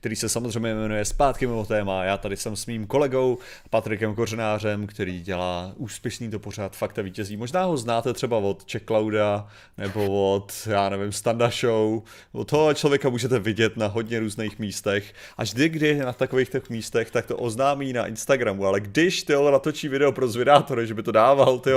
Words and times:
který 0.00 0.16
se 0.16 0.28
samozřejmě 0.28 0.74
jmenuje 0.74 1.04
Zpátky 1.04 1.46
mimo 1.46 1.66
téma. 1.66 2.04
Já 2.04 2.16
tady 2.16 2.36
jsem 2.36 2.56
s 2.56 2.66
mým 2.66 2.86
kolegou 2.86 3.38
Patrikem 3.70 4.14
Kořenářem, 4.14 4.86
který 4.86 5.22
dělá 5.22 5.72
úspěšný 5.76 6.30
to 6.30 6.38
pořád 6.38 6.76
fakt 6.76 6.98
a 6.98 7.02
vítězí. 7.02 7.36
Možná 7.36 7.64
ho 7.64 7.76
znáte 7.76 8.12
třeba 8.12 8.36
od 8.38 8.64
Czech 8.64 8.82
Clouda 8.84 9.48
nebo 9.78 10.34
od, 10.34 10.52
já 10.66 10.88
nevím, 10.88 11.12
Standa 11.12 11.50
Show. 11.50 12.02
Od 12.32 12.50
toho 12.50 12.74
člověka 12.74 13.08
můžete 13.08 13.38
vidět 13.38 13.76
na 13.76 13.86
hodně 13.86 14.20
různých 14.20 14.58
místech. 14.58 15.14
A 15.36 15.42
vždy, 15.42 15.68
kdy 15.68 15.94
na 15.98 16.12
takových 16.12 16.48
těch 16.48 16.70
místech, 16.70 17.10
tak 17.10 17.26
to 17.26 17.36
oznámí 17.36 17.92
na 17.92 18.06
Instagramu. 18.06 18.66
Ale 18.66 18.80
když 18.80 19.22
ty 19.22 19.32
natočí 19.50 19.88
video 19.88 20.12
pro 20.12 20.28
zvědátory, 20.28 20.86
že 20.86 20.94
by 20.94 21.02
to 21.02 21.12
dával, 21.12 21.58
ty 21.58 21.70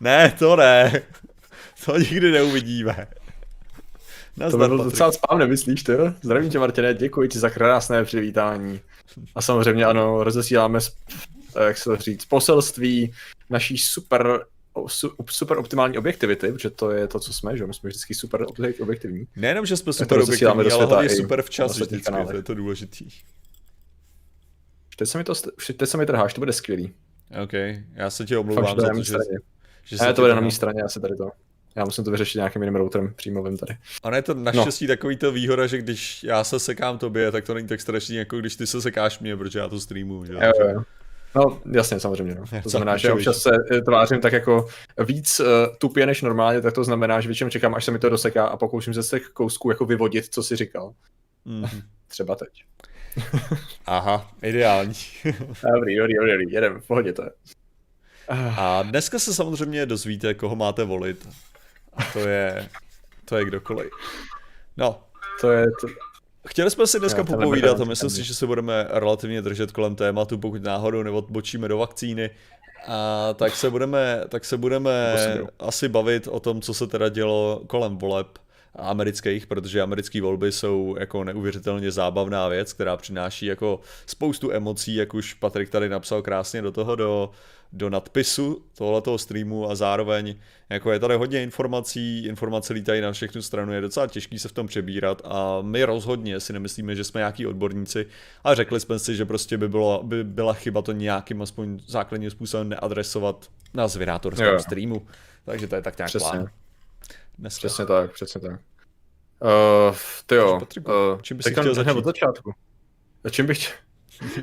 ne, 0.00 0.34
to 0.38 0.56
ne. 0.56 1.02
To 1.84 1.98
nikdy 1.98 2.32
neuvidíme. 2.32 3.06
Nazdar, 4.36 4.60
to 4.60 4.68
bylo 4.68 4.84
docela 4.84 5.12
spám, 5.12 5.38
nemyslíš 5.38 5.82
ty? 5.82 5.92
Zdravím 6.22 6.50
tě, 6.50 6.58
Martine, 6.58 6.94
děkuji 6.94 7.28
ti 7.28 7.38
za 7.38 7.50
krásné 7.50 8.04
přivítání. 8.04 8.80
A 9.34 9.42
samozřejmě 9.42 9.84
ano, 9.84 10.24
rozesíláme, 10.24 10.78
jak 11.66 11.78
se 11.78 11.84
to 11.84 11.96
říct, 11.96 12.24
poselství 12.24 13.12
naší 13.50 13.78
super 13.78 14.44
super 15.30 15.58
optimální 15.58 15.98
objektivity, 15.98 16.52
protože 16.52 16.70
to 16.70 16.90
je 16.90 17.08
to, 17.08 17.20
co 17.20 17.32
jsme, 17.32 17.56
že 17.56 17.66
my 17.66 17.74
jsme 17.74 17.88
vždycky 17.88 18.14
super 18.14 18.46
objektivní. 18.80 19.26
Nejenom, 19.36 19.66
že 19.66 19.76
jsme 19.76 19.92
super 19.92 20.18
objektivní, 20.18 20.52
ale 20.52 20.84
hlavně 20.84 21.08
super 21.08 21.42
včas 21.42 21.76
vždycky, 21.80 22.12
to 22.26 22.36
je 22.36 22.42
to 22.42 22.54
důležitý. 22.54 23.08
Teď 24.96 25.08
se 25.08 25.18
mi 25.18 25.24
to, 25.24 25.34
teď 25.76 25.88
se 25.88 25.96
mi 25.96 26.06
trháš, 26.06 26.34
to 26.34 26.40
bude 26.40 26.52
skvělý. 26.52 26.94
OK, 27.44 27.52
já 27.94 28.10
se 28.10 28.24
ti 28.24 28.36
omlouvám 28.36 28.80
za 28.80 28.88
to, 28.88 29.02
že, 29.02 29.14
že 29.84 29.96
ne, 30.00 30.14
to 30.14 30.22
bude 30.22 30.34
na 30.34 30.40
mé 30.40 30.50
straně, 30.50 30.80
já 30.82 30.88
se 30.88 31.00
tady 31.00 31.16
to... 31.16 31.30
Já 31.76 31.84
musím 31.84 32.04
to 32.04 32.10
vyřešit 32.10 32.38
nějakým 32.38 32.62
jiným 32.62 32.76
routerem 32.76 33.14
přímovým 33.16 33.56
tady. 33.56 33.76
A 34.02 34.10
ne 34.10 34.22
to 34.22 34.34
naštěstí 34.34 34.86
no. 34.86 34.88
takový 34.88 35.16
to 35.16 35.32
výhoda, 35.32 35.66
že 35.66 35.78
když 35.78 36.24
já 36.24 36.44
se 36.44 36.58
sekám 36.58 36.98
tobě, 36.98 37.30
tak 37.32 37.44
to 37.44 37.54
není 37.54 37.68
tak 37.68 37.80
strašný, 37.80 38.16
jako 38.16 38.38
když 38.38 38.56
ty 38.56 38.66
se 38.66 38.82
sekáš 38.82 39.18
mě, 39.18 39.36
protože 39.36 39.58
já 39.58 39.68
to 39.68 39.80
streamu. 39.80 40.24
Že? 40.24 40.32
Jo, 40.32 40.68
jo. 40.74 40.82
No, 41.34 41.60
jasně, 41.72 42.00
samozřejmě. 42.00 42.34
No. 42.34 42.62
To 42.62 42.68
znamená, 42.68 42.96
že 42.96 43.12
občas 43.12 43.38
se 43.38 43.50
tvářím 43.84 44.20
tak 44.20 44.32
jako 44.32 44.68
víc 45.06 45.40
uh, 45.40 45.46
tupě 45.78 46.06
než 46.06 46.22
normálně, 46.22 46.60
tak 46.60 46.74
to 46.74 46.84
znamená, 46.84 47.20
že 47.20 47.28
většinou 47.28 47.50
čekám, 47.50 47.74
až 47.74 47.84
se 47.84 47.90
mi 47.90 47.98
to 47.98 48.08
doseká 48.08 48.46
a 48.46 48.56
pokouším 48.56 48.94
se 48.94 49.02
z 49.02 49.10
těch 49.10 49.28
kousků 49.28 49.70
jako 49.70 49.84
vyvodit, 49.84 50.34
co 50.34 50.42
si 50.42 50.56
říkal. 50.56 50.92
Mm-hmm. 51.46 51.82
Třeba 52.08 52.36
teď. 52.36 52.64
Aha, 53.86 54.32
ideální. 54.42 54.94
dobrý, 55.74 55.96
dobrý, 55.96 56.14
dobrý, 56.14 56.52
jedem, 56.52 56.80
v 56.80 56.86
pohodě 56.86 57.12
to 57.12 57.22
je. 57.22 57.30
A 58.56 58.82
dneska 58.82 59.18
se 59.18 59.34
samozřejmě 59.34 59.86
dozvíte, 59.86 60.34
koho 60.34 60.56
máte 60.56 60.84
volit. 60.84 61.28
A 61.92 62.04
to 62.12 62.18
je, 62.18 62.68
to 63.24 63.36
je 63.36 63.44
kdokoliv. 63.44 63.90
No. 64.76 65.02
To 65.40 65.50
je, 65.50 65.66
to... 65.80 65.86
Chtěli 66.46 66.70
jsme 66.70 66.86
si 66.86 67.00
dneska 67.00 67.24
popovídat 67.24 67.80
a 67.80 67.84
myslím 67.84 68.10
si, 68.10 68.24
že 68.24 68.34
se 68.34 68.46
budeme 68.46 68.86
relativně 68.90 69.42
držet 69.42 69.72
kolem 69.72 69.96
tématu, 69.96 70.38
pokud 70.38 70.62
náhodou 70.62 71.02
neodbočíme 71.02 71.68
do 71.68 71.78
vakcíny. 71.78 72.30
A 72.88 73.34
tak 73.34 73.56
se 73.56 73.70
budeme, 73.70 74.24
tak 74.28 74.44
se 74.44 74.56
budeme 74.56 75.14
asi 75.58 75.88
bavit 75.88 76.28
o 76.28 76.40
tom, 76.40 76.60
co 76.60 76.74
se 76.74 76.86
teda 76.86 77.08
dělo 77.08 77.62
kolem 77.66 77.96
voleb 77.98 78.26
amerických, 78.74 79.46
protože 79.46 79.82
americké 79.82 80.22
volby 80.22 80.52
jsou 80.52 80.96
jako 81.00 81.24
neuvěřitelně 81.24 81.90
zábavná 81.90 82.48
věc, 82.48 82.72
která 82.72 82.96
přináší 82.96 83.46
jako 83.46 83.80
spoustu 84.06 84.52
emocí, 84.52 84.94
jak 84.94 85.14
už 85.14 85.34
Patrik 85.34 85.70
tady 85.70 85.88
napsal 85.88 86.22
krásně 86.22 86.62
do 86.62 86.72
toho, 86.72 86.96
do, 86.96 87.30
do 87.72 87.90
nadpisu 87.90 88.64
tohoto 88.74 89.18
streamu 89.18 89.70
a 89.70 89.74
zároveň 89.74 90.34
jako 90.70 90.92
je 90.92 90.98
tady 90.98 91.14
hodně 91.16 91.42
informací, 91.42 92.26
informace 92.26 92.72
lítají 92.72 93.00
na 93.00 93.12
všechnu 93.12 93.42
stranu, 93.42 93.72
je 93.72 93.80
docela 93.80 94.06
těžký 94.06 94.38
se 94.38 94.48
v 94.48 94.52
tom 94.52 94.66
přebírat 94.66 95.22
a 95.24 95.58
my 95.62 95.84
rozhodně 95.84 96.40
si 96.40 96.52
nemyslíme, 96.52 96.96
že 96.96 97.04
jsme 97.04 97.20
nějaký 97.20 97.46
odborníci 97.46 98.06
a 98.44 98.54
řekli 98.54 98.80
jsme 98.80 98.98
si, 98.98 99.16
že 99.16 99.24
prostě 99.24 99.58
by, 99.58 99.68
bylo, 99.68 100.02
by 100.02 100.24
byla 100.24 100.52
chyba 100.52 100.82
to 100.82 100.92
nějakým 100.92 101.42
aspoň 101.42 101.80
základním 101.86 102.30
způsobem 102.30 102.68
neadresovat 102.68 103.50
na 103.74 103.88
zvědátorském 103.88 104.58
streamu. 104.60 105.06
Takže 105.44 105.66
to 105.66 105.74
je 105.74 105.82
tak 105.82 105.98
nějak 105.98 106.08
Přesně. 106.08 106.30
plán. 106.30 106.61
Dneska. 107.38 107.58
Přesně 107.58 107.86
tak, 107.86 108.12
přesně 108.12 108.40
tak. 108.40 108.50
Uh, 108.50 109.96
ty 110.26 110.34
jo. 110.34 110.60
Uh, 110.86 111.20
čím 111.22 111.36
bys 111.36 111.46
chtěl 111.46 111.74
začít? 111.74 111.90
Od 111.90 112.04
začátku. 112.04 112.52
A 113.24 113.30
čím 113.30 113.46
bych 113.46 113.58
chtěl? 113.58 113.76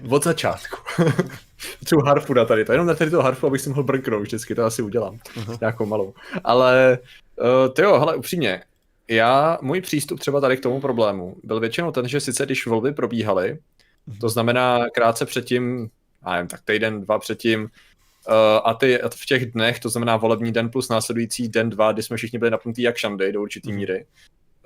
Od 0.10 0.24
začátku. 0.24 0.78
Třeba 1.86 2.02
harfu 2.06 2.34
na 2.34 2.46
tady, 2.46 2.66
to 2.66 2.72
jenom 2.72 2.88
na 2.88 2.94
tady 2.94 3.12
toho 3.12 3.24
harfu, 3.24 3.48
abych 3.48 3.62
si 3.62 3.70
mohl 3.70 3.84
brnknout 3.84 4.22
vždycky, 4.22 4.56
to 4.56 4.64
asi 4.64 4.82
udělám. 4.82 5.18
Uh-huh. 5.18 5.58
Nějakou 5.62 5.86
malou. 5.86 6.14
Ale 6.44 7.00
uh, 7.36 7.74
ty 7.74 7.82
jo, 7.82 8.00
hele, 8.00 8.16
upřímně, 8.16 8.64
já, 9.10 9.58
můj 9.62 9.82
přístup 9.82 10.20
třeba 10.20 10.42
tady 10.42 10.58
k 10.58 10.64
tomu 10.64 10.82
problému 10.82 11.36
byl 11.44 11.60
většinou 11.60 11.92
ten, 11.92 12.08
že 12.08 12.20
sice 12.20 12.46
když 12.46 12.68
volby 12.68 12.92
probíhaly, 12.92 13.60
to 14.22 14.30
znamená 14.30 14.80
krátce 14.94 15.26
předtím, 15.26 15.90
já 16.26 16.32
nevím, 16.32 16.48
tak 16.48 16.62
týden, 16.62 17.02
dva 17.02 17.20
předtím, 17.20 17.70
a 18.64 18.74
ty 18.74 19.00
v 19.16 19.26
těch 19.26 19.52
dnech, 19.52 19.80
to 19.80 19.90
znamená 19.90 20.18
volební 20.18 20.52
den 20.52 20.70
plus 20.70 20.90
následující 20.90 21.50
den, 21.50 21.70
dva, 21.70 21.92
kdy 21.92 22.04
jsme 22.04 22.18
všichni 22.18 22.40
byli 22.40 22.52
napnutí 22.52 22.82
jak 22.82 22.98
šandy 22.98 23.32
do 23.32 23.42
určitý 23.42 23.70
uh-huh. 23.70 23.76
míry, 23.76 24.06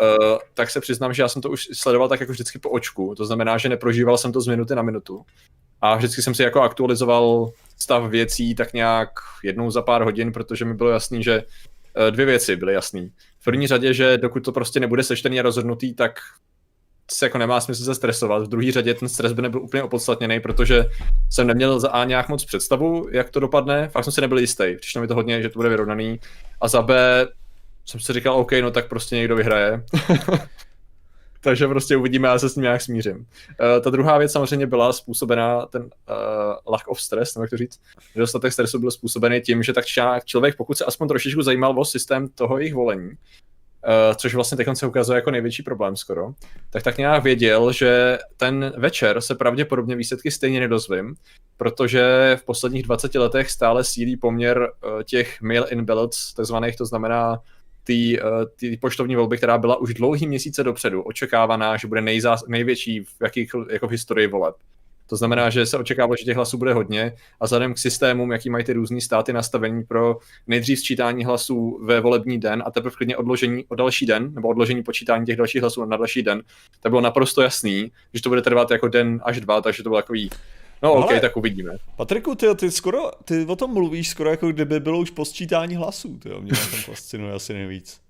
Uh, 0.02 0.38
tak 0.54 0.70
se 0.70 0.82
přiznám, 0.82 1.14
že 1.14 1.22
já 1.22 1.28
jsem 1.28 1.42
to 1.42 1.50
už 1.50 1.68
sledoval 1.74 2.10
tak 2.10 2.20
jako 2.20 2.32
vždycky 2.32 2.60
po 2.60 2.70
očku, 2.70 3.16
to 3.16 3.26
znamená, 3.26 3.58
že 3.58 3.70
neprožíval 3.70 4.18
jsem 4.18 4.32
to 4.32 4.42
z 4.42 4.48
minuty 4.48 4.76
na 4.76 4.82
minutu. 4.82 5.26
A 5.82 5.96
vždycky 5.96 6.22
jsem 6.22 6.36
si 6.36 6.44
jako 6.44 6.62
aktualizoval 6.62 7.52
stav 7.78 8.10
věcí 8.10 8.56
tak 8.56 8.74
nějak 8.74 9.10
jednou 9.44 9.72
za 9.72 9.82
pár 9.82 10.02
hodin, 10.02 10.32
protože 10.32 10.66
mi 10.66 10.74
bylo 10.74 10.90
jasný, 10.90 11.24
že 11.24 11.44
uh, 11.44 12.12
dvě 12.12 12.26
věci 12.26 12.56
byly 12.56 12.74
jasný. 12.74 13.12
V 13.40 13.44
první 13.44 13.68
řadě, 13.68 13.94
že 13.94 14.18
dokud 14.18 14.40
to 14.40 14.52
prostě 14.52 14.80
nebude 14.80 15.04
sečtený 15.04 15.40
a 15.40 15.44
rozhodnutý, 15.44 15.94
tak 15.94 16.20
se 17.12 17.26
jako 17.26 17.38
nemá 17.38 17.62
smysl 17.62 17.84
se 17.84 17.96
stresovat. 17.96 18.44
V 18.44 18.48
druhé 18.48 18.72
řadě 18.72 18.94
ten 18.94 19.10
stres 19.10 19.34
by 19.34 19.42
nebyl 19.42 19.62
úplně 19.62 19.84
opodstatněný, 19.84 20.40
protože 20.40 20.86
jsem 21.30 21.48
neměl 21.48 21.80
za 21.80 21.90
A 21.90 22.04
nějak 22.04 22.30
moc 22.30 22.46
představu, 22.46 23.08
jak 23.12 23.30
to 23.30 23.40
dopadne. 23.40 23.90
Fakt 23.90 24.04
jsem 24.04 24.14
si 24.14 24.22
nebyl 24.22 24.38
jistý. 24.38 24.76
Přišlo 24.80 25.02
mi 25.02 25.08
to 25.08 25.16
hodně, 25.16 25.42
že 25.42 25.50
to 25.50 25.60
bude 25.60 25.70
vyrovnaný. 25.70 26.20
A 26.62 26.68
za 26.68 26.82
B 26.82 27.28
jsem 27.86 28.00
si 28.00 28.14
říkal, 28.14 28.36
OK, 28.36 28.52
no 28.62 28.72
tak 28.72 28.88
prostě 28.88 29.16
někdo 29.16 29.36
vyhraje. 29.36 29.84
Takže 31.42 31.68
prostě 31.68 31.98
uvidíme, 31.98 32.28
já 32.28 32.40
se 32.40 32.50
s 32.50 32.56
ním 32.56 32.64
nějak 32.64 32.82
smířím. 32.82 33.18
Uh, 33.18 33.26
ta 33.84 33.90
druhá 33.90 34.18
věc 34.18 34.32
samozřejmě 34.32 34.68
byla 34.68 34.94
způsobená, 34.94 35.66
ten 35.66 35.82
uh, 35.82 35.90
lack 36.68 36.88
of 36.88 37.02
stress, 37.02 37.36
nebo 37.36 37.44
jak 37.44 37.50
to 37.50 37.58
říct, 37.58 37.80
dostatek 38.16 38.54
stresu 38.54 38.80
byl 38.80 38.92
způsobený 38.92 39.42
tím, 39.42 39.64
že 39.64 39.74
tak 39.74 39.86
člověk, 40.26 40.56
pokud 40.56 40.78
se 40.78 40.86
aspoň 40.86 41.08
trošičku 41.08 41.42
zajímal 41.42 41.80
o 41.80 41.86
systém 41.86 42.28
toho 42.28 42.58
jejich 42.58 42.74
volení, 42.74 43.12
což 44.16 44.36
vlastně 44.36 44.58
teď 44.58 44.68
se 44.74 44.88
ukazuje 44.88 45.16
jako 45.16 45.32
největší 45.32 45.64
problém 45.64 45.96
skoro, 45.96 46.34
tak 46.70 46.84
tak 46.84 46.98
nějak 46.98 47.24
věděl, 47.24 47.72
že 47.72 48.18
ten 48.38 48.74
večer 48.78 49.22
se 49.22 49.36
pravděpodobně 49.36 49.96
výsledky 49.96 50.32
stejně 50.32 50.60
nedozvím, 50.60 51.16
protože 51.58 52.36
v 52.42 52.46
posledních 52.46 52.84
20 52.84 53.16
letech 53.16 53.52
stále 53.52 53.84
sílí 53.84 54.18
poměr 54.18 54.58
uh, 54.60 55.04
těch 55.04 55.42
mail-in 55.42 55.86
ballots, 55.86 56.34
takzvaných, 56.34 56.76
to 56.76 56.86
znamená 56.86 57.40
ty, 57.84 58.20
ty 58.56 58.78
poštovní 58.78 59.16
volby, 59.16 59.38
která 59.38 59.58
byla 59.58 59.76
už 59.76 59.94
dlouhý 59.94 60.28
měsíce 60.28 60.64
dopředu 60.64 61.02
očekávaná, 61.02 61.78
že 61.78 61.88
bude 61.88 62.02
nejzás, 62.02 62.48
největší 62.48 63.04
v, 63.04 63.16
jakých, 63.24 63.52
jako 63.72 63.88
v 63.88 63.92
historii 63.92 64.28
voleb. 64.28 64.56
To 65.08 65.16
znamená, 65.16 65.50
že 65.50 65.66
se 65.66 65.78
očekávalo, 65.78 66.16
že 66.20 66.26
těch 66.26 66.36
hlasů 66.36 66.58
bude 66.58 66.74
hodně 66.74 67.16
a 67.40 67.46
vzhledem 67.46 67.74
k 67.74 67.78
systémům, 67.78 68.32
jaký 68.32 68.50
mají 68.50 68.64
ty 68.64 68.74
různé 68.74 69.02
státy 69.02 69.34
nastavení 69.34 69.84
pro 69.84 70.18
nejdřív 70.48 70.80
sčítání 70.80 71.26
hlasů 71.26 71.80
ve 71.84 72.00
volební 72.00 72.40
den 72.40 72.64
a 72.66 72.72
teprve 72.72 72.96
klidně 72.96 73.18
odložení 73.18 73.66
o 73.68 73.76
další 73.76 74.06
den, 74.06 74.34
nebo 74.34 74.48
odložení 74.48 74.84
počítání 74.84 75.26
těch 75.26 75.38
dalších 75.38 75.62
hlasů 75.62 75.86
na 75.86 75.98
další 75.98 76.24
den, 76.24 76.44
tak 76.82 76.90
bylo 76.90 77.02
naprosto 77.02 77.42
jasný, 77.42 77.92
že 78.14 78.22
to 78.22 78.30
bude 78.30 78.42
trvat 78.42 78.72
jako 78.72 78.88
den 78.88 79.22
až 79.24 79.40
dva, 79.40 79.62
takže 79.62 79.84
to 79.84 79.90
bylo 79.90 80.02
takový 80.02 80.30
No, 80.84 80.94
OK, 80.94 81.12
Ale, 81.12 81.20
tak 81.20 81.38
uvidíme. 81.38 81.72
Patriku, 81.96 82.36
ty, 82.36 82.56
ty, 82.56 82.72
skoro, 82.72 83.12
ty 83.26 83.46
o 83.46 83.56
tom 83.56 83.74
mluvíš 83.74 84.10
skoro 84.10 84.30
jako 84.30 84.48
kdyby 84.52 84.80
bylo 84.80 85.00
už 85.00 85.10
posčítání 85.10 85.76
hlasů, 85.76 86.18
ty 86.18 86.30
mě 86.30 86.52
na 86.52 86.72
tom 86.72 86.80
fascinuje 86.80 87.34
asi 87.34 87.54
nejvíc. 87.54 88.02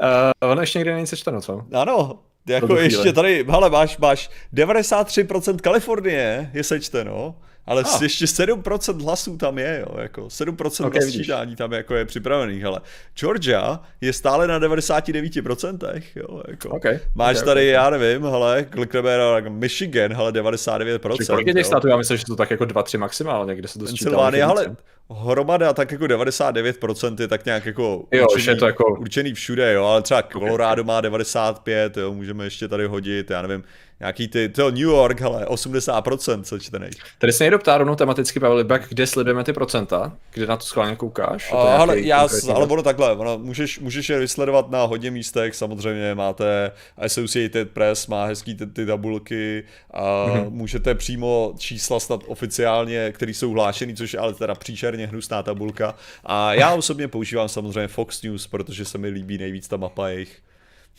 Uh, 0.00 0.50
ono 0.50 0.60
ještě 0.60 0.78
někde 0.78 0.94
není 0.94 1.06
sečteno, 1.06 1.40
co? 1.40 1.64
Ano, 1.72 2.18
jako 2.46 2.76
ještě 2.76 3.12
tady, 3.12 3.44
hele, 3.48 3.70
máš, 3.70 3.98
máš 3.98 4.30
93% 4.54 5.56
Kalifornie 5.56 6.50
je 6.54 6.64
sečteno, 6.64 7.34
ale 7.66 7.82
ah. 7.82 8.02
ještě 8.02 8.24
7% 8.24 9.02
hlasů 9.02 9.36
tam 9.36 9.58
je, 9.58 9.84
jo, 9.86 10.00
jako 10.00 10.26
7% 10.26 10.86
okay, 10.86 11.02
sčítání 11.02 11.56
tam 11.56 11.72
jako 11.72 11.94
je 11.94 12.04
připravených, 12.04 12.64
ale 12.64 12.80
Georgia 13.18 13.80
je 14.00 14.12
stále 14.12 14.46
na 14.46 14.60
99%, 14.60 16.02
jo, 16.16 16.42
jako. 16.48 16.68
Okay. 16.68 16.98
Máš 17.14 17.36
okay, 17.36 17.46
tady, 17.46 17.60
okay. 17.60 17.66
já 17.66 17.90
nevím, 17.90 18.22
hele, 18.22 18.64
klikneme 18.64 19.40
Michigan, 19.48 20.12
hele, 20.12 20.32
99%. 20.32 21.26
Kolik 21.26 21.46
je 21.46 21.54
těch 21.54 21.66
států, 21.66 21.88
já 21.88 21.96
myslím, 21.96 22.16
že 22.16 22.24
to 22.24 22.36
tak 22.36 22.50
jako 22.50 22.64
2-3 22.64 22.98
maximálně, 22.98 23.54
kde 23.54 23.68
se 23.68 23.78
to 23.78 23.86
sčítá. 23.86 24.18
ale 24.20 24.76
hromada 25.10 25.72
tak 25.72 25.92
jako 25.92 26.04
99% 26.04 27.20
je 27.20 27.28
tak 27.28 27.44
nějak 27.44 27.66
jako, 27.66 28.04
jo, 28.12 28.26
určený, 28.34 28.58
to 28.58 28.66
jako 28.66 28.84
určený 29.00 29.34
všude, 29.34 29.72
jo, 29.72 29.84
ale 29.84 30.02
třeba 30.02 30.22
Colorado 30.22 30.84
má 30.84 31.00
95, 31.00 31.96
jo, 31.96 32.12
můžeme 32.12 32.44
ještě 32.44 32.68
tady 32.68 32.86
hodit, 32.86 33.30
já 33.30 33.42
nevím, 33.42 33.64
nějaký 34.00 34.28
ty, 34.28 34.48
to 34.48 34.70
New 34.70 34.80
York, 34.80 35.22
ale 35.22 35.44
80% 35.44 36.42
sečtených. 36.42 36.94
Tady 37.18 37.32
se 37.32 37.44
někdo 37.44 37.58
ptá 37.58 37.78
rovnou 37.78 37.94
tematicky, 37.94 38.40
Pavel 38.40 38.56
Libak, 38.56 38.88
kde 38.88 39.06
sledujeme 39.06 39.44
ty 39.44 39.52
procenta, 39.52 40.12
kde 40.34 40.46
na 40.46 40.56
to 40.56 40.64
schválně 40.64 40.96
koukáš? 40.96 41.52
A, 41.52 41.56
ale, 41.56 42.00
já, 42.00 42.28
ale 42.54 42.66
ono 42.66 42.82
takhle, 42.82 43.12
ono, 43.12 43.38
můžeš, 43.38 43.78
můžeš 43.78 44.08
je 44.08 44.18
vysledovat 44.18 44.70
na 44.70 44.82
hodně 44.82 45.10
místech, 45.10 45.54
samozřejmě 45.54 46.14
máte 46.14 46.72
Associated 46.98 47.70
Press, 47.70 48.06
má 48.06 48.24
hezký 48.24 48.54
ty, 48.54 48.66
ty 48.66 48.86
tabulky 48.86 49.64
a 49.90 50.02
mm-hmm. 50.02 50.50
můžete 50.50 50.94
přímo 50.94 51.54
čísla 51.58 52.00
snad 52.00 52.20
oficiálně, 52.26 53.12
které 53.12 53.34
jsou 53.34 53.50
hlášený, 53.50 53.94
což 53.94 54.12
je 54.12 54.18
ale 54.18 54.34
teda 54.34 54.54
příšerně 54.96 55.06
hnusná 55.06 55.42
tabulka. 55.42 55.94
A 56.24 56.54
já 56.54 56.74
osobně 56.74 57.08
používám 57.08 57.48
samozřejmě 57.48 57.88
Fox 57.88 58.22
News, 58.22 58.46
protože 58.46 58.84
se 58.84 58.98
mi 58.98 59.08
líbí 59.08 59.38
nejvíc 59.38 59.68
ta 59.68 59.76
mapa 59.76 60.08
jejich. 60.08 60.42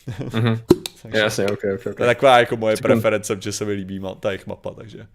mm-hmm. 0.20 0.60
Jasně, 1.14 1.46
ok, 1.46 1.60
ok, 1.76 1.88
ok. 1.88 1.96
To 1.96 2.04
je 2.04 2.08
taková 2.08 2.40
jako 2.40 2.58
moje 2.58 2.78
preference, 2.78 3.38
že 3.40 3.52
se 3.52 3.66
mi 3.66 3.74
líbí 3.74 4.02
ta 4.20 4.32
jejich 4.32 4.48
mapa, 4.48 4.74
takže. 4.74 5.08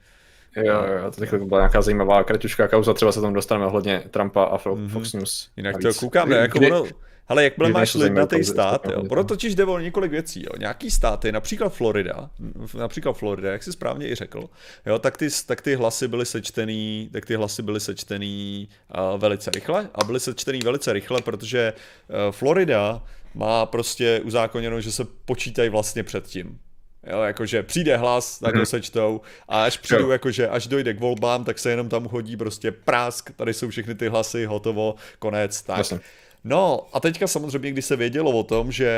Jo, 0.56 0.64
jo, 0.64 1.10
to 1.10 1.20
teď 1.20 1.34
byla 1.34 1.60
nějaká 1.60 1.82
zajímavá 1.82 2.24
kratušká 2.24 2.68
kauza, 2.68 2.94
třeba 2.94 3.12
se 3.12 3.20
tam 3.20 3.32
dostaneme 3.32 3.66
ohledně 3.66 4.02
Trumpa 4.10 4.44
a 4.44 4.58
Fox 4.58 4.76
mm-hmm. 4.76 5.18
News. 5.18 5.50
Jinak 5.56 5.76
to 5.82 5.94
koukám, 5.94 6.28
ne, 6.28 6.36
jako 6.36 6.58
ono, 6.58 6.84
ale 7.28 7.44
jakmile 7.44 7.70
máš 7.70 7.94
lid 7.94 8.12
na 8.12 8.26
ten 8.26 8.44
stát, 8.44 8.86
jo, 8.86 9.02
ono 9.10 9.24
totiž 9.24 9.54
jde 9.54 9.64
o 9.64 9.78
několik 9.78 10.10
věcí, 10.10 10.42
jo. 10.42 10.50
Nějaký 10.58 10.90
státy, 10.90 11.32
například 11.32 11.68
Florida, 11.68 12.30
například 12.78 13.12
Florida, 13.12 13.52
jak 13.52 13.62
jsi 13.62 13.72
správně 13.72 14.08
i 14.08 14.14
řekl, 14.14 14.50
jo, 14.86 14.98
tak 14.98 15.16
ty, 15.16 15.28
tak 15.46 15.60
ty 15.60 15.74
hlasy 15.74 16.08
byly 16.08 16.26
sečtený, 16.26 17.10
tak 17.12 17.26
ty 17.26 17.36
hlasy 17.36 17.62
byly 17.62 17.80
sečtený 17.80 18.68
uh, 18.94 19.20
velice 19.20 19.50
rychle 19.50 19.88
a 19.94 20.04
byly 20.04 20.20
sečtený 20.20 20.60
velice 20.60 20.92
rychle, 20.92 21.22
protože 21.22 21.72
uh, 21.72 22.32
Florida 22.32 23.02
má 23.34 23.66
prostě 23.66 24.20
uzákoněno, 24.24 24.80
že 24.80 24.92
se 24.92 25.04
počítají 25.24 25.68
vlastně 25.68 26.02
předtím. 26.02 26.58
Jo, 27.06 27.22
jakože 27.22 27.62
přijde 27.62 27.96
hlas, 27.96 28.38
tak 28.38 28.54
ho 28.54 28.58
mhm. 28.58 28.66
sečtou 28.66 29.20
a 29.48 29.64
až 29.64 29.78
přijdu, 29.78 30.10
jakože 30.10 30.48
až 30.48 30.66
dojde 30.66 30.94
k 30.94 31.00
volbám, 31.00 31.44
tak 31.44 31.58
se 31.58 31.70
jenom 31.70 31.88
tam 31.88 32.04
hodí 32.04 32.36
prostě 32.36 32.72
prásk, 32.72 33.30
tady 33.36 33.54
jsou 33.54 33.68
všechny 33.68 33.94
ty 33.94 34.08
hlasy, 34.08 34.44
hotovo, 34.44 34.94
konec, 35.18 35.62
tak. 35.62 35.78
Jasně. 35.78 36.00
No 36.44 36.86
a 36.92 37.00
teďka 37.00 37.26
samozřejmě, 37.26 37.70
když 37.70 37.84
se 37.84 37.96
vědělo 37.96 38.30
o 38.30 38.42
tom, 38.42 38.72
že 38.72 38.90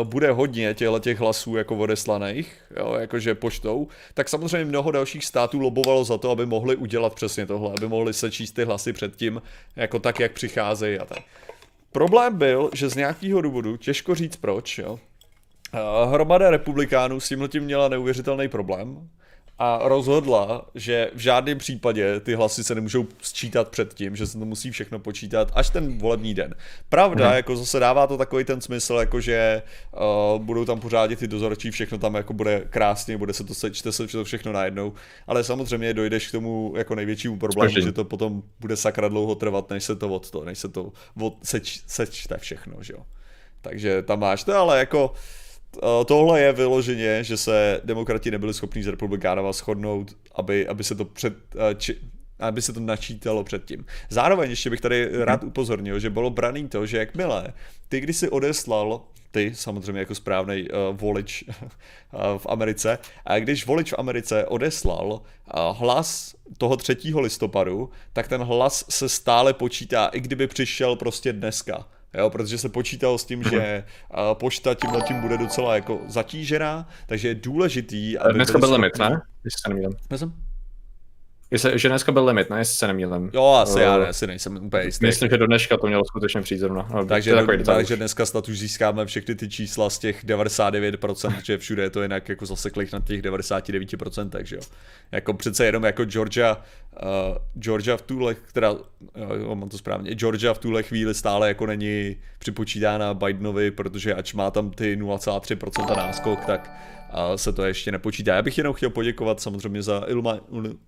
uh, 0.00 0.08
bude 0.08 0.32
hodně 0.32 0.74
těchto 0.74 0.98
těch 0.98 1.18
hlasů 1.20 1.56
jako 1.56 1.76
odeslaných, 1.76 2.56
jo, 2.76 2.96
jakože 3.00 3.34
poštou, 3.34 3.88
tak 4.14 4.28
samozřejmě 4.28 4.64
mnoho 4.64 4.90
dalších 4.90 5.24
států 5.24 5.58
lobovalo 5.58 6.04
za 6.04 6.18
to, 6.18 6.30
aby 6.30 6.46
mohli 6.46 6.76
udělat 6.76 7.14
přesně 7.14 7.46
tohle, 7.46 7.72
aby 7.76 7.88
mohli 7.88 8.12
sečíst 8.12 8.52
ty 8.52 8.64
hlasy 8.64 8.92
předtím, 8.92 9.42
jako 9.76 9.98
tak, 9.98 10.20
jak 10.20 10.32
přicházejí 10.32 10.98
a 10.98 11.04
tak. 11.04 11.18
Problém 11.92 12.38
byl, 12.38 12.70
že 12.74 12.88
z 12.88 12.94
nějakého 12.94 13.40
důvodu, 13.40 13.76
těžko 13.76 14.14
říct 14.14 14.36
proč, 14.36 14.78
jo, 14.78 14.98
hromada 16.10 16.50
republikánů 16.50 17.20
s 17.20 17.28
tímhle 17.28 17.48
tím 17.48 17.64
měla 17.64 17.88
neuvěřitelný 17.88 18.48
problém 18.48 19.08
a 19.58 19.88
rozhodla, 19.88 20.66
že 20.74 21.10
v 21.14 21.18
žádném 21.18 21.58
případě 21.58 22.20
ty 22.20 22.34
hlasy 22.34 22.64
se 22.64 22.74
nemůžou 22.74 23.06
sčítat 23.22 23.68
před 23.68 23.94
tím, 23.94 24.16
že 24.16 24.26
se 24.26 24.38
to 24.38 24.44
musí 24.44 24.70
všechno 24.70 24.98
počítat 24.98 25.52
až 25.54 25.70
ten 25.70 25.98
volební 25.98 26.34
den. 26.34 26.54
Pravda, 26.88 27.26
hmm. 27.26 27.36
jako 27.36 27.56
zase 27.56 27.78
dává 27.78 28.06
to 28.06 28.18
takový 28.18 28.44
ten 28.44 28.60
smysl, 28.60 28.94
jako 28.94 29.20
že 29.20 29.62
uh, 30.34 30.42
budou 30.42 30.64
tam 30.64 30.80
pořádně 30.80 31.16
ty 31.16 31.28
dozorčí, 31.28 31.70
všechno 31.70 31.98
tam 31.98 32.14
jako 32.14 32.32
bude 32.32 32.62
krásně, 32.70 33.18
bude 33.18 33.32
se 33.32 33.44
to 33.44 33.54
sečte 33.54 33.92
se 33.92 34.06
to 34.06 34.24
všechno 34.24 34.52
najednou, 34.52 34.92
ale 35.26 35.44
samozřejmě 35.44 35.94
dojdeš 35.94 36.28
k 36.28 36.32
tomu 36.32 36.74
jako 36.76 36.94
největšímu 36.94 37.38
problému, 37.38 37.74
že 37.80 37.92
to 37.92 38.04
potom 38.04 38.42
bude 38.60 38.76
sakra 38.76 39.08
dlouho 39.08 39.34
trvat, 39.34 39.70
než 39.70 39.84
se 39.84 39.96
to 39.96 40.08
od 40.08 40.30
to, 40.30 40.44
než 40.44 40.58
se 40.58 40.68
to 40.68 40.92
od, 41.20 41.36
seč, 41.42 41.82
sečte 41.86 42.38
všechno, 42.38 42.76
že 42.80 42.92
jo. 42.92 43.02
Takže 43.60 44.02
tam 44.02 44.20
máš 44.20 44.44
to, 44.44 44.56
ale 44.56 44.78
jako 44.78 45.08
uh, 45.08 45.16
tohle 46.04 46.40
je 46.40 46.52
vyloženě, 46.52 47.24
že 47.24 47.36
se 47.36 47.80
demokrati 47.84 48.30
nebyli 48.30 48.54
schopni 48.54 48.82
z 48.82 48.86
republikánova 48.86 49.52
shodnout, 49.52 50.16
aby, 50.34 50.68
aby 50.68 50.84
se 50.84 50.94
to 50.94 51.04
před, 51.04 51.34
eh, 51.54 51.74
či, 51.74 51.96
aby 52.38 52.62
se 52.62 52.72
to 52.72 52.80
načítalo 52.80 53.44
předtím. 53.44 53.84
Zároveň 54.10 54.50
ještě 54.50 54.70
bych 54.70 54.80
tady 54.80 55.24
rád 55.24 55.44
upozornil, 55.44 55.98
že 55.98 56.10
bylo 56.10 56.30
braný 56.30 56.68
to, 56.68 56.86
že 56.86 56.98
jakmile 56.98 57.52
ty, 57.88 58.00
když 58.00 58.16
si 58.16 58.28
odeslal 58.28 59.04
ty, 59.30 59.52
samozřejmě 59.54 60.00
jako 60.00 60.14
správný 60.14 60.68
uh, 60.68 60.96
volič 60.96 61.44
uh, 61.48 61.54
v 62.38 62.46
Americe, 62.48 62.98
a 63.24 63.38
když 63.38 63.66
volič 63.66 63.92
v 63.92 63.98
Americe 63.98 64.46
odeslal 64.46 65.06
uh, 65.12 65.20
hlas 65.78 66.34
toho 66.58 66.76
3. 66.76 66.96
listopadu, 67.20 67.90
tak 68.12 68.28
ten 68.28 68.42
hlas 68.42 68.84
se 68.88 69.08
stále 69.08 69.54
počítá, 69.54 70.06
i 70.06 70.20
kdyby 70.20 70.46
přišel 70.46 70.96
prostě 70.96 71.32
dneska. 71.32 71.86
Jo, 72.18 72.30
protože 72.30 72.58
se 72.58 72.68
počítalo 72.68 73.18
s 73.18 73.24
tím, 73.24 73.42
že 73.42 73.84
pošta 74.32 74.74
tím 74.74 74.90
tím 75.00 75.20
bude 75.20 75.38
docela 75.38 75.74
jako 75.74 76.00
zatížená, 76.08 76.88
takže 77.06 77.28
je 77.28 77.34
důležitý, 77.34 78.18
aby 78.18 78.34
Dneska 78.34 78.58
byl 78.58 78.72
limit, 78.72 78.98
ne? 78.98 79.20
Když 79.42 79.54
se 79.62 79.68
nemýlím. 79.68 79.92
Jestli, 81.52 81.78
že 81.78 81.88
dneska 81.88 82.12
byl 82.12 82.24
limit, 82.24 82.50
ne, 82.50 82.58
jestli 82.58 82.76
se 82.76 82.86
nemýlím. 82.86 83.30
Jo, 83.34 83.44
asi 83.44 83.74
uh, 83.74 83.80
já 83.80 83.98
ne, 83.98 84.08
asi 84.08 84.26
nejsem 84.26 84.64
úplně 84.64 84.84
jistý. 84.84 85.06
Myslím, 85.06 85.30
že 85.30 85.38
do 85.38 85.46
dneška 85.46 85.76
to 85.76 85.86
mělo 85.86 86.04
skutečně 86.04 86.40
přijít 86.40 86.58
zrovna. 86.58 86.88
No, 86.94 87.06
takže, 87.06 87.34
do, 87.34 87.64
takže 87.64 87.96
dneska 87.96 88.26
snad 88.26 88.48
už 88.48 88.58
získáme 88.58 89.06
všechny 89.06 89.34
ty 89.34 89.48
čísla 89.48 89.90
z 89.90 89.98
těch 89.98 90.24
99%, 90.24 91.34
že 91.42 91.58
všude 91.58 91.82
je 91.82 91.90
to 91.90 92.02
jinak 92.02 92.28
jako 92.28 92.46
zaseklých 92.46 92.92
na 92.92 93.00
těch 93.00 93.22
99%, 93.22 94.28
takže 94.28 94.56
jo. 94.56 94.62
Jako 95.12 95.34
přece 95.34 95.66
jenom 95.66 95.84
jako 95.84 96.04
Georgia, 96.04 96.56
uh, 96.56 97.62
Georgia 97.62 97.96
v 97.96 98.02
tuhle, 98.02 98.34
která, 98.34 98.74
jo, 99.38 99.54
mám 99.54 99.68
to 99.68 99.78
správně, 99.78 100.14
Georgia 100.14 100.54
v 100.54 100.58
tuhle 100.58 100.82
chvíli 100.82 101.14
stále 101.14 101.48
jako 101.48 101.66
není 101.66 102.16
připočítána 102.38 103.14
Bidenovi, 103.14 103.70
protože 103.70 104.14
ač 104.14 104.32
má 104.32 104.50
tam 104.50 104.70
ty 104.70 104.96
0,3% 104.96 105.96
náskok, 105.96 106.44
tak 106.44 106.70
a 107.12 107.36
se 107.36 107.52
to 107.52 107.64
ještě 107.64 107.92
nepočítá. 107.92 108.34
Já 108.34 108.42
bych 108.42 108.58
jenom 108.58 108.74
chtěl 108.74 108.90
poděkovat 108.90 109.40
samozřejmě 109.40 109.82
za 109.82 110.04
Iluma, 110.06 110.38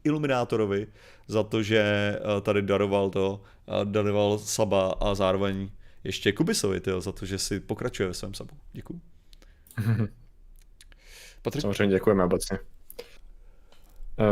Iluminátorovi, 0.05 0.87
za 1.29 1.43
to, 1.43 1.63
že 1.63 1.79
eh, 1.79 2.41
tady 2.41 2.63
daroval 2.63 3.11
to, 3.11 3.41
eh, 3.69 3.85
daroval 3.85 4.39
Saba 4.39 4.95
a 5.01 5.15
zároveň 5.15 5.71
ještě 6.05 6.33
Kubisovi, 6.33 6.81
tyjo, 6.81 7.01
za 7.01 7.13
to, 7.13 7.27
že 7.27 7.39
si 7.39 7.61
pokračuje 7.61 8.09
ve 8.09 8.15
svém 8.15 8.35
Sabu. 8.35 8.55
Děkuji. 8.73 9.01
Patrik? 11.43 11.63
Samozřejmě 11.63 11.95
děkujeme 11.95 12.25
obecně. 12.25 12.59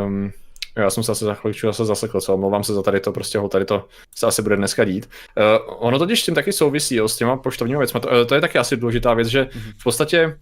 Um, 0.05 0.33
já 0.77 0.91
jsem 0.91 1.03
se 1.03 1.13
asi 1.13 1.25
za 1.25 1.35
chvíli 1.35 1.55
zase 1.63 1.85
zasekl, 1.85 2.21
co 2.21 2.35
omlouvám 2.35 2.65
se 2.65 2.75
za 2.75 2.83
tady 2.83 3.01
to, 3.01 3.13
prostě 3.13 3.39
ho 3.39 3.49
tady 3.49 3.65
to 3.65 3.89
se 4.15 4.27
asi 4.27 4.43
bude 4.43 4.57
dneska 4.57 4.85
dít. 4.85 5.11
Uh, 5.37 5.77
ono 5.87 5.99
totiž 5.99 6.23
s 6.23 6.25
tím 6.25 6.35
taky 6.35 6.53
souvisí, 6.53 6.95
jo, 6.95 7.09
s 7.09 7.17
těma 7.17 7.37
poštovními 7.37 7.79
věcmi. 7.79 8.01
To, 8.01 8.27
to 8.27 8.35
je 8.35 8.41
taky 8.41 8.59
asi 8.59 8.77
důležitá 8.77 9.15
věc, 9.15 9.29
že 9.29 9.49
mhm. 9.55 9.73
v 9.79 9.85
podstatě 9.85 10.27
uh, 10.27 10.33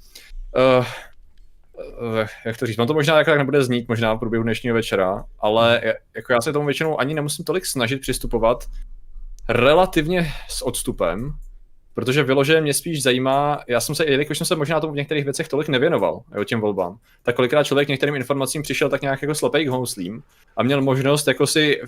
Eh, 0.56 0.87
jak 2.44 2.56
to 2.56 2.67
říct, 2.67 2.77
no 2.77 2.87
to 2.87 2.94
možná 2.94 3.15
tak, 3.15 3.27
tak 3.27 3.38
nebude 3.38 3.65
znít 3.65 3.88
možná 3.88 4.15
v 4.15 4.19
průběhu 4.19 4.43
dnešního 4.43 4.75
večera, 4.75 5.25
ale 5.38 5.81
hmm. 5.85 5.93
jako 6.17 6.32
já 6.32 6.41
se 6.41 6.53
tomu 6.53 6.67
většinou 6.67 7.00
ani 7.00 7.15
nemusím 7.15 7.44
tolik 7.44 7.67
snažit 7.67 8.00
přistupovat 8.00 8.65
relativně 9.49 10.32
s 10.49 10.62
odstupem, 10.62 11.32
protože 11.94 12.23
vyloženě 12.23 12.61
mě 12.61 12.75
spíš 12.75 13.03
zajímá, 13.03 13.61
já 13.69 13.81
jsem 13.81 13.94
se, 13.94 14.06
jelikož 14.06 14.38
jsem 14.38 14.47
se 14.47 14.56
možná 14.56 14.81
tomu 14.81 14.93
v 14.93 14.97
některých 14.97 15.25
věcech 15.25 15.49
tolik 15.49 15.69
nevěnoval, 15.69 16.23
jo, 16.35 16.44
těm 16.44 16.61
volbám, 16.61 16.99
tak 17.23 17.37
kolikrát 17.37 17.65
člověk 17.65 17.88
některým 17.88 18.15
informacím 18.15 18.62
přišel 18.62 18.88
tak 18.88 19.03
nějak 19.03 19.23
jako 19.23 19.35
slepej 19.35 19.64
k 19.64 19.69
houslím 19.69 20.23
a 20.57 20.62
měl 20.62 20.83
možnost 20.83 21.28
jako 21.28 21.47
si 21.47 21.81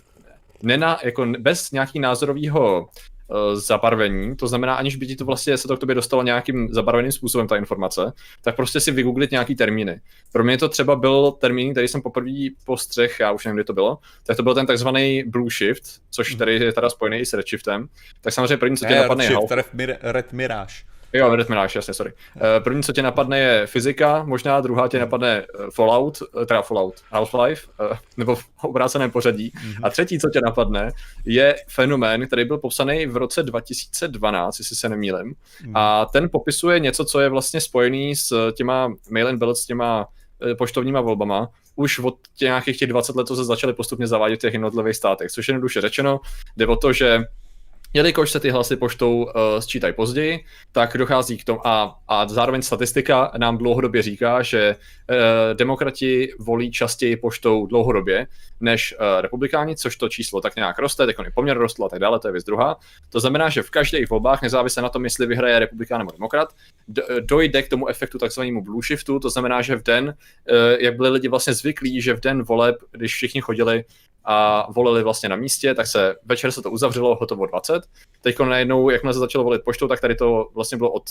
nena, 0.62 0.98
jako 1.04 1.26
bez 1.38 1.70
nějaký 1.70 1.98
názorového 1.98 2.88
Eh, 2.88 3.11
zabarvení, 3.54 4.36
to 4.36 4.46
znamená, 4.46 4.74
aniž 4.74 4.96
by 4.96 5.06
ti 5.06 5.16
to 5.16 5.24
vlastně 5.24 5.56
se 5.56 5.68
to 5.68 5.76
k 5.76 5.80
tobě 5.80 5.94
dostalo 5.94 6.22
nějakým 6.22 6.68
zabarveným 6.72 7.12
způsobem, 7.12 7.48
ta 7.48 7.56
informace, 7.56 8.12
tak 8.42 8.56
prostě 8.56 8.80
si 8.80 8.90
vygooglit 8.90 9.30
nějaký 9.30 9.54
termíny. 9.54 10.00
Pro 10.32 10.44
mě 10.44 10.58
to 10.58 10.68
třeba 10.68 10.96
byl 10.96 11.30
termín, 11.30 11.72
který 11.72 11.88
jsem 11.88 12.02
poprvé 12.02 12.48
postřeh, 12.64 13.20
já 13.20 13.32
už 13.32 13.44
nevím, 13.44 13.56
kdy 13.56 13.64
to 13.64 13.72
bylo, 13.72 13.98
tak 14.26 14.36
to 14.36 14.42
byl 14.42 14.54
ten 14.54 14.66
takzvaný 14.66 15.24
Blue 15.26 15.50
Shift, 15.50 15.84
což 16.10 16.30
mhm. 16.30 16.38
tady 16.38 16.54
je 16.54 16.72
teda 16.72 16.90
spojený 16.90 17.18
i 17.18 17.26
s 17.26 17.32
Redshiftem. 17.32 17.88
Tak 18.20 18.32
samozřejmě 18.32 18.56
první, 18.56 18.76
co 18.76 18.86
tě 18.86 18.94
napadne 18.94 19.24
je 19.24 19.36
Red, 19.50 19.66
Red 20.02 20.32
Mirage. 20.32 20.91
Jo, 21.12 21.36
Red 21.36 21.48
Mirage, 21.48 21.78
jasně, 21.78 21.94
sorry. 21.94 22.12
Uh, 22.36 22.42
první, 22.64 22.82
co 22.82 22.92
tě 22.92 23.02
napadne, 23.02 23.38
je 23.38 23.66
fyzika, 23.66 24.24
možná 24.24 24.60
druhá 24.60 24.88
tě 24.88 24.98
napadne 24.98 25.38
eh, 25.38 25.46
Fallout, 25.74 26.18
eh, 26.42 26.46
teda 26.46 26.62
Fallout, 26.62 26.94
Half-Life, 27.12 27.68
nebo 28.16 28.34
v 28.34 28.44
obráceném 28.62 29.10
pořadí. 29.10 29.50
Mm-hmm. 29.50 29.80
A 29.82 29.90
třetí, 29.90 30.18
co 30.18 30.30
tě 30.30 30.40
napadne, 30.44 30.90
je 31.24 31.56
fenomén, 31.68 32.26
který 32.26 32.44
byl 32.44 32.58
popsaný 32.58 33.06
v 33.06 33.16
roce 33.16 33.42
2012, 33.42 34.58
jestli 34.58 34.76
se 34.76 34.88
nemýlim. 34.88 35.32
Mm-hmm. 35.32 35.72
A 35.74 36.04
ten 36.04 36.28
popisuje 36.28 36.80
něco, 36.80 37.04
co 37.04 37.20
je 37.20 37.28
vlastně 37.28 37.60
spojený 37.60 38.16
s 38.16 38.52
těma 38.52 38.94
mail 39.10 39.28
and 39.28 39.42
s 39.56 39.66
těma 39.66 40.06
poštovníma 40.58 41.00
volbama, 41.00 41.48
už 41.76 41.98
od 41.98 42.14
těch 42.36 42.46
nějakých 42.46 42.78
těch 42.78 42.88
20 42.88 43.16
let, 43.16 43.26
co 43.26 43.36
se 43.36 43.44
začaly 43.44 43.72
postupně 43.72 44.06
zavádět 44.06 44.36
v 44.36 44.40
těch 44.40 44.52
jednotlivých 44.52 44.96
státech. 44.96 45.30
Což 45.30 45.48
jednoduše 45.48 45.80
řečeno, 45.80 46.20
jde 46.56 46.66
o 46.66 46.76
to, 46.76 46.92
že 46.92 47.24
jelikož 47.92 48.30
se 48.30 48.40
ty 48.40 48.50
hlasy 48.50 48.76
poštou 48.76 49.24
uh, 49.24 49.30
sčítají 49.58 49.94
později, 49.94 50.44
tak 50.72 50.96
dochází 50.96 51.38
k 51.38 51.44
tomu, 51.44 51.66
a, 51.66 51.98
a 52.08 52.28
zároveň 52.28 52.62
statistika 52.62 53.32
nám 53.36 53.58
dlouhodobě 53.58 54.02
říká, 54.02 54.42
že 54.42 54.76
uh, 54.76 55.16
demokrati 55.54 56.32
volí 56.38 56.70
častěji 56.70 57.16
poštou 57.16 57.66
dlouhodobě 57.66 58.26
než 58.60 58.94
uh, 58.94 59.20
republikáni, 59.20 59.76
což 59.76 59.96
to 59.96 60.08
číslo 60.08 60.40
tak 60.40 60.56
nějak 60.56 60.78
roste, 60.78 61.06
tak 61.06 61.18
on 61.18 61.26
poměr 61.34 61.58
rostl 61.58 61.84
a 61.84 61.88
tak 61.88 61.98
dále, 61.98 62.20
to 62.20 62.28
je 62.28 62.32
věc 62.32 62.44
druhá. 62.44 62.76
To 63.10 63.20
znamená, 63.20 63.48
že 63.48 63.62
v 63.62 63.70
každých 63.70 64.10
volbách, 64.10 64.42
nezávisle 64.42 64.82
na 64.82 64.88
tom, 64.88 65.04
jestli 65.04 65.26
vyhraje 65.26 65.58
republikán 65.58 65.98
nebo 65.98 66.12
demokrat, 66.12 66.48
dojde 67.20 67.62
k 67.62 67.68
tomu 67.68 67.88
efektu 67.88 68.18
takzvanému 68.18 68.62
blue 68.62 68.82
shiftu, 68.82 69.18
to 69.18 69.30
znamená, 69.30 69.62
že 69.62 69.76
v 69.76 69.82
den, 69.82 70.04
uh, 70.04 70.14
jak 70.78 70.96
byli 70.96 71.08
lidi 71.08 71.28
vlastně 71.28 71.54
zvyklí, 71.54 72.00
že 72.00 72.14
v 72.14 72.20
den 72.20 72.42
voleb, 72.42 72.76
když 72.90 73.14
všichni 73.14 73.40
chodili 73.40 73.84
a 74.24 74.66
volili 74.72 75.02
vlastně 75.02 75.28
na 75.28 75.36
místě, 75.36 75.74
tak 75.74 75.86
se 75.86 76.14
večer 76.24 76.52
se 76.52 76.62
to 76.62 76.70
uzavřelo, 76.70 77.16
hotovo 77.20 77.46
20. 77.46 77.82
Teď 78.20 78.38
najednou, 78.38 78.90
jakmile 78.90 79.12
se 79.12 79.18
začalo 79.18 79.44
volit 79.44 79.62
poštou, 79.64 79.88
tak 79.88 80.00
tady 80.00 80.14
to 80.14 80.48
vlastně 80.54 80.78
bylo 80.78 80.90
od 80.90 81.02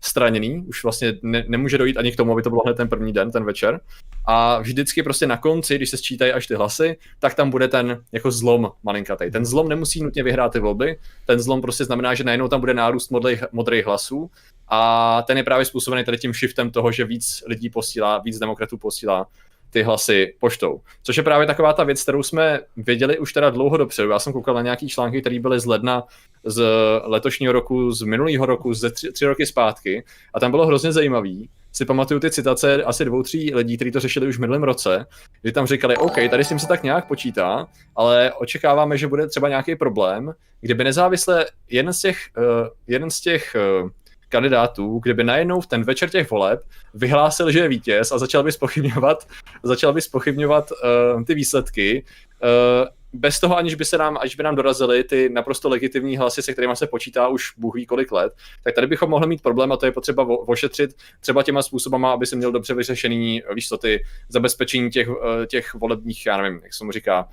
straněný, 0.00 0.64
už 0.68 0.82
vlastně 0.82 1.12
ne, 1.22 1.44
nemůže 1.48 1.78
dojít 1.78 1.96
ani 1.96 2.12
k 2.12 2.16
tomu, 2.16 2.32
aby 2.32 2.42
to 2.42 2.50
bylo 2.50 2.62
hned 2.64 2.76
ten 2.76 2.88
první 2.88 3.12
den, 3.12 3.30
ten 3.30 3.44
večer. 3.44 3.80
A 4.26 4.58
vždycky 4.58 5.02
prostě 5.02 5.26
na 5.26 5.36
konci, 5.36 5.76
když 5.76 5.90
se 5.90 5.96
sčítají 5.96 6.32
až 6.32 6.46
ty 6.46 6.54
hlasy, 6.54 6.96
tak 7.18 7.34
tam 7.34 7.50
bude 7.50 7.68
ten 7.68 8.04
jako 8.12 8.30
zlom 8.30 8.70
malinkatej. 8.82 9.30
Ten 9.30 9.46
zlom 9.46 9.68
nemusí 9.68 10.02
nutně 10.02 10.22
vyhrát 10.22 10.52
ty 10.52 10.60
volby, 10.60 10.98
ten 11.26 11.40
zlom 11.40 11.60
prostě 11.60 11.84
znamená, 11.84 12.14
že 12.14 12.24
najednou 12.24 12.48
tam 12.48 12.60
bude 12.60 12.74
nárůst 12.74 13.10
modrých, 13.10 13.44
modrých 13.52 13.86
hlasů 13.86 14.30
a 14.68 15.22
ten 15.26 15.36
je 15.36 15.44
právě 15.44 15.64
způsobený 15.64 16.04
tady 16.04 16.18
tím 16.18 16.32
shiftem 16.32 16.70
toho, 16.70 16.92
že 16.92 17.04
víc 17.04 17.42
lidí 17.46 17.70
posílá, 17.70 18.18
víc 18.18 18.38
demokratů 18.38 18.78
posílá 18.78 19.26
ty 19.70 19.82
hlasy 19.82 20.34
poštou. 20.40 20.80
Což 21.02 21.16
je 21.16 21.22
právě 21.22 21.46
taková 21.46 21.72
ta 21.72 21.84
věc, 21.84 22.02
kterou 22.02 22.22
jsme 22.22 22.60
věděli 22.76 23.18
už 23.18 23.32
teda 23.32 23.50
dlouho 23.50 23.76
dopředu. 23.76 24.10
Já 24.10 24.18
jsem 24.18 24.32
koukal 24.32 24.54
na 24.54 24.62
nějaký 24.62 24.88
články, 24.88 25.20
které 25.20 25.40
byly 25.40 25.60
z 25.60 25.66
ledna 25.66 26.04
z 26.44 26.64
letošního 27.04 27.52
roku, 27.52 27.92
z 27.92 28.02
minulého 28.02 28.46
roku, 28.46 28.74
ze 28.74 28.90
tři, 28.90 29.12
tři 29.12 29.26
roky 29.26 29.46
zpátky. 29.46 30.04
A 30.34 30.40
tam 30.40 30.50
bylo 30.50 30.66
hrozně 30.66 30.92
zajímavý. 30.92 31.48
Si 31.72 31.84
pamatuju 31.84 32.20
ty 32.20 32.30
citace 32.30 32.82
asi 32.82 33.04
dvou, 33.04 33.22
tří 33.22 33.54
lidí, 33.54 33.76
kteří 33.76 33.90
to 33.90 34.00
řešili 34.00 34.26
už 34.26 34.36
v 34.36 34.40
minulém 34.40 34.62
roce, 34.62 35.06
kdy 35.42 35.52
tam 35.52 35.66
říkali, 35.66 35.96
OK, 35.96 36.14
tady 36.30 36.44
s 36.44 36.48
tím 36.48 36.58
se 36.58 36.68
tak 36.68 36.82
nějak 36.82 37.08
počítá, 37.08 37.66
ale 37.96 38.32
očekáváme, 38.32 38.98
že 38.98 39.06
bude 39.06 39.26
třeba 39.26 39.48
nějaký 39.48 39.76
problém, 39.76 40.34
kdyby 40.60 40.84
nezávisle 40.84 41.46
jeden 41.70 41.92
z 41.92 42.00
těch, 42.00 42.18
uh, 42.38 42.68
jeden 42.86 43.10
z 43.10 43.20
těch 43.20 43.56
uh, 43.82 43.90
kandidátů, 44.28 44.98
kdyby 44.98 45.24
najednou 45.24 45.60
v 45.60 45.66
ten 45.66 45.82
večer 45.82 46.10
těch 46.10 46.30
voleb 46.30 46.64
vyhlásil, 46.94 47.50
že 47.50 47.58
je 47.58 47.68
vítěz 47.68 48.12
a 48.12 48.18
začal 48.18 48.42
by 48.42 48.52
spochybňovat, 48.52 49.28
začal 49.62 49.92
by 49.92 50.00
spochybňovat 50.00 50.70
uh, 50.70 51.24
ty 51.24 51.34
výsledky, 51.34 52.04
uh, 52.42 52.88
bez 53.12 53.40
toho, 53.40 53.56
aniž 53.56 53.74
by 53.74 53.84
se 53.84 53.98
nám, 53.98 54.18
až 54.20 54.36
by 54.36 54.42
nám 54.42 54.54
dorazily 54.54 55.04
ty 55.04 55.28
naprosto 55.28 55.68
legitimní 55.68 56.16
hlasy, 56.16 56.42
se 56.42 56.52
kterými 56.52 56.76
se 56.76 56.86
počítá 56.86 57.28
už 57.28 57.52
Bůh 57.56 57.74
ví 57.74 57.86
kolik 57.86 58.12
let, 58.12 58.32
tak 58.64 58.74
tady 58.74 58.86
bychom 58.86 59.10
mohli 59.10 59.26
mít 59.26 59.42
problém 59.42 59.72
a 59.72 59.76
to 59.76 59.86
je 59.86 59.92
potřeba 59.92 60.26
ošetřit 60.28 60.90
třeba 61.20 61.42
těma 61.42 61.62
způsobama, 61.62 62.12
aby 62.12 62.26
se 62.26 62.36
měl 62.36 62.52
dobře 62.52 62.74
vyřešený, 62.74 63.42
víš 63.54 63.68
ty 63.80 64.04
zabezpečení 64.28 64.90
těch, 64.90 65.08
eh, 65.08 65.46
těch 65.46 65.74
volebních, 65.74 66.26
já 66.26 66.36
nevím, 66.36 66.60
jak 66.62 66.74
se 66.74 66.84
mu 66.84 66.92
říká, 66.92 67.28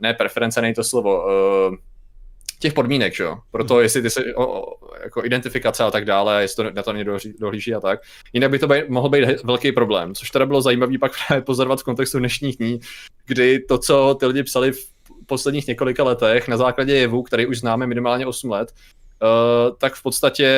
ne 0.00 0.14
preference, 0.14 0.60
nej 0.60 0.74
to 0.74 0.84
slovo, 0.84 1.24
uh, 1.24 1.76
těch 2.60 2.72
podmínek, 2.72 3.14
že 3.14 3.22
jo? 3.22 3.38
Proto 3.50 3.74
hmm. 3.74 3.82
jestli 3.82 4.02
ty 4.02 4.10
se, 4.10 4.34
o, 4.34 4.60
o, 4.60 4.78
jako 5.02 5.24
identifikace 5.24 5.84
a 5.84 5.90
tak 5.90 6.04
dále, 6.04 6.42
jestli 6.42 6.64
to 6.64 6.70
na 6.70 6.82
to 6.82 6.92
někdo 6.92 7.18
dohlíží 7.40 7.74
a 7.74 7.80
tak. 7.80 8.00
Jinak 8.32 8.50
by 8.50 8.58
to 8.58 8.66
bej, 8.66 8.84
mohl 8.88 9.08
být 9.08 9.42
velký 9.44 9.72
problém, 9.72 10.14
což 10.14 10.30
teda 10.30 10.46
bylo 10.46 10.62
zajímavé 10.62 10.98
pak 10.98 11.12
právě 11.26 11.42
pozorovat 11.42 11.80
v 11.80 11.84
kontextu 11.84 12.18
dnešních 12.18 12.56
dní, 12.56 12.80
kdy 13.26 13.60
to, 13.60 13.78
co 13.78 14.16
ty 14.20 14.26
lidi 14.26 14.42
psali 14.42 14.72
v 14.72 14.90
posledních 15.26 15.66
několika 15.66 16.04
letech 16.04 16.48
na 16.48 16.56
základě 16.56 16.94
jevu, 16.94 17.22
který 17.22 17.46
už 17.46 17.58
známe 17.58 17.86
minimálně 17.86 18.26
8 18.26 18.50
let, 18.50 18.72
uh, 19.22 19.76
tak 19.78 19.94
v 19.94 20.02
podstatě 20.02 20.48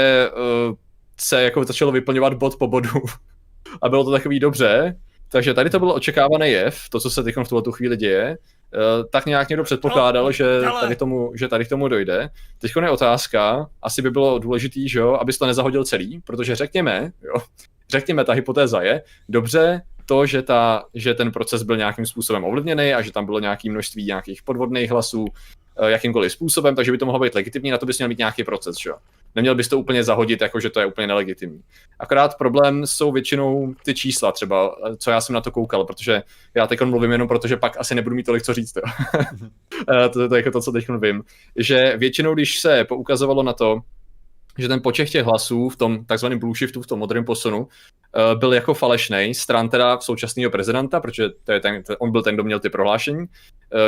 uh, 0.68 0.74
se 1.20 1.42
jako 1.42 1.64
začalo 1.64 1.92
vyplňovat 1.92 2.34
bod 2.34 2.56
po 2.56 2.66
bodu. 2.66 2.90
a 3.82 3.88
bylo 3.88 4.04
to 4.04 4.10
takový 4.10 4.40
dobře, 4.40 4.96
takže 5.28 5.54
tady 5.54 5.70
to 5.70 5.78
byl 5.78 5.90
očekávaný 5.90 6.50
jev, 6.50 6.88
to, 6.90 7.00
co 7.00 7.10
se 7.10 7.22
teď 7.22 7.34
v 7.36 7.48
tuhle 7.48 7.62
chvíli 7.72 7.96
děje. 7.96 8.38
Eh, 8.74 9.04
tak 9.10 9.26
nějak 9.26 9.48
někdo 9.48 9.64
předpokládal, 9.64 10.24
no, 10.24 10.32
že, 10.32 10.60
tady 10.80 10.96
tomu, 10.96 11.32
že 11.34 11.48
tady 11.48 11.64
k 11.64 11.68
tomu 11.68 11.88
dojde. 11.88 12.30
Teď 12.58 12.72
je 12.82 12.90
otázka, 12.90 13.68
asi 13.82 14.02
by 14.02 14.10
bylo 14.10 14.38
důležitý, 14.38 14.88
že 14.88 14.98
jo, 14.98 15.12
abys 15.12 15.38
to 15.38 15.46
nezahodil 15.46 15.84
celý, 15.84 16.20
protože 16.20 16.56
řekněme, 16.56 17.12
jo, 17.22 17.34
řekněme, 17.90 18.24
ta 18.24 18.32
hypotéza 18.32 18.82
je, 18.82 19.02
dobře, 19.28 19.82
to, 20.06 20.26
že, 20.26 20.42
ta, 20.42 20.84
že 20.94 21.14
ten 21.14 21.32
proces 21.32 21.62
byl 21.62 21.76
nějakým 21.76 22.06
způsobem 22.06 22.44
ovlivněný 22.44 22.94
a 22.94 23.02
že 23.02 23.12
tam 23.12 23.24
bylo 23.24 23.38
nějaké 23.40 23.70
množství 23.70 24.04
nějakých 24.04 24.42
podvodných 24.42 24.90
hlasů, 24.90 25.26
Eh, 25.76 25.90
jakýmkoliv 25.90 26.32
způsobem, 26.32 26.74
takže 26.74 26.92
by 26.92 26.98
to 26.98 27.06
mohlo 27.06 27.20
být 27.20 27.34
legitimní, 27.34 27.70
na 27.70 27.78
to 27.78 27.86
bys 27.86 27.98
měl 27.98 28.08
mít 28.08 28.18
nějaký 28.18 28.44
proces, 28.44 28.76
že 28.82 28.90
jo. 28.90 28.96
Neměl 29.34 29.54
bys 29.54 29.68
to 29.68 29.78
úplně 29.78 30.04
zahodit, 30.04 30.40
jako 30.40 30.60
že 30.60 30.70
to 30.70 30.80
je 30.80 30.86
úplně 30.86 31.06
nelegitimní. 31.06 31.62
Akorát 31.98 32.38
problém 32.38 32.86
jsou 32.86 33.12
většinou 33.12 33.74
ty 33.84 33.94
čísla 33.94 34.32
třeba, 34.32 34.76
eh, 34.86 34.96
co 34.96 35.10
já 35.10 35.20
jsem 35.20 35.34
na 35.34 35.40
to 35.40 35.50
koukal, 35.50 35.84
protože 35.84 36.22
já 36.54 36.66
teď 36.66 36.80
mluvím 36.82 37.12
jenom 37.12 37.28
protože 37.28 37.56
pak 37.56 37.76
asi 37.80 37.94
nebudu 37.94 38.16
mít 38.16 38.26
tolik 38.26 38.42
co 38.42 38.54
říct. 38.54 38.78
Eh, 39.88 40.08
to, 40.08 40.18
to, 40.18 40.28
to 40.28 40.34
je 40.34 40.38
jako 40.38 40.50
to, 40.50 40.60
co 40.60 40.72
teď 40.72 40.86
vím. 41.00 41.22
Že 41.56 41.96
většinou, 41.96 42.34
když 42.34 42.60
se 42.60 42.84
poukazovalo 42.84 43.42
na 43.42 43.52
to, 43.52 43.80
že 44.58 44.68
ten 44.68 44.82
počet 44.82 45.08
těch 45.08 45.24
hlasů 45.24 45.68
v 45.68 45.76
tom 45.76 46.04
takzvaném 46.04 46.38
blue 46.38 46.54
shiftu, 46.54 46.82
v 46.82 46.86
tom 46.86 46.98
modrém 46.98 47.24
posunu, 47.24 47.58
uh, 47.58 48.38
byl 48.38 48.54
jako 48.54 48.74
falešný 48.74 49.34
stran 49.34 49.68
teda 49.68 50.00
současného 50.00 50.50
prezidenta, 50.50 51.00
protože 51.00 51.28
to 51.44 51.52
je 51.52 51.60
ten, 51.60 51.82
on 51.98 52.12
byl 52.12 52.22
ten, 52.22 52.34
kdo 52.34 52.44
měl 52.44 52.60
ty 52.60 52.70
prohlášení, 52.70 53.18
uh, 53.18 53.26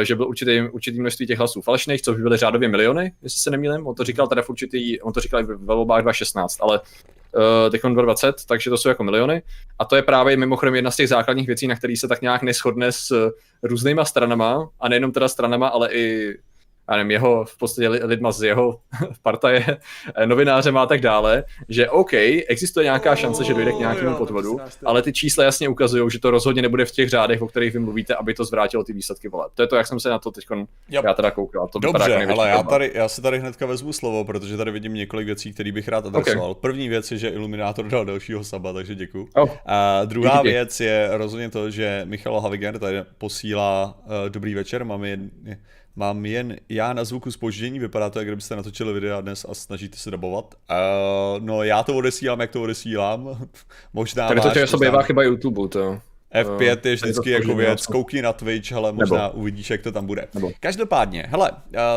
že 0.02 0.14
byl 0.16 0.28
určitý, 0.28 0.60
určitý 0.72 1.00
množství 1.00 1.26
těch 1.26 1.38
hlasů 1.38 1.60
falešných, 1.60 2.02
což 2.02 2.16
by 2.16 2.22
byly 2.22 2.36
řádově 2.36 2.68
miliony, 2.68 3.12
jestli 3.22 3.40
se 3.40 3.50
nemýlím. 3.50 3.86
On 3.86 3.94
to 3.94 4.04
říkal 4.04 4.26
teda 4.26 4.42
v 4.42 4.50
určitý, 4.50 5.00
on 5.00 5.12
to 5.12 5.20
říkal 5.20 5.40
i 5.40 5.44
ve 5.44 5.56
volbách 5.56 6.02
2016, 6.02 6.56
ale 6.60 6.80
uh, 6.80 7.70
teď 7.70 7.80
2020, 7.80 8.34
takže 8.46 8.70
to 8.70 8.76
jsou 8.76 8.88
jako 8.88 9.04
miliony. 9.04 9.42
A 9.78 9.84
to 9.84 9.96
je 9.96 10.02
právě 10.02 10.36
mimochodem 10.36 10.74
jedna 10.74 10.90
z 10.90 10.96
těch 10.96 11.08
základních 11.08 11.46
věcí, 11.46 11.66
na 11.66 11.76
kterých 11.76 12.00
se 12.00 12.08
tak 12.08 12.22
nějak 12.22 12.42
neschodne 12.42 12.92
s 12.92 13.32
různýma 13.62 14.04
stranama, 14.04 14.68
a 14.80 14.88
nejenom 14.88 15.12
teda 15.12 15.28
stranama, 15.28 15.68
ale 15.68 15.92
i 15.92 16.34
já 16.90 16.96
nevím, 16.96 17.10
jeho 17.10 17.44
v 17.44 17.58
podstatě 17.58 17.88
lidma 17.88 18.32
z 18.32 18.42
jeho 18.42 18.80
partaje, 19.22 19.78
eh, 20.14 20.26
novinářem 20.26 20.76
a 20.76 20.86
tak 20.86 21.00
dále, 21.00 21.44
že 21.68 21.90
OK, 21.90 22.12
existuje 22.48 22.84
nějaká 22.84 23.16
šance, 23.16 23.44
že 23.44 23.54
dojde 23.54 23.72
k 23.72 23.78
nějakému 23.78 24.16
podvodu, 24.16 24.60
ale 24.84 25.02
ty 25.02 25.12
čísla 25.12 25.44
jasně 25.44 25.68
ukazují, 25.68 26.10
že 26.10 26.18
to 26.18 26.30
rozhodně 26.30 26.62
nebude 26.62 26.84
v 26.84 26.90
těch 26.90 27.08
řádech, 27.08 27.42
o 27.42 27.46
kterých 27.46 27.72
vy 27.72 27.78
mluvíte, 27.78 28.14
aby 28.14 28.34
to 28.34 28.44
zvrátilo 28.44 28.84
ty 28.84 28.92
výsledky 28.92 29.28
voleb. 29.28 29.52
To 29.54 29.62
je 29.62 29.68
to, 29.68 29.76
jak 29.76 29.86
jsem 29.86 30.00
se 30.00 30.08
na 30.08 30.18
to 30.18 30.30
teď 30.30 30.44
já 30.90 31.14
teda 31.14 31.30
koukal. 31.30 31.68
To 31.68 31.78
Dobře, 31.78 32.10
jako 32.10 32.32
ale 32.32 32.48
já, 32.48 32.62
tady, 32.62 32.90
já 32.94 33.08
si 33.08 33.22
tady 33.22 33.38
hnedka 33.38 33.66
vezmu 33.66 33.92
slovo, 33.92 34.24
protože 34.24 34.56
tady 34.56 34.70
vidím 34.70 34.94
několik 34.94 35.26
věcí, 35.26 35.52
které 35.52 35.72
bych 35.72 35.88
rád 35.88 36.06
adresoval. 36.06 36.50
Okay. 36.50 36.60
První 36.60 36.88
věc 36.88 37.12
je, 37.12 37.18
že 37.18 37.28
Iluminátor 37.28 37.88
dal 37.88 38.04
dalšího 38.04 38.44
saba, 38.44 38.72
takže 38.72 38.94
děkuji. 38.94 39.28
Oh. 39.34 39.50
A 39.66 40.04
druhá 40.04 40.36
díky. 40.36 40.48
věc 40.48 40.80
je 40.80 41.08
rozhodně 41.12 41.50
to, 41.50 41.70
že 41.70 42.02
Michal 42.04 42.40
Haviger 42.40 42.78
tady 42.78 42.96
posílá 43.18 43.98
uh, 44.04 44.12
dobrý 44.28 44.54
večer, 44.54 44.84
máme 44.84 45.08
jen, 45.08 45.30
Mám 45.96 46.26
jen 46.26 46.56
já 46.68 46.92
na 46.92 47.04
zvuku 47.04 47.30
spoždění, 47.30 47.78
vypadá 47.78 48.10
to, 48.10 48.18
jak 48.18 48.28
kdybyste 48.28 48.56
natočili 48.56 48.92
videa 48.92 49.20
dnes 49.20 49.46
a 49.48 49.54
snažíte 49.54 49.96
se 49.96 50.10
dabovat. 50.10 50.54
Uh, 50.70 51.46
no 51.46 51.62
já 51.62 51.82
to 51.82 51.94
odesílám, 51.96 52.40
jak 52.40 52.50
to 52.50 52.62
odesílám. 52.62 53.48
Možná 53.92 54.28
Tady 54.28 54.40
to 54.40 54.50
tě 54.50 54.66
sobě 54.66 54.92
chyba 55.02 55.22
YouTube, 55.22 55.68
to. 55.68 56.00
F5 56.34 56.78
je 56.84 56.94
vždycky 56.94 57.30
jako 57.30 57.54
věc, 57.54 57.86
koukni 57.86 58.22
na 58.22 58.32
Twitch, 58.32 58.72
ale 58.72 58.92
možná 58.92 59.22
Nebo. 59.22 59.38
uvidíš, 59.38 59.70
jak 59.70 59.82
to 59.82 59.92
tam 59.92 60.06
bude. 60.06 60.28
Nebo. 60.34 60.50
Každopádně, 60.60 61.26
hele, 61.28 61.50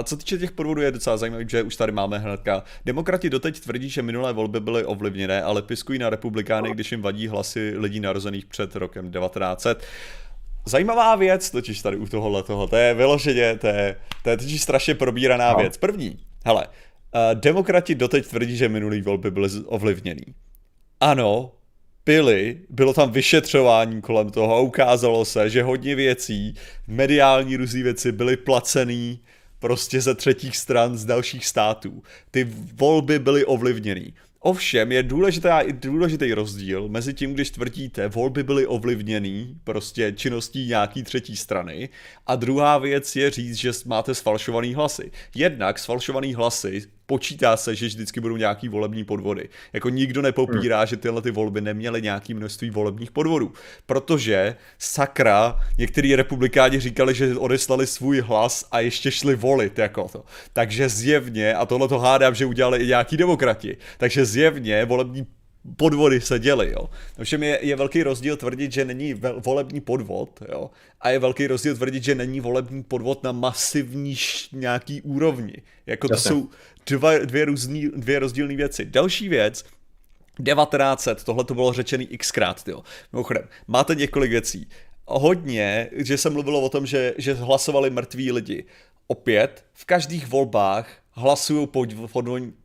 co 0.03 0.17
týče 0.17 0.37
těch 0.37 0.51
podvodů 0.51 0.81
je 0.81 0.91
docela 0.91 1.17
zajímavé, 1.17 1.45
že 1.47 1.63
už 1.63 1.75
tady 1.75 1.91
máme 1.91 2.17
hnedka. 2.17 2.63
Demokrati 2.85 3.29
doteď 3.29 3.59
tvrdí, 3.59 3.89
že 3.89 4.01
minulé 4.01 4.33
volby 4.33 4.59
byly 4.59 4.85
ovlivněné, 4.85 5.43
ale 5.43 5.61
piskují 5.61 5.99
na 5.99 6.09
republikány, 6.09 6.71
když 6.71 6.91
jim 6.91 7.01
vadí 7.01 7.27
hlasy 7.27 7.73
lidí 7.77 7.99
narozených 7.99 8.45
před 8.45 8.75
rokem 8.75 9.11
1900. 9.11 9.83
Zajímavá 10.67 11.15
věc, 11.15 11.49
totiž 11.49 11.81
tady 11.81 11.97
u 11.97 12.07
tohohle 12.07 12.43
toho, 12.43 12.67
to 12.67 12.75
je 12.75 12.93
vyloženě, 12.93 13.57
to 13.57 13.67
je, 13.67 13.95
to 14.23 14.29
je 14.29 14.37
totiž 14.37 14.61
strašně 14.61 14.95
probíraná 14.95 15.51
no. 15.53 15.59
věc. 15.59 15.77
První, 15.77 16.19
hele, 16.45 16.67
uh, 16.67 17.39
demokrati 17.39 17.95
doteď 17.95 18.27
tvrdí, 18.27 18.57
že 18.57 18.69
minulý 18.69 19.01
volby 19.01 19.31
byly 19.31 19.49
ovlivněný. 19.65 20.25
Ano, 20.99 21.51
byly, 22.05 22.59
bylo 22.69 22.93
tam 22.93 23.11
vyšetřování 23.11 24.01
kolem 24.01 24.29
toho 24.29 24.55
a 24.55 24.59
ukázalo 24.59 25.25
se, 25.25 25.49
že 25.49 25.63
hodně 25.63 25.95
věcí, 25.95 26.53
mediální 26.87 27.57
různé 27.57 27.83
věci 27.83 28.11
byly 28.11 28.37
placený 28.37 29.19
prostě 29.59 30.01
ze 30.01 30.15
třetích 30.15 30.57
stran 30.57 30.97
z 30.97 31.05
dalších 31.05 31.45
států. 31.45 32.03
Ty 32.31 32.47
volby 32.73 33.19
byly 33.19 33.45
ovlivněný. 33.45 34.13
Ovšem 34.47 34.91
je 34.91 35.03
důležitý, 35.03 35.49
důležitý 35.71 36.33
rozdíl 36.33 36.87
mezi 36.87 37.13
tím, 37.13 37.33
když 37.33 37.49
tvrdíte, 37.49 38.07
volby 38.07 38.43
byly 38.43 38.67
ovlivněný 38.67 39.57
prostě 39.63 40.11
činností 40.11 40.67
nějaký 40.67 41.03
třetí 41.03 41.37
strany 41.37 41.89
a 42.27 42.35
druhá 42.35 42.77
věc 42.77 43.15
je 43.15 43.29
říct, 43.29 43.55
že 43.55 43.71
máte 43.85 44.15
sfalšovaný 44.15 44.73
hlasy. 44.73 45.11
Jednak 45.35 45.79
sfalšovaný 45.79 46.33
hlasy 46.33 46.81
počítá 47.07 47.57
se, 47.57 47.75
že 47.75 47.85
vždycky 47.85 48.19
budou 48.19 48.37
nějaký 48.37 48.69
volební 48.69 49.03
podvody. 49.03 49.49
Jako 49.73 49.89
nikdo 49.89 50.21
nepopírá, 50.21 50.77
hmm. 50.77 50.87
že 50.87 50.97
tyhle 50.97 51.21
ty 51.21 51.31
volby 51.31 51.61
neměly 51.61 52.01
nějaký 52.01 52.33
množství 52.33 52.69
volebních 52.69 53.11
podvodů. 53.11 53.53
Protože 53.85 54.55
sakra, 54.77 55.59
některý 55.77 56.15
republikáni 56.15 56.79
říkali, 56.79 57.13
že 57.13 57.37
odeslali 57.37 57.87
svůj 57.87 58.21
hlas 58.21 58.67
a 58.71 58.79
ještě 58.79 59.11
šli 59.11 59.35
volit 59.35 59.79
jako 59.79 60.07
to. 60.11 60.23
Takže 60.53 60.89
zjevně, 60.89 61.53
a 61.53 61.65
tohle 61.65 61.87
to 61.87 61.99
hádám, 61.99 62.35
že 62.35 62.45
udělali 62.45 62.77
i 62.77 62.87
nějaký 62.87 63.17
demokrati, 63.17 63.77
takže 63.97 64.25
zjevně 64.25 64.85
volební 64.85 65.27
podvody 65.75 66.21
se 66.21 66.39
děly, 66.39 66.71
jo. 66.71 66.89
Ovšem 67.19 67.43
je, 67.43 67.59
je 67.61 67.75
velký 67.75 68.03
rozdíl 68.03 68.37
tvrdit, 68.37 68.71
že 68.71 68.85
není 68.85 69.13
volební 69.37 69.81
podvod, 69.81 70.39
jo, 70.51 70.69
a 71.01 71.09
je 71.09 71.19
velký 71.19 71.47
rozdíl 71.47 71.75
tvrdit, 71.75 72.03
že 72.03 72.15
není 72.15 72.39
volební 72.39 72.83
podvod 72.83 73.23
na 73.23 73.31
masivní 73.31 74.15
nějaký 74.51 75.01
úrovni. 75.01 75.53
Jako 75.85 76.07
to 76.07 76.13
Jasně. 76.13 76.29
jsou 76.29 76.49
dva, 76.85 77.17
dvě, 77.17 77.45
různý, 77.45 77.89
dvě 77.95 78.19
rozdílné 78.19 78.55
věci. 78.55 78.85
Další 78.85 79.29
věc, 79.29 79.65
1900, 80.43 81.23
tohle 81.23 81.43
to 81.43 81.53
bylo 81.53 81.73
řečený 81.73 82.05
xkrát, 82.05 82.67
jo. 82.67 82.83
Mimochodem, 83.13 83.47
máte 83.67 83.95
několik 83.95 84.31
věcí. 84.31 84.69
Hodně, 85.05 85.89
že 85.95 86.17
se 86.17 86.29
mluvilo 86.29 86.61
o 86.61 86.69
tom, 86.69 86.85
že, 86.85 87.13
že 87.17 87.33
hlasovali 87.33 87.89
mrtví 87.89 88.31
lidi. 88.31 88.65
Opět, 89.07 89.65
v 89.73 89.85
každých 89.85 90.27
volbách 90.27 90.87
hlasují 91.17 91.67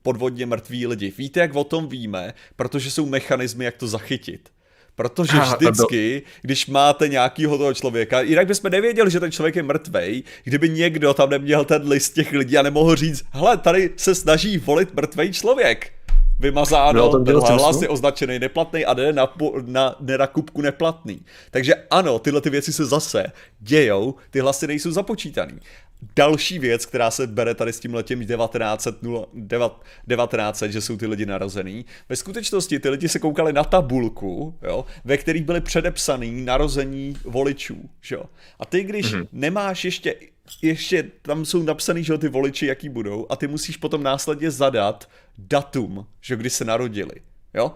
podvodně 0.03 0.47
mrtví 0.47 0.87
lidi. 0.87 1.13
Víte, 1.19 1.41
jak 1.41 1.55
o 1.55 1.65
tom 1.65 1.89
víme? 1.89 2.35
Protože 2.57 2.91
jsou 2.91 3.07
mechanismy, 3.07 3.65
jak 3.65 3.77
to 3.77 3.89
zachytit. 3.89 4.49
Protože 4.95 5.39
vždycky, 5.39 6.23
když 6.43 6.67
máte 6.67 7.09
nějakýho 7.09 7.59
toho 7.59 7.75
člověka, 7.75 8.21
jinak 8.21 8.47
bychom 8.47 8.71
nevěděli, 8.71 9.11
že 9.11 9.21
ten 9.21 9.33
člověk 9.33 9.57
je 9.57 9.63
mrtvej, 9.63 10.23
kdyby 10.45 10.69
někdo 10.69 11.15
tam 11.15 11.31
neměl 11.31 11.65
ten 11.65 11.89
list 11.89 12.15
těch 12.15 12.33
lidí 12.33 12.59
a 12.59 12.63
nemohl 12.63 12.97
říct, 12.97 13.25
hele, 13.31 13.57
tady 13.57 13.91
se 13.97 14.15
snaží 14.15 14.59
volit 14.59 14.95
mrtvej 14.95 15.33
člověk. 15.33 15.93
Vymazáno, 16.43 17.13
no, 17.13 17.25
ten 17.25 17.37
hlas 17.37 17.83
je 17.83 17.89
označený 17.89 18.39
neplatný 18.39 18.85
a 18.85 18.95
jde 18.95 19.13
na, 19.13 19.35
na, 19.67 19.97
na, 20.01 20.17
na 20.17 20.27
kupku 20.27 20.63
neplatný. 20.63 21.21
Takže 21.51 21.75
ano, 21.91 22.19
tyhle 22.19 22.41
ty 22.41 22.51
věci 22.51 22.73
se 22.73 22.85
zase 22.85 23.27
dějou, 23.61 24.15
ty 24.31 24.41
hlasy 24.41 24.67
nejsou 24.67 24.91
započítaný. 24.91 25.61
Další 26.17 26.59
věc, 26.59 26.87
která 26.87 27.11
se 27.11 27.27
bere 27.27 27.55
tady 27.55 27.73
s 27.73 27.81
tím 27.81 27.95
letím 27.95 28.27
1900, 28.27 28.97
1900, 30.09 30.73
že 30.73 30.81
jsou 30.81 30.97
ty 30.97 31.07
lidi 31.07 31.27
narozený. 31.27 31.85
Ve 32.09 32.17
skutečnosti 32.17 32.79
ty 32.79 32.89
lidi 32.89 33.09
se 33.09 33.19
koukali 33.19 33.53
na 33.53 33.65
tabulku, 33.65 34.55
jo, 34.63 34.85
ve 35.05 35.17
kterých 35.17 35.45
byly 35.45 35.61
předepsaný 35.61 36.45
narození 36.45 37.17
voličů. 37.25 37.89
Že 38.01 38.15
jo. 38.15 38.25
A 38.59 38.67
ty, 38.67 38.85
když 38.85 39.15
mm-hmm. 39.15 39.27
nemáš 39.33 39.85
ještě, 39.85 40.15
ještě 40.63 41.11
tam 41.23 41.45
jsou 41.45 41.63
napsaný, 41.63 42.05
že 42.05 42.19
ty 42.19 42.29
voliči, 42.29 42.67
jaký 42.67 42.89
budou, 42.89 43.27
a 43.31 43.37
ty 43.37 43.47
musíš 43.47 43.77
potom 43.77 44.03
následně 44.03 44.51
zadat 44.51 45.09
datum, 45.39 46.07
že 46.21 46.37
kdy 46.37 46.51
se 46.51 46.65
narodili. 46.65 47.15
Jo? 47.55 47.75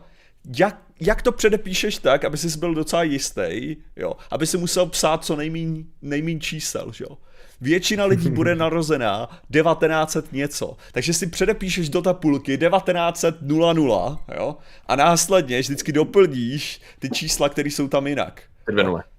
Jak, 0.59 0.83
jak 1.01 1.23
to 1.23 1.33
předepíšeš 1.33 1.99
tak, 1.99 2.25
aby 2.25 2.37
jsi 2.37 2.59
byl 2.59 2.75
docela 2.75 3.03
jistý, 3.03 3.77
jo? 3.97 4.17
aby 4.31 4.47
si 4.47 4.59
musel 4.59 4.87
psát 4.87 5.25
co 5.25 5.37
nejméně 5.37 5.85
nejmín 6.03 6.41
čísel, 6.41 6.93
jo? 7.01 7.19
Většina 7.61 8.05
lidí 8.05 8.31
bude 8.31 8.55
narozená 8.57 9.41
1900 9.53 10.33
něco. 10.33 10.77
Takže 10.93 11.13
si 11.13 11.27
předepíšeš 11.27 11.89
do 11.89 12.03
tabulky 12.03 12.59
1900 12.59 13.43
00, 13.43 14.19
jo? 14.35 14.57
A 14.87 14.97
následně 14.97 15.61
vždycky 15.61 15.93
doplníš 15.93 16.81
ty 16.99 17.11
čísla, 17.11 17.49
které 17.49 17.69
jsou 17.69 17.89
tam 17.89 18.07
jinak. 18.07 18.43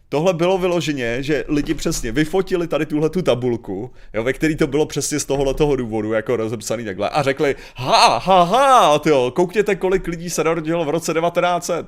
Tohle 0.10 0.34
bylo 0.34 0.58
vyloženě, 0.58 1.24
že 1.24 1.44
lidi 1.48 1.74
přesně 1.74 2.12
vyfotili 2.12 2.68
tady 2.68 2.86
tuhle 2.86 3.10
tu 3.10 3.22
tabulku, 3.22 3.92
jo, 4.14 4.24
ve 4.24 4.34
který 4.34 4.56
to 4.56 4.68
bylo 4.68 4.86
přesně 4.86 5.20
z 5.20 5.26
tohohle 5.26 5.54
toho 5.54 5.76
důvodu, 5.76 6.14
jako 6.14 6.36
rozepsaný 6.36 6.86
takhle, 6.86 7.10
a 7.10 7.24
řekli, 7.24 7.56
ha, 7.76 8.18
ha, 8.18 8.44
ha, 8.44 9.00
tyjo, 9.00 9.32
koukněte, 9.32 9.76
kolik 9.76 10.08
lidí 10.08 10.30
se 10.30 10.44
narodilo 10.44 10.86
v 10.86 10.90
roce 10.90 11.14
1900. 11.14 11.86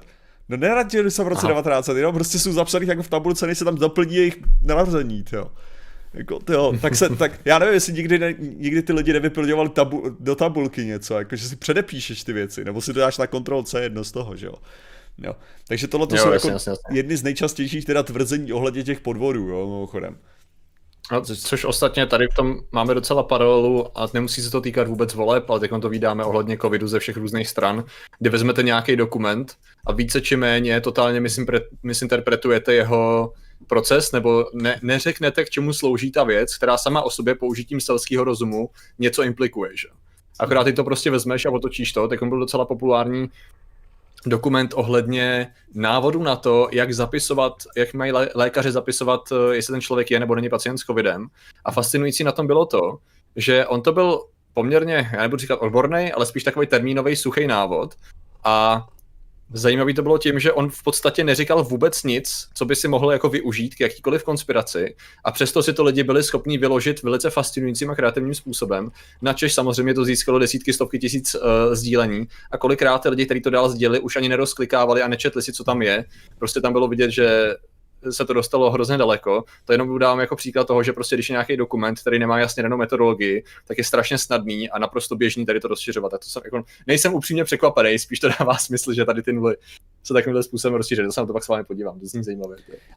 No 0.50 0.58
neradili 0.58 1.12
se 1.12 1.24
v 1.24 1.28
roce 1.28 1.48
Aha. 1.48 1.54
1900, 1.54 1.98
jo, 1.98 2.14
prostě 2.14 2.40
jsou 2.40 2.52
zapsaný 2.52 2.88
jako 2.88 3.04
v 3.04 3.10
tabulce, 3.10 3.48
než 3.48 3.58
se 3.58 3.66
tam 3.66 3.76
doplní 3.76 4.16
jejich 4.16 4.38
narození, 4.62 5.24
jo. 5.32 5.48
Jako, 6.14 6.40
tyjo, 6.40 6.74
tak 6.82 6.96
se, 6.96 7.10
tak 7.10 7.40
já 7.46 7.60
nevím, 7.60 7.74
jestli 7.74 7.94
nikdy, 7.94 8.20
ne, 8.20 8.34
nikdy 8.40 8.82
ty 8.82 8.94
lidi 8.94 9.14
nevyplňovali 9.14 9.70
tabu, 9.70 10.04
do 10.20 10.36
tabulky 10.36 10.86
něco, 10.86 11.18
jako 11.18 11.36
že 11.36 11.50
si 11.50 11.56
předepíšeš 11.56 12.24
ty 12.24 12.34
věci, 12.34 12.66
nebo 12.66 12.82
si 12.82 12.94
to 12.94 13.00
dáš 13.00 13.18
na 13.18 13.28
kontrol 13.28 13.64
C 13.64 13.82
jedno 13.82 14.04
z 14.04 14.12
toho, 14.12 14.36
že 14.36 14.46
jo. 14.46 14.54
Jo. 15.24 15.36
Takže 15.68 15.88
tohle 15.88 16.08
to 16.08 16.18
jsou 16.18 16.32
jasně, 16.32 16.34
jako 16.34 16.48
jasně, 16.48 16.70
jasně. 16.70 17.00
jedny 17.00 17.18
z 17.18 17.24
nejčastějších 17.24 17.86
teda 17.86 18.04
tvrzení 18.04 18.54
ohledně 18.54 18.84
těch 18.84 19.00
podvodů, 19.00 19.48
jo, 19.48 19.68
mimochodem. 19.68 20.18
No, 21.12 21.22
což 21.22 21.66
ostatně 21.66 22.06
tady 22.06 22.28
v 22.28 22.36
tom 22.36 22.60
máme 22.72 22.94
docela 22.94 23.24
paralelu 23.24 23.98
a 23.98 24.08
nemusí 24.14 24.42
se 24.42 24.52
to 24.52 24.62
týkat 24.62 24.88
vůbec 24.88 25.14
voleb, 25.14 25.50
ale 25.50 25.60
teď 25.60 25.72
to 25.82 25.90
vydáme 25.90 26.26
ohledně 26.26 26.58
covidu 26.58 26.88
ze 26.88 27.00
všech 27.00 27.18
různých 27.18 27.48
stran, 27.48 27.84
kdy 28.20 28.30
vezmete 28.30 28.64
nějaký 28.64 28.96
dokument 28.96 29.56
a 29.86 29.92
více 29.92 30.22
či 30.22 30.36
méně 30.36 30.82
totálně 30.82 31.22
misinterpretujete 31.84 32.74
jeho 32.74 33.34
proces, 33.68 34.12
nebo 34.12 34.46
ne, 34.54 34.80
neřeknete, 34.84 35.46
k 35.46 35.50
čemu 35.50 35.74
slouží 35.74 36.12
ta 36.12 36.24
věc, 36.24 36.58
která 36.58 36.78
sama 36.78 37.02
o 37.02 37.10
sobě 37.10 37.36
použitím 37.36 37.82
selského 37.82 38.24
rozumu 38.24 38.70
něco 39.00 39.24
implikuje. 39.24 39.72
Že? 39.78 39.88
Akorát 40.40 40.64
ty 40.64 40.74
to 40.74 40.84
prostě 40.84 41.12
vezmeš 41.12 41.46
a 41.46 41.52
otočíš 41.52 41.94
to, 41.94 42.08
tak 42.08 42.22
on 42.22 42.30
byl 42.30 42.40
docela 42.40 42.66
populární 42.66 43.30
dokument 44.26 44.74
ohledně 44.76 45.54
návodu 45.74 46.24
na 46.24 46.36
to, 46.36 46.68
jak 46.72 46.94
zapisovat, 46.94 47.54
jak 47.78 47.94
mají 47.94 48.12
lékaři 48.36 48.72
zapisovat, 48.72 49.22
eh, 49.32 49.56
jestli 49.56 49.72
ten 49.72 49.82
člověk 49.82 50.12
je 50.12 50.20
nebo 50.20 50.36
není 50.36 50.50
pacient 50.50 50.78
s 50.78 50.82
covidem. 50.82 51.28
A 51.66 51.72
fascinující 51.72 52.24
na 52.24 52.32
tom 52.32 52.48
bylo 52.48 52.66
to, 52.66 52.98
že 53.36 53.66
on 53.66 53.82
to 53.82 53.92
byl 53.92 54.26
poměrně, 54.54 55.10
já 55.14 55.22
nebudu 55.22 55.40
říkat 55.40 55.56
odborný, 55.56 56.12
ale 56.12 56.26
spíš 56.26 56.44
takový 56.44 56.68
termínový 56.68 57.16
suchý 57.16 57.48
návod. 57.48 57.96
A 58.44 58.88
Zajímavý 59.54 59.94
to 59.94 60.02
bylo 60.02 60.18
tím, 60.18 60.40
že 60.40 60.54
on 60.54 60.70
v 60.70 60.84
podstatě 60.84 61.24
neříkal 61.24 61.64
vůbec 61.64 62.04
nic, 62.04 62.48
co 62.54 62.66
by 62.66 62.76
si 62.76 62.88
mohl 62.88 63.12
jako 63.12 63.30
využít 63.30 63.76
k 63.76 63.80
jakýkoliv 63.80 64.24
konspiraci 64.24 64.96
a 65.24 65.32
přesto 65.32 65.64
si 65.64 65.74
to 65.74 65.84
lidi 65.84 66.04
byli 66.04 66.24
schopni 66.24 66.58
vyložit 66.58 67.04
velice 67.04 67.30
fascinujícím 67.30 67.90
a 67.90 67.96
kreativním 67.96 68.34
způsobem, 68.34 68.92
načež 69.22 69.54
samozřejmě 69.54 69.94
to 69.94 70.06
získalo 70.06 70.40
desítky, 70.40 70.74
stovky 70.74 71.00
tisíc 71.00 71.36
uh, 71.36 71.42
sdílení 71.74 72.28
a 72.52 72.58
kolikrát 72.58 73.06
lidi, 73.06 73.26
kteří 73.26 73.42
to 73.42 73.50
dál 73.50 73.70
sdělili, 73.70 74.00
už 74.00 74.16
ani 74.16 74.30
nerozklikávali 74.30 75.02
a 75.02 75.08
nečetli 75.08 75.42
si, 75.42 75.54
co 75.54 75.64
tam 75.64 75.82
je. 75.82 76.06
Prostě 76.40 76.62
tam 76.62 76.74
bylo 76.74 76.88
vidět, 76.88 77.12
že 77.12 77.56
se 78.10 78.26
to 78.26 78.34
dostalo 78.34 78.72
hrozně 78.72 78.98
daleko. 78.98 79.44
To 79.66 79.72
jenom 79.72 80.00
dávám 80.00 80.20
jako 80.20 80.36
příklad 80.36 80.68
toho, 80.68 80.84
že 80.84 80.94
prostě 80.94 81.16
když 81.16 81.30
je 81.30 81.34
nějaký 81.34 81.58
dokument, 81.58 82.00
který 82.00 82.20
nemá 82.20 82.40
jasně 82.40 82.64
danou 82.64 82.78
metodologii, 82.78 83.44
tak 83.68 83.78
je 83.78 83.84
strašně 83.84 84.18
snadný 84.18 84.70
a 84.70 84.80
naprosto 84.80 85.16
běžný 85.16 85.46
tady 85.46 85.60
to 85.60 85.68
rozšiřovat. 85.68 86.12
Tak 86.12 86.22
to 86.22 86.28
jsem 86.30 86.42
jako, 86.46 86.64
nejsem 86.88 87.14
upřímně 87.14 87.44
překvapený, 87.44 88.00
spíš 88.00 88.20
to 88.20 88.30
dává 88.40 88.58
smysl, 88.58 88.94
že 88.94 89.06
tady 89.06 89.24
ty 89.24 89.34
nuly 89.34 89.56
se 90.04 90.14
takovýmhle 90.14 90.44
způsobem 90.44 90.76
rozšířit. 90.76 91.06
To 91.06 91.12
se 91.12 91.22
na 91.22 91.28
to 91.28 91.34
pak 91.34 91.44
s 91.44 91.48
vámi 91.48 91.64
podívám, 91.64 92.00
to 92.00 92.06
zní 92.06 92.24
zajímavé. 92.24 92.56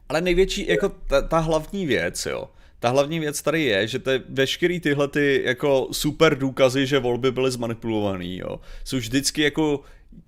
Ale 0.09 0.21
největší, 0.21 0.67
jako 0.67 0.89
ta, 0.89 1.21
ta 1.21 1.39
hlavní 1.39 1.85
věc, 1.85 2.25
jo, 2.25 2.49
ta 2.79 2.89
hlavní 2.89 3.19
věc 3.19 3.41
tady 3.41 3.63
je, 3.63 3.87
že 3.87 3.99
te, 3.99 4.23
veškerý 4.29 4.79
tyhle 4.79 5.07
ty 5.07 5.41
jako 5.45 5.87
super 5.91 6.37
důkazy, 6.37 6.87
že 6.87 6.99
volby 6.99 7.31
byly 7.31 7.51
zmanipulované, 7.51 8.35
jo, 8.35 8.59
jsou 8.83 8.97
vždycky 8.97 9.41
jako 9.41 9.81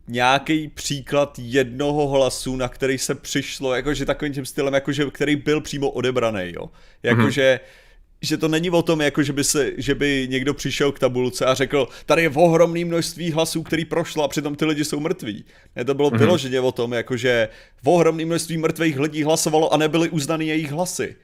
nějaký 0.07 0.67
příklad 0.67 1.39
jednoho 1.41 2.07
hlasu, 2.07 2.55
na 2.55 2.67
který 2.67 2.97
se 2.97 3.15
přišlo, 3.15 3.75
jakože 3.75 4.05
takovým 4.05 4.33
tím 4.33 4.45
stylem, 4.45 4.73
jakože, 4.73 5.05
který 5.05 5.35
byl 5.35 5.61
přímo 5.61 5.89
odebraný, 5.89 6.53
jo. 6.55 6.69
Jakože, 7.03 7.59
mm-hmm 7.63 7.85
že 8.25 8.37
to 8.37 8.47
není 8.47 8.69
o 8.69 8.81
tom, 8.81 9.01
jako 9.01 9.23
že 9.23 9.33
by, 9.33 9.43
se, 9.43 9.71
že 9.77 9.95
by 9.95 10.27
někdo 10.29 10.53
přišel 10.53 10.91
k 10.91 10.99
tabulce 10.99 11.45
a 11.45 11.53
řekl, 11.53 11.87
tady 12.05 12.21
je 12.21 12.29
ohromné 12.29 12.85
množství 12.85 13.31
hlasů, 13.31 13.63
který 13.63 13.85
prošlo 13.85 14.23
a 14.23 14.27
přitom 14.27 14.55
ty 14.55 14.65
lidi 14.65 14.85
jsou 14.85 14.99
mrtví. 14.99 15.45
Ne, 15.75 15.85
to 15.85 15.93
bylo 15.93 16.09
mm-hmm. 16.09 16.17
vyloženě 16.17 16.59
o 16.59 16.71
tom, 16.71 16.93
jako 16.93 17.17
že 17.17 17.49
ohromné 17.85 18.25
množství 18.25 18.57
mrtvých 18.57 18.99
lidí 18.99 19.23
hlasovalo 19.23 19.73
a 19.73 19.77
nebyly 19.77 20.09
uznány 20.09 20.45
jejich 20.45 20.71
hlasy. 20.71 21.15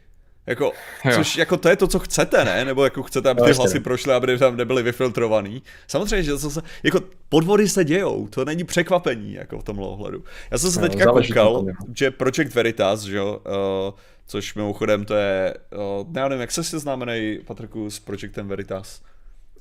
Jako, 0.47 0.71
což 1.15 1.35
jako 1.35 1.57
to 1.57 1.69
je 1.69 1.75
to, 1.75 1.87
co 1.87 1.99
chcete, 1.99 2.45
ne? 2.45 2.65
Nebo 2.65 2.83
jako 2.83 3.03
chcete, 3.03 3.29
aby 3.29 3.41
ty 3.41 3.51
hlasy 3.51 3.79
prošly, 3.79 4.13
aby 4.13 4.37
tam 4.37 4.57
nebyly 4.57 4.83
vyfiltrovaný. 4.83 5.63
Samozřejmě, 5.87 6.23
že 6.23 6.31
to 6.31 6.49
se, 6.49 6.61
jako 6.83 6.99
podvody 7.29 7.69
se 7.69 7.83
dějou, 7.83 8.27
to 8.27 8.45
není 8.45 8.63
překvapení, 8.63 9.33
jako 9.33 9.59
v 9.59 9.63
tomhle 9.63 9.87
ohledu. 9.87 10.23
Já 10.51 10.57
jsem 10.57 10.71
se 10.71 10.81
no, 10.81 10.89
teďka 10.89 11.05
koukal, 11.05 11.65
že 11.95 12.11
Project 12.11 12.55
Veritas, 12.55 13.01
že 13.01 13.17
jo, 13.17 13.41
uh, 13.45 13.99
což 14.27 14.55
mimochodem 14.55 15.05
to 15.05 15.15
je, 15.15 15.53
uh, 15.99 16.07
já 16.15 16.27
nevím, 16.27 16.41
jak 16.41 16.51
se 16.51 16.63
seznámený, 16.63 17.39
Patriku, 17.45 17.89
s 17.89 17.99
Projectem 17.99 18.47
Veritas? 18.47 19.01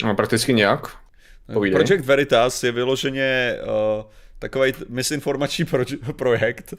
No, 0.04 0.14
prakticky 0.14 0.54
nějak. 0.54 0.96
Povídej. 1.52 1.84
Project 1.84 2.06
Veritas 2.06 2.64
je 2.64 2.72
vyloženě 2.72 3.56
uh, 3.62 4.04
takový 4.38 4.72
misinformační 4.88 5.64
pro- 5.64 5.84
projekt, 6.16 6.74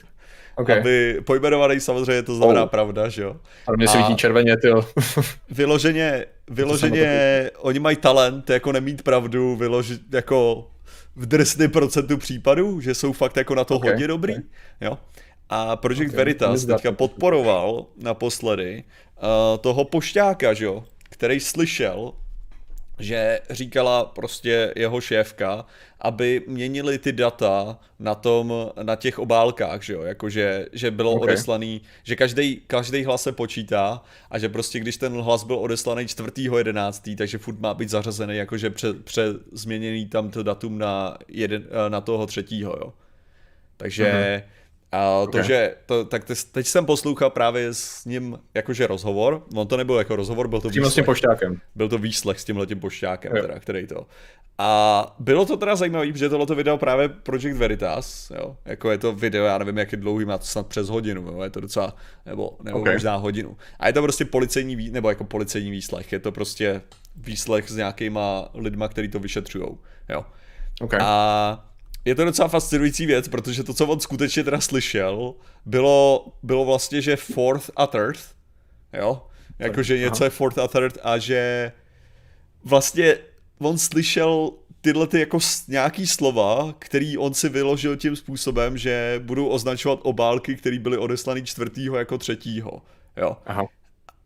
Okay. 0.56 0.80
Aby 0.80 1.22
pojmenovaný 1.26 1.80
samozřejmě 1.80 2.24
to 2.24 2.36
znamená 2.36 2.64
oh. 2.64 2.70
pravda, 2.70 3.10
že 3.10 3.22
jo. 3.22 3.36
Ale 3.68 3.78
mě 3.78 3.88
svítí 3.88 4.16
červeně, 4.16 4.58
ty 4.58 4.68
Vyloženě, 5.50 6.26
vyloženě, 6.50 7.52
oni 7.58 7.80
mají 7.80 7.96
talent 7.96 8.50
jako 8.50 8.72
nemít 8.72 9.02
pravdu, 9.02 9.56
vyložit 9.56 10.02
jako 10.12 10.68
v 11.16 11.26
drsném 11.26 11.72
procentu 11.72 12.18
případů, 12.18 12.82
že 12.82 12.96
jsou 12.96 13.14
fakt 13.14 13.38
jako 13.38 13.56
na 13.56 13.64
to 13.64 13.76
okay. 13.76 13.90
hodně 13.92 14.08
dobrý, 14.08 14.34
okay. 14.34 14.44
jo. 14.82 14.98
A 15.50 15.76
Project 15.76 16.10
okay. 16.10 16.18
Veritas 16.18 16.66
teďka 16.66 16.92
podporoval 16.92 17.86
naposledy 17.98 18.84
uh, 18.84 19.58
toho 19.62 19.86
pošťáka, 19.86 20.54
že 20.54 20.66
jo, 20.66 20.84
který 21.10 21.40
slyšel, 21.40 22.14
že 23.02 23.40
říkala 23.50 24.06
prostě 24.06 24.74
jeho 24.76 25.02
šéfka, 25.02 25.66
aby 26.00 26.44
měnili 26.48 26.98
ty 26.98 27.12
data 27.12 27.80
na 28.00 28.16
tom, 28.16 28.72
na 28.84 28.96
těch 28.96 29.20
obálkách, 29.20 29.84
že 29.84 29.94
jo, 29.94 30.02
jakože, 30.02 30.66
že 30.74 30.92
bylo 30.92 31.12
okay. 31.12 31.24
odeslaný, 31.24 31.82
že 32.04 32.16
každý, 32.16 32.62
každý 32.68 33.04
hlas 33.04 33.24
se 33.24 33.32
počítá 33.32 34.02
a 34.32 34.40
že 34.40 34.50
prostě 34.50 34.80
když 34.80 34.98
ten 34.98 35.22
hlas 35.22 35.44
byl 35.44 35.56
odeslaný 35.56 36.06
4.11., 36.06 37.16
takže 37.16 37.38
furt 37.38 37.60
má 37.60 37.74
být 37.74 37.90
zařazený 37.90 38.38
jakože 38.38 38.70
pře, 38.70 38.94
pře 38.94 39.26
změněný 39.52 40.06
tam 40.06 40.30
to 40.30 40.44
datum 40.44 40.78
na, 40.78 41.18
jeden, 41.28 41.68
na 41.90 42.02
toho 42.02 42.28
třetího, 42.28 42.76
jo. 42.80 42.94
Takže 43.78 44.06
uh-huh 44.06 44.61
a 44.92 45.10
okay. 45.10 45.42
to, 45.42 45.48
že, 45.48 45.76
to, 45.86 46.06
tak 46.06 46.24
teď 46.52 46.68
jsem 46.68 46.86
poslouchal 46.86 47.30
právě 47.30 47.74
s 47.74 48.06
ním 48.06 48.40
jakože 48.54 48.88
rozhovor, 48.88 49.44
on 49.56 49.68
to 49.68 49.78
nebyl 49.78 49.96
jako 49.96 50.16
rozhovor, 50.16 50.48
byl 50.48 50.62
to 50.62 50.70
s 50.70 50.74
tím 50.74 50.84
výslech. 50.84 51.06
pošťákem. 51.06 51.62
Byl 51.76 51.90
to 51.90 51.98
výslech 51.98 52.40
s 52.40 52.46
tímhletím 52.46 52.80
pošťákem, 52.80 53.32
teda, 53.32 53.60
který 53.60 53.88
to. 53.88 54.06
A 54.58 55.16
bylo 55.20 55.46
to 55.46 55.58
teda 55.58 55.76
zajímavé, 55.76 56.12
protože 56.12 56.30
tohle 56.30 56.56
video 56.56 56.78
právě 56.78 57.10
Project 57.10 57.58
Veritas, 57.58 58.32
jo, 58.36 58.58
jako 58.66 58.92
je 58.92 58.98
to 58.98 59.14
video, 59.14 59.46
já 59.46 59.58
nevím, 59.58 59.78
jak 59.78 59.92
je 59.92 59.98
dlouhý, 59.98 60.26
má 60.26 60.38
to 60.38 60.46
snad 60.46 60.68
přes 60.68 60.90
hodinu, 60.90 61.22
jo, 61.22 61.42
je 61.44 61.50
to 61.50 61.60
docela, 61.60 61.96
nebo, 62.26 62.58
nebo 62.64 62.80
okay. 62.80 62.94
možná 62.94 63.16
hodinu. 63.16 63.58
A 63.80 63.88
je 63.88 63.94
to 63.94 64.02
prostě 64.02 64.26
policejní, 64.26 64.90
nebo 64.90 65.10
jako 65.10 65.24
policejní 65.24 65.72
výslech, 65.72 66.12
je 66.12 66.20
to 66.20 66.32
prostě 66.32 66.82
výslech 67.16 67.70
s 67.70 67.76
nějakýma 67.76 68.50
lidma, 68.54 68.88
kteří 68.88 69.08
to 69.08 69.20
vyšetřují, 69.20 69.68
jo. 70.10 70.26
Okay. 70.82 71.00
A 71.04 71.71
je 72.06 72.16
to 72.16 72.26
docela 72.26 72.48
fascinující 72.48 73.06
věc, 73.06 73.28
protože 73.28 73.64
to, 73.64 73.74
co 73.74 73.88
on 73.88 74.00
skutečně 74.00 74.44
teda 74.44 74.62
slyšel, 74.62 75.34
bylo, 75.66 76.28
bylo 76.44 76.66
vlastně, 76.66 77.02
že 77.02 77.16
fourth 77.16 77.70
third, 77.92 78.20
jo, 78.94 79.28
jakože 79.60 79.98
něco 79.98 80.24
je 80.24 80.30
fourth 80.30 80.58
a 80.58 80.68
third 80.68 80.98
a 81.04 81.18
že 81.18 81.72
vlastně 82.64 83.18
on 83.60 83.78
slyšel 83.78 84.52
tyhle 84.82 85.08
ty 85.08 85.20
jako 85.20 85.40
nějaký 85.68 86.08
slova, 86.08 86.76
který 86.80 87.18
on 87.18 87.34
si 87.34 87.50
vyložil 87.50 87.98
tím 87.98 88.16
způsobem, 88.16 88.78
že 88.78 89.22
budou 89.24 89.48
označovat 89.48 90.00
obálky, 90.04 90.56
které 90.56 90.80
byly 90.80 90.98
odeslaný 90.98 91.44
čtvrtýho 91.44 91.98
jako 91.98 92.18
třetího, 92.18 92.82
jo. 93.18 93.38
Aha. 93.46 93.68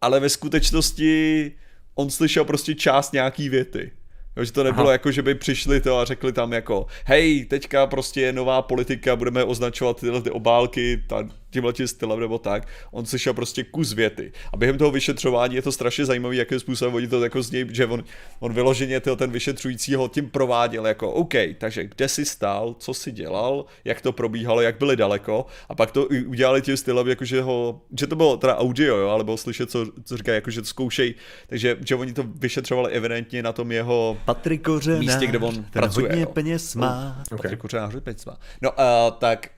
Ale 0.02 0.20
ve 0.20 0.30
skutečnosti 0.30 1.52
on 1.96 2.10
slyšel 2.10 2.46
prostě 2.46 2.76
část 2.76 3.14
nějaký 3.14 3.50
věty. 3.50 3.92
Jo, 4.38 4.44
že 4.44 4.52
to 4.52 4.64
nebylo 4.64 4.86
Aha. 4.86 4.92
jako, 4.92 5.12
že 5.12 5.22
by 5.22 5.36
přišli 5.36 5.82
to 5.82 6.00
a 6.00 6.06
řekli 6.06 6.34
tam 6.34 6.54
jako, 6.54 6.86
hej, 7.06 7.46
teďka 7.46 7.88
prostě 7.88 8.22
je 8.22 8.34
nová 8.34 8.62
politika, 8.62 9.16
budeme 9.16 9.44
označovat 9.44 10.00
tyhle 10.00 10.22
ty 10.22 10.32
obálky, 10.32 11.04
ta, 11.08 11.28
tímhle 11.56 11.74
tím 11.74 11.88
stylem 11.88 12.20
nebo 12.20 12.38
tak. 12.38 12.68
On 12.92 13.06
slyšel 13.06 13.34
prostě 13.34 13.64
kus 13.64 13.94
věty. 13.94 14.32
A 14.54 14.58
během 14.58 14.78
toho 14.78 14.92
vyšetřování 14.92 15.56
je 15.56 15.62
to 15.62 15.72
strašně 15.72 16.06
zajímavé, 16.06 16.36
jakým 16.36 16.60
způsobem 16.60 16.96
oni 16.96 17.08
to 17.08 17.24
jako 17.24 17.44
z 17.44 17.52
něj, 17.52 17.68
že 17.72 17.86
on, 17.86 18.04
on 18.40 18.54
vyloženě 18.54 19.00
tyho, 19.00 19.16
ten 19.16 19.32
vyšetřující 19.32 19.96
ho 19.96 20.08
tím 20.08 20.30
prováděl 20.30 20.88
jako, 20.88 21.12
OK, 21.12 21.34
takže 21.58 21.84
kde 21.84 22.08
jsi 22.08 22.26
stál, 22.26 22.76
co 22.80 22.94
jsi 22.94 23.12
dělal, 23.12 23.66
jak 23.86 24.02
to 24.02 24.12
probíhalo, 24.12 24.62
jak 24.62 24.78
byli 24.78 24.96
daleko. 24.96 25.46
A 25.70 25.76
pak 25.76 25.92
to 25.92 26.06
udělali 26.28 26.62
tím 26.62 26.78
stylem, 26.78 27.08
jako 27.08 27.26
že 27.26 27.42
ho, 27.42 27.82
že 28.00 28.08
to 28.08 28.16
bylo 28.16 28.38
teda 28.38 28.58
audio, 28.58 28.98
jo, 28.98 29.10
ale 29.10 29.24
bylo 29.24 29.38
slyšet, 29.38 29.72
co, 29.72 29.86
co 30.04 30.18
říká, 30.18 30.34
jako 30.34 30.52
že 30.52 30.62
to 30.62 30.68
zkoušej. 30.68 31.16
Takže 31.48 31.78
že 31.86 31.96
oni 31.96 32.14
to 32.14 32.24
vyšetřovali 32.36 32.92
evidentně 32.92 33.44
na 33.44 33.54
tom 33.54 33.72
jeho 33.72 34.18
Patrik 34.26 34.62
Kořenář, 34.62 35.00
místě, 35.00 35.28
kde 35.28 35.40
on 35.40 35.56
ten 35.56 35.66
pracuje. 35.72 36.08
hodně 36.08 36.22
jo. 36.22 36.28
peněz 36.34 36.76
má. 36.76 37.24
Okay. 37.32 37.38
Patrik 37.38 37.60
Kořenář 37.60 37.96
peněz 38.04 38.26
má. 38.26 38.38
No, 38.62 38.72
uh, 38.72 38.76
tak 39.20 39.55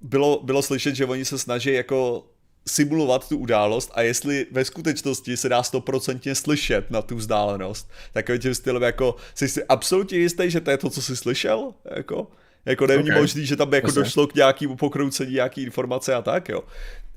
bylo, 0.00 0.40
bylo 0.42 0.62
slyšet, 0.62 0.94
že 0.94 1.06
oni 1.06 1.24
se 1.24 1.38
snaží 1.38 1.72
jako 1.72 2.26
simulovat 2.66 3.28
tu 3.28 3.38
událost 3.38 3.90
a 3.94 4.02
jestli 4.02 4.46
ve 4.50 4.64
skutečnosti 4.64 5.36
se 5.36 5.48
dá 5.48 5.62
stoprocentně 5.62 6.34
slyšet 6.34 6.90
na 6.90 7.02
tu 7.02 7.16
vzdálenost, 7.16 7.90
takovým 8.12 8.40
tím 8.40 8.54
stylem 8.54 8.82
jako, 8.82 9.16
jsi 9.34 9.48
si 9.48 9.64
absolutně 9.64 10.18
jistý, 10.18 10.50
že 10.50 10.60
to 10.60 10.70
je 10.70 10.78
to, 10.78 10.90
co 10.90 11.02
jsi 11.02 11.16
slyšel? 11.16 11.74
Jako, 11.96 12.26
jako 12.64 12.86
není 12.86 13.02
okay. 13.02 13.20
možný, 13.20 13.46
že 13.46 13.56
tam 13.56 13.70
by 13.70 13.76
jako 13.76 13.90
došlo 13.90 14.26
k 14.26 14.34
nějakému 14.34 14.76
pokroucení 14.76 15.32
nějaký 15.32 15.62
informace 15.62 16.14
a 16.14 16.22
tak, 16.22 16.48
jo. 16.48 16.62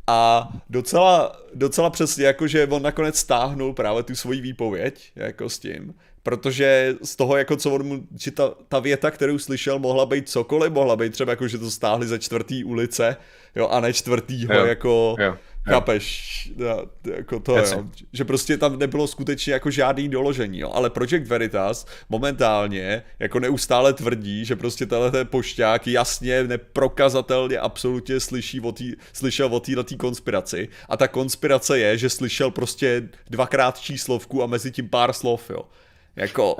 A 0.08 0.50
docela, 0.70 1.42
docela 1.54 1.90
přesně, 1.90 2.26
jako 2.26 2.48
že 2.48 2.68
on 2.68 2.82
nakonec 2.82 3.18
stáhnul 3.18 3.74
právě 3.74 4.04
tu 4.04 4.16
svoji 4.16 4.42
výpověď, 4.42 5.12
jako 5.16 5.50
s 5.50 5.60
tím, 5.60 5.94
protože 6.28 6.96
z 7.04 7.16
toho, 7.16 7.38
jako 7.38 7.56
co 7.56 7.72
on 7.72 7.84
mu, 7.84 8.04
že 8.20 8.32
ta, 8.32 8.54
ta 8.70 8.80
věta, 8.80 9.12
kterou 9.12 9.40
slyšel, 9.40 9.80
mohla 9.80 10.06
být 10.06 10.30
cokoliv, 10.30 10.74
mohla 10.74 10.96
být 10.96 11.14
třeba 11.14 11.32
jako, 11.32 11.48
že 11.48 11.58
to 11.58 11.72
stáhli 11.72 12.08
ze 12.08 12.20
čtvrtý 12.20 12.64
ulice, 12.64 13.16
jo, 13.56 13.68
a 13.68 13.80
ne 13.80 13.94
čtvrtýho, 13.94 14.54
jo. 14.54 14.66
jako, 14.66 15.16
jo. 15.20 15.38
Chápeš, 15.64 16.52
jako 17.16 17.40
to, 17.40 17.58
jo. 17.58 17.84
že 18.14 18.26
prostě 18.26 18.58
tam 18.58 18.80
nebylo 18.80 19.08
skutečně 19.08 19.54
jako 19.54 19.72
žádný 19.72 20.10
doložení, 20.10 20.60
jo. 20.60 20.72
ale 20.74 20.90
Project 20.90 21.28
Veritas 21.28 21.86
momentálně 22.10 23.04
jako 23.20 23.40
neustále 23.40 23.94
tvrdí, 23.94 24.46
že 24.46 24.56
prostě 24.56 24.86
tenhle 24.86 25.12
ten 25.12 25.28
pošťák 25.28 25.88
jasně, 25.88 26.44
neprokazatelně 26.44 27.60
absolutně 27.60 28.20
slyší 28.20 28.62
o 28.62 28.72
tý, 28.72 28.94
slyšel 29.14 29.56
o 29.56 29.60
této 29.60 29.98
konspiraci 29.98 30.68
a 30.90 30.98
ta 30.98 31.08
konspirace 31.08 31.80
je, 31.80 31.98
že 31.98 32.10
slyšel 32.10 32.52
prostě 32.52 33.10
dvakrát 33.30 33.80
číslovku 33.80 34.44
a 34.44 34.48
mezi 34.48 34.72
tím 34.72 34.90
pár 34.90 35.14
slov, 35.14 35.50
jo. 35.50 35.62
Jako... 36.18 36.56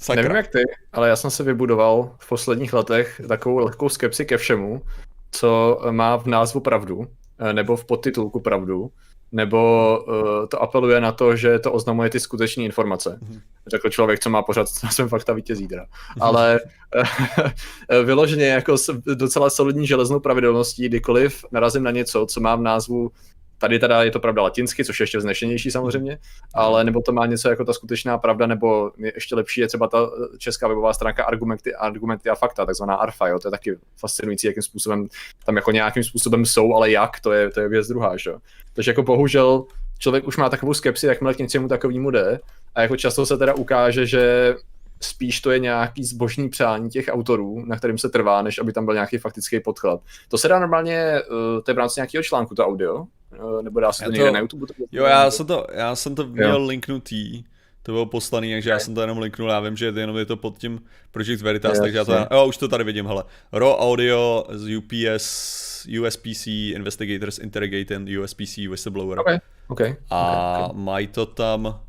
Sakra. 0.00 0.22
Nevím 0.22 0.36
jak 0.36 0.48
ty, 0.48 0.62
ale 0.92 1.08
já 1.08 1.16
jsem 1.16 1.30
se 1.30 1.42
vybudoval 1.42 2.14
v 2.18 2.28
posledních 2.28 2.72
letech 2.72 3.20
takovou 3.28 3.58
lehkou 3.58 3.88
skepsi 3.88 4.24
ke 4.24 4.36
všemu, 4.36 4.82
co 5.30 5.80
má 5.90 6.16
v 6.16 6.26
názvu 6.26 6.60
pravdu, 6.60 7.06
eh, 7.38 7.52
nebo 7.52 7.76
v 7.76 7.84
podtitulku 7.84 8.40
pravdu, 8.40 8.90
nebo 9.32 10.00
uh, 10.08 10.46
to 10.46 10.62
apeluje 10.62 11.00
na 11.00 11.12
to, 11.12 11.36
že 11.36 11.58
to 11.58 11.72
oznamuje 11.72 12.10
ty 12.10 12.20
skutečné 12.20 12.64
informace. 12.64 13.18
Mm-hmm. 13.22 13.40
Řekl 13.66 13.90
člověk, 13.90 14.20
co 14.20 14.30
má 14.30 14.42
pořád 14.42 14.66
na 14.84 14.90
svém 14.90 15.08
fakta 15.08 15.32
vítězí 15.32 15.68
teda. 15.68 15.82
Mm-hmm. 15.82 16.20
Ale 16.20 16.60
vyloženě 18.04 18.46
jako 18.46 18.76
docela 19.14 19.50
solidní 19.50 19.86
železnou 19.86 20.20
pravidelností, 20.20 20.88
kdykoliv 20.88 21.44
narazím 21.52 21.82
na 21.82 21.90
něco, 21.90 22.26
co 22.26 22.40
má 22.40 22.56
v 22.56 22.60
názvu 22.60 23.10
Tady 23.58 23.78
teda 23.78 24.02
je 24.02 24.10
to 24.10 24.20
pravda 24.20 24.42
latinsky, 24.42 24.84
což 24.84 25.00
je 25.00 25.02
ještě 25.04 25.18
vznešenější 25.18 25.70
samozřejmě, 25.70 26.18
ale 26.54 26.84
nebo 26.84 27.02
to 27.02 27.12
má 27.12 27.26
něco 27.26 27.48
jako 27.48 27.64
ta 27.64 27.72
skutečná 27.72 28.18
pravda, 28.18 28.46
nebo 28.46 28.90
ještě 29.14 29.34
lepší 29.34 29.60
je 29.60 29.68
třeba 29.68 29.88
ta 29.88 30.10
česká 30.38 30.68
webová 30.68 30.92
stránka 30.92 31.24
argumenty, 31.24 31.74
argumenty 31.74 32.30
a 32.30 32.34
fakta, 32.34 32.66
takzvaná 32.66 32.94
ARFA, 32.94 33.28
jo, 33.28 33.38
to 33.38 33.48
je 33.48 33.50
taky 33.50 33.78
fascinující, 34.00 34.46
jakým 34.46 34.62
způsobem 34.62 35.08
tam 35.44 35.56
jako 35.56 35.70
nějakým 35.70 36.04
způsobem 36.04 36.46
jsou, 36.46 36.74
ale 36.74 36.90
jak, 36.90 37.20
to 37.20 37.32
je, 37.32 37.50
to 37.50 37.60
je 37.60 37.68
věc 37.68 37.88
druhá, 37.88 38.16
že? 38.16 38.32
Takže 38.72 38.90
jako 38.90 39.02
bohužel 39.02 39.64
člověk 39.98 40.26
už 40.26 40.36
má 40.36 40.48
takovou 40.48 40.74
skepsi, 40.74 41.06
jakmile 41.06 41.34
k 41.34 41.38
něčemu 41.38 41.68
takovému 41.68 42.10
jde 42.10 42.40
a 42.74 42.82
jako 42.82 42.96
často 42.96 43.26
se 43.26 43.38
teda 43.38 43.54
ukáže, 43.54 44.06
že 44.06 44.54
spíš 45.00 45.40
to 45.40 45.50
je 45.50 45.58
nějaký 45.58 46.04
zbožný 46.04 46.48
přání 46.48 46.90
těch 46.90 47.08
autorů, 47.10 47.64
na 47.66 47.76
kterým 47.76 47.98
se 47.98 48.08
trvá, 48.08 48.42
než 48.42 48.58
aby 48.58 48.72
tam 48.72 48.84
byl 48.84 48.94
nějaký 48.94 49.18
faktický 49.18 49.60
podklad. 49.60 50.00
To 50.28 50.38
se 50.38 50.48
dá 50.48 50.58
normálně, 50.58 50.96
eh, 50.96 51.22
to 51.62 51.70
je 51.70 51.74
v 51.74 51.78
rámci 51.78 52.00
nějakého 52.00 52.22
článku, 52.22 52.54
to 52.54 52.66
audio, 52.66 53.04
eh, 53.04 53.25
nebo 53.62 53.80
dá 53.80 53.92
se 53.92 54.04
to, 54.04 54.10
to 54.10 54.12
někde 54.12 54.30
na 54.30 54.38
YouTube? 54.38 54.66
To 54.66 54.74
jo, 54.92 55.04
já 55.04 55.30
jsem 55.30 55.46
to, 55.46 55.66
já 55.72 55.96
jsem 55.96 56.14
to 56.14 56.26
měl 56.26 56.60
jo. 56.60 56.66
linknutý, 56.66 57.44
to 57.82 57.92
bylo 57.92 58.06
poslaný, 58.06 58.52
takže 58.52 58.70
já 58.70 58.78
jsem 58.78 58.94
to 58.94 59.00
jenom 59.00 59.18
linknul, 59.18 59.50
já 59.50 59.60
vím, 59.60 59.76
že 59.76 59.92
jenom 59.96 60.16
je 60.16 60.24
to 60.24 60.36
pod 60.36 60.58
tím 60.58 60.80
Project 61.10 61.42
Veritas, 61.42 61.72
yes, 61.72 61.80
takže 61.80 61.98
já 61.98 62.04
to, 62.04 62.26
jo, 62.30 62.46
už 62.46 62.56
to 62.56 62.68
tady 62.68 62.84
vidím, 62.84 63.06
hele, 63.06 63.24
Raw 63.52 63.74
Audio 63.78 64.46
z 64.50 64.76
UPS, 64.76 65.86
USPC, 66.00 66.46
Investigators 66.46 67.38
Interrogating 67.38 68.08
USPC 68.22 68.56
Whistleblower. 68.56 69.18
Okay. 69.18 69.38
Okay. 69.68 69.96
A 70.10 70.58
okay. 70.64 70.82
mají 70.82 71.06
to 71.06 71.26
tam, 71.26 71.80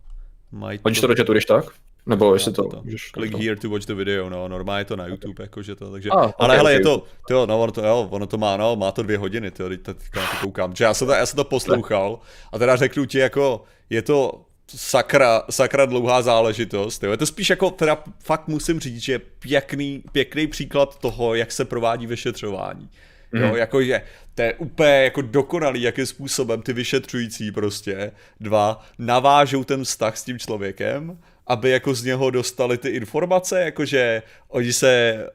mají 0.51 0.79
to... 0.79 1.01
to 1.01 1.07
do 1.07 1.15
chatu, 1.15 1.31
když 1.31 1.45
tak? 1.45 1.65
Nebo 2.07 2.33
jestli 2.33 2.53
to, 2.53 2.63
to 2.63 2.81
můžeš... 2.83 3.11
Click 3.11 3.31
to. 3.31 3.37
here 3.37 3.55
to 3.55 3.69
watch 3.69 3.85
the 3.85 3.93
video, 3.93 4.29
no, 4.29 4.47
normálně 4.47 4.81
je 4.81 4.85
to 4.85 4.95
na 4.95 5.07
YouTube, 5.07 5.31
okay. 5.31 5.43
jakože 5.43 5.75
to, 5.75 5.91
takže... 5.91 6.09
Ah, 6.09 6.17
okay, 6.17 6.33
ale 6.39 6.55
hele, 6.55 6.71
okay. 6.71 6.73
je 6.73 6.83
to, 6.83 7.03
tyjo, 7.27 7.45
no, 7.45 7.61
ono 7.61 7.71
to, 7.71 7.85
jo, 7.85 8.07
ono 8.11 8.27
to 8.27 8.37
má, 8.37 8.57
no, 8.57 8.75
má 8.75 8.91
to 8.91 9.03
dvě 9.03 9.17
hodiny, 9.17 9.51
tyjo, 9.51 9.69
teď, 9.69 9.81
teď 9.81 9.97
na 10.15 10.21
to 10.21 10.37
koukám, 10.41 10.75
že 10.75 10.83
já 10.83 10.93
jsem 10.93 11.07
to, 11.07 11.13
já 11.13 11.25
jsem 11.25 11.37
to 11.37 11.43
poslouchal 11.43 12.19
a 12.51 12.57
teda 12.59 12.75
řeknu 12.75 13.05
ti, 13.05 13.19
jako, 13.19 13.63
je 13.89 14.01
to 14.01 14.41
sakra, 14.67 15.43
sakra 15.49 15.85
dlouhá 15.85 16.21
záležitost, 16.21 17.03
jo. 17.03 17.11
je 17.11 17.17
to 17.17 17.25
spíš 17.25 17.49
jako, 17.49 17.71
teda 17.71 18.03
fakt 18.23 18.47
musím 18.47 18.79
říct, 18.79 19.01
že 19.01 19.11
je 19.11 19.19
pěkný, 19.19 20.03
pěkný 20.11 20.47
příklad 20.47 20.99
toho, 20.99 21.35
jak 21.35 21.51
se 21.51 21.65
provádí 21.65 22.07
vyšetřování. 22.07 22.89
Mm. 23.31 23.41
Jo, 23.41 23.55
jakože 23.55 24.01
to 24.35 24.41
je 24.41 24.53
úplně 24.53 25.03
jako 25.03 25.21
dokonalý, 25.21 25.81
jakým 25.81 26.05
způsobem 26.05 26.61
ty 26.61 26.73
vyšetřující 26.73 27.51
prostě 27.51 28.11
dva 28.39 28.85
navážou 28.99 29.63
ten 29.63 29.83
vztah 29.83 30.17
s 30.17 30.23
tím 30.23 30.39
člověkem 30.39 31.19
aby 31.47 31.69
jako 31.69 31.93
z 31.93 32.03
něho 32.03 32.29
dostali 32.29 32.77
ty 32.77 32.89
informace, 32.89 33.61
jakože 33.61 34.23
oni 34.47 34.73
se 34.73 35.25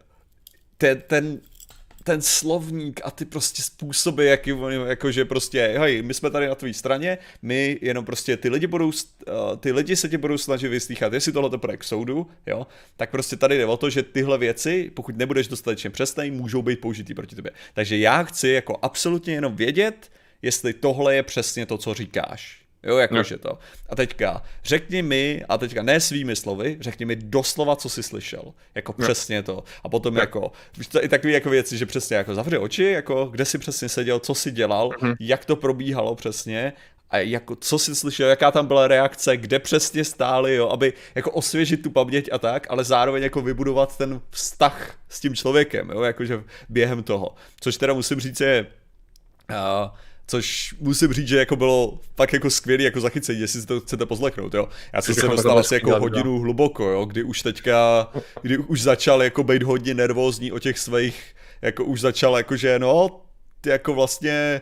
ten, 0.78 1.02
ten, 1.06 1.40
ten 2.04 2.22
slovník 2.22 3.00
a 3.04 3.10
ty 3.10 3.24
prostě 3.24 3.62
způsoby, 3.62 4.34
oni, 4.60 4.76
jakože 4.86 5.24
prostě, 5.24 5.74
hej, 5.78 6.02
my 6.02 6.14
jsme 6.14 6.30
tady 6.30 6.46
na 6.46 6.54
tvé 6.54 6.74
straně, 6.74 7.18
my 7.42 7.78
jenom 7.82 8.04
prostě 8.04 8.36
ty 8.36 8.48
lidi 8.48 8.66
budou, 8.66 8.86
uh, 8.86 8.92
ty 9.60 9.72
lidi 9.72 9.96
se 9.96 10.08
tě 10.08 10.18
budou 10.18 10.38
snažit 10.38 10.68
vyslýchat, 10.68 11.12
jestli 11.12 11.32
tohle 11.32 11.50
to 11.50 11.58
půjde 11.58 11.76
k 11.76 11.84
soudu, 11.84 12.26
jo, 12.46 12.66
tak 12.96 13.10
prostě 13.10 13.36
tady 13.36 13.58
jde 13.58 13.66
o 13.66 13.76
to, 13.76 13.90
že 13.90 14.02
tyhle 14.02 14.38
věci, 14.38 14.90
pokud 14.94 15.16
nebudeš 15.16 15.48
dostatečně 15.48 15.90
přesný, 15.90 16.30
můžou 16.30 16.62
být 16.62 16.80
použitý 16.80 17.14
proti 17.14 17.36
tobě. 17.36 17.52
Takže 17.74 17.98
já 17.98 18.22
chci 18.22 18.48
jako 18.48 18.78
absolutně 18.82 19.34
jenom 19.34 19.56
vědět, 19.56 20.10
jestli 20.42 20.72
tohle 20.72 21.14
je 21.14 21.22
přesně 21.22 21.66
to, 21.66 21.78
co 21.78 21.94
říkáš. 21.94 22.61
Jo, 22.82 22.96
jakože 22.96 23.34
no. 23.34 23.50
to. 23.50 23.58
A 23.88 23.96
teďka, 23.96 24.42
řekni 24.64 25.02
mi, 25.02 25.44
a 25.48 25.58
teďka 25.58 25.82
ne 25.82 26.00
svými 26.00 26.36
slovy, 26.36 26.76
řekni 26.80 27.06
mi 27.06 27.16
doslova, 27.16 27.76
co 27.76 27.88
jsi 27.88 28.02
slyšel. 28.02 28.54
Jako 28.74 28.94
no. 28.98 29.04
přesně 29.04 29.42
to. 29.42 29.64
A 29.84 29.88
potom 29.88 30.14
no. 30.14 30.20
jako, 30.20 30.52
víš, 30.78 30.86
to 30.86 31.04
i 31.04 31.08
takové 31.08 31.32
jako 31.32 31.50
věci, 31.50 31.78
že 31.78 31.86
přesně 31.86 32.16
jako 32.16 32.34
zavři 32.34 32.58
oči, 32.58 32.84
jako 32.84 33.24
kde 33.24 33.44
jsi 33.44 33.58
přesně 33.58 33.88
seděl, 33.88 34.18
co 34.18 34.34
jsi 34.34 34.50
dělal, 34.50 34.88
mm-hmm. 34.88 35.16
jak 35.20 35.44
to 35.44 35.56
probíhalo 35.56 36.14
přesně 36.14 36.72
a 37.10 37.18
jako, 37.18 37.56
co 37.56 37.78
jsi 37.78 37.94
slyšel, 37.94 38.28
jaká 38.28 38.50
tam 38.50 38.66
byla 38.66 38.88
reakce, 38.88 39.36
kde 39.36 39.58
přesně 39.58 40.04
stáli, 40.04 40.54
jo, 40.54 40.68
aby 40.68 40.92
jako 41.14 41.30
osvěžit 41.30 41.82
tu 41.82 41.90
paměť 41.90 42.28
a 42.32 42.38
tak, 42.38 42.66
ale 42.70 42.84
zároveň 42.84 43.22
jako 43.22 43.42
vybudovat 43.42 43.98
ten 43.98 44.20
vztah 44.30 44.94
s 45.08 45.20
tím 45.20 45.34
člověkem, 45.34 45.90
jo, 45.90 46.02
jakože 46.02 46.42
během 46.68 47.02
toho. 47.02 47.34
Což 47.60 47.76
teda 47.76 47.94
musím 47.94 48.20
říct 48.20 48.40
je, 48.40 48.66
uh, 49.50 49.90
což 50.26 50.74
musím 50.80 51.12
říct, 51.12 51.28
že 51.28 51.38
jako 51.38 51.56
bylo 51.56 52.00
fakt 52.16 52.32
jako 52.32 52.50
skvělý 52.50 52.84
jako 52.84 53.00
zachycení, 53.00 53.40
jestli 53.40 53.60
si 53.60 53.66
to 53.66 53.80
chcete 53.80 54.06
poslechnout, 54.06 54.54
jo. 54.54 54.68
Já 54.92 55.02
jsem 55.02 55.14
se 55.14 55.28
dostal 55.28 55.58
asi 55.58 55.74
jako 55.74 56.00
hodinu 56.00 56.38
hluboko, 56.38 56.88
jo, 56.88 57.04
kdy 57.04 57.22
už 57.22 57.42
teďka, 57.42 58.08
kdy 58.42 58.58
už 58.58 58.82
začal 58.82 59.22
jako 59.22 59.44
být 59.44 59.62
hodně 59.62 59.94
nervózní 59.94 60.52
o 60.52 60.58
těch 60.58 60.78
svých, 60.78 61.34
jako 61.62 61.84
už 61.84 62.00
začal 62.00 62.36
jako, 62.36 62.56
že 62.56 62.78
no, 62.78 63.20
ty 63.60 63.70
jako 63.70 63.94
vlastně 63.94 64.60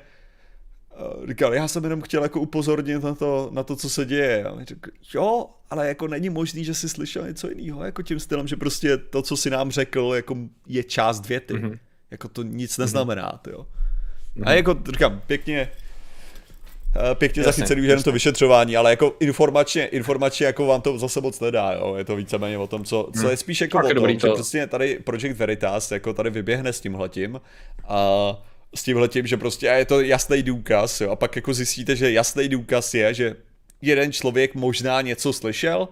říkal, 1.29 1.55
já 1.55 1.69
jsem 1.69 1.85
jenom 1.85 2.03
chtěl 2.03 2.23
jako 2.23 2.41
upozornit 2.41 3.03
na 3.03 3.15
to, 3.15 3.49
na 3.53 3.63
to 3.63 3.77
co 3.77 3.91
se 3.91 4.05
děje. 4.05 4.45
A 4.45 4.65
řekl, 4.65 4.91
jo, 5.15 5.47
ale 5.71 5.89
jako 5.89 6.09
není 6.09 6.31
možný, 6.31 6.65
že 6.65 6.75
jsi 6.75 6.89
slyšel 6.89 7.27
něco 7.27 7.49
jiného, 7.49 7.85
jako 7.85 8.03
tím 8.03 8.21
stylem, 8.21 8.49
že 8.49 8.57
prostě 8.57 8.97
to, 8.97 9.23
co 9.23 9.37
si 9.37 9.51
nám 9.51 9.71
řekl, 9.71 10.13
jako 10.15 10.37
je 10.67 10.85
část 10.85 11.27
věty. 11.27 11.55
Mm-hmm. 11.55 11.79
Jako 12.11 12.29
to 12.29 12.43
nic 12.43 12.79
neznamená, 12.79 13.33
mm-hmm. 13.33 13.53
jo. 13.53 13.67
A 14.45 14.53
jako 14.53 14.77
říkám, 14.93 15.21
pěkně, 15.27 15.69
eh, 16.97 17.15
pěkně 17.15 17.43
zachycený 17.43 17.81
už 17.81 17.87
jenom 17.87 18.03
to 18.03 18.13
vyšetřování, 18.13 18.77
ale 18.77 18.91
jako 18.91 19.17
informačně, 19.21 19.87
informačně 19.87 20.47
jako 20.47 20.67
vám 20.67 20.81
to 20.81 20.99
zase 20.99 21.21
moc 21.21 21.41
nedá, 21.41 21.73
jo. 21.73 21.95
Je 21.95 22.05
to 22.05 22.17
víceméně 22.17 22.59
o 22.59 22.67
tom, 22.67 22.85
co, 22.85 23.11
co 23.15 23.21
mhm. 23.21 23.31
je 23.31 23.37
spíš 23.37 23.61
jako 23.61 23.79
o 23.79 23.95
tom, 23.95 24.09
že 24.09 24.17
to. 24.17 24.35
prostě 24.35 24.67
tady 24.67 24.99
Project 25.05 25.39
Veritas 25.39 25.91
jako 25.91 26.13
tady 26.13 26.31
vyběhne 26.31 26.73
s 26.73 26.81
tímhletím 26.81 27.41
a 27.89 27.99
s 28.75 28.83
tímhle 28.83 29.09
tím, 29.09 29.27
že 29.27 29.37
prostě 29.37 29.71
a 29.71 29.75
je 29.75 29.85
to 29.85 30.01
jasný 30.01 30.43
důkaz, 30.43 31.01
jo, 31.01 31.11
a 31.11 31.17
pak 31.17 31.37
jako 31.37 31.55
zjistíte, 31.55 31.97
že 31.97 32.13
jasný 32.13 32.49
důkaz 32.49 32.95
je, 32.95 33.15
že 33.15 33.37
jeden 33.83 34.13
člověk 34.13 34.55
možná 34.55 35.01
něco 35.01 35.33
slyšel, 35.33 35.89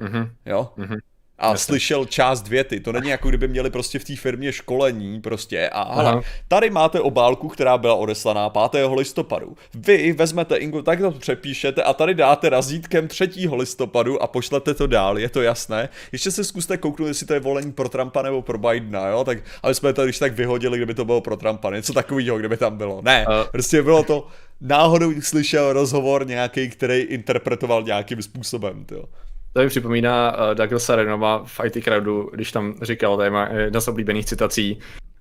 mm-hmm. 0.00 0.30
jo, 0.46 0.70
mm-hmm 0.78 0.98
a 1.40 1.50
Jasně. 1.50 1.64
slyšel 1.64 2.04
část 2.04 2.48
věty. 2.48 2.80
To 2.80 2.92
není 2.92 3.08
jako 3.08 3.28
kdyby 3.28 3.48
měli 3.48 3.70
prostě 3.70 3.98
v 3.98 4.04
té 4.04 4.16
firmě 4.16 4.52
školení 4.52 5.20
prostě 5.20 5.68
a 5.68 5.94
hele, 5.94 6.22
tady 6.48 6.70
máte 6.70 7.00
obálku, 7.00 7.48
která 7.48 7.78
byla 7.78 7.94
odeslaná 7.94 8.50
5. 8.70 8.90
listopadu. 8.96 9.56
Vy 9.74 10.12
vezmete 10.12 10.56
Ingu, 10.56 10.82
tak 10.82 10.98
to 10.98 11.10
přepíšete 11.10 11.82
a 11.82 11.92
tady 11.92 12.14
dáte 12.14 12.48
razítkem 12.48 13.08
3. 13.08 13.30
listopadu 13.56 14.22
a 14.22 14.26
pošlete 14.26 14.74
to 14.74 14.86
dál, 14.86 15.18
je 15.18 15.28
to 15.28 15.42
jasné. 15.42 15.88
Ještě 16.12 16.30
se 16.30 16.44
zkuste 16.44 16.76
kouknout, 16.76 17.08
jestli 17.08 17.26
to 17.26 17.34
je 17.34 17.40
volení 17.40 17.72
pro 17.72 17.88
Trumpa 17.88 18.22
nebo 18.22 18.42
pro 18.42 18.58
Bidena, 18.58 19.08
jo, 19.08 19.24
tak 19.24 19.38
aby 19.62 19.74
jsme 19.74 19.92
to 19.92 20.04
když 20.04 20.18
tak 20.18 20.32
vyhodili, 20.32 20.78
kdyby 20.78 20.94
to 20.94 21.04
bylo 21.04 21.20
pro 21.20 21.36
Trumpa, 21.36 21.70
něco 21.70 21.92
takového, 21.92 22.38
kdyby 22.38 22.56
tam 22.56 22.76
bylo. 22.76 23.00
Ne, 23.02 23.26
uh. 23.28 23.50
prostě 23.50 23.82
bylo 23.82 24.02
to 24.02 24.26
náhodou 24.60 25.20
slyšel 25.20 25.72
rozhovor 25.72 26.26
nějaký, 26.26 26.70
který 26.70 27.00
interpretoval 27.00 27.82
nějakým 27.82 28.22
způsobem, 28.22 28.86
jo. 28.90 29.04
To 29.52 29.60
mi 29.60 29.68
připomíná 29.68 30.32
uh, 30.36 30.54
Douglasa 30.54 30.96
Renova 30.96 31.44
v 31.44 31.60
IT 31.64 31.84
Crowdu, 31.84 32.30
když 32.32 32.52
tam 32.52 32.74
říkal, 32.82 33.16
to 33.16 33.22
je 33.22 33.32
jedna 33.64 33.80
z 33.80 33.88
oblíbených 33.88 34.26
citací, 34.26 34.78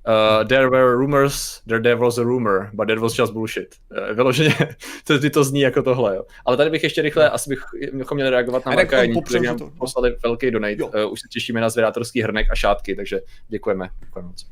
Uh, 0.08 0.44
there 0.48 0.70
were 0.70 0.98
rumors, 0.98 1.62
there, 1.68 1.80
there 1.80 1.98
was 1.98 2.18
a 2.18 2.24
rumor, 2.24 2.70
but 2.74 2.88
that 2.88 3.00
was 3.00 3.14
just 3.14 3.34
bullshit. 3.34 3.76
Uh, 3.92 4.14
vyloženě, 4.14 4.56
to, 5.04 5.30
to 5.30 5.44
zní 5.44 5.62
jako 5.62 5.84
tohle, 5.84 6.16
jo. 6.16 6.24
Ale 6.46 6.58
tady 6.58 6.70
bych 6.70 6.84
ještě 6.84 7.02
rychle, 7.02 7.30
asi 7.30 7.50
bych, 7.50 7.60
bychom 7.94 8.16
měli 8.16 8.30
reagovat 8.30 8.66
na 8.66 8.72
Marka 8.72 8.98
který 9.26 9.46
nám 9.46 9.58
poslali 9.78 10.16
velký 10.24 10.52
donate. 10.52 10.84
Uh, 10.84 11.12
už 11.12 11.20
se 11.22 11.28
těšíme 11.28 11.62
na 11.62 11.70
zvědátorský 11.70 12.22
hrnek 12.22 12.48
a 12.52 12.56
šátky, 12.56 12.96
takže 12.96 13.20
děkujeme. 13.48 13.90
děkujeme 14.00 14.28
moc. 14.28 14.48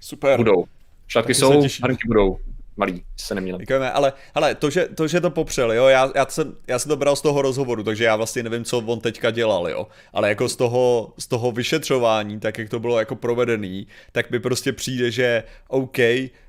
Super. 0.00 0.36
Budou. 0.36 0.64
Šátky 1.08 1.26
Taky 1.26 1.34
jsou, 1.34 1.62
hrnky 1.82 2.02
budou 2.06 2.38
malý, 2.76 3.04
se 3.16 3.34
neměl. 3.34 3.58
Děkujeme, 3.58 3.92
ale, 3.92 4.12
ale 4.34 4.54
to, 4.54 4.70
že, 4.70 4.88
to, 4.94 5.08
že 5.08 5.20
to 5.20 5.30
popřel, 5.30 5.72
jo, 5.72 5.86
já, 5.86 6.12
já, 6.14 6.26
jsem, 6.26 6.56
já 6.66 6.78
jsem 6.78 6.88
to 6.88 6.96
bral 6.96 7.16
z 7.16 7.20
toho 7.20 7.42
rozhovoru, 7.42 7.82
takže 7.82 8.04
já 8.04 8.16
vlastně 8.16 8.42
nevím, 8.42 8.64
co 8.64 8.78
on 8.78 9.00
teďka 9.00 9.30
dělal, 9.30 9.68
jo, 9.68 9.86
ale 10.12 10.28
jako 10.28 10.48
z 10.48 10.56
toho, 10.56 11.12
z 11.18 11.26
toho 11.26 11.52
vyšetřování, 11.52 12.40
tak 12.40 12.58
jak 12.58 12.68
to 12.68 12.80
bylo 12.80 12.98
jako 12.98 13.16
provedený, 13.16 13.86
tak 14.12 14.30
mi 14.30 14.40
prostě 14.40 14.72
přijde, 14.72 15.10
že 15.10 15.42
OK, 15.68 15.98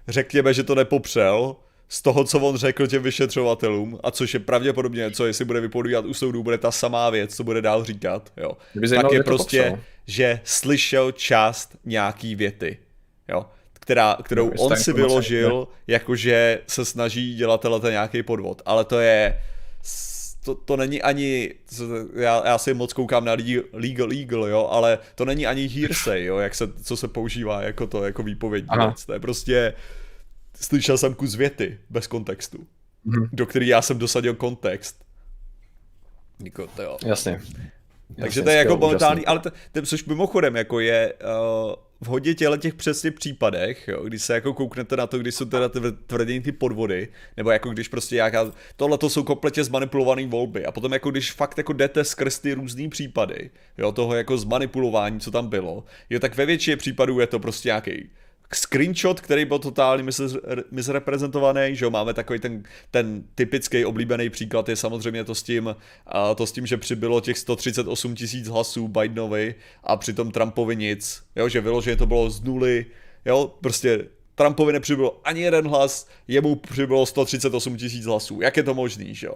řekněme, 0.08 0.54
že 0.54 0.64
to 0.64 0.76
nepopřel, 0.76 1.56
z 1.90 2.02
toho, 2.02 2.24
co 2.24 2.40
on 2.40 2.58
řekl 2.58 2.88
těm 2.88 3.04
vyšetřovatelům, 3.04 4.00
a 4.04 4.12
což 4.12 4.34
je 4.34 4.40
pravděpodobně, 4.40 5.12
co 5.12 5.26
jestli 5.26 5.46
bude 5.46 5.62
vypovídat 5.62 6.06
u 6.06 6.14
soudu, 6.14 6.44
bude 6.44 6.58
ta 6.58 6.72
samá 6.72 7.10
věc, 7.10 7.36
co 7.36 7.44
bude 7.44 7.62
dál 7.62 7.84
říkat, 7.84 8.34
jo. 8.38 8.52
Tak 8.96 9.12
je 9.12 9.24
prostě, 9.24 9.62
popřel. 9.62 9.80
že 10.08 10.40
slyšel 10.44 11.12
část 11.12 11.78
nějaký 11.86 12.36
věty, 12.36 12.78
jo 13.30 13.46
která, 13.84 14.18
kterou 14.24 14.50
no, 14.50 14.62
on 14.62 14.78
si 14.78 14.94
vyložil, 14.94 15.68
jakože 15.88 16.62
se 16.68 16.86
snaží 16.86 17.36
dělat 17.36 17.62
tenhle 17.62 17.92
nějaký 17.92 18.24
podvod, 18.24 18.62
ale 18.66 18.86
to 18.86 19.00
je 19.00 19.40
to, 20.46 20.56
to 20.56 20.78
není 20.78 21.02
ani, 21.02 21.54
já, 22.16 22.48
já 22.48 22.58
si 22.58 22.74
moc 22.74 22.94
koukám 22.94 23.26
na 23.26 23.32
legal, 23.74 24.08
legal, 24.08 24.48
jo, 24.48 24.68
ale 24.72 25.00
to 25.16 25.26
není 25.26 25.48
ani 25.48 25.68
hearsay, 25.68 26.26
jo, 26.26 26.38
jak 26.38 26.56
se, 26.56 26.68
co 26.84 26.98
se 26.98 27.08
používá 27.08 27.62
jako 27.62 27.88
to, 27.88 28.04
jako 28.04 28.24
výpovědní 28.24 28.78
věc, 28.78 29.06
to 29.06 29.14
je 29.14 29.20
prostě, 29.20 29.74
slyšel 30.62 30.98
jsem 30.98 31.14
kus 31.14 31.36
věty, 31.36 31.78
bez 31.90 32.08
kontextu, 32.08 32.68
mm-hmm. 33.06 33.30
do 33.34 33.46
který 33.46 33.68
já 33.68 33.82
jsem 33.82 33.98
dosadil 33.98 34.36
kontext. 34.36 35.04
Jako 36.44 36.68
to 36.68 36.82
jo. 36.82 36.98
Jasně. 37.06 37.42
Takže 38.20 38.42
to 38.42 38.50
je 38.50 38.58
jako 38.58 38.78
momentální, 38.78 39.26
ale 39.26 39.40
to, 39.40 39.52
to, 39.72 39.82
což 39.82 40.06
mimochodem 40.06 40.56
jako 40.56 40.80
je 40.80 41.14
uh, 41.14 41.74
v 42.04 42.08
hodně 42.08 42.34
těle 42.34 42.58
těch 42.58 42.74
přesně 42.74 43.12
případech, 43.12 43.88
jo, 43.88 44.04
když 44.04 44.22
se 44.22 44.34
jako 44.34 44.54
kouknete 44.54 44.96
na 44.96 45.08
to, 45.08 45.20
když 45.20 45.36
jsou 45.36 45.46
teda 45.46 45.70
tvrdění 46.08 46.42
ty 46.42 46.52
podvody, 46.52 47.08
nebo 47.38 47.52
jako 47.52 47.70
když 47.70 47.88
prostě 47.88 48.16
nějaká, 48.16 48.52
tohle 48.76 48.98
to 48.98 49.10
jsou 49.10 49.24
kompletně 49.24 49.64
zmanipulované 49.64 50.28
volby. 50.28 50.66
A 50.66 50.72
potom 50.72 50.94
jako 50.94 51.12
když 51.12 51.32
fakt 51.32 51.58
jako 51.58 51.74
jdete 51.74 52.04
skrz 52.04 52.40
ty 52.40 52.54
různý 52.54 52.90
případy, 52.90 53.50
jo, 53.78 53.92
toho 53.92 54.16
jako 54.16 54.38
zmanipulování, 54.38 55.20
co 55.20 55.32
tam 55.32 55.48
bylo, 55.48 55.84
jo, 56.10 56.20
tak 56.20 56.36
ve 56.36 56.46
většině 56.46 56.78
případů 56.78 57.20
je 57.20 57.28
to 57.28 57.40
prostě 57.40 57.70
nějaký 57.70 58.10
screenshot, 58.56 59.22
který 59.22 59.46
byl 59.46 59.60
totálně 59.60 60.04
misreprezentovaný, 60.72 61.76
že 61.76 61.86
jo, 61.86 61.92
máme 61.92 62.14
takový 62.14 62.40
ten, 62.40 62.64
ten 62.92 63.24
typický 63.36 63.86
oblíbený 63.86 64.30
příklad 64.30 64.70
je 64.70 64.76
samozřejmě 64.76 65.24
to 65.24 65.36
s 65.36 65.44
tím, 65.44 65.76
a 66.08 66.36
to 66.36 66.48
s 66.48 66.52
tím, 66.52 66.66
že 66.66 66.78
přibylo 66.78 67.22
těch 67.22 67.38
138 67.38 68.16
tisíc 68.16 68.48
hlasů 68.48 68.88
Bidenovi 68.88 69.56
a 69.84 69.98
přitom 69.98 70.32
Trumpovi 70.32 70.76
nic, 70.76 71.24
jo, 71.36 71.50
že 71.50 71.62
vyloženě 71.62 71.96
to 71.96 72.06
bylo 72.06 72.30
z 72.30 72.44
nuly, 72.44 72.86
jo, 73.26 73.56
prostě 73.62 74.06
Trumpovi 74.36 74.74
nepřibylo 74.74 75.22
ani 75.24 75.42
jeden 75.42 75.68
hlas, 75.68 76.08
jemu 76.28 76.56
přibylo 76.56 77.06
138 77.06 77.78
tisíc 77.78 78.06
hlasů, 78.06 78.42
jak 78.42 78.58
je 78.58 78.64
to 78.64 78.74
možný, 78.74 79.16
že 79.16 79.28
jo? 79.28 79.36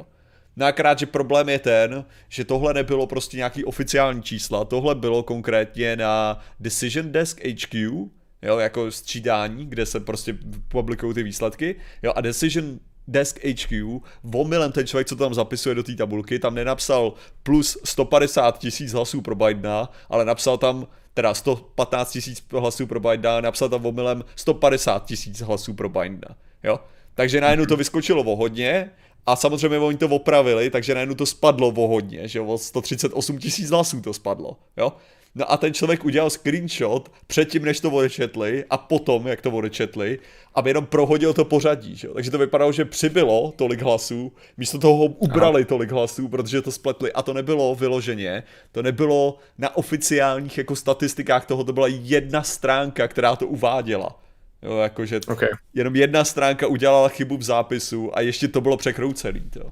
No 0.59 0.65
že 0.97 1.05
problém 1.05 1.49
je 1.49 1.59
ten, 1.59 2.05
že 2.29 2.45
tohle 2.45 2.73
nebylo 2.73 3.07
prostě 3.07 3.37
nějaký 3.37 3.65
oficiální 3.65 4.23
čísla, 4.23 4.65
tohle 4.65 4.95
bylo 4.95 5.23
konkrétně 5.23 5.95
na 5.95 6.39
Decision 6.59 7.11
Desk 7.11 7.41
HQ, 7.45 8.09
jo, 8.47 8.59
jako 8.59 8.91
střídání, 8.91 9.65
kde 9.65 9.85
se 9.85 9.99
prostě 9.99 10.37
publikují 10.67 11.13
ty 11.13 11.23
výsledky, 11.23 11.75
jo, 12.03 12.13
a 12.15 12.21
Decision 12.21 12.79
Desk 13.07 13.39
HQ, 13.45 13.99
omylem 14.33 14.71
ten 14.71 14.87
člověk, 14.87 15.07
co 15.07 15.15
tam 15.15 15.33
zapisuje 15.33 15.75
do 15.75 15.83
té 15.83 15.95
tabulky, 15.95 16.39
tam 16.39 16.55
nenapsal 16.55 17.13
plus 17.43 17.77
150 17.83 18.59
tisíc 18.59 18.93
hlasů 18.93 19.21
pro 19.21 19.35
Bidena, 19.35 19.91
ale 20.09 20.25
napsal 20.25 20.57
tam 20.57 20.87
teda 21.13 21.33
115 21.33 22.11
tisíc 22.11 22.45
hlasů 22.51 22.87
pro 22.87 22.99
Bidena, 22.99 23.41
napsal 23.41 23.69
tam 23.69 23.85
omylem 23.85 24.23
150 24.35 25.05
tisíc 25.05 25.41
hlasů 25.41 25.73
pro 25.73 25.89
Bidena, 25.89 26.35
jo. 26.63 26.79
Takže 27.15 27.41
najednou 27.41 27.65
to 27.65 27.77
vyskočilo 27.77 28.23
o 28.23 28.35
hodně, 28.35 28.91
a 29.27 29.35
samozřejmě 29.35 29.77
oni 29.77 29.97
to 29.97 30.07
opravili, 30.07 30.69
takže 30.69 30.93
najednou 30.93 31.15
to 31.15 31.25
spadlo 31.25 31.67
o 31.67 31.87
hodně, 31.87 32.27
že 32.27 32.41
o 32.41 32.57
138 32.57 33.39
tisíc 33.39 33.69
hlasů 33.69 34.01
to 34.01 34.13
spadlo, 34.13 34.57
jo. 34.77 34.93
No 35.35 35.51
a 35.51 35.57
ten 35.57 35.73
člověk 35.73 36.05
udělal 36.05 36.29
screenshot 36.29 37.11
předtím, 37.27 37.65
než 37.65 37.79
to 37.79 37.91
odečetli 37.91 38.65
a 38.69 38.77
potom, 38.77 39.27
jak 39.27 39.41
to 39.41 39.51
odečetli, 39.51 40.19
aby 40.55 40.69
jenom 40.69 40.85
prohodil 40.85 41.33
to 41.33 41.45
pořadí. 41.45 41.95
Že? 41.95 42.07
Takže 42.07 42.31
to 42.31 42.37
vypadalo, 42.37 42.71
že 42.71 42.85
přibylo 42.85 43.53
tolik 43.55 43.81
hlasů, 43.81 44.31
místo 44.57 44.79
toho 44.79 45.05
ubrali 45.05 45.61
Aha. 45.61 45.67
tolik 45.67 45.91
hlasů, 45.91 46.27
protože 46.27 46.61
to 46.61 46.71
spletli 46.71 47.13
a 47.13 47.21
to 47.21 47.33
nebylo 47.33 47.75
vyloženě, 47.75 48.43
to 48.71 48.83
nebylo 48.83 49.37
na 49.57 49.77
oficiálních 49.77 50.57
jako 50.57 50.75
statistikách 50.75 51.45
toho, 51.45 51.63
to 51.63 51.73
byla 51.73 51.87
jedna 51.87 52.43
stránka, 52.43 53.07
která 53.07 53.35
to 53.35 53.47
uváděla. 53.47 54.26
Jo, 54.61 54.77
jakože 54.77 55.19
okay. 55.27 55.49
jenom 55.73 55.95
jedna 55.95 56.25
stránka 56.25 56.67
udělala 56.67 57.09
chybu 57.09 57.37
v 57.37 57.43
zápisu 57.43 58.17
a 58.17 58.21
ještě 58.21 58.47
to 58.47 58.61
bylo 58.61 58.77
překroucený. 58.77 59.49
To. 59.49 59.71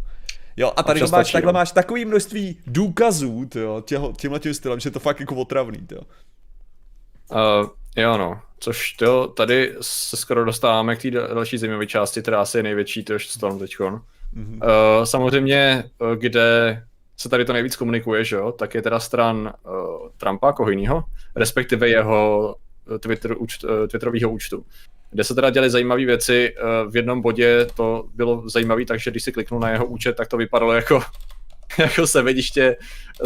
Jo, 0.58 0.72
a 0.78 0.84
tady 0.84 1.02
máš, 1.12 1.32
takhle 1.32 1.54
máš 1.54 1.72
takový 1.72 2.06
množství 2.06 2.60
důkazů, 2.68 3.50
těho, 3.82 4.14
tímhle 4.18 4.40
tím 4.40 4.54
stylem, 4.54 4.80
že 4.80 4.88
je 4.88 4.92
to 4.92 5.00
fakt 5.00 5.20
jako 5.20 5.36
otravný, 5.36 5.78
tyjo. 5.78 6.02
Uh, 7.32 7.70
jo, 7.96 8.18
no. 8.18 8.42
Což 8.60 8.94
to 8.94 9.28
tady 9.28 9.76
se 9.82 10.18
skoro 10.18 10.46
dostáváme 10.46 10.96
k 10.96 11.02
té 11.02 11.12
další 11.12 11.58
zajímavé 11.58 11.88
části, 11.88 12.22
která 12.22 12.42
asi 12.42 12.58
je 12.58 12.64
největší, 12.64 13.04
to 13.04 13.14
je 13.14 13.20
storm 13.20 13.60
teďkon. 13.60 14.02
Mm-hmm. 14.36 14.54
Uh, 14.54 15.04
samozřejmě, 15.04 15.84
kde 16.16 16.84
se 17.18 17.30
tady 17.30 17.46
to 17.46 17.54
nejvíc 17.54 17.76
komunikuje, 17.76 18.24
že 18.24 18.36
jo, 18.36 18.52
tak 18.52 18.76
je 18.76 18.82
teda 18.82 19.00
stran 19.00 19.54
uh, 19.64 20.10
Trumpa 20.18 20.54
Kohynýho, 20.54 21.04
respektive 21.36 21.90
jeho 21.90 22.56
Twitter, 23.00 23.36
účt, 23.38 23.66
Twitterového 23.88 24.32
účtu 24.32 24.66
kde 25.16 25.24
se 25.24 25.36
teda 25.36 25.50
děly 25.50 25.70
zajímavé 25.70 26.06
věci. 26.06 26.56
V 26.90 26.96
jednom 26.96 27.22
bodě 27.22 27.68
to 27.76 28.06
bylo 28.16 28.50
zajímavé, 28.50 28.86
takže 28.86 29.12
když 29.12 29.24
si 29.24 29.32
kliknul 29.32 29.60
na 29.60 29.70
jeho 29.70 29.86
účet, 29.86 30.16
tak 30.16 30.28
to 30.28 30.38
vypadalo 30.38 30.74
jako, 30.74 31.02
jako 31.80 32.08
sevediště 32.08 32.78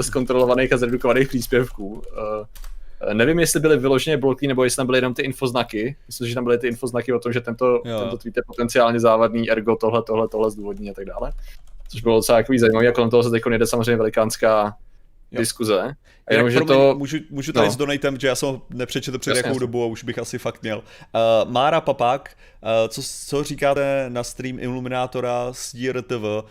zkontrolovaných 0.01 0.73
a 0.73 0.77
zredukovaných 0.77 1.27
příspěvků. 1.27 2.01
Eh, 3.01 3.13
nevím, 3.13 3.39
jestli 3.39 3.59
byly 3.59 3.77
vyloženě 3.77 4.17
bloky, 4.17 4.47
nebo 4.47 4.63
jestli 4.63 4.75
tam 4.75 4.85
byly 4.85 4.97
jenom 4.97 5.13
ty 5.13 5.21
infoznaky. 5.21 5.95
Myslím, 6.07 6.27
že 6.27 6.35
tam 6.35 6.43
byly 6.43 6.57
ty 6.57 6.67
infoznaky 6.67 7.13
o 7.13 7.19
tom, 7.19 7.33
že 7.33 7.41
tento, 7.41 7.81
tento 7.83 8.17
tweet 8.17 8.37
je 8.37 8.43
potenciálně 8.47 8.99
závadný, 8.99 9.51
ergo 9.51 9.75
tohle, 9.75 10.03
tohle, 10.03 10.27
tohle 10.27 10.51
zdůvodní 10.51 10.89
a 10.89 10.93
tak 10.93 11.05
dále. 11.05 11.31
Což 11.87 12.01
bylo 12.01 12.15
docela 12.15 12.37
takový 12.37 12.59
zajímavý 12.59 12.87
a 12.87 12.91
kolem 12.91 13.09
toho 13.09 13.23
se 13.23 13.29
teď 13.29 13.43
jde 13.57 13.67
samozřejmě 13.67 13.95
velikánská 13.95 14.75
Jo. 15.31 15.39
diskuze. 15.39 15.95
A 16.27 16.33
jenom, 16.33 16.51
že 16.51 16.61
to... 16.61 16.95
Můžu, 16.97 17.17
můžu 17.29 17.53
tady 17.53 17.67
no. 17.67 17.73
s 17.73 17.75
donatem, 17.75 18.19
že 18.19 18.27
já 18.27 18.35
jsem 18.35 18.49
ho 18.49 18.61
nepřečetl 18.69 19.19
před 19.19 19.37
jakou 19.37 19.59
dobu 19.59 19.83
a 19.83 19.87
už 19.87 20.03
bych 20.03 20.19
asi 20.19 20.37
fakt 20.37 20.61
měl. 20.61 20.77
Uh, 20.77 21.51
Mára 21.51 21.81
Papák, 21.81 22.37
uh, 22.63 22.69
co, 22.87 23.01
co 23.27 23.43
říkáte 23.43 24.05
na 24.09 24.23
stream 24.23 24.59
Iluminátora 24.59 25.53
z 25.53 25.75
DRTV? 25.75 26.23
Uh, 26.23 26.43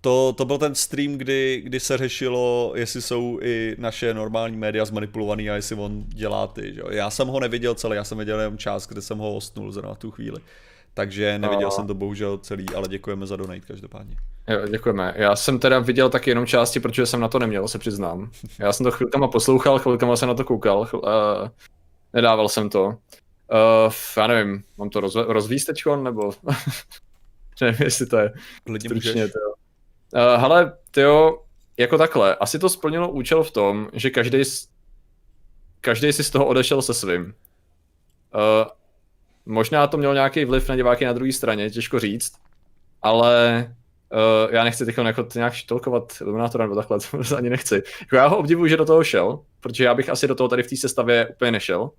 to, 0.00 0.32
to 0.32 0.44
byl 0.44 0.58
ten 0.58 0.74
stream, 0.74 1.12
kdy, 1.12 1.60
kdy 1.64 1.80
se 1.80 1.98
řešilo, 1.98 2.72
jestli 2.76 3.02
jsou 3.02 3.38
i 3.42 3.76
naše 3.78 4.14
normální 4.14 4.56
média 4.56 4.84
zmanipulovaný 4.84 5.50
a 5.50 5.54
jestli 5.54 5.76
on 5.76 6.04
dělá 6.08 6.46
ty. 6.46 6.74
Že? 6.74 6.82
Já 6.90 7.10
jsem 7.10 7.28
ho 7.28 7.40
neviděl 7.40 7.74
celý, 7.74 7.96
já 7.96 8.04
jsem 8.04 8.18
viděl 8.18 8.40
jenom 8.40 8.58
část, 8.58 8.86
kde 8.86 9.02
jsem 9.02 9.18
ho 9.18 9.34
ostnul 9.34 9.72
zrovna 9.72 9.94
tu 9.94 10.10
chvíli. 10.10 10.40
Takže 10.94 11.38
neviděl 11.38 11.68
a... 11.68 11.70
jsem 11.70 11.86
to 11.86 11.94
bohužel 11.94 12.38
celý, 12.38 12.66
ale 12.74 12.88
děkujeme 12.88 13.26
za 13.26 13.36
donate 13.36 13.60
každopádně. 13.60 14.16
Jo, 14.48 14.68
děkujeme. 14.68 15.14
Já 15.16 15.36
jsem 15.36 15.58
teda 15.58 15.78
viděl 15.78 16.10
taky 16.10 16.30
jenom 16.30 16.46
části, 16.46 16.80
protože 16.80 17.06
jsem 17.06 17.20
na 17.20 17.28
to 17.28 17.38
neměl, 17.38 17.68
se 17.68 17.78
přiznám. 17.78 18.30
Já 18.58 18.72
jsem 18.72 18.84
to 18.84 18.90
chvilkama 18.90 19.28
poslouchal, 19.28 19.78
chvilkama 19.78 20.16
jsem 20.16 20.28
na 20.28 20.34
to 20.34 20.44
koukal, 20.44 20.84
chvíl, 20.84 21.00
uh, 21.00 21.48
nedával 22.12 22.48
jsem 22.48 22.70
to. 22.70 22.86
Uh, 22.86 23.92
já 24.16 24.26
nevím, 24.26 24.62
mám 24.78 24.90
to 24.90 25.00
roz, 25.00 25.14
rozvíst 25.14 25.66
teďkon, 25.66 26.04
nebo... 26.04 26.32
nevím, 27.60 27.82
jestli 27.84 28.06
to 28.06 28.18
je 28.18 28.32
Klidně 28.64 28.88
stručně, 28.88 29.28
to 29.28 29.38
Uh, 30.14 30.40
hele, 30.40 30.72
tyjo, 30.90 31.42
jako 31.76 31.98
takhle, 31.98 32.34
asi 32.34 32.58
to 32.58 32.68
splnilo 32.68 33.10
účel 33.10 33.42
v 33.42 33.50
tom, 33.50 33.88
že 33.92 34.10
každý 34.10 34.42
každý 35.80 36.12
si 36.12 36.24
z 36.24 36.30
toho 36.30 36.46
odešel 36.46 36.82
se 36.82 36.94
svým. 36.94 37.24
Uh, 37.24 38.70
možná 39.46 39.86
to 39.86 39.96
mělo 39.96 40.14
nějaký 40.14 40.44
vliv 40.44 40.68
na 40.68 40.76
diváky 40.76 41.04
na 41.04 41.12
druhé 41.12 41.32
straně, 41.32 41.70
těžko 41.70 42.00
říct, 42.00 42.32
ale 43.02 43.74
uh, 44.12 44.54
já 44.54 44.64
nechci 44.64 44.86
teď 44.86 44.98
jako 44.98 45.26
nějak 45.34 45.52
štolkovat 45.52 46.12
Illuminatora 46.20 46.64
nebo 46.64 46.76
takhle, 46.76 46.98
to 47.28 47.36
ani 47.36 47.50
nechci. 47.50 47.82
Jako 48.00 48.16
já 48.16 48.26
ho 48.26 48.38
obdivuju, 48.38 48.68
že 48.68 48.76
do 48.76 48.84
toho 48.84 49.04
šel, 49.04 49.40
protože 49.60 49.84
já 49.84 49.94
bych 49.94 50.08
asi 50.08 50.28
do 50.28 50.34
toho 50.34 50.48
tady 50.48 50.62
v 50.62 50.66
té 50.66 50.76
sestavě 50.76 51.28
úplně 51.28 51.50
nešel, 51.50 51.90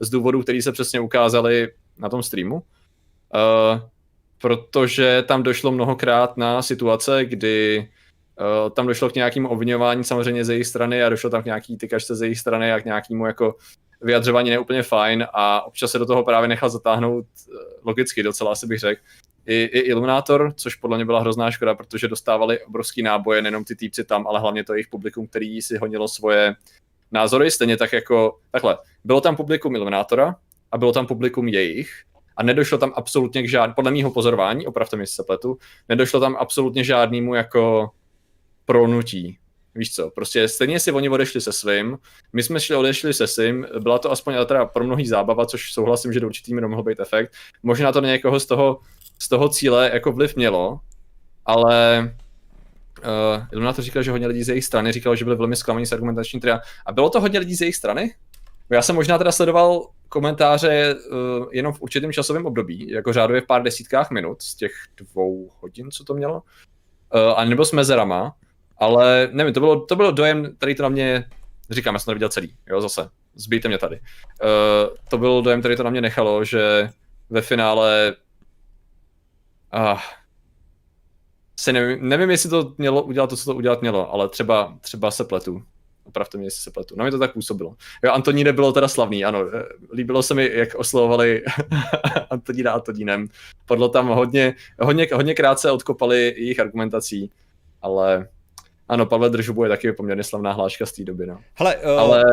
z 0.00 0.10
důvodů, 0.10 0.42
které 0.42 0.62
se 0.62 0.72
přesně 0.72 1.00
ukázaly 1.00 1.72
na 1.98 2.08
tom 2.08 2.22
streamu. 2.22 2.54
Uh, 2.54 3.80
protože 4.38 5.24
tam 5.28 5.42
došlo 5.42 5.72
mnohokrát 5.72 6.36
na 6.36 6.62
situace, 6.62 7.24
kdy 7.24 7.88
uh, 8.40 8.70
tam 8.70 8.86
došlo 8.86 9.10
k 9.10 9.14
nějakému 9.14 9.48
obvinování 9.48 10.04
samozřejmě 10.04 10.44
ze 10.44 10.54
jejich 10.54 10.66
strany 10.66 11.02
a 11.02 11.08
došlo 11.08 11.30
tam 11.30 11.42
k 11.42 11.46
nějaký 11.46 11.76
tykačce 11.76 12.14
ze 12.14 12.26
jejich 12.26 12.38
strany 12.38 12.72
a 12.72 12.80
k 12.80 12.84
nějakému 12.84 13.26
jako 13.26 13.54
vyjadřování 14.00 14.50
neúplně 14.50 14.82
fajn 14.82 15.26
a 15.32 15.66
občas 15.66 15.90
se 15.90 15.98
do 15.98 16.06
toho 16.06 16.24
právě 16.24 16.48
nechal 16.48 16.70
zatáhnout 16.70 17.26
logicky 17.84 18.22
docela, 18.22 18.52
asi 18.52 18.66
bych 18.66 18.78
řekl. 18.78 19.02
I, 19.46 19.54
I 19.54 19.78
Illuminator, 19.78 20.52
což 20.56 20.74
podle 20.74 20.98
mě 20.98 21.04
byla 21.04 21.20
hrozná 21.20 21.50
škoda, 21.50 21.74
protože 21.74 22.08
dostávali 22.08 22.60
obrovský 22.64 23.02
náboje, 23.02 23.42
nejenom 23.42 23.64
ty 23.64 23.76
týpci 23.76 24.04
tam, 24.04 24.26
ale 24.26 24.40
hlavně 24.40 24.64
to 24.64 24.74
jejich 24.74 24.88
publikum, 24.88 25.26
který 25.26 25.62
si 25.62 25.76
honilo 25.76 26.08
svoje 26.08 26.54
názory, 27.12 27.50
stejně 27.50 27.76
tak 27.76 27.92
jako, 27.92 28.38
takhle, 28.50 28.78
bylo 29.04 29.20
tam 29.20 29.36
publikum 29.36 29.76
Illuminatora 29.76 30.36
a 30.72 30.78
bylo 30.78 30.92
tam 30.92 31.06
publikum 31.06 31.48
jejich, 31.48 31.90
a 32.36 32.42
nedošlo 32.42 32.78
tam 32.78 32.92
absolutně 32.96 33.42
k 33.42 33.48
žádnému, 33.48 33.74
podle 33.74 33.90
mého 33.90 34.10
pozorování, 34.10 34.66
opravdu 34.66 34.98
mi 34.98 35.06
se 35.06 35.22
pletu, 35.22 35.58
nedošlo 35.88 36.20
tam 36.20 36.36
absolutně 36.36 36.84
žádnému 36.84 37.34
jako 37.34 37.90
pronutí. 38.64 39.38
Víš 39.74 39.94
co, 39.94 40.10
prostě 40.10 40.48
stejně 40.48 40.80
si 40.80 40.92
oni 40.92 41.08
odešli 41.08 41.40
se 41.40 41.52
svým, 41.52 41.98
my 42.32 42.42
jsme 42.42 42.60
šli 42.60 42.76
odešli 42.76 43.14
se 43.14 43.26
svým, 43.26 43.66
byla 43.80 43.98
to 43.98 44.12
aspoň 44.12 44.34
teda 44.46 44.64
pro 44.64 44.84
mnohý 44.84 45.06
zábava, 45.06 45.46
což 45.46 45.72
souhlasím, 45.72 46.12
že 46.12 46.20
do 46.20 46.26
určitý 46.26 46.54
míry 46.54 46.68
mohl 46.68 46.82
být 46.82 47.00
efekt. 47.00 47.32
Možná 47.62 47.92
to 47.92 48.00
na 48.00 48.08
někoho 48.08 48.40
z 48.40 48.46
toho, 48.46 48.80
z 49.18 49.28
toho 49.28 49.48
cíle 49.48 49.90
jako 49.92 50.12
vliv 50.12 50.36
mělo, 50.36 50.80
ale 51.46 52.00
uh, 52.98 53.46
Illuminator 53.52 53.84
říkal, 53.84 54.02
že 54.02 54.10
hodně 54.10 54.26
lidí 54.26 54.42
z 54.42 54.48
jejich 54.48 54.64
strany 54.64 54.92
říkal, 54.92 55.16
že 55.16 55.24
byli 55.24 55.36
velmi 55.36 55.56
zklamaní 55.56 55.86
z 55.86 55.92
argumentační 55.92 56.40
tria. 56.40 56.60
A 56.86 56.92
bylo 56.92 57.10
to 57.10 57.20
hodně 57.20 57.38
lidí 57.38 57.54
z 57.54 57.60
jejich 57.60 57.76
strany? 57.76 58.14
Já 58.70 58.82
jsem 58.82 58.96
možná 58.96 59.18
teda 59.18 59.32
sledoval 59.32 59.88
komentáře 60.08 60.94
uh, 60.94 61.46
jenom 61.52 61.72
v 61.72 61.82
určitém 61.82 62.12
časovém 62.12 62.46
období, 62.46 62.90
jako 62.90 63.12
řádově 63.12 63.40
v 63.40 63.46
pár 63.46 63.62
desítkách 63.62 64.10
minut 64.10 64.42
z 64.42 64.54
těch 64.54 64.72
dvou 64.96 65.50
hodin, 65.60 65.90
co 65.90 66.04
to 66.04 66.14
mělo. 66.14 66.34
Uh, 66.34 67.20
a 67.36 67.44
nebo 67.44 67.64
s 67.64 67.72
mezerama, 67.72 68.34
ale 68.78 69.28
nevím, 69.32 69.54
to 69.54 69.60
bylo, 69.60 69.80
to 69.80 69.96
bylo 69.96 70.10
dojem, 70.10 70.54
který 70.58 70.74
to 70.74 70.82
na 70.82 70.88
mě, 70.88 71.24
říkám, 71.70 71.94
já 71.94 71.98
jsem 71.98 72.04
to 72.04 72.10
neviděl 72.10 72.28
celý, 72.28 72.54
jo, 72.66 72.80
zase, 72.80 73.08
zbijte 73.34 73.68
mě 73.68 73.78
tady. 73.78 73.96
Uh, 73.96 74.96
to 75.08 75.18
byl 75.18 75.42
dojem, 75.42 75.60
který 75.60 75.76
to 75.76 75.82
na 75.82 75.90
mě 75.90 76.00
nechalo, 76.00 76.44
že 76.44 76.90
ve 77.30 77.40
finále 77.40 78.14
uh, 79.76 79.98
se 81.60 81.72
nevím, 81.72 82.08
nevím, 82.08 82.30
jestli 82.30 82.50
to 82.50 82.74
mělo 82.78 83.02
udělat 83.02 83.30
to, 83.30 83.36
co 83.36 83.44
to 83.44 83.54
udělat 83.54 83.80
mělo, 83.80 84.12
ale 84.12 84.28
třeba, 84.28 84.78
třeba 84.80 85.10
se 85.10 85.24
pletu 85.24 85.62
opravdu 86.06 86.38
mě, 86.38 86.46
jestli 86.46 86.62
se 86.62 86.70
pletu. 86.70 86.94
No 86.98 87.04
mi 87.04 87.10
to 87.10 87.18
tak 87.18 87.32
působilo. 87.32 87.76
Jo, 88.04 88.12
Antoníne 88.12 88.52
bylo 88.52 88.72
teda 88.72 88.88
slavný, 88.88 89.24
ano. 89.24 89.40
Eh, 89.54 89.62
líbilo 89.92 90.22
se 90.22 90.34
mi, 90.34 90.50
jak 90.54 90.74
oslovovali 90.74 91.42
Antonína 92.30 92.72
Antonínem. 92.72 93.28
Podlo 93.66 93.88
tam 93.88 94.08
hodně, 94.08 94.54
hodně, 94.80 95.08
hodně 95.12 95.34
krátce 95.34 95.70
odkopali 95.70 96.34
jejich 96.36 96.60
argumentací, 96.60 97.30
ale 97.82 98.28
ano, 98.88 99.06
Pavle 99.06 99.30
Držubu 99.30 99.62
je 99.62 99.68
taky 99.68 99.92
poměrně 99.92 100.24
slavná 100.24 100.52
hláška 100.52 100.86
z 100.86 100.92
té 100.92 101.04
doby, 101.04 101.26
no. 101.26 101.40
Hele, 101.54 101.76
uh... 101.76 102.00
Ale, 102.00 102.24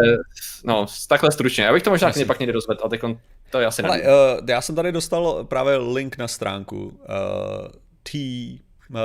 no, 0.63 0.85
takhle 1.07 1.31
stručně. 1.31 1.63
Já 1.63 1.73
bych 1.73 1.83
to 1.83 1.89
možná 1.89 2.07
Jasně. 2.07 2.25
pak 2.25 2.39
někdy 2.39 2.53
rozvedl, 2.53 2.79
ale 2.83 2.89
teď 2.89 3.01
to 3.49 3.59
je 3.59 3.65
asi 3.65 3.81
Hele, 3.81 4.01
uh, 4.01 4.07
já 4.49 4.61
jsem 4.61 4.75
tady 4.75 4.91
dostal 4.91 5.43
právě 5.43 5.77
link 5.77 6.17
na 6.17 6.27
stránku 6.27 6.85
uh, 6.85 6.93
T, 8.03 8.19
uh, 8.89 8.97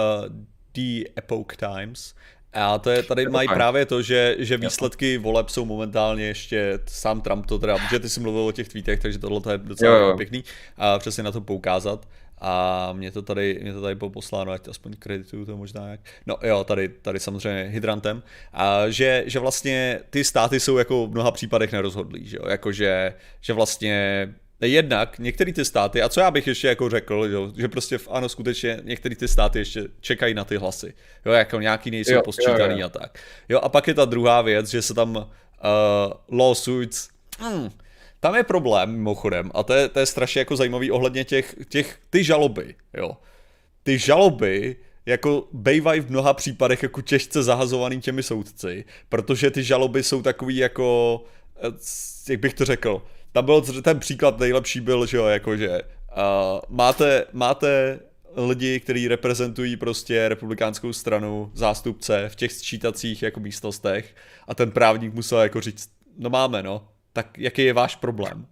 The 0.74 1.04
Epoch 1.18 1.56
Times, 1.56 2.14
a 2.52 2.78
to 2.78 2.90
je, 2.90 3.02
tady 3.02 3.22
je 3.22 3.28
mají 3.28 3.48
fajn. 3.48 3.56
právě 3.56 3.86
to, 3.86 4.02
že, 4.02 4.36
že 4.38 4.56
výsledky 4.56 5.18
voleb 5.18 5.48
jsou 5.48 5.64
momentálně 5.64 6.24
ještě, 6.24 6.78
sám 6.86 7.20
Trump 7.20 7.46
to 7.46 7.58
teda, 7.58 7.78
protože 7.88 8.00
ty 8.00 8.08
jsi 8.08 8.20
mluvil 8.20 8.40
o 8.42 8.52
těch 8.52 8.68
tweetech, 8.68 9.00
takže 9.00 9.18
tohle 9.18 9.54
je 9.54 9.58
docela 9.58 9.96
jo, 9.96 10.08
jo. 10.08 10.16
pěkný 10.16 10.44
a 10.76 10.98
přesně 10.98 11.22
na 11.22 11.32
to 11.32 11.40
poukázat. 11.40 12.08
A 12.40 12.92
mě 12.92 13.10
to 13.10 13.22
tady, 13.22 13.58
mě 13.62 13.72
to 13.72 13.80
tady 13.80 13.94
bylo 13.94 14.10
posláno, 14.10 14.52
ať 14.52 14.68
aspoň 14.68 14.92
kredituju 14.98 15.46
to 15.46 15.56
možná 15.56 15.88
jak. 15.88 16.00
No 16.26 16.36
jo, 16.42 16.64
tady, 16.64 16.88
tady 16.88 17.20
samozřejmě 17.20 17.70
hydrantem. 17.70 18.22
A 18.52 18.88
že, 18.88 19.24
že 19.26 19.38
vlastně 19.38 20.00
ty 20.10 20.24
státy 20.24 20.60
jsou 20.60 20.76
jako 20.76 21.06
v 21.06 21.10
mnoha 21.10 21.30
případech 21.30 21.72
nerozhodlí, 21.72 22.26
že 22.26 22.36
jo? 22.36 22.48
Jako 22.48 22.72
že, 22.72 23.14
že 23.40 23.52
vlastně 23.52 24.28
Jednak 24.60 25.18
některé 25.18 25.52
ty 25.52 25.64
státy, 25.64 26.02
a 26.02 26.08
co 26.08 26.20
já 26.20 26.30
bych 26.30 26.46
ještě 26.46 26.68
jako 26.68 26.88
řekl, 26.88 27.26
jo, 27.30 27.52
že 27.56 27.68
prostě 27.68 27.98
v, 27.98 28.08
ano, 28.10 28.28
skutečně 28.28 28.80
některé 28.82 29.16
ty 29.16 29.28
státy 29.28 29.58
ještě 29.58 29.84
čekají 30.00 30.34
na 30.34 30.44
ty 30.44 30.56
hlasy, 30.56 30.94
jo, 31.26 31.32
jako 31.32 31.60
nějaký 31.60 31.90
nejsou 31.90 32.12
jo, 32.12 32.22
posčítaný 32.22 32.74
jo, 32.74 32.78
jo. 32.78 32.86
a 32.86 32.88
tak. 32.88 33.18
Jo, 33.48 33.60
a 33.60 33.68
pak 33.68 33.88
je 33.88 33.94
ta 33.94 34.04
druhá 34.04 34.42
věc, 34.42 34.70
že 34.70 34.82
se 34.82 34.94
tam 34.94 35.16
uh, 35.16 35.24
lawsuits, 36.38 37.08
hmm, 37.38 37.70
tam 38.20 38.34
je 38.34 38.42
problém 38.42 38.90
mimochodem, 38.90 39.50
a 39.54 39.62
to 39.62 39.72
je, 39.72 39.88
to 39.88 39.98
je 39.98 40.06
strašně 40.06 40.38
jako 40.38 40.56
zajímavý 40.56 40.90
ohledně 40.90 41.24
těch, 41.24 41.54
těch, 41.68 41.98
ty 42.10 42.24
žaloby, 42.24 42.74
jo. 42.94 43.16
Ty 43.82 43.98
žaloby 43.98 44.76
jako 45.06 45.48
bejvají 45.52 46.00
v 46.00 46.10
mnoha 46.10 46.34
případech 46.34 46.82
jako 46.82 47.02
těžce 47.02 47.42
zahazovaný 47.42 48.00
těmi 48.00 48.22
soudci, 48.22 48.84
protože 49.08 49.50
ty 49.50 49.62
žaloby 49.62 50.02
jsou 50.02 50.22
takový 50.22 50.56
jako, 50.56 51.20
eh, 51.56 52.32
jak 52.32 52.40
bych 52.40 52.54
to 52.54 52.64
řekl, 52.64 53.02
tam 53.32 53.44
byl 53.44 53.62
ten 53.82 53.98
příklad 53.98 54.38
nejlepší 54.38 54.80
byl, 54.80 55.06
že 55.06 55.16
jo, 55.16 55.26
jakože 55.26 55.68
uh, 55.68 56.60
máte, 56.68 57.24
máte 57.32 58.00
lidi, 58.36 58.80
kteří 58.80 59.08
reprezentují 59.08 59.76
prostě 59.76 60.28
republikánskou 60.28 60.92
stranu, 60.92 61.50
zástupce 61.54 62.28
v 62.28 62.36
těch 62.36 62.52
sčítacích 62.52 63.22
jako 63.22 63.40
místnostech 63.40 64.14
a 64.48 64.54
ten 64.54 64.70
právník 64.70 65.14
musel 65.14 65.38
jako 65.38 65.60
říct, 65.60 65.90
no 66.18 66.30
máme 66.30 66.62
no, 66.62 66.88
tak 67.12 67.38
jaký 67.38 67.62
je 67.64 67.72
váš 67.72 67.96
problém? 67.96 68.46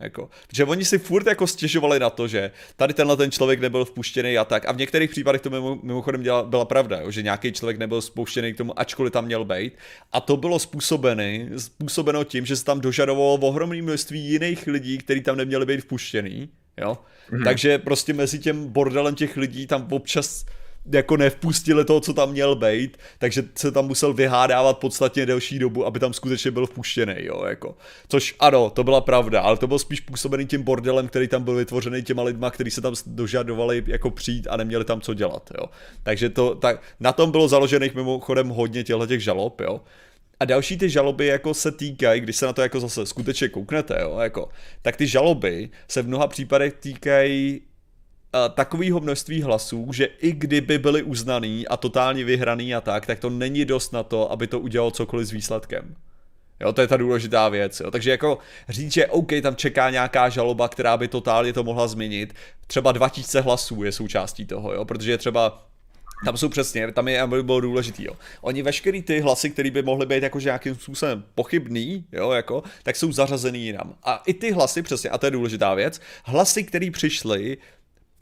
Jako, 0.00 0.30
že 0.52 0.64
oni 0.64 0.84
si 0.84 0.98
furt 0.98 1.26
jako 1.26 1.46
stěžovali 1.46 1.98
na 1.98 2.10
to, 2.10 2.28
že 2.28 2.50
tady 2.76 2.94
tenhle 2.94 3.16
ten 3.16 3.30
člověk 3.30 3.60
nebyl 3.60 3.84
vpuštěný 3.84 4.38
a 4.38 4.44
tak. 4.44 4.68
A 4.68 4.72
v 4.72 4.76
některých 4.76 5.10
případech 5.10 5.40
to 5.40 5.50
mimo, 5.50 5.78
mimochodem 5.82 6.22
děla, 6.22 6.42
byla 6.42 6.64
pravda, 6.64 7.00
jo, 7.00 7.10
že 7.10 7.22
nějaký 7.22 7.52
člověk 7.52 7.78
nebyl 7.78 8.02
spuštěný 8.02 8.52
k 8.52 8.56
tomu, 8.56 8.80
ačkoliv 8.80 9.12
tam 9.12 9.24
měl 9.24 9.44
být. 9.44 9.72
A 10.12 10.20
to 10.20 10.36
bylo 10.36 10.58
způsobeno, 10.58 11.22
způsobeno 11.58 12.24
tím, 12.24 12.46
že 12.46 12.56
se 12.56 12.64
tam 12.64 12.80
dožadovalo 12.80 13.34
ohromné 13.34 13.82
množství 13.82 14.20
jiných 14.20 14.66
lidí, 14.66 14.98
kteří 14.98 15.20
tam 15.20 15.36
neměli 15.36 15.66
být 15.66 15.80
vpuštěný. 15.80 16.48
Jo? 16.80 16.98
Mm-hmm. 17.30 17.44
Takže 17.44 17.78
prostě 17.78 18.12
mezi 18.12 18.38
tím 18.38 18.68
bordelem 18.72 19.14
těch 19.14 19.36
lidí 19.36 19.66
tam 19.66 19.88
občas 19.90 20.44
jako 20.92 21.16
nevpustili 21.16 21.84
toho, 21.84 22.00
co 22.00 22.12
tam 22.14 22.30
měl 22.30 22.54
být, 22.54 22.96
takže 23.18 23.42
se 23.54 23.72
tam 23.72 23.86
musel 23.86 24.12
vyhádávat 24.12 24.78
podstatně 24.78 25.26
delší 25.26 25.58
dobu, 25.58 25.86
aby 25.86 26.00
tam 26.00 26.12
skutečně 26.12 26.50
byl 26.50 26.66
vpuštěný, 26.66 27.14
jo, 27.18 27.44
jako. 27.44 27.76
Což 28.08 28.34
ano, 28.40 28.70
to 28.70 28.84
byla 28.84 29.00
pravda, 29.00 29.40
ale 29.40 29.56
to 29.56 29.66
bylo 29.66 29.78
spíš 29.78 30.00
působený 30.00 30.46
tím 30.46 30.62
bordelem, 30.62 31.08
který 31.08 31.28
tam 31.28 31.44
byl 31.44 31.54
vytvořený 31.54 32.02
těma 32.02 32.22
lidma, 32.22 32.50
kteří 32.50 32.70
se 32.70 32.80
tam 32.80 32.94
dožadovali 33.06 33.84
jako 33.86 34.10
přijít 34.10 34.46
a 34.50 34.56
neměli 34.56 34.84
tam 34.84 35.00
co 35.00 35.14
dělat, 35.14 35.50
jo. 35.60 35.66
Takže 36.02 36.28
to, 36.30 36.54
tak, 36.54 36.82
na 37.00 37.12
tom 37.12 37.30
bylo 37.30 37.48
založených 37.48 37.94
mimochodem 37.94 38.48
hodně 38.48 38.84
těchto 38.84 39.06
těch 39.06 39.20
žalob, 39.20 39.60
jo. 39.60 39.80
A 40.40 40.44
další 40.44 40.78
ty 40.78 40.90
žaloby 40.90 41.26
jako 41.26 41.54
se 41.54 41.72
týkají, 41.72 42.20
když 42.20 42.36
se 42.36 42.46
na 42.46 42.52
to 42.52 42.62
jako 42.62 42.80
zase 42.80 43.06
skutečně 43.06 43.48
kouknete, 43.48 43.98
jo, 44.00 44.18
jako, 44.18 44.48
tak 44.82 44.96
ty 44.96 45.06
žaloby 45.06 45.70
se 45.88 46.02
v 46.02 46.08
mnoha 46.08 46.26
případech 46.26 46.72
týkají 46.72 47.60
takového 48.54 49.00
množství 49.00 49.42
hlasů, 49.42 49.88
že 49.92 50.04
i 50.04 50.32
kdyby 50.32 50.78
byli 50.78 51.02
uznaný 51.02 51.68
a 51.68 51.76
totálně 51.76 52.24
vyhraný 52.24 52.74
a 52.74 52.80
tak, 52.80 53.06
tak 53.06 53.18
to 53.18 53.30
není 53.30 53.64
dost 53.64 53.92
na 53.92 54.02
to, 54.02 54.32
aby 54.32 54.46
to 54.46 54.60
udělalo 54.60 54.90
cokoliv 54.90 55.28
s 55.28 55.30
výsledkem. 55.30 55.96
Jo, 56.60 56.72
to 56.72 56.80
je 56.80 56.86
ta 56.86 56.96
důležitá 56.96 57.48
věc. 57.48 57.80
Jo. 57.80 57.90
Takže 57.90 58.10
jako 58.10 58.38
říct, 58.68 58.92
že 58.92 59.06
OK, 59.06 59.30
tam 59.42 59.56
čeká 59.56 59.90
nějaká 59.90 60.28
žaloba, 60.28 60.68
která 60.68 60.96
by 60.96 61.08
totálně 61.08 61.52
to 61.52 61.64
mohla 61.64 61.88
změnit, 61.88 62.34
třeba 62.66 62.92
2000 62.92 63.40
hlasů 63.40 63.82
je 63.82 63.92
součástí 63.92 64.46
toho, 64.46 64.72
jo, 64.72 64.84
protože 64.84 65.18
třeba 65.18 65.66
tam 66.24 66.36
jsou 66.36 66.48
přesně, 66.48 66.92
tam 66.92 67.08
je, 67.08 67.20
aby 67.20 67.42
bylo 67.42 67.60
důležitý, 67.60 68.04
jo. 68.04 68.12
Oni 68.40 68.62
veškerý 68.62 69.02
ty 69.02 69.20
hlasy, 69.20 69.50
které 69.50 69.70
by 69.70 69.82
mohly 69.82 70.06
být 70.06 70.22
jakože 70.22 70.48
nějakým 70.48 70.74
způsobem 70.74 71.24
pochybný, 71.34 72.04
jo, 72.12 72.30
jako, 72.30 72.62
tak 72.82 72.96
jsou 72.96 73.12
zařazený 73.12 73.64
jinam. 73.64 73.94
A 74.02 74.22
i 74.26 74.34
ty 74.34 74.52
hlasy, 74.52 74.82
přesně, 74.82 75.10
a 75.10 75.18
to 75.18 75.26
je 75.26 75.30
důležitá 75.30 75.74
věc, 75.74 76.00
hlasy, 76.24 76.64
které 76.64 76.90
přišly 76.90 77.58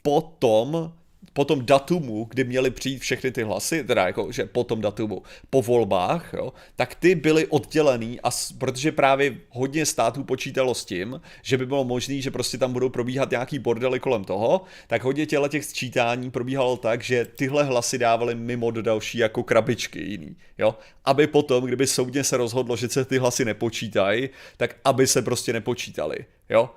potom 0.05 0.93
po 1.33 1.45
tom 1.45 1.65
datumu, 1.65 2.27
kdy 2.29 2.43
měly 2.43 2.71
přijít 2.71 2.99
všechny 2.99 3.31
ty 3.31 3.43
hlasy, 3.43 3.83
teda 3.83 4.07
jako, 4.07 4.31
že 4.31 4.45
po 4.45 4.63
tom 4.63 4.81
datumu, 4.81 5.23
po 5.49 5.61
volbách, 5.61 6.33
jo, 6.33 6.53
tak 6.75 6.95
ty 6.95 7.15
byly 7.15 7.47
oddělený, 7.47 8.21
a 8.21 8.29
protože 8.57 8.91
právě 8.91 9.35
hodně 9.49 9.85
států 9.85 10.23
počítalo 10.23 10.75
s 10.75 10.85
tím, 10.85 11.21
že 11.41 11.57
by 11.57 11.65
bylo 11.65 11.83
možné, 11.83 12.21
že 12.21 12.31
prostě 12.31 12.57
tam 12.57 12.73
budou 12.73 12.89
probíhat 12.89 13.31
nějaký 13.31 13.59
bordely 13.59 13.99
kolem 13.99 14.23
toho, 14.23 14.61
tak 14.87 15.03
hodně 15.03 15.25
těle 15.25 15.49
těch 15.49 15.65
sčítání 15.65 16.31
probíhalo 16.31 16.77
tak, 16.77 17.03
že 17.03 17.25
tyhle 17.25 17.63
hlasy 17.63 17.97
dávaly 17.97 18.35
mimo 18.35 18.71
do 18.71 18.81
další 18.81 19.17
jako 19.17 19.43
krabičky 19.43 19.99
jiný, 19.99 20.37
jo, 20.57 20.75
aby 21.05 21.27
potom, 21.27 21.65
kdyby 21.65 21.87
soudně 21.87 22.23
se 22.23 22.37
rozhodlo, 22.37 22.77
že 22.77 22.89
se 22.89 23.05
ty 23.05 23.17
hlasy 23.17 23.45
nepočítají, 23.45 24.29
tak 24.57 24.75
aby 24.85 25.07
se 25.07 25.21
prostě 25.21 25.53
nepočítali, 25.53 26.25
jo, 26.49 26.69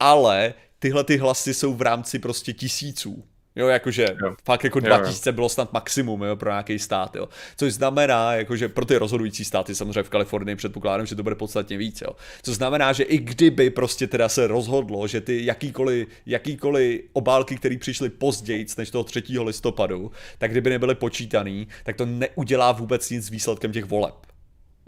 ale 0.00 0.54
tyhle 0.80 1.04
ty 1.04 1.16
hlasy 1.16 1.54
jsou 1.54 1.74
v 1.74 1.82
rámci 1.82 2.18
prostě 2.18 2.52
tisíců. 2.52 3.24
Jo, 3.56 3.68
jakože 3.68 4.06
jo. 4.24 4.34
fakt 4.44 4.64
jako 4.64 4.80
2000 4.80 5.32
bylo 5.32 5.48
snad 5.48 5.72
maximum 5.72 6.22
jo, 6.22 6.36
pro 6.36 6.50
nějaký 6.50 6.78
stát, 6.78 7.16
jo. 7.16 7.28
Což 7.56 7.72
znamená, 7.72 8.34
jakože 8.34 8.68
pro 8.68 8.84
ty 8.84 8.96
rozhodující 8.96 9.44
státy, 9.44 9.74
samozřejmě 9.74 10.02
v 10.02 10.08
Kalifornii 10.08 10.56
předpokládám, 10.56 11.06
že 11.06 11.16
to 11.16 11.22
bude 11.22 11.34
podstatně 11.34 11.76
víc, 11.76 12.00
jo. 12.00 12.16
Co 12.42 12.54
znamená, 12.54 12.92
že 12.92 13.02
i 13.02 13.18
kdyby 13.18 13.70
prostě 13.70 14.06
teda 14.06 14.28
se 14.28 14.46
rozhodlo, 14.46 15.06
že 15.06 15.20
ty 15.20 15.44
jakýkoliv, 15.44 16.08
jakýkoliv 16.26 17.00
obálky, 17.12 17.56
které 17.56 17.78
přišly 17.78 18.10
později 18.10 18.66
než 18.78 18.90
toho 18.90 19.04
3. 19.04 19.22
listopadu, 19.38 20.12
tak 20.38 20.50
kdyby 20.50 20.70
nebyly 20.70 20.94
počítaný, 20.94 21.68
tak 21.84 21.96
to 21.96 22.06
neudělá 22.06 22.72
vůbec 22.72 23.10
nic 23.10 23.26
s 23.26 23.30
výsledkem 23.30 23.72
těch 23.72 23.84
voleb. 23.84 24.14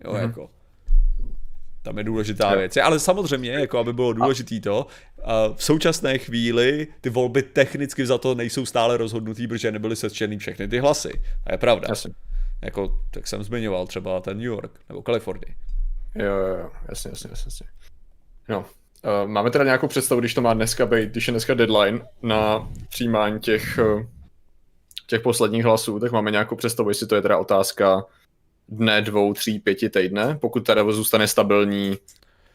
Jo, 0.05 0.13
mm-hmm. 0.13 0.23
jako. 0.23 0.51
Tam 1.83 1.99
je 1.99 2.05
důležitá 2.05 2.55
věc. 2.55 2.77
Ale 2.77 2.99
samozřejmě, 2.99 3.51
jako 3.51 3.79
aby 3.79 3.93
bylo 3.93 4.13
důležitý 4.13 4.61
to, 4.61 4.87
v 5.55 5.65
současné 5.65 6.19
chvíli 6.19 6.87
ty 7.01 7.11
volby 7.11 7.43
technicky 7.43 8.07
za 8.07 8.19
to 8.19 8.35
nejsou 8.35 8.67
stále 8.67 8.97
rozhodnutý, 8.97 9.49
protože 9.49 9.73
nebyly 9.73 9.97
sečtený 9.97 10.39
všechny 10.39 10.69
ty 10.69 10.79
hlasy. 10.79 11.23
A 11.47 11.53
je 11.53 11.59
pravda. 11.59 11.87
Jasně. 11.89 12.13
Jako, 12.63 13.01
tak 13.11 13.27
jsem 13.27 13.43
zmiňoval 13.43 13.87
třeba 13.87 14.21
ten 14.21 14.37
New 14.37 14.47
York 14.47 14.71
nebo 14.89 15.03
Kalifornii. 15.03 15.55
Jo, 16.15 16.25
jo, 16.25 16.47
jo, 16.47 16.71
jasně, 16.89 17.11
jasně, 17.11 17.31
jasně. 17.31 17.67
No, 18.49 18.59
uh, 18.59 19.31
máme 19.31 19.51
teda 19.51 19.65
nějakou 19.65 19.89
představu, 19.89 20.21
když 20.21 20.35
to 20.35 20.41
má 20.41 20.55
dneska 20.55 20.87
být, 20.87 21.11
když 21.11 21.29
je 21.29 21.31
dneska 21.31 21.55
deadline 21.55 22.01
na 22.23 22.69
přijímání 22.89 23.41
těch, 23.41 23.79
uh, 23.79 24.03
těch 25.07 25.21
posledních 25.21 25.65
hlasů, 25.65 26.01
tak 26.01 26.13
máme 26.13 26.31
nějakou 26.31 26.57
představu, 26.57 26.89
jestli 26.89 27.07
to 27.07 27.15
je 27.15 27.23
teda 27.23 27.39
otázka 27.39 28.05
dne, 28.69 29.03
dvou, 29.03 29.35
tří, 29.35 29.59
pěti 29.59 29.91
týdne, 29.91 30.39
pokud 30.41 30.61
teda 30.61 30.93
zůstane 30.93 31.29
stabilní 31.29 31.99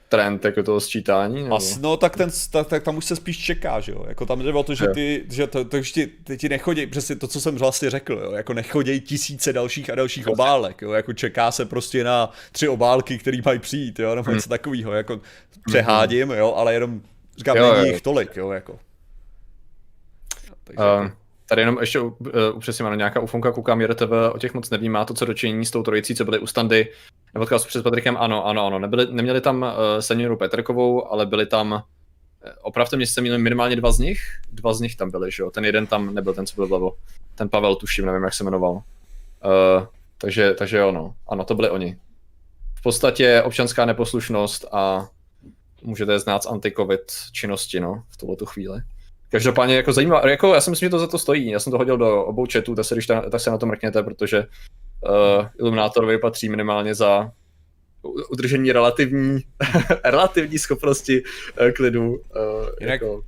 trend 0.09 0.45
jako 0.45 0.63
toho 0.63 0.79
sčítání? 0.79 1.43
Nebo? 1.43 1.55
As, 1.55 1.77
no 1.77 1.97
tak, 1.97 2.17
ten, 2.17 2.29
tak, 2.51 2.67
tak, 2.67 2.83
tam 2.83 2.97
už 2.97 3.05
se 3.05 3.15
spíš 3.15 3.37
čeká, 3.37 3.79
že 3.79 3.91
jo, 3.91 4.05
jako 4.07 4.25
tam 4.25 4.39
jde 4.39 4.53
o 4.53 4.63
to, 4.63 4.75
že 4.75 4.87
ty, 4.87 5.25
že 5.29 5.47
to, 5.47 5.65
to 5.65 5.81
ti, 5.81 6.07
ty 6.07 6.37
ti 6.37 6.49
nechodí, 6.49 6.87
přesně 6.87 7.15
to, 7.15 7.27
co 7.27 7.41
jsem 7.41 7.55
vlastně 7.55 7.89
řekl, 7.89 8.13
jo, 8.13 8.31
jako 8.31 8.53
nechodí 8.53 9.01
tisíce 9.01 9.53
dalších 9.53 9.89
a 9.89 9.95
dalších 9.95 10.27
obálek, 10.27 10.81
jo, 10.81 10.91
jako 10.91 11.13
čeká 11.13 11.51
se 11.51 11.65
prostě 11.65 12.03
na 12.03 12.31
tři 12.51 12.67
obálky, 12.67 13.17
které 13.17 13.37
mají 13.45 13.59
přijít, 13.59 13.99
jo, 13.99 14.15
nebo 14.15 14.25
hmm. 14.25 14.35
něco 14.35 14.49
takového, 14.49 14.93
jako 14.93 15.21
přehádím, 15.67 16.31
jo, 16.31 16.53
ale 16.53 16.73
jenom 16.73 17.01
říkám, 17.37 17.57
jo, 17.57 17.73
není 17.73 17.89
jich 17.89 18.01
tolik, 18.01 18.35
jo, 18.35 18.51
jako. 18.51 18.79
Takže, 20.63 20.83
uh, 21.05 21.11
Tady 21.49 21.61
jenom 21.61 21.77
ještě 21.79 21.99
uh, 21.99 22.15
upřesně 22.53 22.85
na 22.85 22.95
nějaká 22.95 23.19
ufonka, 23.19 23.51
koukám, 23.51 23.81
JRTV 23.81 24.11
o 24.31 24.37
těch 24.37 24.53
moc 24.53 24.69
nevím, 24.69 24.91
má 24.91 25.05
to 25.05 25.13
co 25.13 25.25
dočení 25.25 25.65
s 25.65 25.71
tou 25.71 25.83
trojicí, 25.83 26.15
co 26.15 26.25
byly 26.25 26.39
u 26.39 26.47
standy. 26.47 26.91
Nepotkal 27.33 27.59
se 27.59 27.67
před 27.67 27.83
Patrikem, 27.83 28.17
ano, 28.17 28.45
ano, 28.45 28.65
ano. 28.65 28.79
Nebyli, 28.79 29.07
neměli 29.11 29.41
tam 29.41 29.61
uh, 29.61 29.69
senioru 29.99 30.37
Petrkovou, 30.37 31.11
ale 31.11 31.25
byli 31.25 31.45
tam, 31.45 31.83
eh, 32.45 32.51
opravdu 32.61 32.97
mě 32.97 33.07
se 33.07 33.21
měli 33.21 33.37
minimálně 33.37 33.75
dva 33.75 33.91
z 33.91 33.99
nich, 33.99 34.19
dva 34.51 34.73
z 34.73 34.81
nich 34.81 34.95
tam 34.95 35.11
byli, 35.11 35.31
že 35.31 35.43
jo. 35.43 35.51
Ten 35.51 35.65
jeden 35.65 35.87
tam 35.87 36.13
nebyl, 36.13 36.33
ten, 36.33 36.45
co 36.45 36.55
byl 36.55 36.67
vlevo. 36.67 36.97
Ten 37.35 37.49
Pavel, 37.49 37.75
tuším, 37.75 38.05
nevím, 38.05 38.23
jak 38.23 38.33
se 38.33 38.43
jmenoval. 38.43 38.71
Uh, 38.73 38.81
takže, 40.17 40.53
takže 40.53 40.77
jo, 40.77 40.91
no. 40.91 41.15
Ano, 41.27 41.43
to 41.43 41.55
byli 41.55 41.69
oni. 41.69 41.97
V 42.75 42.81
podstatě 42.81 43.41
občanská 43.45 43.85
neposlušnost 43.85 44.65
a 44.71 45.09
můžete 45.83 46.19
znát 46.19 46.43
z 46.43 46.47
anti-covid 46.47 47.31
činnosti, 47.31 47.79
no, 47.79 48.03
v 48.09 48.17
tuhle 48.17 48.35
tu 48.35 48.45
chvíli. 48.45 48.81
Každopádně 49.29 49.75
jako 49.75 49.93
zajímavé, 49.93 50.31
jako 50.31 50.53
já 50.53 50.61
si 50.61 50.69
myslím, 50.69 50.85
že 50.85 50.89
to 50.89 50.99
za 50.99 51.07
to 51.07 51.19
stojí. 51.19 51.49
Já 51.49 51.59
jsem 51.59 51.71
to 51.71 51.77
hodil 51.77 51.97
do 51.97 52.25
obou 52.25 52.45
chatů, 52.51 52.75
tak 52.75 52.85
se, 52.85 52.95
když 52.95 53.07
ta, 53.07 53.29
tak 53.29 53.41
se 53.41 53.51
na 53.51 53.57
to 53.57 53.65
mrkněte, 53.65 54.03
protože 54.03 54.39
uh, 54.39 55.45
Illuminátorovi 55.59 56.17
patří 56.17 56.49
minimálně 56.49 56.95
za 56.95 57.31
udržení 58.29 58.71
relativní, 58.71 59.39
relativní 60.03 60.59
schopnosti 60.59 61.23
uh, 61.61 61.71
klidu. 61.71 62.09
Uh, 62.09 62.19
Jinak, 62.79 63.01
jako, 63.01 63.23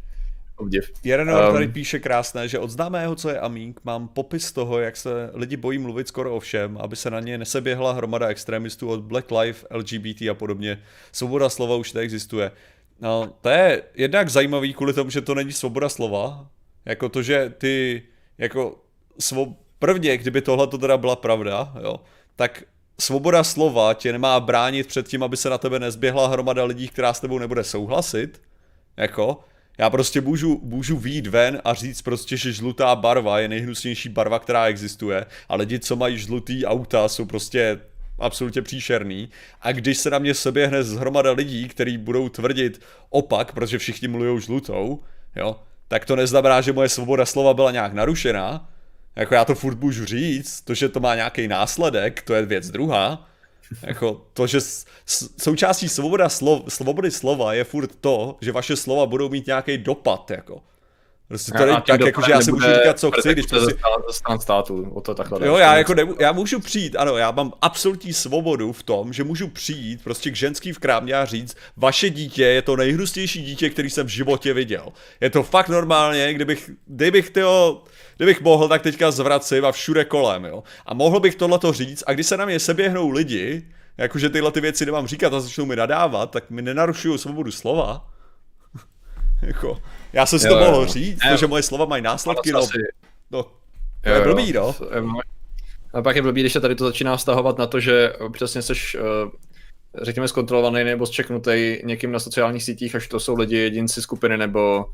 obdiv. 0.60 0.92
Jerenor 1.04 1.48
um, 1.48 1.54
tady 1.54 1.68
píše 1.68 2.00
krásné, 2.00 2.48
že 2.48 2.60
od 2.60 2.70
známého, 2.70 3.16
co 3.16 3.30
je 3.30 3.40
Amink, 3.40 3.80
mám 3.84 4.08
popis 4.08 4.52
toho, 4.52 4.80
jak 4.80 4.98
se 4.98 5.32
lidi 5.34 5.58
bojí 5.58 5.78
mluvit 5.78 6.08
skoro 6.08 6.36
o 6.36 6.40
všem, 6.40 6.78
aby 6.78 6.96
se 6.96 7.10
na 7.10 7.20
ně 7.20 7.38
neseběhla 7.38 7.92
hromada 7.94 8.28
extremistů 8.28 8.90
od 8.90 9.00
Black 9.00 9.32
Life, 9.32 9.68
LGBT 9.72 10.22
a 10.32 10.34
podobně. 10.34 10.82
Svoboda 11.12 11.50
slova 11.50 11.76
už 11.76 11.94
neexistuje. 11.94 12.52
No, 13.02 13.34
to 13.42 13.50
je 13.50 13.84
jednak 13.96 14.30
zajímavý 14.30 14.74
kvůli 14.74 14.94
tomu, 14.94 15.10
že 15.10 15.22
to 15.22 15.36
není 15.36 15.52
svoboda 15.52 15.90
slova. 15.90 16.48
Jako 16.86 17.10
to, 17.10 17.24
že 17.24 17.54
ty, 17.58 18.04
jako, 18.38 18.84
svo... 19.20 19.56
prvně, 19.80 20.18
kdyby 20.18 20.42
tohle 20.42 20.68
to 20.68 20.78
teda 20.78 20.98
byla 20.98 21.16
pravda, 21.16 21.74
jo, 21.84 22.00
tak 22.36 22.64
svoboda 23.00 23.44
slova 23.44 23.94
tě 23.94 24.12
nemá 24.12 24.40
bránit 24.40 24.88
před 24.88 25.08
tím, 25.08 25.24
aby 25.24 25.38
se 25.38 25.50
na 25.50 25.58
tebe 25.58 25.80
nezběhla 25.80 26.28
hromada 26.28 26.64
lidí, 26.64 26.88
která 26.88 27.14
s 27.14 27.20
tebou 27.20 27.40
nebude 27.40 27.64
souhlasit. 27.64 28.42
Jako, 28.98 29.40
já 29.78 29.90
prostě 29.90 30.22
můžu, 30.22 30.60
můžu 30.64 30.98
výjít 30.98 31.28
ven 31.28 31.62
a 31.64 31.74
říct 31.74 32.02
prostě, 32.02 32.38
že 32.38 32.54
žlutá 32.54 32.96
barva 32.96 33.40
je 33.40 33.48
nejhnusnější 33.48 34.10
barva, 34.10 34.40
která 34.40 34.66
existuje. 34.66 35.26
A 35.50 35.56
lidi, 35.56 35.80
co 35.80 35.96
mají 35.96 36.18
žlutý 36.18 36.66
auta, 36.66 37.08
jsou 37.08 37.26
prostě 37.26 37.80
absolutně 38.20 38.62
příšerný. 38.62 39.30
A 39.62 39.72
když 39.72 39.98
se 39.98 40.10
na 40.10 40.20
mě 40.20 40.34
seběhne 40.34 40.84
zhromada 40.84 41.32
lidí, 41.32 41.68
kteří 41.68 41.98
budou 41.98 42.30
tvrdit 42.30 42.82
opak, 43.10 43.52
protože 43.52 43.78
všichni 43.78 44.08
mluví 44.08 44.42
žlutou, 44.42 45.00
jo, 45.36 45.60
tak 45.88 46.06
to 46.06 46.16
neznamená, 46.16 46.62
že 46.62 46.74
moje 46.74 46.90
svoboda 46.90 47.26
slova 47.26 47.54
byla 47.54 47.72
nějak 47.72 47.94
narušená. 47.94 48.70
Jako 49.16 49.34
já 49.34 49.46
to 49.46 49.56
furt 49.56 49.80
můžu 49.80 50.06
říct, 50.06 50.62
to, 50.62 50.74
že 50.74 50.90
to 50.90 51.00
má 51.00 51.16
nějaký 51.16 51.48
následek, 51.48 52.22
to 52.22 52.34
je 52.34 52.46
věc 52.46 52.72
druhá. 52.72 53.30
Jako 53.82 54.26
to, 54.34 54.48
že 54.48 54.60
součástí 55.42 55.90
svoboda 55.90 56.30
slov, 56.30 56.62
svobody 56.68 57.12
slova 57.12 57.54
je 57.54 57.64
furt 57.64 57.96
to, 58.02 58.38
že 58.42 58.52
vaše 58.52 58.76
slova 58.76 59.06
budou 59.06 59.30
mít 59.30 59.48
nějaký 59.48 59.78
dopad, 59.78 60.32
jako. 60.32 60.64
Prostě 61.30 61.52
to 61.52 61.66
není 61.66 61.78
tak, 61.88 62.02
jako, 62.02 62.22
že 62.22 62.32
já 62.32 62.42
si 62.42 62.52
můžu 62.52 62.66
říkat, 62.66 63.00
co 63.00 63.12
chci, 63.12 63.32
když 63.34 63.46
prostě... 63.46 63.76
Stán 64.12 64.40
státu, 64.40 64.92
o 64.94 65.02
to 65.02 65.16
takhle. 65.16 65.48
Jo, 65.48 65.58
já 65.58 65.78
jako 65.78 65.94
nemů- 65.94 66.16
já 66.20 66.32
můžu 66.32 66.60
přijít, 66.60 66.96
ano, 66.96 67.18
já 67.18 67.32
mám 67.32 67.54
absolutní 67.62 68.14
svobodu 68.14 68.72
v 68.72 68.84
tom, 68.84 69.14
že 69.14 69.24
můžu 69.24 69.48
přijít 69.48 70.04
prostě 70.04 70.32
k 70.32 70.36
ženský 70.36 70.72
v 70.72 70.80
krámě 70.80 71.14
a 71.14 71.26
říct, 71.26 71.58
vaše 71.78 72.10
dítě 72.10 72.44
je 72.44 72.62
to 72.62 72.76
nejhrustější 72.76 73.44
dítě, 73.44 73.70
který 73.70 73.90
jsem 73.90 74.08
v 74.08 74.10
životě 74.10 74.54
viděl. 74.54 74.88
Je 75.22 75.30
to 75.30 75.44
fakt 75.44 75.70
normálně, 75.70 76.34
kdybych, 76.34 76.72
kdybych 76.86 77.30
tyho, 77.30 77.84
kdybych 78.18 78.42
mohl, 78.42 78.68
tak 78.68 78.82
teďka 78.82 79.12
zvracím 79.12 79.66
a 79.66 79.72
všude 79.72 80.06
kolem, 80.06 80.46
jo. 80.46 80.64
A 80.86 80.94
mohl 80.94 81.20
bych 81.20 81.36
tohleto 81.36 81.74
říct 81.74 82.04
a 82.08 82.14
když 82.14 82.28
se 82.28 82.38
na 82.38 82.46
mě 82.46 82.60
seběhnou 82.60 83.10
lidi, 83.10 83.68
jakože 83.98 84.30
tyhle 84.30 84.52
ty 84.52 84.62
věci 84.62 84.86
nemám 84.86 85.08
říkat 85.08 85.34
a 85.34 85.40
začnou 85.40 85.66
mi 85.66 85.76
nadávat, 85.76 86.32
tak 86.32 86.50
mi 86.50 86.62
nenarušují 86.62 87.20
svobodu 87.20 87.52
slova. 87.52 88.08
jako, 89.42 89.82
Já 90.14 90.26
jsem 90.26 90.40
si 90.40 90.48
to 90.48 90.60
mohl 90.60 90.86
říct, 90.88 91.20
že 91.36 91.48
moje 91.48 91.64
slova 91.64 91.86
mají 91.86 92.02
následky, 92.02 92.52
no. 92.52 92.68
No, 93.32 93.44
to 94.04 94.10
je 94.10 94.22
blbý, 94.22 94.54
no. 94.54 94.76
A 95.94 96.02
pak 96.02 96.16
je 96.16 96.22
blbý, 96.22 96.42
když 96.42 96.54
se 96.54 96.62
tady 96.62 96.76
to 96.76 96.86
začíná 96.86 97.18
vztahovat 97.18 97.58
na 97.58 97.68
to, 97.68 97.80
že 97.80 98.14
přesně 98.32 98.62
seš, 98.62 98.98
eh, 99.00 99.30
řekněme, 100.02 100.28
zkontrolovaný 100.28 100.84
nebo 100.84 101.06
zčeknutý 101.06 101.80
někým 101.84 102.12
na 102.12 102.20
sociálních 102.20 102.64
sítích, 102.64 102.96
až 102.96 103.08
to 103.08 103.20
jsou 103.20 103.36
lidi, 103.36 103.58
jedinci 103.58 104.02
skupiny 104.02 104.38
nebo, 104.38 104.86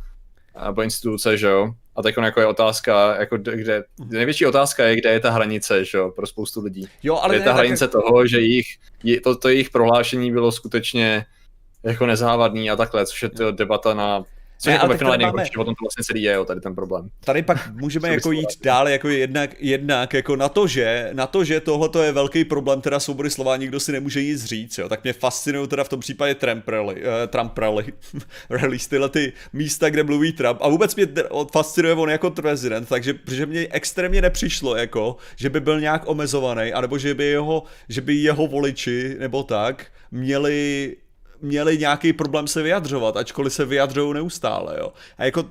nebo 0.66 0.82
instituce, 0.82 1.38
že 1.38 1.48
jo. 1.48 1.74
A 1.96 2.02
teď 2.02 2.16
jako 2.24 2.40
je 2.40 2.46
otázka, 2.46 3.16
jako 3.20 3.38
kde, 3.38 3.84
největší 4.06 4.46
otázka 4.46 4.86
je, 4.86 4.96
kde 4.96 5.10
je 5.10 5.20
ta 5.20 5.32
hranice, 5.32 5.86
že 5.86 5.98
jo, 5.98 6.12
pro 6.12 6.28
spoustu 6.28 6.64
lidí. 6.64 6.88
Jo, 7.04 7.16
ale 7.16 7.36
je 7.36 7.40
ne, 7.40 7.46
ta 7.46 7.54
hranice 7.54 7.88
tak... 7.88 8.02
toho, 8.02 8.28
že 8.28 8.40
jejich, 8.40 8.68
to, 9.24 9.36
to 9.36 9.50
jejich 9.50 9.70
prohlášení 9.70 10.32
bylo 10.32 10.52
skutečně 10.52 11.26
jako 11.84 12.06
nezávadný 12.06 12.72
a 12.72 12.76
takhle, 12.76 13.06
což 13.06 13.24
je 13.24 13.30
to 13.30 13.52
debata 13.52 13.94
na 13.94 14.24
co 14.58 14.70
ne, 14.70 14.74
jako 14.74 14.88
ve 14.88 14.98
finále 14.98 15.18
máme... 15.18 15.44
o 15.58 15.64
tom 15.64 15.76
to 15.76 15.84
vlastně 15.84 16.04
celý 16.04 16.22
je, 16.22 16.34
jo, 16.34 16.46
tady 16.46 16.62
ten 16.62 16.76
problém. 16.76 17.10
Tady 17.26 17.44
pak 17.44 17.72
můžeme 17.74 18.10
jako 18.10 18.32
jít 18.32 18.64
dál 18.64 18.90
jako 18.90 19.10
jednak, 19.10 19.50
jednak 19.60 20.14
jako 20.14 20.36
na 20.36 20.50
to, 20.50 20.68
že, 20.68 21.10
na 21.14 21.28
to, 21.28 21.44
že 21.44 21.60
tohle 21.60 22.06
je 22.06 22.12
velký 22.12 22.46
problém 22.46 22.82
teda 22.82 23.00
svobody 23.00 23.30
slova, 23.30 23.58
nikdo 23.58 23.80
si 23.80 23.92
nemůže 23.92 24.24
nic 24.24 24.46
říct, 24.46 24.78
jo, 24.78 24.90
tak 24.90 25.04
mě 25.04 25.14
fascinují 25.14 25.68
teda 25.68 25.84
v 25.84 25.90
tom 25.90 26.00
případě 26.00 26.36
Trump 26.36 26.68
rally, 26.68 26.96
uh, 26.96 27.10
Trump 27.28 27.58
rally, 27.58 27.86
rally 28.50 28.78
tyhle 28.90 29.10
ty 29.10 29.34
místa, 29.54 29.90
kde 29.90 30.04
mluví 30.04 30.32
Trump. 30.32 30.60
A 30.62 30.70
vůbec 30.70 30.96
mě 30.96 31.08
fascinuje 31.52 31.94
on 31.94 32.10
jako 32.10 32.32
prezident, 32.32 32.90
takže 32.90 33.14
protože 33.14 33.46
mě 33.46 33.68
extrémně 33.72 34.22
nepřišlo 34.22 34.76
jako, 34.76 35.18
že 35.36 35.50
by 35.50 35.60
byl 35.60 35.80
nějak 35.80 36.02
omezovaný, 36.06 36.74
anebo 36.74 36.98
že 36.98 37.14
by 37.14 37.26
jeho, 37.26 37.64
že 37.90 38.02
by 38.02 38.14
jeho 38.14 38.48
voliči 38.48 39.16
nebo 39.20 39.44
tak 39.44 39.86
měli 40.12 40.96
měli 41.42 41.78
nějaký 41.78 42.14
problém 42.14 42.48
se 42.48 42.64
vyjadřovat, 42.64 43.18
ačkoliv 43.18 43.54
se 43.54 43.66
vyjadřují 43.66 44.14
neustále, 44.14 44.76
jo. 44.80 44.94
A 45.18 45.26
jako 45.26 45.46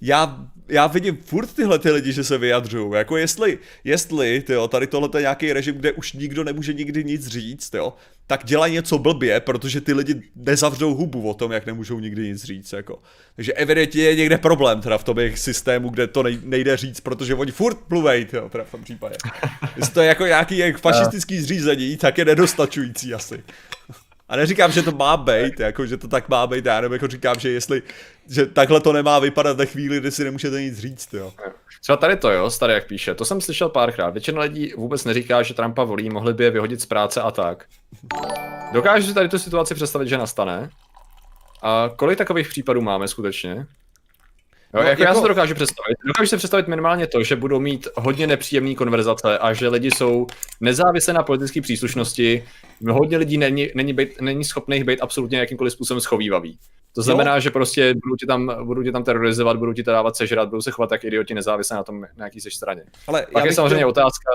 já, 0.00 0.46
já 0.68 0.86
vidím 0.86 1.16
furt 1.16 1.46
tyhle 1.54 1.78
ty 1.78 1.90
lidi, 1.90 2.12
že 2.12 2.24
se 2.24 2.38
vyjadřují. 2.38 2.92
Jako 2.94 3.16
jestli, 3.16 3.58
jestli 3.84 4.40
tyjo, 4.40 4.68
tady 4.68 4.86
tohle 4.86 5.08
je 5.16 5.20
nějaký 5.20 5.52
režim, 5.52 5.74
kde 5.74 5.92
už 5.92 6.12
nikdo 6.12 6.44
nemůže 6.44 6.72
nikdy 6.72 7.04
nic 7.04 7.26
říct, 7.26 7.74
jo, 7.74 7.92
tak 8.26 8.44
dělají 8.44 8.74
něco 8.74 8.98
blbě, 8.98 9.40
protože 9.40 9.80
ty 9.80 9.92
lidi 9.92 10.22
nezavřou 10.36 10.94
hubu 10.94 11.30
o 11.30 11.34
tom, 11.34 11.52
jak 11.52 11.66
nemůžou 11.66 12.00
nikdy 12.00 12.28
nic 12.28 12.44
říct. 12.44 12.72
Jako. 12.72 12.98
Takže 13.36 13.52
evidentně 13.52 14.02
je 14.02 14.14
někde 14.14 14.38
problém 14.38 14.80
teda 14.80 14.98
v 14.98 15.04
tom 15.04 15.18
jejich 15.18 15.38
systému, 15.38 15.88
kde 15.88 16.06
to 16.06 16.22
nejde 16.42 16.76
říct, 16.76 17.00
protože 17.00 17.34
oni 17.34 17.52
furt 17.52 17.90
mluvejí, 17.90 18.24
teda 18.24 18.64
v 18.64 18.70
tom 18.70 18.84
případě. 18.84 19.16
Jestli 19.76 19.94
to 19.94 20.00
je 20.00 20.08
jako 20.08 20.26
nějaký 20.26 20.58
jak 20.58 20.78
fašistický 20.78 21.40
zřízení, 21.40 21.96
tak 21.96 22.18
je 22.18 22.24
nedostačující 22.24 23.14
asi. 23.14 23.44
A 24.28 24.36
neříkám, 24.36 24.72
že 24.72 24.82
to 24.82 24.92
má 24.92 25.16
být, 25.16 25.60
jako, 25.60 25.86
že 25.86 25.96
to 25.96 26.08
tak 26.08 26.28
má 26.28 26.46
být, 26.46 26.66
já 26.66 26.80
nebo 26.80 26.94
jako 26.94 27.06
říkám, 27.06 27.40
že 27.40 27.50
jestli, 27.50 27.82
že 28.28 28.46
takhle 28.46 28.80
to 28.80 28.92
nemá 28.92 29.18
vypadat 29.18 29.56
ve 29.56 29.66
chvíli, 29.66 30.00
kdy 30.00 30.10
si 30.10 30.24
nemůžete 30.24 30.62
nic 30.62 30.78
říct, 30.78 31.14
jo. 31.14 31.32
Třeba 31.80 31.96
tady 31.96 32.16
to, 32.16 32.30
jo, 32.30 32.50
starý 32.50 32.72
jak 32.72 32.86
píše, 32.86 33.14
to 33.14 33.24
jsem 33.24 33.40
slyšel 33.40 33.68
párkrát. 33.68 34.10
Většina 34.10 34.42
lidí 34.42 34.72
vůbec 34.76 35.04
neříká, 35.04 35.42
že 35.42 35.54
Trumpa 35.54 35.84
volí, 35.84 36.10
mohli 36.10 36.34
by 36.34 36.44
je 36.44 36.50
vyhodit 36.50 36.80
z 36.80 36.86
práce 36.86 37.20
a 37.20 37.30
tak. 37.30 37.64
Dokážu 38.72 39.06
si 39.06 39.14
tady 39.14 39.28
tu 39.28 39.38
situaci 39.38 39.74
představit, 39.74 40.08
že 40.08 40.18
nastane? 40.18 40.70
A 41.62 41.90
kolik 41.96 42.18
takových 42.18 42.48
případů 42.48 42.80
máme 42.80 43.08
skutečně? 43.08 43.66
Jo, 44.74 44.80
no, 44.82 44.88
jako, 44.88 44.90
jako 44.90 45.02
já 45.02 45.14
si 45.14 45.22
to 45.22 45.28
dokážu 45.28 45.54
představit. 45.54 45.96
Dokážu 46.06 46.28
si 46.28 46.36
představit 46.36 46.68
minimálně 46.68 47.06
to, 47.06 47.22
že 47.22 47.36
budou 47.36 47.60
mít 47.60 47.88
hodně 47.94 48.26
nepříjemné 48.26 48.74
konverzace 48.74 49.38
a 49.38 49.52
že 49.52 49.68
lidi 49.68 49.90
jsou 49.90 50.26
nezávislé 50.60 51.14
na 51.14 51.22
politické 51.22 51.60
příslušnosti. 51.60 52.44
Hodně 52.90 53.16
lidí 53.16 53.38
není, 53.38 53.68
není, 53.74 53.92
být, 53.92 54.20
není 54.20 54.44
schopných 54.44 54.84
být 54.84 55.00
absolutně 55.00 55.38
jakýmkoliv 55.38 55.72
způsobem 55.72 56.00
schovývavý. 56.00 56.58
To 56.94 57.02
znamená, 57.02 57.34
jo. 57.34 57.40
že 57.40 57.50
prostě 57.50 57.94
budou 57.94 58.16
tě, 58.16 58.26
tam, 58.26 58.66
budou 58.66 58.82
tě 58.82 58.92
tam 58.92 59.04
terorizovat, 59.04 59.56
budou 59.56 59.72
ti 59.72 59.82
to 59.82 59.90
dávat 59.90 60.16
sežrat, 60.16 60.48
budou 60.48 60.62
se 60.62 60.70
chovat 60.70 60.90
tak 60.90 61.04
idioti 61.04 61.34
nezávisle 61.34 61.76
na 61.76 61.82
tom, 61.82 62.00
na 62.16 62.24
jaký 62.24 62.40
seš 62.40 62.54
straně. 62.54 62.84
Ale 63.06 63.26
Pak 63.32 63.44
je 63.44 63.52
samozřejmě 63.52 63.76
chtěl... 63.76 63.88
otázka. 63.88 64.30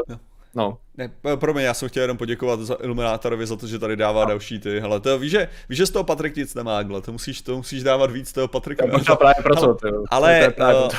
No. 0.56 0.78
Ne, 0.98 1.12
pro 1.36 1.54
mě, 1.54 1.64
já 1.64 1.74
jsem 1.74 1.90
chtěl 1.90 2.04
jenom 2.04 2.18
poděkovat 2.18 2.60
za 2.60 2.78
Illuminátorovi 2.82 3.48
za 3.48 3.56
to, 3.56 3.68
že 3.68 3.80
tady 3.80 3.96
dává 3.96 4.22
no. 4.22 4.30
další 4.30 4.60
ty. 4.60 4.80
Hele, 4.80 5.00
to 5.00 5.20
víš, 5.20 5.32
že, 5.32 5.50
víš, 5.70 5.78
že 5.78 5.86
z 5.86 5.90
toho 5.90 6.04
Patrik 6.04 6.36
nic 6.36 6.56
nemá, 6.56 6.84
gle, 6.84 7.02
to 7.02 7.12
musíš, 7.12 7.42
to 7.42 7.58
musíš 7.58 7.84
dávat 7.84 8.12
víc 8.12 8.34
toho 8.34 8.48
Patrika. 8.48 8.86
To 8.86 8.92
možná 8.92 9.16
právě 9.16 9.44
proto, 9.44 9.78
ale, 10.10 10.54
ale 10.60 10.84
uh, 10.84 10.92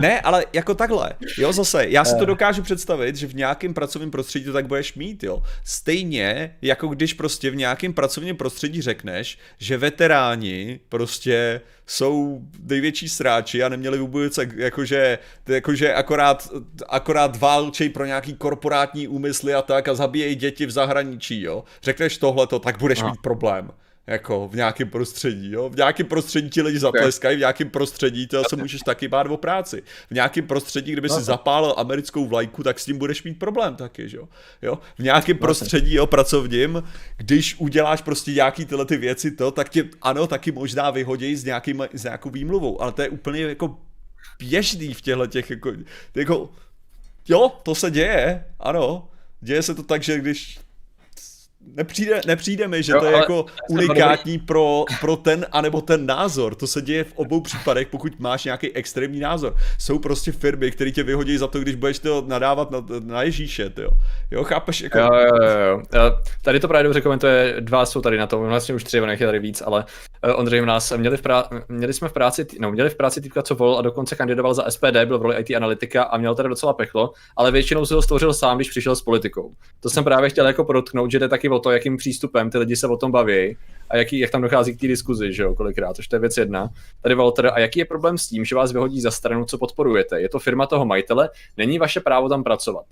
ne, 0.00 0.20
ale 0.20 0.44
jako 0.52 0.74
takhle, 0.74 1.12
jo, 1.38 1.52
zase, 1.52 1.86
já 1.88 2.04
si 2.04 2.16
to 2.16 2.22
eh. 2.22 2.26
dokážu 2.26 2.62
představit, 2.62 3.16
že 3.16 3.26
v 3.26 3.34
nějakém 3.34 3.74
pracovním 3.74 4.10
prostředí 4.10 4.44
to 4.44 4.52
tak 4.52 4.66
budeš 4.66 4.94
mít, 4.94 5.24
jo. 5.24 5.42
Stejně, 5.64 6.56
jako 6.62 6.88
když 6.88 7.14
prostě 7.14 7.50
v 7.50 7.56
nějakém 7.56 7.92
pracovním 7.92 8.36
prostředí 8.36 8.82
řekneš, 8.82 9.38
že 9.58 9.76
veteráni 9.78 10.80
prostě 10.88 11.60
jsou 11.86 12.42
největší 12.62 13.08
sráči 13.08 13.62
a 13.62 13.68
neměli 13.68 13.98
vůbec 13.98 14.38
jakože, 14.56 15.18
jakože 15.48 15.94
akorát, 15.94 16.48
akorát 16.88 17.40
válčej 17.40 17.88
pro 17.88 18.04
nějaký 18.04 18.34
korporátní 18.34 19.08
úmysly 19.36 19.54
a 19.54 19.62
tak 19.62 19.88
a 19.88 19.94
zabíjejí 19.94 20.34
děti 20.34 20.66
v 20.66 20.70
zahraničí, 20.70 21.42
jo. 21.42 21.64
Řekneš 21.82 22.18
tohleto, 22.18 22.58
tak 22.58 22.78
budeš 22.78 23.02
no. 23.02 23.10
mít 23.10 23.20
problém 23.22 23.70
jako 24.08 24.48
v 24.48 24.56
nějakém 24.56 24.88
prostředí, 24.88 25.52
jo. 25.52 25.68
V 25.68 25.76
nějakém 25.76 26.06
prostředí 26.06 26.50
ti 26.50 26.62
lidi 26.62 26.78
zatleskají, 26.78 27.36
v 27.36 27.40
nějakém 27.40 27.70
prostředí 27.70 28.26
to 28.26 28.42
se 28.48 28.56
můžeš 28.56 28.80
taky 28.80 29.08
bát 29.08 29.26
o 29.26 29.36
práci. 29.36 29.82
V 30.10 30.14
nějakém 30.14 30.46
prostředí, 30.46 30.92
kdyby 30.92 31.08
si 31.08 31.14
no. 31.14 31.20
zapálil 31.20 31.74
americkou 31.76 32.26
vlajku, 32.26 32.62
tak 32.62 32.78
s 32.78 32.84
tím 32.84 32.98
budeš 32.98 33.22
mít 33.22 33.38
problém 33.38 33.76
taky, 33.76 34.08
jo. 34.12 34.28
jo? 34.62 34.78
V 34.98 35.02
nějakém 35.02 35.38
prostředí, 35.38 35.94
jo, 35.94 36.06
pracovním, 36.06 36.82
když 37.16 37.56
uděláš 37.58 38.02
prostě 38.02 38.32
nějaký 38.32 38.64
tyhle 38.64 38.86
ty 38.86 38.96
věci, 38.96 39.30
to, 39.30 39.50
tak 39.50 39.68
tě, 39.68 39.84
ano, 40.02 40.26
taky 40.26 40.52
možná 40.52 40.90
vyhodí 40.90 41.36
s, 41.36 41.44
nějakým, 41.44 41.82
s 41.92 42.04
nějakou 42.04 42.30
výmluvou, 42.30 42.82
ale 42.82 42.92
to 42.92 43.02
je 43.02 43.08
úplně 43.08 43.42
jako 43.42 43.78
běžný 44.38 44.94
v 44.94 45.00
těchto 45.00 45.26
těch, 45.26 45.50
jako, 45.50 45.72
jako, 46.14 46.50
jo, 47.28 47.52
to 47.62 47.74
se 47.74 47.90
děje, 47.90 48.44
ano, 48.60 49.08
děje 49.46 49.62
se 49.62 49.74
to 49.74 49.82
tak, 49.82 50.02
že 50.02 50.18
když 50.18 50.58
nepřijde, 51.66 52.20
nepřijde 52.26 52.68
mi, 52.68 52.82
že 52.82 52.92
jo, 52.92 53.00
to 53.00 53.06
je 53.06 53.12
jako 53.12 53.46
unikátní 53.68 54.38
pro, 54.38 54.84
pro 55.00 55.16
ten 55.16 55.46
anebo 55.52 55.80
ten 55.80 56.06
názor. 56.06 56.54
To 56.54 56.66
se 56.66 56.82
děje 56.82 57.04
v 57.04 57.12
obou 57.14 57.40
případech, 57.40 57.88
pokud 57.88 58.20
máš 58.20 58.44
nějaký 58.44 58.72
extrémní 58.72 59.20
názor. 59.20 59.56
Jsou 59.78 59.98
prostě 59.98 60.32
firmy, 60.32 60.70
které 60.70 60.90
tě 60.90 61.02
vyhodí 61.02 61.38
za 61.38 61.46
to, 61.46 61.58
když 61.58 61.74
budeš 61.74 61.98
to 61.98 62.24
nadávat 62.26 62.70
na, 62.70 62.84
na 63.00 63.22
Ježíše, 63.22 63.72
jo. 63.76 63.90
Jo, 64.30 64.44
chápeš? 64.44 64.80
Jako... 64.80 64.98
Jo, 64.98 65.08
jo, 65.12 65.36
jo, 65.42 65.78
jo. 65.94 66.18
Tady 66.42 66.60
to 66.60 66.68
právě 66.68 66.84
dobře 66.84 67.00
komentuje, 67.00 67.56
dva 67.60 67.86
jsou 67.86 68.00
tady 68.00 68.18
na 68.18 68.26
tom, 68.26 68.46
vlastně 68.46 68.74
už 68.74 68.84
tři, 68.84 68.96
je 68.96 69.26
tady 69.26 69.38
víc, 69.38 69.62
ale 69.66 69.84
uh, 70.24 70.40
Ondřej 70.40 70.66
nás, 70.66 70.92
měli, 70.96 71.16
v 71.16 71.22
prá... 71.22 71.44
měli 71.68 71.92
jsme 71.92 72.08
v 72.08 72.12
práci, 72.12 72.46
no, 72.60 72.70
měli 72.70 72.90
v 72.90 72.94
práci 72.94 73.20
týpka, 73.20 73.42
co 73.42 73.54
vol 73.54 73.78
a 73.78 73.82
dokonce 73.82 74.16
kandidoval 74.16 74.54
za 74.54 74.70
SPD, 74.70 75.04
byl 75.04 75.18
v 75.18 75.22
roli 75.22 75.36
IT 75.36 75.56
analytika 75.56 76.02
a 76.02 76.16
měl 76.16 76.34
tady 76.34 76.48
docela 76.48 76.72
pechlo, 76.72 77.12
ale 77.36 77.50
většinou 77.50 77.86
si 77.86 77.94
ho 77.94 78.02
stvořil 78.02 78.34
sám, 78.34 78.58
když 78.58 78.70
přišel 78.70 78.96
s 78.96 79.02
politikou. 79.02 79.52
To 79.80 79.90
jsem 79.90 80.04
právě 80.04 80.30
chtěl 80.30 80.46
jako 80.46 80.64
podotknout, 80.64 81.10
že 81.10 81.18
jde 81.18 81.28
taky 81.28 81.48
o 81.56 81.60
to, 81.60 81.70
jakým 81.70 81.96
přístupem 81.96 82.50
ty 82.50 82.58
lidi 82.58 82.76
se 82.76 82.86
o 82.86 82.96
tom 82.96 83.10
baví 83.10 83.56
a 83.90 83.96
jaký, 83.96 84.18
jak 84.18 84.30
tam 84.30 84.42
dochází 84.42 84.76
k 84.76 84.80
té 84.80 84.86
diskuzi, 84.86 85.32
že 85.32 85.42
jo, 85.42 85.54
kolikrát, 85.54 85.96
to 86.10 86.16
je 86.16 86.20
věc 86.20 86.36
jedna. 86.36 86.68
Tady 87.02 87.14
Walter, 87.14 87.46
a 87.54 87.58
jaký 87.60 87.78
je 87.78 87.84
problém 87.84 88.18
s 88.18 88.28
tím, 88.28 88.44
že 88.44 88.56
vás 88.56 88.72
vyhodí 88.72 89.00
za 89.00 89.10
stranu, 89.10 89.44
co 89.44 89.58
podporujete? 89.58 90.20
Je 90.20 90.28
to 90.28 90.38
firma 90.38 90.66
toho 90.66 90.84
majitele, 90.84 91.30
není 91.56 91.78
vaše 91.78 92.00
právo 92.00 92.28
tam 92.28 92.44
pracovat. 92.44 92.84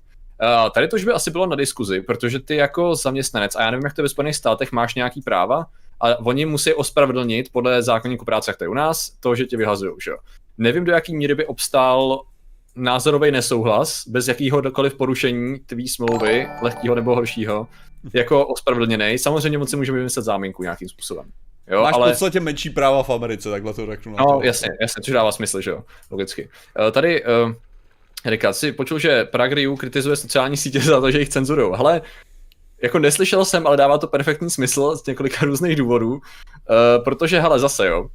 Uh, 0.43 0.71
tady 0.71 0.89
to 0.89 0.97
už 0.97 1.05
by 1.05 1.12
asi 1.12 1.31
bylo 1.31 1.47
na 1.47 1.57
diskuzi, 1.57 2.01
protože 2.01 2.41
ty 2.41 2.57
jako 2.57 2.95
zaměstnanec, 2.95 3.57
a 3.57 3.62
já 3.62 3.71
nevím, 3.71 3.85
jak 3.85 3.95
to 3.95 4.03
ve 4.03 4.09
Spojených 4.09 4.37
státech 4.37 4.73
máš 4.73 4.95
nějaký 4.95 5.23
práva, 5.23 5.67
a 6.01 6.19
oni 6.19 6.47
musí 6.47 6.75
ospravedlnit 6.75 7.53
podle 7.53 7.83
zákonníku 7.83 8.25
práce, 8.25 8.51
jak 8.51 8.57
to 8.57 8.65
je 8.65 8.69
u 8.69 8.75
nás, 8.75 9.11
to, 9.21 9.35
že 9.35 9.47
tě 9.47 9.57
vyhazují, 9.57 9.93
že 10.05 10.11
jo. 10.11 10.17
Nevím, 10.59 10.85
do 10.85 10.93
jaký 10.93 11.17
míry 11.17 11.35
by 11.35 11.47
obstál 11.47 12.21
názorový 12.77 13.31
nesouhlas 13.31 14.09
bez 14.09 14.29
jakýhokoliv 14.29 14.95
porušení 14.95 15.59
tvý 15.59 15.89
smlouvy, 15.89 16.47
lehkého 16.62 16.95
nebo 16.95 17.15
horšího, 17.15 17.67
jako 18.13 18.47
ospravedlněný. 18.47 19.19
Samozřejmě 19.19 19.59
moc 19.59 19.71
si 19.71 19.77
můžeme 19.77 19.99
vymyslet 19.99 20.23
záminku 20.23 20.63
nějakým 20.63 20.89
způsobem. 20.89 21.27
Jo, 21.67 21.83
Máš 21.83 21.95
ale... 21.95 22.09
v 22.09 22.13
podstatě 22.13 22.41
menší 22.41 22.71
práva 22.71 23.03
v 23.03 23.11
Americe, 23.11 23.51
takhle 23.51 23.75
to 23.75 23.87
řeknu. 23.87 24.17
No, 24.19 24.41
jasně, 24.43 24.69
jasně, 24.81 25.03
což 25.03 25.15
dává 25.15 25.33
smysl, 25.33 25.61
že 25.61 25.71
jo, 25.71 25.85
logicky. 26.11 26.49
Uh, 26.81 26.91
tady, 26.91 27.25
uh, 27.25 27.53
Erika, 28.25 28.53
si 28.53 28.73
počul, 28.73 28.99
že 28.99 29.25
Prague 29.25 29.77
kritizuje 29.77 30.17
sociální 30.17 30.57
sítě 30.57 30.81
za 30.81 31.01
to, 31.01 31.11
že 31.11 31.19
jich 31.19 31.29
cenzurují. 31.29 31.75
Ale 31.77 32.03
jako 32.83 32.99
neslyšel 32.99 33.45
jsem, 33.45 33.67
ale 33.67 33.77
dává 33.77 33.99
to 33.99 34.07
perfektní 34.07 34.51
smysl 34.51 34.97
z 34.97 35.07
několika 35.07 35.37
různých 35.47 35.77
důvodů, 35.77 36.13
uh, 36.13 36.21
protože, 37.05 37.41
hele, 37.41 37.59
zase 37.59 37.87
jo, 37.87 38.09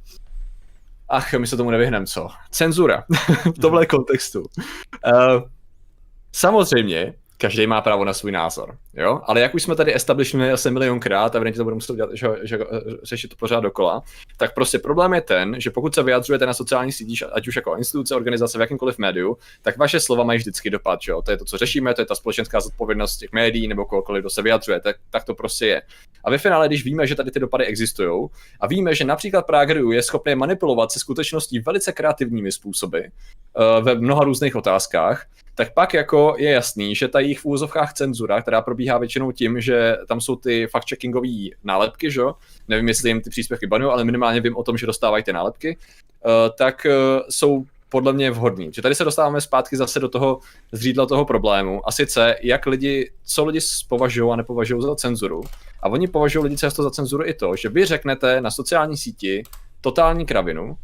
ach, 1.08 1.34
my 1.34 1.46
se 1.46 1.56
tomu 1.56 1.70
nevyhneme, 1.70 2.06
co? 2.06 2.28
Cenzura 2.50 3.04
v 3.56 3.60
tomhle 3.60 3.86
kontextu. 3.86 4.40
Uh, 4.40 5.42
samozřejmě, 6.32 7.14
každý 7.40 7.66
má 7.66 7.80
právo 7.80 8.04
na 8.04 8.14
svůj 8.14 8.32
názor, 8.32 8.76
jo? 8.94 9.20
Ale 9.24 9.40
jak 9.40 9.54
už 9.54 9.62
jsme 9.62 9.76
tady 9.76 9.94
establishli 9.94 10.50
asi 10.50 10.70
milionkrát 10.70 11.34
a 11.34 11.38
evidentně 11.38 11.56
to 11.56 11.64
budeme 11.64 11.76
muset 11.76 11.96
že, 12.12 12.28
že, 12.42 12.58
řešit 13.02 13.28
to 13.28 13.36
pořád 13.36 13.60
dokola, 13.60 14.02
tak 14.36 14.54
prostě 14.54 14.78
problém 14.78 15.14
je 15.14 15.20
ten, 15.20 15.60
že 15.60 15.70
pokud 15.70 15.94
se 15.94 16.02
vyjadřujete 16.02 16.46
na 16.46 16.54
sociálních 16.54 16.94
sítích, 16.94 17.22
ať 17.32 17.48
už 17.48 17.56
jako 17.56 17.76
instituce, 17.76 18.14
organizace 18.14 18.58
v 18.58 18.60
jakýmkoliv 18.60 18.98
médiu, 18.98 19.36
tak 19.62 19.76
vaše 19.76 20.00
slova 20.00 20.24
mají 20.24 20.38
vždycky 20.38 20.70
dopad, 20.70 21.00
jo? 21.08 21.22
To 21.22 21.30
je 21.30 21.36
to, 21.36 21.44
co 21.44 21.58
řešíme, 21.58 21.94
to 21.94 22.02
je 22.02 22.06
ta 22.06 22.14
společenská 22.14 22.60
zodpovědnost 22.60 23.16
těch 23.16 23.32
médií 23.32 23.68
nebo 23.68 23.84
kohokoliv, 23.84 24.22
kdo 24.22 24.30
se 24.30 24.42
vyjadřuje, 24.42 24.80
tak, 24.80 24.96
tak 25.10 25.24
to 25.24 25.34
prostě 25.34 25.66
je. 25.66 25.82
A 26.24 26.30
ve 26.30 26.38
finále, 26.38 26.68
když 26.68 26.84
víme, 26.84 27.06
že 27.06 27.14
tady 27.14 27.30
ty 27.30 27.40
dopady 27.40 27.66
existují 27.66 28.28
a 28.60 28.66
víme, 28.66 28.94
že 28.94 29.04
například 29.04 29.46
Prager 29.46 29.82
je 29.92 30.02
schopný 30.02 30.34
manipulovat 30.34 30.92
se 30.92 30.98
skutečností 30.98 31.58
velice 31.58 31.92
kreativními 31.92 32.52
způsoby 32.52 32.98
uh, 32.98 33.84
ve 33.84 33.94
mnoha 33.94 34.24
různých 34.24 34.56
otázkách, 34.56 35.26
tak 35.60 35.74
pak 35.74 35.94
jako 35.94 36.34
je 36.38 36.50
jasný, 36.50 36.94
že 36.94 37.08
ta 37.08 37.20
jejich 37.20 37.38
v 37.38 37.46
úzovkách 37.46 37.92
cenzura, 37.92 38.42
která 38.42 38.62
probíhá 38.62 38.98
většinou 38.98 39.32
tím, 39.32 39.60
že 39.60 39.96
tam 40.08 40.20
jsou 40.20 40.36
ty 40.36 40.66
fact-checkingové 40.66 41.50
nálepky, 41.64 42.10
že? 42.10 42.22
nevím, 42.68 42.88
jestli 42.88 43.10
jim 43.10 43.20
ty 43.20 43.30
příspěvky 43.30 43.66
banují, 43.66 43.92
ale 43.92 44.04
minimálně 44.04 44.40
vím 44.40 44.56
o 44.56 44.62
tom, 44.62 44.76
že 44.76 44.86
dostávají 44.86 45.24
ty 45.24 45.32
nálepky, 45.32 45.76
uh, 45.76 46.32
tak 46.58 46.86
uh, 46.86 47.22
jsou 47.28 47.64
podle 47.88 48.12
mě 48.12 48.30
vhodný. 48.30 48.70
Že 48.72 48.82
tady 48.82 48.94
se 48.94 49.04
dostáváme 49.04 49.40
zpátky 49.40 49.76
zase 49.76 50.00
do 50.00 50.08
toho 50.08 50.38
zřídla 50.72 51.06
toho 51.06 51.24
problému. 51.24 51.88
A 51.88 51.92
sice, 51.92 52.36
jak 52.42 52.66
lidi, 52.66 53.10
co 53.24 53.44
lidi 53.44 53.58
považují 53.88 54.32
a 54.32 54.36
nepovažují 54.36 54.82
za 54.82 54.94
cenzuru. 54.94 55.40
A 55.82 55.88
oni 55.88 56.08
považují 56.08 56.44
lidi 56.44 56.56
často 56.56 56.82
za 56.82 56.90
cenzuru 56.90 57.24
i 57.24 57.34
to, 57.34 57.56
že 57.56 57.68
vy 57.68 57.84
řeknete 57.84 58.40
na 58.40 58.50
sociální 58.50 58.96
síti 58.96 59.42
totální 59.80 60.26
kravinu, 60.26 60.76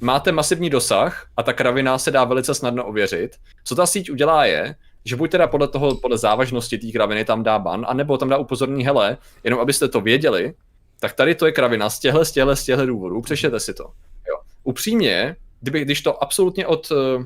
máte 0.00 0.32
masivní 0.32 0.70
dosah 0.70 1.26
a 1.36 1.42
ta 1.42 1.52
kravina 1.52 1.98
se 1.98 2.10
dá 2.10 2.24
velice 2.24 2.54
snadno 2.54 2.84
ověřit. 2.84 3.36
Co 3.64 3.74
ta 3.74 3.86
síť 3.86 4.10
udělá 4.10 4.44
je, 4.44 4.74
že 5.04 5.16
buď 5.16 5.30
teda 5.30 5.46
podle 5.46 5.68
toho, 5.68 5.96
podle 5.96 6.18
závažnosti 6.18 6.78
té 6.78 6.92
kraviny 6.92 7.24
tam 7.24 7.42
dá 7.42 7.58
ban, 7.58 7.86
anebo 7.88 8.18
tam 8.18 8.28
dá 8.28 8.36
upozornění, 8.36 8.84
hele, 8.84 9.18
jenom 9.44 9.60
abyste 9.60 9.88
to 9.88 10.00
věděli, 10.00 10.54
tak 11.00 11.12
tady 11.12 11.34
to 11.34 11.46
je 11.46 11.52
kravina 11.52 11.90
z 11.90 11.98
těchto, 11.98 12.24
z 12.24 12.32
těchto, 12.32 12.56
z 12.56 12.64
těchto 12.64 12.86
důvodů, 12.86 13.20
přečtěte 13.20 13.60
si 13.60 13.74
to. 13.74 13.84
Jo. 14.28 14.36
Upřímně, 14.62 15.36
kdyby, 15.60 15.80
když 15.80 16.02
to 16.02 16.22
absolutně 16.22 16.66
od, 16.66 16.92
eh, 16.92 17.24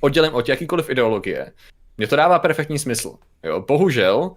oddělím 0.00 0.34
od 0.34 0.48
jakýkoliv 0.48 0.90
ideologie, 0.90 1.52
mě 1.98 2.06
to 2.06 2.16
dává 2.16 2.38
perfektní 2.38 2.78
smysl. 2.78 3.14
Jo. 3.42 3.64
Bohužel, 3.68 4.30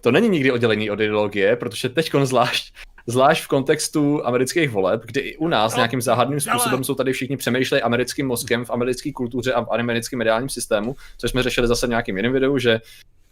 to 0.00 0.10
není 0.10 0.28
nikdy 0.28 0.52
oddělený 0.52 0.90
od 0.90 1.00
ideologie, 1.00 1.56
protože 1.56 1.88
teď 1.88 2.10
zvlášť 2.24 2.74
zvlášť 3.08 3.44
v 3.44 3.48
kontextu 3.48 4.26
amerických 4.26 4.70
voleb, 4.70 5.02
kdy 5.04 5.20
i 5.20 5.36
u 5.36 5.48
nás 5.48 5.72
no, 5.72 5.76
nějakým 5.76 6.00
záhadným 6.00 6.40
způsobem 6.40 6.84
jsou 6.84 6.94
tady 6.94 7.12
všichni 7.12 7.36
přemýšleli 7.36 7.82
americkým 7.82 8.26
mozkem 8.26 8.64
v 8.64 8.70
americké 8.70 9.12
kultuře 9.12 9.52
a 9.52 9.60
v 9.60 9.70
americkém 9.70 10.18
mediálním 10.18 10.48
systému, 10.48 10.96
což 11.18 11.30
jsme 11.30 11.42
řešili 11.42 11.68
zase 11.68 11.86
v 11.86 11.90
nějakém 11.90 12.16
jiném 12.16 12.32
videu, 12.32 12.58
že 12.58 12.80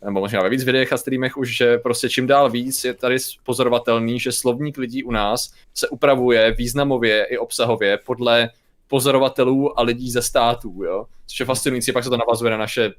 nebo 0.05 0.21
možná 0.21 0.43
ve 0.43 0.49
víc 0.49 0.65
videích 0.65 0.93
a 0.93 0.97
streamech 0.97 1.37
už, 1.37 1.57
že 1.57 1.79
prostě 1.79 2.09
čím 2.09 2.27
dál 2.27 2.51
víc 2.51 2.85
je 2.85 2.95
tady 2.95 3.17
pozorovatelný, 3.45 4.21
že 4.21 4.33
slovník 4.33 4.79
lidí 4.79 5.05
u 5.05 5.11
nás 5.11 5.53
se 5.75 5.89
upravuje 5.89 6.53
významově 6.53 7.25
i 7.25 7.39
obsahově 7.39 7.99
podle 8.07 8.51
pozorovatelů 8.89 9.79
a 9.79 9.83
lidí 9.83 10.11
ze 10.11 10.23
států, 10.23 10.83
jo. 10.85 11.07
Což 11.27 11.41
je 11.41 11.47
fascinující, 11.47 11.93
pak 11.93 12.05
se 12.05 12.11
to 12.11 12.17
navazuje 12.17 12.51
na 12.51 12.57
naše 12.57 12.93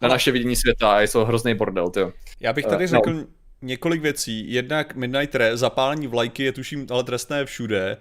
na 0.00 0.08
naše 0.08 0.32
vidění 0.32 0.56
světa 0.56 0.92
a 0.92 1.00
je 1.00 1.08
to 1.08 1.24
hrozný 1.24 1.54
bordel, 1.54 1.90
tyjo. 1.90 2.12
Já 2.40 2.52
bych 2.52 2.66
tady 2.66 2.84
uh, 2.84 2.90
řekl, 2.90 3.12
no 3.12 3.24
několik 3.62 4.02
věcí. 4.02 4.52
Jednak 4.52 4.94
Midnight 4.94 5.34
Red, 5.34 5.58
zapálení 5.58 6.06
vlajky 6.06 6.44
je 6.44 6.52
tuším 6.52 6.86
ale 6.90 7.04
trestné 7.04 7.44
všude. 7.44 7.96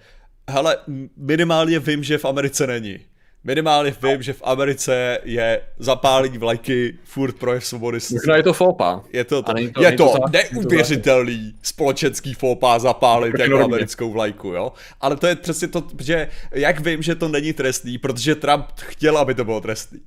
Hele, 0.49 0.77
minimálně 1.17 1.79
vím, 1.79 2.03
že 2.03 2.17
v 2.17 2.25
Americe 2.25 2.67
není. 2.67 2.99
Minimálně 3.43 3.95
vím, 4.03 4.21
že 4.21 4.33
v 4.33 4.41
Americe 4.43 5.19
je 5.23 5.61
zapálení 5.77 6.37
vlajky 6.37 6.97
furt 7.03 7.35
projev 7.35 7.65
svobody. 7.65 7.99
Možná 8.11 8.35
je 8.35 8.43
to 8.43 8.53
fópa. 8.53 9.03
Je 9.13 9.23
to, 9.23 9.43
to, 9.43 9.53
to 9.73 9.83
je 9.83 9.91
to, 9.91 10.13
to 10.13 10.19
neuvěřitelný 10.31 11.53
společenský 11.61 12.33
fópa 12.33 12.79
zapálit 12.79 13.39
jako 13.39 13.63
americkou 13.63 14.11
vlajku, 14.11 14.47
jo. 14.47 14.73
Ale 15.01 15.17
to 15.17 15.27
je 15.27 15.35
přesně 15.35 15.67
to, 15.67 15.83
že 16.01 16.29
jak 16.51 16.79
vím, 16.79 17.01
že 17.01 17.15
to 17.15 17.27
není 17.27 17.53
trestný, 17.53 17.97
protože 17.97 18.35
Trump 18.35 18.65
chtěl, 18.79 19.17
aby 19.17 19.33
to 19.33 19.45
bylo 19.45 19.61
trestný. 19.61 19.99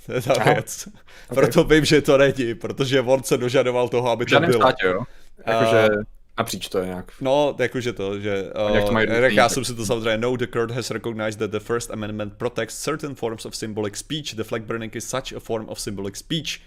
To 0.06 0.12
je 0.12 0.20
ta 0.20 0.34
Aha. 0.34 0.52
věc. 0.52 0.86
Okay. 0.86 1.34
Proto 1.34 1.64
vím, 1.64 1.84
že 1.84 2.02
to 2.02 2.18
není, 2.18 2.54
protože 2.54 3.00
on 3.00 3.22
se 3.22 3.36
dožadoval 3.36 3.88
toho, 3.88 4.10
aby 4.10 4.26
to 4.26 4.40
bylo. 4.40 4.52
Státě, 4.52 4.86
jo? 4.86 5.02
Jakože 5.46 5.88
uh, 5.96 6.02
napříč 6.38 6.68
to 6.68 6.78
je 6.78 6.86
nějak. 6.86 7.12
No, 7.20 7.56
jakože 7.58 7.92
to, 7.92 8.20
že... 8.20 8.52
Uh, 8.70 8.98
jak 9.08 9.32
já 9.32 9.48
jsem 9.48 9.64
si 9.64 9.74
to 9.74 9.86
samozřejmě 9.86 10.18
know 10.18 10.36
the 10.36 10.46
court 10.46 10.70
has 10.70 10.90
recognized 10.90 11.38
that 11.38 11.50
the 11.50 11.58
First 11.58 11.90
Amendment 11.90 12.32
protects 12.36 12.82
certain 12.82 13.14
forms 13.14 13.44
of 13.44 13.56
symbolic 13.56 13.96
speech. 13.96 14.34
The 14.34 14.44
flag 14.44 14.62
burning 14.62 14.96
is 14.96 15.08
such 15.08 15.32
a 15.36 15.40
form 15.40 15.68
of 15.68 15.80
symbolic 15.80 16.16
speech. 16.16 16.60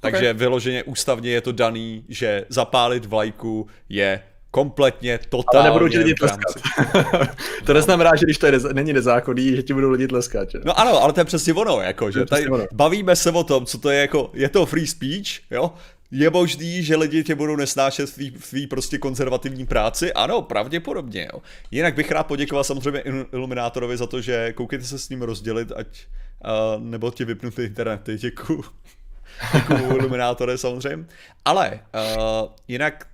Takže 0.00 0.18
okay. 0.18 0.32
vyloženě 0.32 0.82
ústavně 0.82 1.30
je 1.30 1.40
to 1.40 1.52
daný, 1.52 2.04
že 2.08 2.44
zapálit 2.48 3.04
vlajku 3.04 3.68
je 3.88 4.22
kompletně, 4.52 5.18
totálně. 5.28 5.58
Ale 5.58 5.64
nebudou 5.68 5.88
ti 5.88 5.98
lidi 5.98 6.14
tleskat. 6.14 6.62
to 7.64 7.72
neznamená, 7.72 8.10
že 8.16 8.26
když 8.26 8.38
to 8.38 8.46
je, 8.46 8.52
není 8.72 8.92
nezákonný, 8.92 9.56
že 9.56 9.62
ti 9.62 9.74
budou 9.74 9.90
lidi 9.90 10.08
tleskat. 10.08 10.50
Že? 10.50 10.58
No 10.64 10.80
ano, 10.80 11.02
ale 11.02 11.12
to 11.12 11.20
je 11.20 11.24
přesně 11.24 11.54
ono, 11.54 11.80
jako, 11.80 12.10
že 12.10 12.24
tady 12.24 12.48
ono. 12.48 12.64
bavíme 12.72 13.16
se 13.16 13.30
o 13.30 13.44
tom, 13.44 13.66
co 13.66 13.78
to 13.78 13.90
je 13.90 14.00
jako, 14.00 14.30
je 14.34 14.48
to 14.48 14.66
free 14.66 14.86
speech, 14.86 15.40
jo? 15.50 15.72
Je 16.10 16.30
možný, 16.30 16.82
že 16.82 16.96
lidi 16.96 17.24
tě 17.24 17.34
budou 17.34 17.56
nesnášet 17.56 18.10
v 18.10 18.14
tvý, 18.14 18.30
v 18.30 18.50
tvý 18.50 18.66
prostě 18.66 18.98
konzervativní 18.98 19.66
práci? 19.66 20.12
Ano, 20.12 20.42
pravděpodobně, 20.42 21.28
jo. 21.32 21.40
Jinak 21.70 21.94
bych 21.94 22.10
rád 22.10 22.26
poděkoval 22.26 22.64
samozřejmě 22.64 23.00
Iluminátorovi 23.32 23.96
za 23.96 24.06
to, 24.06 24.20
že 24.20 24.52
koukejte 24.52 24.84
se 24.84 24.98
s 24.98 25.08
ním 25.08 25.22
rozdělit, 25.22 25.72
ať 25.76 25.86
uh, 25.86 26.82
nebo 26.82 27.10
ti 27.10 27.24
vypnutý 27.24 27.62
internety, 27.62 28.16
děkuju. 28.16 28.64
děkuju 29.54 29.96
Iluminátore 29.96 30.58
samozřejmě. 30.58 31.06
Ale 31.44 31.80
uh, 31.94 32.48
jinak 32.68 33.06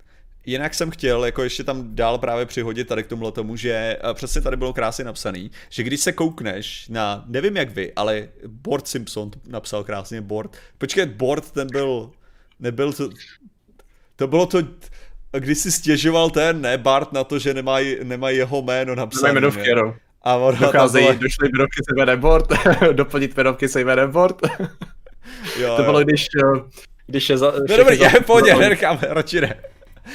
Jinak 0.48 0.74
jsem 0.74 0.90
chtěl 0.90 1.24
jako 1.24 1.42
ještě 1.42 1.64
tam 1.64 1.94
dál 1.94 2.18
právě 2.18 2.46
přihodit 2.46 2.88
tady 2.88 3.02
k 3.02 3.06
tomu 3.06 3.30
tomu, 3.30 3.56
že 3.56 3.72
eh, 3.72 4.14
přesně 4.14 4.40
tady 4.40 4.56
bylo 4.56 4.72
krásně 4.72 5.04
napsaný, 5.04 5.50
že 5.68 5.82
když 5.82 6.00
se 6.00 6.12
koukneš 6.12 6.88
na, 6.88 7.24
nevím 7.26 7.56
jak 7.56 7.70
vy, 7.70 7.92
ale 7.96 8.28
Board 8.46 8.88
Simpson 8.88 9.30
napsal 9.48 9.84
krásně 9.84 10.20
Board. 10.20 10.56
Počkej, 10.78 11.06
Board 11.06 11.50
ten 11.50 11.68
byl, 11.72 12.10
nebyl 12.60 12.92
to, 12.92 13.08
to 14.16 14.26
bylo 14.26 14.46
to, 14.46 14.58
když 15.38 15.58
si 15.58 15.72
stěžoval 15.72 16.30
ten, 16.30 16.60
ne, 16.60 16.78
Bart 16.78 17.12
na 17.12 17.24
to, 17.24 17.38
že 17.38 17.54
nemají 17.54 17.96
nemaj 18.02 18.36
jeho 18.36 18.62
jméno 18.62 18.94
napsané. 18.94 19.32
Jmenovky, 19.32 19.74
no. 19.74 19.96
A 20.22 20.36
on 20.36 20.56
Docházejí, 20.58 21.06
byla... 21.06 21.18
došly 21.18 21.48
jmenovky 21.48 21.80
se 21.88 21.94
jménem 21.96 22.20
Board, 22.20 22.46
doplnit 22.92 23.36
jmenovky 23.36 23.68
se 23.68 23.80
jménem 23.80 24.10
Board. 24.10 24.36
jo, 25.60 25.76
to 25.76 25.82
bylo, 25.82 25.98
jo. 25.98 26.04
když, 26.04 26.26
eh, 26.44 26.60
když 27.06 27.30
je 27.30 27.38
za... 27.38 27.52
No 27.68 27.76
dobrý, 27.76 27.98
já 27.98 28.10
pohodě, 28.26 28.54
nechám, 28.54 28.98
radši 29.02 29.40
ne. 29.40 29.54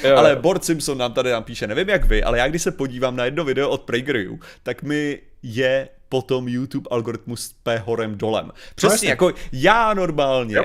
Jo, 0.02 0.16
ale 0.16 0.36
Bort 0.36 0.64
Simpson 0.64 0.98
nám 0.98 1.12
tady 1.12 1.30
nám 1.30 1.44
píše, 1.44 1.66
nevím 1.66 1.88
jak 1.88 2.04
vy, 2.04 2.22
ale 2.22 2.38
já 2.38 2.48
když 2.48 2.62
se 2.62 2.70
podívám 2.70 3.16
na 3.16 3.24
jedno 3.24 3.44
video 3.44 3.70
od 3.70 3.82
PragerU, 3.82 4.40
tak 4.62 4.82
mi 4.82 5.18
je 5.42 5.88
potom 6.08 6.48
YouTube 6.48 6.88
algoritmus 6.90 7.54
P 7.62 7.78
horem 7.78 8.18
dolem. 8.18 8.52
Přesně, 8.74 9.08
no, 9.08 9.10
jako 9.10 9.32
já 9.52 9.94
normálně, 9.94 10.56
jo. 10.56 10.64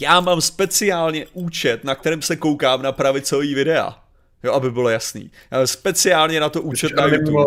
já 0.00 0.20
mám 0.20 0.40
speciálně 0.40 1.26
účet, 1.32 1.84
na 1.84 1.94
kterém 1.94 2.22
se 2.22 2.36
koukám 2.36 2.82
na 2.82 2.92
pravicový 2.92 3.54
videa. 3.54 3.98
Jo, 4.44 4.52
aby 4.52 4.70
bylo 4.70 4.88
jasný. 4.88 5.30
Já 5.50 5.58
mám 5.58 5.66
speciálně 5.66 6.40
na 6.40 6.48
to 6.48 6.62
účet 6.62 6.92
na 6.96 7.06
YouTube, 7.06 7.44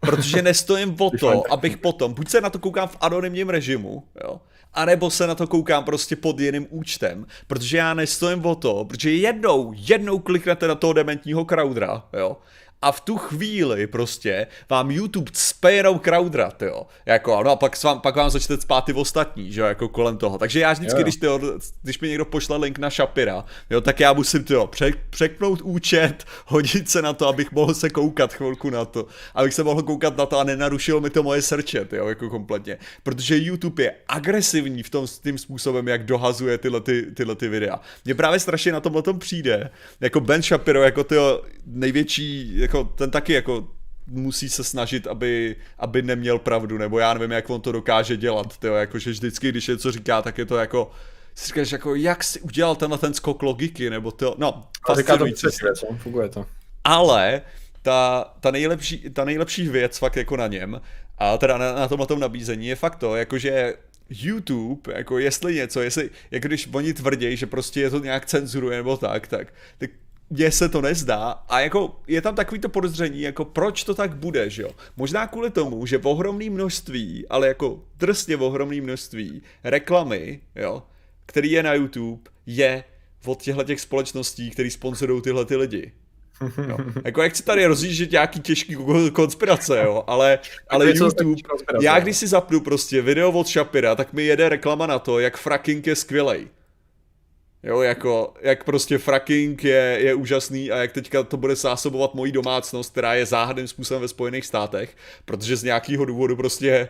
protože 0.00 0.42
nestojím 0.42 0.96
o 1.00 1.10
to, 1.10 1.52
abych 1.52 1.76
potom, 1.76 2.14
buď 2.14 2.28
se 2.28 2.40
na 2.40 2.50
to 2.50 2.58
koukám 2.58 2.88
v 2.88 2.96
anonymním 3.00 3.48
režimu, 3.48 4.04
jo, 4.24 4.40
anebo 4.78 5.10
se 5.10 5.26
na 5.26 5.34
to 5.34 5.46
koukám 5.46 5.84
prostě 5.84 6.16
pod 6.16 6.40
jiným 6.40 6.66
účtem, 6.70 7.26
protože 7.46 7.76
já 7.76 7.94
nestojím 7.94 8.46
o 8.46 8.54
to, 8.54 8.84
protože 8.84 9.10
jednou, 9.10 9.72
jednou 9.76 10.18
kliknete 10.18 10.68
na 10.68 10.74
toho 10.74 10.92
dementního 10.92 11.44
crowdera, 11.44 12.04
jo, 12.12 12.36
a 12.82 12.92
v 12.92 13.00
tu 13.00 13.16
chvíli 13.16 13.86
prostě 13.86 14.46
vám 14.70 14.90
YouTube 14.90 15.30
cpe 15.34 15.72
jenom 15.72 15.98
crowdra, 15.98 16.52
jo. 16.60 16.86
Jako, 17.06 17.42
no 17.42 17.50
a 17.50 17.56
pak, 17.56 17.82
vám, 17.84 18.00
pak 18.00 18.16
vám 18.16 18.30
začnete 18.30 18.62
spát 18.62 18.80
ty 18.80 18.92
ostatní, 18.92 19.52
že 19.52 19.60
jo, 19.60 19.66
jako 19.66 19.88
kolem 19.88 20.18
toho. 20.18 20.38
Takže 20.38 20.60
já 20.60 20.72
vždycky, 20.72 20.98
jo. 20.98 21.02
když, 21.02 21.16
tyjo, 21.16 21.40
když 21.82 22.00
mi 22.00 22.08
někdo 22.08 22.24
pošle 22.24 22.56
link 22.56 22.78
na 22.78 22.90
Shapira, 22.90 23.44
jo, 23.70 23.80
tak 23.80 24.00
já 24.00 24.12
musím, 24.12 24.44
tyjo, 24.44 24.66
pře- 24.66 24.92
překnout 25.10 25.60
účet, 25.62 26.24
hodit 26.46 26.90
se 26.90 27.02
na 27.02 27.12
to, 27.12 27.28
abych 27.28 27.52
mohl 27.52 27.74
se 27.74 27.90
koukat 27.90 28.34
chvilku 28.34 28.70
na 28.70 28.84
to, 28.84 29.06
abych 29.34 29.54
se 29.54 29.64
mohl 29.64 29.82
koukat 29.82 30.16
na 30.16 30.26
to 30.26 30.38
a 30.38 30.44
nenarušilo 30.44 31.00
mi 31.00 31.10
to 31.10 31.22
moje 31.22 31.42
srče, 31.42 31.88
jo, 31.92 32.08
jako 32.08 32.30
kompletně. 32.30 32.78
Protože 33.02 33.36
YouTube 33.38 33.82
je 33.82 33.94
agresivní 34.08 34.82
v 34.82 34.90
tom 34.90 35.06
tím 35.22 35.38
způsobem, 35.38 35.88
jak 35.88 36.04
dohazuje 36.04 36.58
tyhle, 36.58 36.80
ty, 36.80 37.02
tyhle 37.14 37.34
ty 37.34 37.48
videa. 37.48 37.80
Mně 38.04 38.14
právě 38.14 38.40
strašně 38.40 38.72
na 38.72 38.80
tomhle 38.80 39.02
tom 39.02 39.18
přijde, 39.18 39.70
jako 40.00 40.20
Ben 40.20 40.42
Shapiro, 40.42 40.82
jako 40.82 41.04
ty 41.04 41.14
největší 41.66 42.58
jako 42.68 42.84
ten 42.84 43.10
taky 43.10 43.32
jako 43.32 43.68
musí 44.06 44.48
se 44.48 44.64
snažit, 44.64 45.06
aby, 45.06 45.56
aby 45.78 46.02
neměl 46.02 46.38
pravdu, 46.38 46.78
nebo 46.78 46.98
já 46.98 47.14
nevím, 47.14 47.30
jak 47.30 47.50
on 47.50 47.60
to 47.60 47.72
dokáže 47.72 48.16
dělat, 48.16 48.56
tyjo, 48.58 48.74
jakože 48.74 49.10
vždycky, 49.10 49.48
když 49.48 49.66
něco 49.66 49.92
říká, 49.92 50.22
tak 50.22 50.38
je 50.38 50.46
to 50.46 50.56
jako, 50.56 50.90
si 51.34 51.46
říkáš, 51.46 51.72
jako, 51.72 51.94
jak 51.94 52.24
si 52.24 52.40
udělal 52.40 52.76
tenhle 52.76 52.98
ten 52.98 53.14
skok 53.14 53.42
logiky, 53.42 53.90
nebo 53.90 54.10
to, 54.10 54.34
no, 54.38 54.68
fascinující. 54.86 55.46
To 55.80 55.94
funguje 55.96 56.28
to. 56.28 56.46
Ale 56.84 57.42
ta, 57.82 58.32
ta, 58.40 58.50
nejlepší, 58.50 59.10
ta 59.10 59.24
nejlepší 59.24 59.68
věc 59.68 59.98
fakt 59.98 60.16
jako 60.16 60.36
na 60.36 60.46
něm, 60.46 60.80
a 61.18 61.38
teda 61.38 61.58
na, 61.58 61.72
na 61.72 61.88
tomhle 61.88 62.06
tom 62.06 62.20
nabízení 62.20 62.66
je 62.66 62.76
fakt 62.76 62.96
to, 62.96 63.16
jakože 63.16 63.74
YouTube, 64.10 64.92
jako 64.94 65.18
jestli 65.18 65.54
něco, 65.54 65.80
jestli, 65.80 66.10
jak 66.30 66.42
když 66.42 66.68
oni 66.72 66.94
tvrdí, 66.94 67.36
že 67.36 67.46
prostě 67.46 67.80
je 67.80 67.90
to 67.90 67.98
nějak 67.98 68.26
cenzuruje 68.26 68.76
nebo 68.76 68.96
tak, 68.96 69.28
tak, 69.28 69.54
tak 69.78 69.90
mně 70.30 70.50
se 70.50 70.68
to 70.68 70.80
nezdá 70.80 71.30
a 71.48 71.60
jako 71.60 72.00
je 72.06 72.22
tam 72.22 72.34
takový 72.34 72.60
to 72.60 72.68
podezření, 72.68 73.20
jako 73.20 73.44
proč 73.44 73.84
to 73.84 73.94
tak 73.94 74.16
bude, 74.16 74.50
že 74.50 74.62
jo? 74.62 74.70
Možná 74.96 75.26
kvůli 75.26 75.50
tomu, 75.50 75.86
že 75.86 75.98
v 75.98 76.06
ohromný 76.06 76.50
množství, 76.50 77.26
ale 77.30 77.48
jako 77.48 77.82
drsně 77.96 78.36
v 78.36 78.42
ohromný 78.42 78.80
množství 78.80 79.42
reklamy, 79.64 80.40
jo, 80.56 80.82
který 81.26 81.50
je 81.50 81.62
na 81.62 81.74
YouTube, 81.74 82.22
je 82.46 82.84
od 83.26 83.42
těchto 83.42 83.64
těch 83.64 83.80
společností, 83.80 84.50
který 84.50 84.70
sponsorují 84.70 85.22
tyhle 85.22 85.44
ty 85.44 85.56
lidi. 85.56 85.92
Jo. 86.68 86.78
Jako 87.04 87.22
jak 87.22 87.36
si 87.36 87.42
tady 87.42 87.66
rozjíždět 87.66 88.10
nějaký 88.10 88.40
těžký 88.40 88.76
konspirace, 89.12 89.82
jo, 89.84 90.04
ale, 90.06 90.38
ale 90.68 90.86
YouTube, 90.86 91.34
já 91.82 92.00
když 92.00 92.16
si 92.16 92.26
zapnu 92.26 92.60
prostě 92.60 93.02
video 93.02 93.32
od 93.32 93.48
Shapira, 93.48 93.94
tak 93.94 94.12
mi 94.12 94.24
jede 94.24 94.48
reklama 94.48 94.86
na 94.86 94.98
to, 94.98 95.18
jak 95.18 95.36
fracking 95.36 95.86
je 95.86 95.96
skvělej. 95.96 96.48
Jo, 97.62 97.80
jako, 97.80 98.34
jak 98.40 98.64
prostě 98.64 98.98
fracking 98.98 99.64
je, 99.64 99.98
je 100.00 100.14
úžasný 100.14 100.70
a 100.70 100.76
jak 100.76 100.92
teďka 100.92 101.22
to 101.22 101.36
bude 101.36 101.56
zásobovat 101.56 102.14
moji 102.14 102.32
domácnost, 102.32 102.92
která 102.92 103.14
je 103.14 103.26
záhadným 103.26 103.68
způsobem 103.68 104.02
ve 104.02 104.08
Spojených 104.08 104.46
státech, 104.46 104.96
protože 105.24 105.56
z 105.56 105.62
nějakého 105.62 106.04
důvodu 106.04 106.36
prostě 106.36 106.88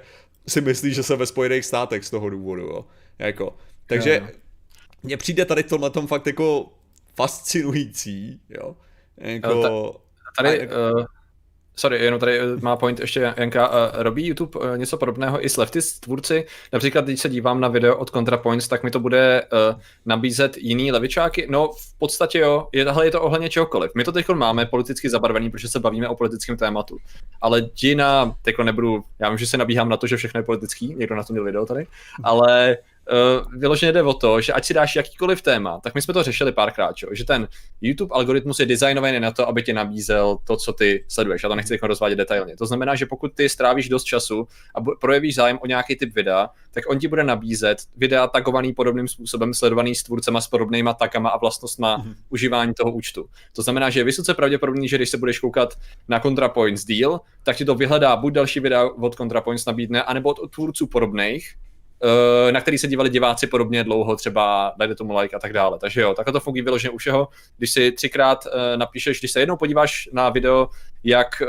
si 0.48 0.60
myslí, 0.60 0.94
že 0.94 1.02
se 1.02 1.16
ve 1.16 1.26
Spojených 1.26 1.64
státech 1.64 2.04
z 2.04 2.10
toho 2.10 2.30
důvodu, 2.30 2.62
jo. 2.62 2.86
Jako, 3.18 3.56
takže 3.86 4.28
mně 5.02 5.16
přijde 5.16 5.44
tady 5.44 5.62
tohle 5.62 5.90
tom 5.90 6.06
fakt 6.06 6.26
jako 6.26 6.72
fascinující, 7.16 8.40
jo. 8.48 8.76
Jako, 9.16 9.96
tady, 10.36 10.68
uh, 10.68 11.04
sorry, 11.78 12.04
jenom 12.04 12.20
tady 12.20 12.38
eh, 12.38 12.42
má 12.60 12.76
point 12.76 13.00
ještě 13.00 13.34
Janka, 13.36 13.68
uh, 13.68 13.74
robí 14.02 14.26
YouTube 14.26 14.60
uh, 14.60 14.76
něco 14.76 14.96
podobného 14.96 15.44
i 15.44 15.48
s 15.48 15.56
leftist 15.56 16.00
tvůrci, 16.00 16.46
například 16.72 17.04
když 17.04 17.20
se 17.20 17.28
dívám 17.28 17.60
na 17.60 17.68
video 17.68 17.96
od 17.96 18.10
ContraPoints, 18.10 18.68
tak 18.68 18.82
mi 18.82 18.90
to 18.90 19.00
bude 19.00 19.42
uh, 19.42 19.80
nabízet 20.06 20.56
jiný 20.56 20.92
levičáky, 20.92 21.46
no 21.50 21.68
v 21.68 21.98
podstatě 21.98 22.38
jo, 22.38 22.68
je, 22.72 22.84
tahle 22.84 23.06
je 23.06 23.10
to 23.10 23.22
ohledně 23.22 23.48
čehokoliv. 23.48 23.90
My 23.94 24.04
to 24.04 24.12
teď 24.12 24.28
máme 24.28 24.66
politicky 24.66 25.10
zabarvený, 25.10 25.50
protože 25.50 25.68
se 25.68 25.80
bavíme 25.80 26.08
o 26.08 26.16
politickém 26.16 26.56
tématu, 26.56 26.96
ale 27.40 27.60
Gina, 27.60 28.34
teď 28.42 28.58
nebudu, 28.58 29.02
já 29.18 29.28
vím, 29.28 29.38
že 29.38 29.46
se 29.46 29.56
nabíhám 29.56 29.88
na 29.88 29.96
to, 29.96 30.06
že 30.06 30.16
všechno 30.16 30.40
je 30.40 30.44
politický, 30.44 30.94
někdo 30.94 31.14
na 31.14 31.22
to 31.22 31.32
měl 31.32 31.44
video 31.44 31.66
tady, 31.66 31.86
ale 32.22 32.76
uh, 33.12 33.61
vyloženě 33.61 33.92
jde 33.92 34.02
o 34.02 34.14
to, 34.14 34.40
že 34.40 34.52
ať 34.52 34.64
si 34.64 34.74
dáš 34.74 34.96
jakýkoliv 34.96 35.42
téma, 35.42 35.80
tak 35.80 35.94
my 35.94 36.02
jsme 36.02 36.14
to 36.14 36.22
řešili 36.22 36.52
párkrát, 36.52 36.96
čo? 36.96 37.06
že 37.12 37.24
ten 37.24 37.48
YouTube 37.80 38.14
algoritmus 38.14 38.61
je 38.61 38.66
designovaný 38.66 39.20
na 39.20 39.30
to, 39.30 39.48
aby 39.48 39.62
ti 39.62 39.72
nabízel 39.72 40.38
to, 40.44 40.56
co 40.56 40.72
ty 40.72 41.04
sleduješ. 41.09 41.42
Já 41.42 41.48
to 41.48 41.54
nechci 41.54 41.78
rozvádět 41.82 42.16
detailně. 42.16 42.56
To 42.56 42.66
znamená, 42.66 42.94
že 42.94 43.06
pokud 43.06 43.34
ty 43.34 43.48
strávíš 43.48 43.88
dost 43.88 44.04
času 44.04 44.48
a 44.74 44.80
projevíš 45.00 45.34
zájem 45.34 45.59
o 45.62 45.66
nějaký 45.66 45.96
typ 45.96 46.14
videa, 46.14 46.50
tak 46.70 46.84
on 46.90 46.98
ti 46.98 47.09
bude 47.09 47.24
nabízet 47.24 47.78
videa 47.96 48.26
tagovaný 48.26 48.72
podobným 48.72 49.09
způsobem, 49.09 49.54
sledovaný 49.54 49.94
s 49.94 50.02
tvůrcema 50.02 50.40
s 50.40 50.48
podobnýma 50.48 50.94
takama 50.94 51.30
a 51.30 51.38
vlastnostma 51.38 51.98
mm-hmm. 51.98 52.14
užívání 52.28 52.74
toho 52.74 52.92
účtu. 52.92 53.28
To 53.52 53.62
znamená, 53.62 53.90
že 53.90 54.00
je 54.00 54.04
vysoce 54.04 54.34
pravděpodobný, 54.34 54.88
že 54.88 54.96
když 54.96 55.11
se 55.11 55.18
budeš 55.18 55.38
koukat 55.38 55.74
na 56.09 56.20
ContraPoints 56.20 56.84
deal, 56.84 57.20
tak 57.42 57.56
ti 57.56 57.64
to 57.64 57.74
vyhledá 57.74 58.16
buď 58.16 58.32
další 58.32 58.61
videa 58.61 58.84
od 58.84 59.14
ContraPoints 59.14 59.66
nabídne, 59.66 60.02
anebo 60.02 60.30
od 60.30 60.54
tvůrců 60.54 60.86
podobných, 60.86 61.54
na 62.51 62.61
který 62.61 62.78
se 62.78 62.86
dívali 62.86 63.11
diváci 63.11 63.46
podobně 63.46 63.84
dlouho, 63.84 64.16
třeba 64.16 64.72
dajte 64.78 64.94
tomu 64.94 65.18
like 65.18 65.36
a 65.36 65.38
tak 65.38 65.53
dále. 65.53 65.78
Takže 65.78 66.01
jo, 66.01 66.14
takhle 66.14 66.32
to 66.32 66.40
funguje 66.40 66.64
vyloženě 66.64 66.90
u 66.90 66.96
všeho. 66.96 67.28
Když 67.59 67.70
si 67.70 67.92
třikrát 67.92 68.46
uh, 68.46 68.53
napíšeš, 68.76 69.18
když 69.18 69.32
se 69.32 69.40
jednou 69.40 69.57
podíváš 69.57 70.09
na 70.12 70.30
video, 70.30 70.68
jak 71.05 71.28
uh, 71.42 71.49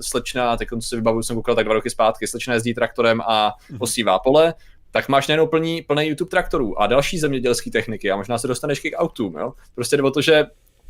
slečna, 0.00 0.56
teď 0.56 0.68
si 0.80 0.96
vybavuju, 0.96 1.22
jsem 1.22 1.36
koukal 1.36 1.54
tak 1.54 1.64
dva 1.64 1.74
roky 1.74 1.90
zpátky, 1.90 2.26
slečna 2.26 2.54
jezdí 2.54 2.74
traktorem 2.74 3.20
a 3.20 3.52
mhm. 3.70 3.78
osívá 3.80 4.18
pole, 4.18 4.54
tak 4.90 5.08
máš 5.08 5.28
najednou 5.28 5.46
plný, 5.46 5.82
plný 5.82 6.06
YouTube 6.06 6.30
traktorů 6.30 6.80
a 6.80 6.86
další 6.86 7.18
zemědělské 7.18 7.70
techniky 7.70 8.10
a 8.10 8.16
možná 8.16 8.38
se 8.38 8.48
dostaneš 8.48 8.80
k 8.80 8.96
autům. 8.96 9.34
Jo? 9.38 9.52
Prostě 9.74 9.96
jde 9.96 10.02
o 10.02 10.10
to, 10.10 10.20
že 10.20 10.44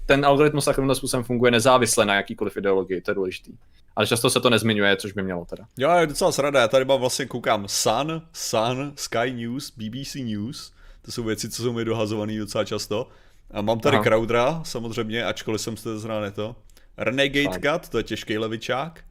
ten 0.06 0.24
algoritmus 0.24 0.64
takovým 0.64 0.94
způsobem 0.94 1.24
funguje 1.24 1.50
nezávisle 1.50 2.06
na 2.06 2.14
jakýkoliv 2.14 2.56
ideologii, 2.56 3.00
to 3.00 3.10
je 3.10 3.14
důležité. 3.14 3.50
Ale 3.96 4.06
často 4.06 4.30
se 4.30 4.40
to 4.40 4.50
nezmiňuje, 4.50 4.96
což 4.96 5.12
by 5.12 5.22
mělo 5.22 5.44
teda. 5.44 5.64
Jo, 5.78 5.90
je 5.90 6.06
docela 6.06 6.32
srada, 6.32 6.60
já 6.60 6.68
tady 6.68 6.84
mám 6.84 7.00
vlastně 7.00 7.26
koukám 7.26 7.68
Sun, 7.68 8.22
Sun, 8.32 8.92
Sky 8.96 9.32
News, 9.32 9.72
BBC 9.76 10.14
News, 10.14 10.72
to 11.02 11.12
jsou 11.12 11.24
věci, 11.24 11.50
co 11.50 11.62
jsou 11.62 11.72
mi 11.72 11.84
dohazované 11.84 12.38
docela 12.38 12.64
často. 12.64 13.08
A 13.50 13.62
mám 13.62 13.80
tady 13.80 13.96
Aha. 13.96 14.04
Crowdera, 14.04 14.60
samozřejmě, 14.64 15.24
ačkoliv 15.24 15.60
jsem 15.60 15.76
se 15.76 15.98
zrovna 15.98 16.30
to. 16.30 16.56
Renegade 16.96 17.58
Cut, 17.60 17.88
to 17.88 17.98
je 17.98 18.04
těžký 18.04 18.38
levičák. 18.38 19.04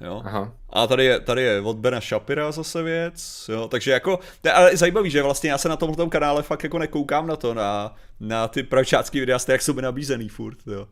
Jo? 0.00 0.22
Aha. 0.24 0.52
A 0.70 0.86
tady 0.86 1.04
je, 1.04 1.20
tady 1.20 1.42
je 1.42 1.60
od 1.60 1.76
Bena 1.76 2.00
Shapira 2.00 2.52
zase 2.52 2.82
věc, 2.82 3.50
jo? 3.52 3.68
takže 3.68 3.90
jako, 3.90 4.16
to 4.40 4.48
je 4.48 4.52
ale 4.52 4.76
zajímavý, 4.76 5.10
že 5.10 5.22
vlastně 5.22 5.50
já 5.50 5.58
se 5.58 5.68
na 5.68 5.76
tomhle 5.76 6.08
kanále 6.08 6.42
fakt 6.42 6.64
jako 6.64 6.78
nekoukám 6.78 7.26
na 7.26 7.36
to, 7.36 7.54
na, 7.54 7.96
na 8.20 8.48
ty 8.48 8.62
pravčácký 8.62 9.20
videa, 9.20 9.38
jak 9.48 9.62
jsou 9.62 9.74
mi 9.74 9.82
nabízený 9.82 10.28
furt, 10.28 10.58
jo. 10.66 10.88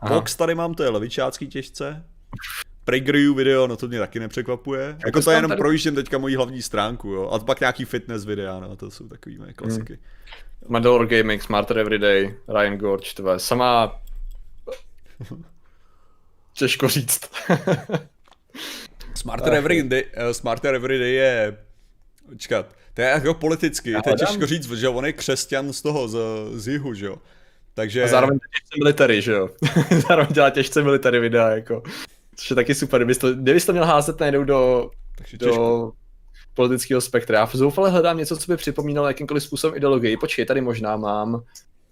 Aha. 0.00 0.14
Box 0.14 0.36
tady 0.36 0.54
mám, 0.54 0.74
to 0.74 0.82
je 0.82 0.88
levičácký 0.88 1.48
těžce. 1.48 2.04
Pregrew 2.84 3.34
video, 3.36 3.66
no 3.66 3.76
to 3.76 3.88
mě 3.88 3.98
taky 3.98 4.20
nepřekvapuje. 4.20 4.86
Jak 4.86 5.06
jako 5.06 5.22
to 5.22 5.30
je 5.30 5.36
jenom 5.36 5.48
tady... 5.48 5.58
projíždím 5.58 5.94
teďka 5.94 6.18
moji 6.18 6.36
hlavní 6.36 6.62
stránku, 6.62 7.08
jo. 7.08 7.28
A 7.28 7.38
pak 7.38 7.60
nějaký 7.60 7.84
fitness 7.84 8.24
videa, 8.24 8.60
no 8.60 8.76
to 8.76 8.90
jsou 8.90 9.08
takový 9.08 9.38
moje 9.38 9.52
klasiky. 9.52 9.92
Hmm. 9.92 10.02
Mandalore 10.68 11.18
Gaming, 11.18 11.42
Smarter 11.42 11.78
Everyday, 11.78 12.34
Ryan 12.48 12.78
Gorge, 12.78 13.14
tvé, 13.14 13.38
sama... 13.38 14.00
Těžko 16.52 16.88
říct. 16.88 17.30
Smarter 19.14 19.54
Everyday, 19.54 20.04
uh, 20.04 20.32
Smarter 20.32 20.74
Everyday 20.74 21.12
je... 21.12 21.56
Počkat, 22.28 22.66
to 22.94 23.02
je 23.02 23.08
jako 23.08 23.34
politicky, 23.34 23.94
to 24.04 24.10
je 24.10 24.16
těžko 24.16 24.46
říct, 24.46 24.72
že 24.72 24.88
on 24.88 25.06
je 25.06 25.12
křesťan 25.12 25.72
z 25.72 25.82
toho, 25.82 26.08
z, 26.08 26.18
z 26.54 26.68
jihu, 26.68 26.94
že 26.94 27.06
jo. 27.06 27.16
Takže... 27.74 28.04
A 28.04 28.08
zároveň 28.08 28.38
těžce 28.38 28.78
military, 28.78 29.22
že 29.22 29.32
jo. 29.32 29.48
zároveň 30.08 30.34
dělá 30.34 30.50
těžce 30.50 30.82
military 30.82 31.20
videa, 31.20 31.50
jako. 31.50 31.82
Což 32.36 32.50
je 32.50 32.56
taky 32.56 32.74
super, 32.74 33.00
kdybys 33.00 33.18
to, 33.18 33.34
kdybys 33.34 33.66
to 33.66 33.72
měl 33.72 33.84
házet 33.84 34.20
najednou 34.20 34.44
do, 34.44 34.90
Takže 35.18 35.36
do 35.36 35.92
politického 36.54 37.00
spektra. 37.00 37.38
Já 37.38 37.48
zoufale 37.52 37.90
hledám 37.90 38.18
něco, 38.18 38.36
co 38.36 38.52
by 38.52 38.56
připomínalo 38.56 39.06
jakýmkoliv 39.08 39.42
způsobem 39.42 39.76
ideologii. 39.76 40.16
Počkej, 40.16 40.46
tady 40.46 40.60
možná 40.60 40.96
mám 40.96 41.42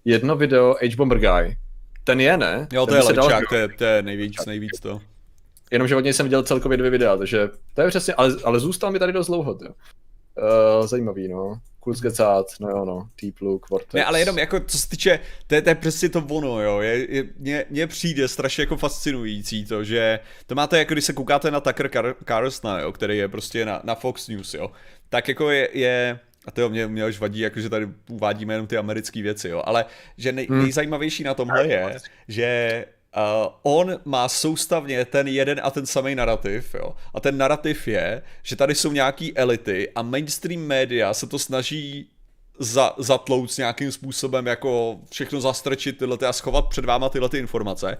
jedno 0.05 0.35
video 0.35 0.73
H-Bomber 0.73 1.19
Guy. 1.19 1.57
Ten 2.03 2.21
je, 2.21 2.37
ne? 2.37 2.67
Jo, 2.73 2.85
to 2.85 2.91
Ten 2.93 3.01
je 3.01 3.07
lepčák, 3.07 3.49
to 3.49 3.55
je, 3.55 3.67
to 3.67 3.83
je 3.83 4.01
nejvíc, 4.01 4.45
nejvíc 4.45 4.79
to. 4.79 5.01
Jenomže 5.71 5.95
od 5.95 5.99
něj 5.99 6.13
jsem 6.13 6.25
viděl 6.25 6.43
celkově 6.43 6.77
dvě 6.77 6.89
videa, 6.89 7.17
takže 7.17 7.49
to 7.73 7.81
je 7.81 7.87
přesně, 7.87 8.13
ale, 8.13 8.35
ale 8.43 8.59
zůstal 8.59 8.91
mi 8.91 8.99
tady 8.99 9.13
dost 9.13 9.27
dlouho, 9.27 9.57
jo. 9.63 9.71
Uh, 10.79 10.87
zajímavý, 10.87 11.27
no. 11.27 11.61
Kurzgezát, 11.79 12.45
no 12.59 12.69
jo, 12.69 12.85
no. 12.85 13.09
Deep 13.21 13.35
Blue, 13.39 13.59
Quartet. 13.59 13.93
Ne, 13.93 14.05
ale 14.05 14.19
jenom 14.19 14.37
jako, 14.37 14.59
co 14.59 14.77
se 14.77 14.89
týče, 14.89 15.19
to 15.47 15.55
je, 15.55 15.61
to 15.61 15.69
je 15.69 15.75
přesně 15.75 16.09
to 16.09 16.25
ono, 16.29 16.61
jo. 16.61 16.79
Je, 16.79 17.15
je, 17.15 17.23
mně, 17.39 17.65
mně 17.69 17.87
přijde 17.87 18.27
strašně 18.27 18.61
jako 18.61 18.77
fascinující 18.77 19.65
to, 19.65 19.83
že 19.83 20.19
to 20.47 20.55
máte 20.55 20.77
jako, 20.77 20.93
když 20.93 21.05
se 21.05 21.13
koukáte 21.13 21.51
na 21.51 21.59
Tucker 21.59 21.87
Car- 21.87 22.15
Carlsona, 22.27 22.79
jo, 22.79 22.91
který 22.91 23.17
je 23.17 23.27
prostě 23.27 23.65
na, 23.65 23.81
na 23.83 23.95
Fox 23.95 24.27
News, 24.27 24.53
jo. 24.53 24.71
Tak 25.09 25.27
jako 25.27 25.49
je, 25.49 25.69
je 25.73 26.19
a 26.45 26.51
to 26.51 26.69
mě, 26.69 26.87
mě 26.87 27.05
už 27.05 27.19
vadí, 27.19 27.39
jako, 27.39 27.59
že 27.59 27.69
tady 27.69 27.87
uvádíme 28.09 28.53
jenom 28.53 28.67
ty 28.67 28.77
americké 28.77 29.21
věci, 29.21 29.49
jo. 29.49 29.61
Ale 29.65 29.85
že 30.17 30.31
nej, 30.31 30.47
hmm. 30.49 30.63
nejzajímavější 30.63 31.23
na 31.23 31.33
tomhle 31.33 31.67
je, 31.67 31.97
že 32.27 32.85
Uh, 33.17 33.53
on 33.63 33.99
má 34.05 34.29
soustavně 34.29 35.05
ten 35.05 35.27
jeden 35.27 35.61
a 35.63 35.71
ten 35.71 35.85
samý 35.85 36.15
narrativ, 36.15 36.73
jo. 36.73 36.95
A 37.13 37.19
ten 37.19 37.37
narrativ 37.37 37.87
je, 37.87 38.21
že 38.43 38.55
tady 38.55 38.75
jsou 38.75 38.91
nějaký 38.91 39.37
elity 39.37 39.91
a 39.95 40.01
mainstream 40.01 40.61
média 40.61 41.13
se 41.13 41.27
to 41.27 41.39
snaží 41.39 42.09
za, 42.59 42.93
zatlouc 42.97 43.57
nějakým 43.57 43.91
způsobem, 43.91 44.47
jako 44.47 44.99
všechno 45.11 45.41
zastrčit 45.41 45.97
tyhle 45.97 46.17
a 46.27 46.33
schovat 46.33 46.67
před 46.67 46.85
váma 46.85 47.09
tyhle 47.09 47.29
ty 47.29 47.37
informace. 47.37 47.97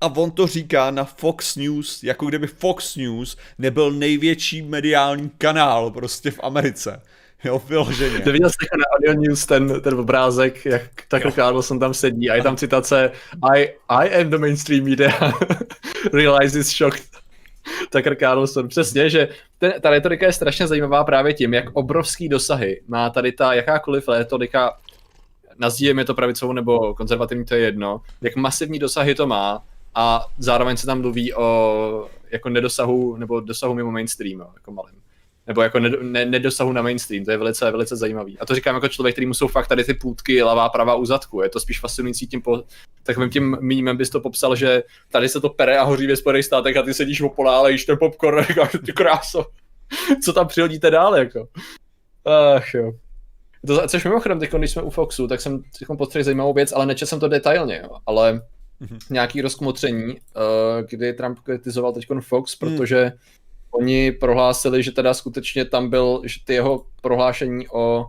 A 0.00 0.06
on 0.06 0.30
to 0.30 0.46
říká 0.46 0.90
na 0.90 1.04
Fox 1.04 1.56
News, 1.56 2.02
jako 2.02 2.26
kdyby 2.26 2.46
Fox 2.46 2.96
News 2.96 3.36
nebyl 3.58 3.92
největší 3.92 4.62
mediální 4.62 5.30
kanál 5.38 5.90
prostě 5.90 6.30
v 6.30 6.40
Americe. 6.42 7.02
Jo, 7.48 7.62
vyloženě. 7.68 8.20
Ty 8.20 8.32
viděl 8.32 8.50
jsi 8.50 8.56
na 8.78 8.84
Audio 8.96 9.22
News 9.22 9.46
ten, 9.46 9.80
ten 9.80 9.94
obrázek, 9.94 10.66
jak 10.66 10.82
Tucker 11.08 11.32
Carlson 11.32 11.78
tam 11.78 11.94
sedí 11.94 12.30
a 12.30 12.34
je 12.34 12.42
tam 12.42 12.56
citace 12.56 13.10
I, 13.56 13.68
I 13.88 14.20
am 14.20 14.30
the 14.30 14.38
mainstream 14.38 14.84
media, 14.84 15.10
realizes 16.12 16.76
shocked. 16.76 17.08
Tucker 17.90 18.16
Carlson, 18.16 18.68
přesně, 18.68 19.10
že 19.10 19.28
ten, 19.58 19.72
ta 19.80 19.90
retorika 19.90 20.26
je 20.26 20.32
strašně 20.32 20.66
zajímavá 20.66 21.04
právě 21.04 21.34
tím, 21.34 21.54
jak 21.54 21.64
obrovský 21.72 22.28
dosahy 22.28 22.82
má 22.88 23.10
tady 23.10 23.32
ta 23.32 23.54
jakákoliv 23.54 24.08
retorika, 24.08 24.78
nazýváme 25.58 26.04
to 26.04 26.14
pravicovou 26.14 26.52
nebo 26.52 26.94
konzervativní, 26.94 27.44
to 27.44 27.54
je 27.54 27.60
jedno, 27.60 28.00
jak 28.20 28.36
masivní 28.36 28.78
dosahy 28.78 29.14
to 29.14 29.26
má 29.26 29.62
a 29.94 30.26
zároveň 30.38 30.76
se 30.76 30.86
tam 30.86 31.00
mluví 31.00 31.34
o 31.34 32.08
jako 32.30 32.48
nedosahu 32.48 33.16
nebo 33.16 33.40
dosahu 33.40 33.74
mimo 33.74 33.90
mainstream, 33.90 34.40
jako 34.54 34.72
malým 34.72 35.03
nebo 35.46 35.62
jako 35.62 35.78
ne, 35.80 36.24
nedosahu 36.24 36.72
na 36.72 36.82
mainstream, 36.82 37.24
to 37.24 37.30
je 37.30 37.36
velice, 37.36 37.70
velice 37.70 37.96
zajímavý. 37.96 38.38
A 38.38 38.46
to 38.46 38.54
říkám 38.54 38.74
jako 38.74 38.88
člověk, 38.88 39.14
který 39.14 39.26
jsou 39.32 39.48
fakt 39.48 39.68
tady 39.68 39.84
ty 39.84 39.94
půdky, 39.94 40.42
lavá, 40.42 40.68
pravá 40.68 40.94
u 40.94 41.04
zadku. 41.04 41.42
Je 41.42 41.48
to 41.48 41.60
spíš 41.60 41.80
fascinující 41.80 42.26
tím, 42.26 42.42
po, 42.42 42.62
takovým 43.02 43.30
tím 43.30 43.56
mýmem 43.60 43.96
bys 43.96 44.10
to 44.10 44.20
popsal, 44.20 44.56
že 44.56 44.82
tady 45.10 45.28
se 45.28 45.40
to 45.40 45.48
pere 45.48 45.78
a 45.78 45.82
hoří 45.82 46.06
ve 46.06 46.16
Spojených 46.16 46.44
státech 46.44 46.76
a 46.76 46.82
ty 46.82 46.94
sedíš 46.94 47.20
opolále, 47.20 47.72
jíš 47.72 47.84
ten 47.84 47.98
popcorn 47.98 48.38
a 48.38 48.42
říkáš, 48.48 48.76
ty 48.86 48.92
kráso, 48.92 49.46
co 50.24 50.32
tam 50.32 50.46
přihodíte 50.46 50.90
dál, 50.90 51.16
jako. 51.16 51.48
Ach 52.56 52.74
jo. 52.74 52.92
To, 53.66 53.88
což 53.88 54.04
mimochodem, 54.04 54.40
teď, 54.40 54.50
když 54.52 54.70
jsme 54.70 54.82
u 54.82 54.90
Foxu, 54.90 55.28
tak 55.28 55.40
jsem 55.40 55.62
postřehl 55.98 56.24
zajímavou 56.24 56.52
věc, 56.52 56.72
ale 56.72 56.86
nečetl 56.86 57.08
jsem 57.08 57.20
to 57.20 57.28
detailně, 57.28 57.80
jo. 57.84 57.98
ale 58.06 58.32
mm-hmm. 58.82 58.98
nějaký 59.10 59.40
rozkmotření, 59.40 60.06
uh, 60.14 60.86
kdy 60.90 61.12
Trump 61.12 61.38
kritizoval 61.38 61.92
teď 61.92 62.06
Fox, 62.20 62.60
mm. 62.60 62.76
Oni 63.74 64.12
prohlásili, 64.12 64.82
že 64.82 64.92
teda 64.92 65.14
skutečně 65.14 65.64
tam 65.64 65.90
byl, 65.90 66.22
že 66.24 66.38
ty 66.44 66.54
jeho 66.54 66.84
prohlášení 67.02 67.68
o 67.68 68.06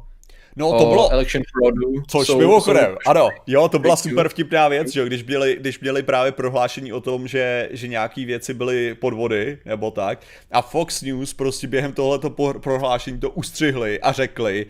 No 0.58 0.72
to 0.72 0.86
bylo... 0.86 1.12
Election 1.12 1.44
fraudu. 1.52 2.04
Což 2.08 2.28
jsou, 2.28 2.38
mimochodem, 2.38 2.92
jsou... 2.92 3.12
ano, 3.12 3.30
jo, 3.48 3.70
to 3.70 3.80
byla 3.80 3.96
super 3.96 4.30
vtipná 4.30 4.68
věc, 4.68 4.94
že 4.94 5.06
když 5.06 5.24
měli, 5.24 5.58
když 5.60 5.80
měli 5.80 6.04
právě 6.04 6.32
prohlášení 6.32 6.94
o 6.94 7.02
tom, 7.02 7.28
že, 7.28 7.70
že 7.72 7.88
nějaký 7.88 8.26
věci 8.26 8.54
byly 8.54 8.96
podvody, 8.96 9.58
nebo 9.66 9.92
tak, 9.92 10.20
a 10.52 10.62
Fox 10.62 11.02
News 11.02 11.34
prostě 11.34 11.68
během 11.68 11.94
tohoto 11.94 12.30
prohlášení 12.60 13.20
to 13.20 13.30
ustřihli 13.30 14.02
a 14.02 14.12
řekli, 14.12 14.66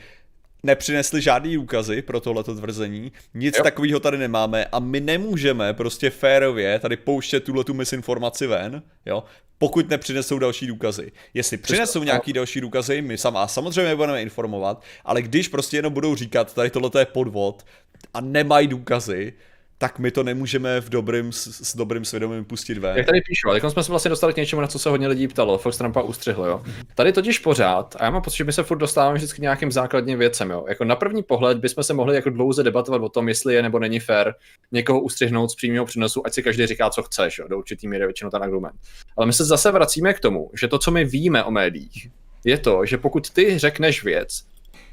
nepřinesli 0.66 1.22
žádný 1.22 1.56
důkazy 1.56 2.02
pro 2.02 2.20
tohleto 2.20 2.56
tvrzení, 2.56 3.12
nic 3.34 3.58
takového 3.64 4.00
tady 4.00 4.18
nemáme 4.18 4.66
a 4.66 4.80
my 4.80 5.00
nemůžeme 5.00 5.74
prostě 5.74 6.10
férově 6.10 6.80
tady 6.80 6.98
pouštět 6.98 7.40
tuhle 7.40 7.64
tu 7.64 7.74
misinformaci 7.74 8.48
ven, 8.48 8.82
jo, 9.06 9.24
pokud 9.58 9.90
nepřinesou 9.90 10.40
další 10.40 10.68
důkazy. 10.68 11.12
Jestli 11.34 11.58
přinesou 11.58 12.04
nějaký 12.04 12.34
další 12.34 12.62
důkazy, 12.62 13.02
my 13.02 13.18
sama 13.18 13.48
samozřejmě 13.48 13.96
budeme 13.96 14.22
informovat, 14.22 14.84
ale 15.06 15.22
když 15.22 15.48
prostě 15.48 15.78
jenom 15.78 15.94
budou 15.94 16.16
říkat, 16.16 16.54
tady 16.54 16.70
tohle 16.70 16.90
je 17.00 17.06
podvod 17.06 17.66
a 18.14 18.22
nemají 18.22 18.68
důkazy, 18.68 19.34
tak 19.78 20.00
my 20.00 20.12
to 20.12 20.24
nemůžeme 20.24 20.82
v 20.82 20.90
dobrým, 20.90 21.32
s, 21.32 21.48
s 21.48 21.76
dobrým 21.76 22.06
svědomím 22.06 22.46
pustit 22.46 22.78
ven. 22.78 22.98
Jak 22.98 23.06
tady 23.06 23.22
píšu, 23.22 23.50
ale 23.50 23.72
jsme 23.72 23.84
se 23.84 23.92
vlastně 23.92 24.10
dostali 24.10 24.34
k 24.34 24.38
něčemu, 24.38 24.62
na 24.62 24.68
co 24.68 24.80
se 24.80 24.90
hodně 24.90 25.08
lidí 25.08 25.28
ptalo, 25.28 25.58
Fox 25.58 25.78
Trumpa 25.78 26.02
ustřihl, 26.02 26.46
jo. 26.46 26.64
Tady 26.96 27.12
totiž 27.12 27.40
pořád, 27.40 27.96
a 28.00 28.04
já 28.04 28.10
mám 28.10 28.22
pocit, 28.22 28.38
že 28.38 28.44
my 28.44 28.54
se 28.54 28.64
furt 28.64 28.78
dostáváme 28.78 29.16
vždycky 29.16 29.38
k 29.38 29.42
nějakým 29.42 29.72
základním 29.72 30.20
věcem, 30.20 30.50
jo. 30.50 30.66
Jako 30.70 30.84
na 30.84 30.96
první 30.96 31.24
pohled 31.24 31.58
bychom 31.58 31.84
se 31.84 31.94
mohli 31.94 32.16
jako 32.16 32.30
dlouze 32.30 32.64
debatovat 32.64 33.02
o 33.02 33.10
tom, 33.10 33.28
jestli 33.28 33.54
je 33.54 33.64
nebo 33.64 33.80
není 33.80 34.00
fér 34.00 34.36
někoho 34.72 35.00
ustřihnout 35.00 35.52
z 35.52 35.56
přímého 35.56 35.86
přenosu, 35.86 36.22
ať 36.26 36.34
si 36.34 36.44
každý 36.44 36.68
říká, 36.68 36.90
co 36.90 37.04
chceš, 37.04 37.38
jo, 37.38 37.48
do 37.48 37.58
určitý 37.58 37.88
míry 37.88 38.06
většinou 38.06 38.30
ten 38.30 38.44
argument. 38.44 38.76
Ale 39.18 39.28
my 39.28 39.34
se 39.34 39.46
zase 39.46 39.72
vracíme 39.72 40.14
k 40.14 40.20
tomu, 40.20 40.52
že 40.60 40.68
to, 40.68 40.80
co 40.80 40.92
my 40.92 41.06
víme 41.06 41.44
o 41.44 41.52
médiích, 41.52 42.10
je 42.46 42.58
to, 42.58 42.86
že 42.86 42.98
pokud 42.98 43.30
ty 43.30 43.60
řekneš 43.60 44.04
věc 44.04 44.44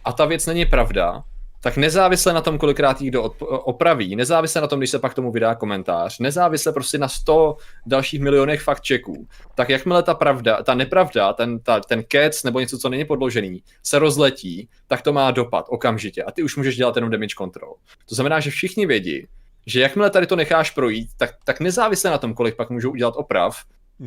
a 0.04 0.12
ta 0.12 0.24
věc 0.24 0.46
není 0.46 0.66
pravda, 0.66 1.24
tak 1.62 1.76
nezávisle 1.76 2.32
na 2.32 2.40
tom, 2.40 2.58
kolikrát 2.58 3.00
jí 3.00 3.08
kdo 3.08 3.22
opraví, 3.48 4.16
nezávisle 4.16 4.60
na 4.60 4.66
tom, 4.66 4.80
když 4.80 4.90
se 4.90 4.98
pak 4.98 5.14
tomu 5.14 5.32
vydá 5.32 5.54
komentář, 5.54 6.18
nezávisle 6.18 6.72
prostě 6.72 6.98
na 6.98 7.08
100 7.08 7.56
dalších 7.86 8.20
milionech 8.20 8.62
fakt 8.62 8.86
checků, 8.86 9.28
tak 9.54 9.68
jakmile 9.68 10.02
ta 10.02 10.14
pravda, 10.14 10.62
ta 10.62 10.74
nepravda, 10.74 11.32
ten, 11.32 11.60
ta, 11.60 11.80
ten 11.80 12.02
kec 12.02 12.42
nebo 12.42 12.60
něco, 12.60 12.78
co 12.78 12.88
není 12.88 13.04
podložený, 13.04 13.62
se 13.82 13.98
rozletí, 13.98 14.68
tak 14.86 15.02
to 15.02 15.12
má 15.12 15.30
dopad 15.30 15.66
okamžitě 15.68 16.22
a 16.22 16.32
ty 16.32 16.42
už 16.42 16.56
můžeš 16.56 16.76
dělat 16.76 16.96
jenom 16.96 17.10
damage 17.10 17.34
control. 17.38 17.74
To 18.08 18.14
znamená, 18.14 18.40
že 18.40 18.50
všichni 18.50 18.86
vědí, 18.86 19.26
že 19.66 19.80
jakmile 19.80 20.10
tady 20.10 20.26
to 20.26 20.36
necháš 20.36 20.70
projít, 20.70 21.08
tak, 21.16 21.30
tak 21.44 21.60
nezávisle 21.60 22.10
na 22.10 22.18
tom, 22.18 22.34
kolik 22.34 22.56
pak 22.56 22.70
můžou 22.70 22.90
udělat 22.90 23.14
oprav. 23.16 23.56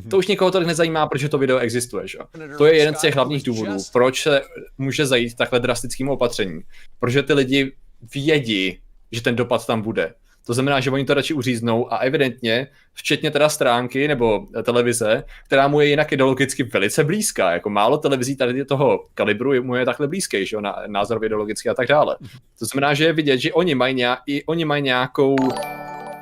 To 0.10 0.18
už 0.18 0.28
nikoho 0.28 0.52
tolik 0.52 0.68
nezajímá, 0.68 1.08
protože 1.08 1.30
to 1.30 1.38
video 1.38 1.58
existuje. 1.58 2.08
Že? 2.08 2.18
To 2.58 2.66
je 2.66 2.78
jeden 2.78 2.96
z 2.96 3.02
těch 3.02 3.16
hlavních 3.16 3.44
důvodů, 3.44 3.78
proč 3.94 4.22
se 4.22 4.42
může 4.78 5.06
zajít 5.06 5.36
takhle 5.36 5.60
drastickým 5.60 6.10
opatřením. 6.10 6.64
Protože 7.00 7.24
ty 7.24 7.34
lidi 7.34 7.72
vědí, 8.14 8.80
že 9.12 9.22
ten 9.22 9.36
dopad 9.36 9.68
tam 9.68 9.82
bude. 9.82 10.14
To 10.46 10.54
znamená, 10.54 10.80
že 10.80 10.92
oni 10.92 11.06
to 11.06 11.14
radši 11.14 11.34
uříznou 11.34 11.94
a 11.94 11.98
evidentně, 11.98 12.68
včetně 12.94 13.32
teda 13.32 13.50
stránky 13.50 14.08
nebo 14.08 14.48
televize, 14.64 15.24
která 15.46 15.68
mu 15.68 15.82
je 15.82 15.88
jinak 15.88 16.12
ideologicky 16.12 16.64
velice 16.64 17.04
blízká. 17.04 17.52
Jako 17.52 17.70
málo 17.70 17.98
televizí 17.98 18.36
tady 18.36 18.66
toho 18.66 19.06
kalibru 19.14 19.64
mu 19.64 19.76
je 19.76 19.86
takhle 19.86 20.08
blízký, 20.08 20.46
že 20.46 20.56
jo, 20.56 20.62
názorově 20.88 21.28
ideologicky 21.28 21.70
a 21.70 21.74
tak 21.74 21.88
dále. 21.88 22.18
Mhm. 22.20 22.30
To 22.60 22.66
znamená, 22.66 22.94
že 22.94 23.04
je 23.04 23.14
vidět, 23.14 23.38
že 23.38 23.54
oni 23.54 23.76
mají, 23.76 23.96
nějak, 23.96 24.20
i 24.28 24.44
oni 24.44 24.66
mají 24.66 24.84
nějakou 24.84 25.36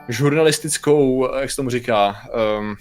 žurnalistickou, 0.10 1.30
jak 1.40 1.50
se 1.50 1.56
tomu 1.56 1.70
říká, 1.70 2.16
um, 2.60 2.76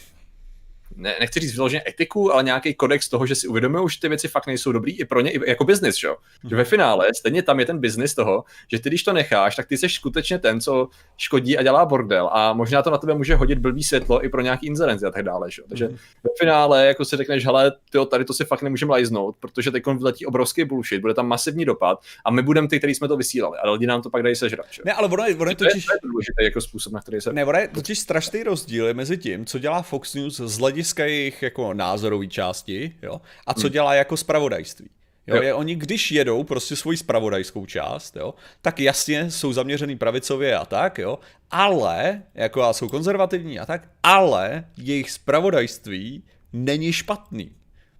ne, 0.97 1.17
nechci 1.21 1.41
říct 1.41 1.55
vyloženě 1.55 1.83
etiku, 1.89 2.33
ale 2.33 2.43
nějaký 2.43 2.75
kodex 2.75 3.09
toho, 3.09 3.27
že 3.27 3.35
si 3.35 3.49
uvědomují, 3.49 3.89
že 3.91 4.01
ty 4.01 4.09
věci 4.09 4.29
fakt 4.29 4.47
nejsou 4.47 4.73
dobrý 4.73 5.01
i 5.01 5.05
pro 5.05 5.21
ně 5.21 5.31
i 5.31 5.51
jako 5.51 5.65
biznis, 5.65 5.97
že? 5.97 6.09
Hmm. 6.09 6.51
že 6.51 6.57
ve 6.57 6.65
finále 6.65 7.09
stejně 7.19 7.43
tam 7.43 7.61
je 7.61 7.67
ten 7.67 7.79
biznis 7.79 8.15
toho, 8.15 8.45
že 8.73 8.79
ty 8.79 8.89
když 8.89 9.03
to 9.03 9.13
necháš, 9.13 9.57
tak 9.57 9.67
ty 9.67 9.79
jsi 9.79 9.89
skutečně 9.89 10.39
ten, 10.39 10.61
co 10.61 10.89
škodí 11.17 11.59
a 11.59 11.63
dělá 11.63 11.85
bordel 11.85 12.31
a 12.33 12.53
možná 12.53 12.83
to 12.83 12.91
na 12.91 12.99
tebe 12.99 13.15
může 13.15 13.35
hodit 13.35 13.59
blbý 13.59 13.83
světlo 13.83 14.25
i 14.25 14.29
pro 14.29 14.41
nějaký 14.41 14.67
inzerenci 14.67 15.07
a 15.07 15.11
tak 15.11 15.25
dále, 15.25 15.51
že? 15.51 15.63
takže 15.69 15.87
hmm. 15.87 15.97
ve 16.25 16.31
finále 16.39 16.87
jako 16.87 17.05
si 17.05 17.17
řekneš, 17.17 17.45
hele, 17.45 17.73
tyjo, 17.91 18.05
tady 18.05 18.25
to 18.25 18.35
si 18.35 18.45
fakt 18.45 18.63
nemůžeme 18.63 18.91
lajznout, 18.91 19.37
protože 19.41 19.71
teď 19.71 19.87
vyletí 19.87 20.27
obrovský 20.27 20.65
bullshit, 20.65 21.01
bude 21.01 21.15
tam 21.15 21.29
masivní 21.29 21.65
dopad 21.65 22.01
a 22.25 22.31
my 22.31 22.43
budeme 22.43 22.69
ty, 22.69 22.79
který 22.79 22.95
jsme 22.95 23.09
to 23.09 23.17
vysílali, 23.17 23.59
ale 23.63 23.73
lidi 23.73 23.87
nám 23.87 24.03
to 24.03 24.11
pak 24.11 24.23
dají 24.23 24.37
sežrat. 24.37 24.67
Že? 24.71 24.83
Ne, 24.85 24.93
ale 24.93 25.09
ono 25.09 25.25
je, 25.25 25.37
ono 25.37 25.51
je 25.51 25.57
totiž... 25.57 25.87
To 25.87 25.95
je 25.95 25.99
důležitý 26.03 26.45
jako 26.45 26.61
způsob, 26.61 26.93
na 26.93 27.01
který 27.01 27.21
se... 27.21 27.33
Ne, 27.33 27.45
ono 27.45 27.59
je 27.59 27.69
totiž 27.69 27.99
strašný 27.99 28.43
rozdíl 28.43 28.95
mezi 28.95 29.19
tím, 29.19 29.47
co 29.47 29.59
dělá 29.59 29.83
Fox 29.83 30.15
News 30.15 30.37
z 30.37 30.59
hlediska 30.59 30.82
jejich 30.99 31.43
jako 31.43 31.75
názorové 31.75 32.27
části, 32.27 32.95
jo, 33.03 33.21
a 33.47 33.55
co 33.55 33.61
hmm. 33.61 33.73
dělá 33.73 33.95
jako 33.95 34.17
spravodajství. 34.17 34.89
Jo, 35.27 35.37
jo. 35.37 35.43
Je, 35.43 35.55
oni 35.55 35.75
když 35.75 36.13
jedou 36.13 36.45
prostě 36.45 36.77
svoji 36.77 36.97
spravodajskou 36.97 37.67
část, 37.67 38.17
jo, 38.17 38.35
tak 38.63 38.81
jasně 38.81 39.31
jsou 39.31 39.53
zaměřený 39.53 39.97
pravicově 39.99 40.57
a 40.57 40.65
tak, 40.65 40.99
jo, 40.99 41.19
ale, 41.51 42.23
jako 42.35 42.63
a 42.63 42.73
jsou 42.73 42.89
konzervativní 42.89 43.59
a 43.59 43.67
tak, 43.67 43.89
ale 44.03 44.65
jejich 44.77 45.11
spravodajství 45.11 46.23
není 46.53 46.93
špatný. 46.93 47.53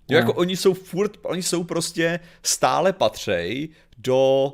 Jo, 0.09 0.19
jako 0.19 0.35
oni 0.35 0.57
jsou 0.57 0.75
furt, 0.75 1.19
oni 1.23 1.43
jsou 1.43 1.65
prostě 1.65 2.21
stále 2.43 2.93
patřej 2.93 3.69
do, 3.99 4.53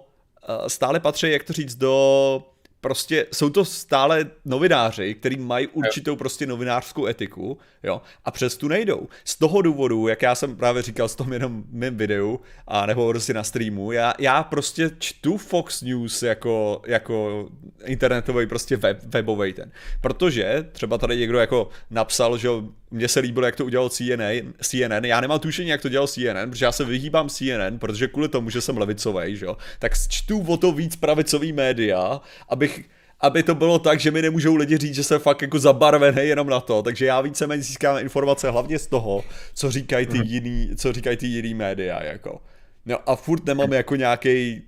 uh, 0.48 0.66
stále 0.66 1.00
patřej, 1.00 1.32
jak 1.32 1.44
to 1.44 1.52
říct, 1.52 1.74
do 1.74 2.42
prostě 2.80 3.26
jsou 3.32 3.50
to 3.50 3.64
stále 3.64 4.26
novináři, 4.44 5.14
kteří 5.14 5.36
mají 5.36 5.66
určitou 5.66 6.16
prostě 6.16 6.46
novinářskou 6.46 7.06
etiku, 7.06 7.58
jo, 7.82 8.02
a 8.24 8.30
přes 8.30 8.56
tu 8.56 8.68
nejdou. 8.68 9.08
Z 9.24 9.36
toho 9.36 9.62
důvodu, 9.62 10.08
jak 10.08 10.22
já 10.22 10.34
jsem 10.34 10.56
právě 10.56 10.82
říkal 10.82 11.08
z 11.08 11.14
tom 11.14 11.32
jenom 11.32 11.64
mém 11.70 11.96
videu, 11.96 12.40
a 12.66 12.86
nebo 12.86 13.08
prostě 13.08 13.34
na 13.34 13.44
streamu, 13.44 13.92
já, 13.92 14.14
já 14.18 14.42
prostě 14.42 14.90
čtu 14.98 15.36
Fox 15.36 15.82
News 15.82 16.22
jako, 16.22 16.82
jako 16.86 17.48
internetový 17.84 18.46
prostě 18.46 18.76
web, 18.76 18.98
webový 19.04 19.52
ten. 19.52 19.72
Protože 20.00 20.68
třeba 20.72 20.98
tady 20.98 21.16
někdo 21.16 21.38
jako 21.38 21.68
napsal, 21.90 22.38
že 22.38 22.48
mně 22.90 23.08
se 23.08 23.20
líbilo, 23.20 23.46
jak 23.46 23.56
to 23.56 23.64
udělal 23.64 23.88
CNN, 23.88 24.52
CNN. 24.62 25.04
Já 25.04 25.20
nemám 25.20 25.40
tušení, 25.40 25.68
jak 25.68 25.82
to 25.82 25.88
dělal 25.88 26.08
CNN, 26.08 26.50
protože 26.50 26.64
já 26.64 26.72
se 26.72 26.84
vyhýbám 26.84 27.28
CNN, 27.28 27.78
protože 27.78 28.08
kvůli 28.08 28.28
tomu, 28.28 28.50
že 28.50 28.60
jsem 28.60 28.78
levicový, 28.78 29.36
že 29.36 29.46
jo, 29.46 29.56
tak 29.78 29.92
čtu 30.08 30.44
o 30.48 30.56
to 30.56 30.72
víc 30.72 30.96
pravicový 30.96 31.52
média, 31.52 32.20
abych 32.48 32.84
aby 33.20 33.42
to 33.42 33.54
bylo 33.54 33.78
tak, 33.78 34.00
že 34.00 34.10
mi 34.10 34.22
nemůžou 34.22 34.56
lidi 34.56 34.76
říct, 34.76 34.94
že 34.94 35.04
jsem 35.04 35.20
fakt 35.20 35.42
jako 35.42 35.58
zabarvený 35.58 36.28
jenom 36.28 36.48
na 36.48 36.60
to, 36.60 36.82
takže 36.82 37.06
já 37.06 37.20
víceméně 37.20 37.62
získám 37.62 37.98
informace 37.98 38.50
hlavně 38.50 38.78
z 38.78 38.86
toho, 38.86 39.24
co 39.54 39.70
říkají 39.70 40.06
ty 40.06 40.18
mhm. 40.18 40.26
jiný, 40.26 40.70
co 40.76 40.92
říkají 40.92 41.16
ty 41.16 41.26
jiný 41.26 41.54
média, 41.54 42.02
jako. 42.02 42.40
No 42.86 43.10
a 43.10 43.16
furt 43.16 43.46
nemám 43.46 43.72
jako 43.72 43.96
nějaký 43.96 44.62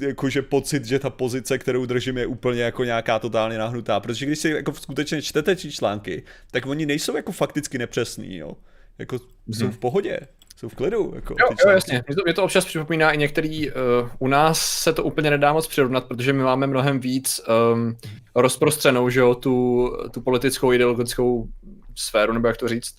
jakože 0.00 0.42
pocit, 0.42 0.84
že 0.84 0.98
ta 0.98 1.10
pozice, 1.10 1.58
kterou 1.58 1.86
držím, 1.86 2.18
je 2.18 2.26
úplně 2.26 2.62
jako 2.62 2.84
nějaká 2.84 3.18
totálně 3.18 3.58
nahnutá. 3.58 4.00
Protože 4.00 4.26
když 4.26 4.38
si 4.38 4.50
jako 4.50 4.72
skutečně 4.72 5.22
čtete 5.22 5.56
či 5.56 5.72
články, 5.72 6.22
tak 6.50 6.66
oni 6.66 6.86
nejsou 6.86 7.16
jako 7.16 7.32
fakticky 7.32 7.78
nepřesný, 7.78 8.36
jo. 8.36 8.52
Jako 8.98 9.16
hmm. 9.16 9.54
jsou 9.54 9.64
mhm. 9.64 9.72
v 9.72 9.78
pohodě 9.78 10.20
jsou 10.58 10.68
v 10.68 10.74
klidu. 10.74 11.12
Jako, 11.14 11.34
jo, 11.40 11.48
jo, 11.64 11.70
jasně. 11.70 12.02
Mě 12.06 12.16
to, 12.16 12.22
mě 12.24 12.34
to 12.34 12.44
občas 12.44 12.64
připomíná 12.64 13.12
i 13.12 13.18
některý, 13.18 13.70
uh, 13.70 13.74
u 14.18 14.28
nás 14.28 14.60
se 14.60 14.92
to 14.92 15.04
úplně 15.04 15.30
nedá 15.30 15.52
moc 15.52 15.66
přirovnat, 15.66 16.04
protože 16.04 16.32
my 16.32 16.42
máme 16.42 16.66
mnohem 16.66 17.00
víc 17.00 17.40
um, 17.72 17.96
rozprostřenou, 18.34 19.10
že 19.10 19.20
jo, 19.20 19.34
tu, 19.34 19.88
tu 20.10 20.20
politickou, 20.20 20.72
ideologickou 20.72 21.48
sféru, 21.94 22.32
nebo 22.32 22.48
jak 22.48 22.56
to 22.56 22.68
říct. 22.68 22.96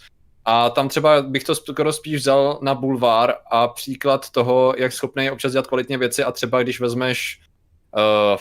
A 0.52 0.70
tam 0.70 0.90
třeba 0.90 1.22
bych 1.22 1.44
to 1.44 1.56
skoro 1.56 1.94
spíš 1.94 2.16
vzal 2.16 2.60
na 2.62 2.76
bulvár 2.76 3.36
a 3.52 3.68
příklad 3.68 4.30
toho, 4.30 4.74
jak 4.78 4.94
schopný 4.94 5.24
je 5.24 5.32
občas 5.32 5.52
dělat 5.52 5.68
kvalitně 5.68 5.98
věci 5.98 6.24
a 6.24 6.32
třeba 6.32 6.64
když 6.64 6.80
vezmeš 6.80 7.40
uh, 7.96 8.40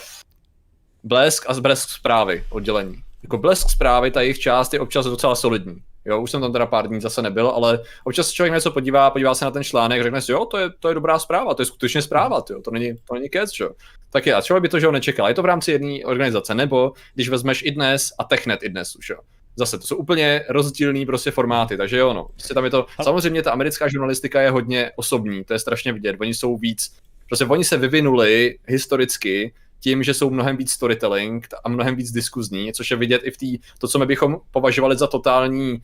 blesk 1.03 1.45
a 1.47 1.53
zblesk 1.53 1.89
zprávy 1.89 2.43
oddělení. 2.49 2.95
Jako 3.23 3.37
blesk 3.37 3.69
zprávy, 3.69 4.11
ta 4.11 4.21
jejich 4.21 4.39
část 4.39 4.73
je 4.73 4.79
občas 4.79 5.05
docela 5.05 5.35
solidní. 5.35 5.81
Jo, 6.05 6.21
už 6.21 6.31
jsem 6.31 6.41
tam 6.41 6.51
teda 6.51 6.65
pár 6.65 6.87
dní 6.87 7.01
zase 7.01 7.21
nebyl, 7.21 7.47
ale 7.47 7.79
občas 8.03 8.31
člověk 8.31 8.53
něco 8.53 8.71
podívá, 8.71 9.09
podívá 9.09 9.35
se 9.35 9.45
na 9.45 9.51
ten 9.51 9.63
článek, 9.63 10.03
řekne 10.03 10.21
si, 10.21 10.31
jo, 10.31 10.45
to 10.45 10.57
je, 10.57 10.69
to 10.79 10.87
je 10.87 10.93
dobrá 10.93 11.19
zpráva, 11.19 11.53
to 11.53 11.61
je 11.61 11.65
skutečně 11.65 12.01
zpráva, 12.01 12.41
tyjo, 12.41 12.61
to 12.61 12.71
není, 12.71 12.97
to 13.07 13.13
není 13.13 13.29
kec, 13.29 13.51
jo. 13.59 13.71
Tak 14.11 14.25
je, 14.25 14.33
a 14.35 14.41
člověk 14.41 14.61
by 14.61 14.69
to, 14.69 14.79
že 14.79 14.85
ho 14.85 14.91
nečekal. 14.91 15.27
Je 15.27 15.33
to 15.33 15.41
v 15.41 15.45
rámci 15.45 15.71
jedné 15.71 16.05
organizace, 16.05 16.55
nebo 16.55 16.93
když 17.15 17.29
vezmeš 17.29 17.63
i 17.65 17.71
dnes 17.71 18.13
a 18.19 18.23
Technet 18.23 18.63
i 18.63 18.69
dnes 18.69 18.95
už, 18.95 19.09
jo. 19.09 19.17
Zase, 19.55 19.79
to 19.79 19.87
jsou 19.87 19.95
úplně 19.95 20.45
rozdílný 20.49 21.05
prostě 21.05 21.31
formáty, 21.31 21.77
takže 21.77 21.97
jo, 21.97 22.13
no. 22.13 22.25
Prostě 22.25 22.53
tam 22.53 22.65
je 22.65 22.69
to, 22.69 22.85
samozřejmě 23.03 23.43
ta 23.43 23.51
americká 23.51 23.87
žurnalistika 23.87 24.41
je 24.41 24.49
hodně 24.49 24.91
osobní, 24.95 25.43
to 25.43 25.53
je 25.53 25.59
strašně 25.59 25.93
vidět, 25.93 26.15
oni 26.19 26.33
jsou 26.33 26.57
víc, 26.57 26.95
prostě 27.27 27.45
oni 27.45 27.63
se 27.63 27.77
vyvinuli 27.77 28.57
historicky 28.67 29.53
tím, 29.79 30.03
že 30.03 30.13
jsou 30.13 30.29
mnohem 30.29 30.57
víc 30.57 30.71
storytelling 30.71 31.47
a 31.63 31.69
mnohem 31.69 31.95
víc 31.95 32.11
diskuzní, 32.11 32.73
což 32.73 32.91
je 32.91 32.97
vidět 32.97 33.21
i 33.23 33.31
v 33.31 33.37
té, 33.37 33.67
to, 33.79 33.87
co 33.87 33.99
my 33.99 34.05
bychom 34.05 34.37
považovali 34.51 34.97
za 34.97 35.07
totální 35.07 35.71
uh, 35.71 35.79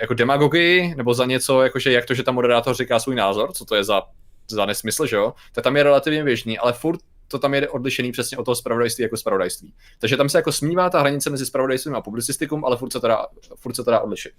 jako 0.00 0.14
demagogii, 0.14 0.94
nebo 0.94 1.14
za 1.14 1.26
něco, 1.26 1.62
jakože 1.62 1.92
jak 1.92 2.06
to, 2.06 2.14
že 2.14 2.22
tam 2.22 2.34
moderátor 2.34 2.74
říká 2.74 2.98
svůj 2.98 3.14
názor, 3.14 3.52
co 3.52 3.64
to 3.64 3.74
je 3.74 3.84
za 3.84 4.02
za 4.50 4.66
nesmysl, 4.66 5.06
že 5.06 5.16
jo, 5.16 5.34
tak 5.52 5.64
tam 5.64 5.76
je 5.76 5.82
relativně 5.82 6.24
běžný, 6.24 6.58
ale 6.58 6.72
furt 6.72 7.00
to 7.32 7.38
tam 7.38 7.54
je 7.54 7.68
odlišený 7.68 8.12
přesně 8.12 8.38
od 8.38 8.44
toho 8.44 8.54
spravodajství 8.54 9.02
jako 9.02 9.16
spravodajství. 9.16 9.74
Takže 9.98 10.16
tam 10.16 10.28
se 10.28 10.38
jako 10.38 10.52
smívá 10.52 10.90
ta 10.90 11.00
hranice 11.00 11.30
mezi 11.30 11.46
spravodajstvím 11.46 11.94
a 11.94 12.00
publicistikum, 12.00 12.64
ale 12.64 12.76
furt 12.76 12.92
se 12.92 13.00
to 13.00 13.08
dá, 13.08 13.26
furt 13.56 13.74
se 13.74 13.84
to 13.84 13.90
dá 13.90 14.00
odlišit. 14.00 14.32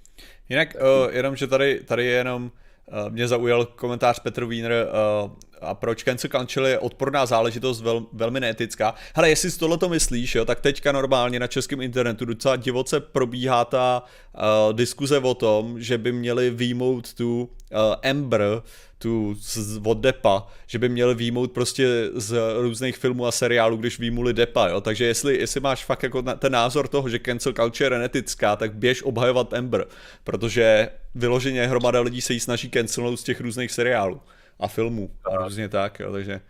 Jinak 0.50 0.76
uh, 0.76 1.14
jenom, 1.16 1.36
že 1.36 1.48
tady, 1.48 1.80
tady 1.86 2.06
je 2.06 2.12
jenom 2.12 2.44
uh, 2.44 3.10
mě 3.10 3.28
zaujal 3.28 3.66
komentář 3.66 4.20
Petr 4.20 4.46
Wiener 4.46 4.88
uh, 5.24 5.32
a 5.64 5.74
proč 5.74 6.04
cancel 6.04 6.30
culture 6.30 6.70
je 6.70 6.80
odporná 6.80 7.26
záležitost 7.26 7.82
vel, 7.82 8.06
velmi 8.14 8.40
neetická. 8.40 8.96
Hele, 9.16 9.30
jestli 9.30 9.52
si 9.52 9.60
tohle 9.60 9.78
to 9.78 9.90
myslíš, 9.90 10.36
jo, 10.36 10.46
tak 10.46 10.60
teďka 10.60 10.92
normálně 10.92 11.40
na 11.40 11.48
českém 11.48 11.82
internetu 11.82 12.26
docela 12.26 12.56
divoce 12.56 13.00
probíhá 13.00 13.66
ta 13.66 14.04
uh, 14.04 14.74
diskuze 14.74 15.20
o 15.20 15.34
tom, 15.34 15.82
že 15.82 15.98
by 15.98 16.12
měli 16.12 16.50
výjmout 16.50 17.14
tu 17.14 17.42
uh, 17.42 17.78
Ember, 18.02 18.62
tu 18.98 19.36
z, 19.40 19.80
od 19.84 19.98
Depa, 19.98 20.48
že 20.68 20.80
by 20.80 20.90
měli 20.90 21.16
výjmout 21.16 21.52
prostě 21.52 22.10
z 22.16 22.38
různých 22.62 22.98
filmů 22.98 23.26
a 23.26 23.32
seriálů, 23.32 23.78
když 23.78 24.00
výjmuli 24.00 24.34
Depa, 24.34 24.68
jo, 24.68 24.82
takže 24.82 25.06
jestli, 25.06 25.38
jestli 25.38 25.60
máš 25.60 25.86
fakt 25.86 26.04
jako 26.04 26.22
ten 26.22 26.52
názor 26.52 26.88
toho, 26.88 27.10
že 27.10 27.20
cancel 27.20 27.54
culture 27.54 27.96
je 27.96 28.00
netická, 28.00 28.56
tak 28.56 28.76
běž 28.76 29.04
obhajovat 29.04 29.54
Ember, 29.54 29.86
protože 30.24 30.90
vyloženě 31.16 31.68
hromada 31.68 32.02
lidí 32.02 32.22
se 32.22 32.34
jí 32.34 32.40
snaží 32.40 32.70
cancelnout 32.70 33.20
z 33.20 33.24
těch 33.24 33.42
různých 33.42 33.72
seriálů 33.72 34.22
a 34.60 34.68
filmů 34.68 35.12
a 35.32 35.44
různě 35.44 35.70
tak, 35.70 36.00
jo, 36.00 36.12
takže 36.12 36.42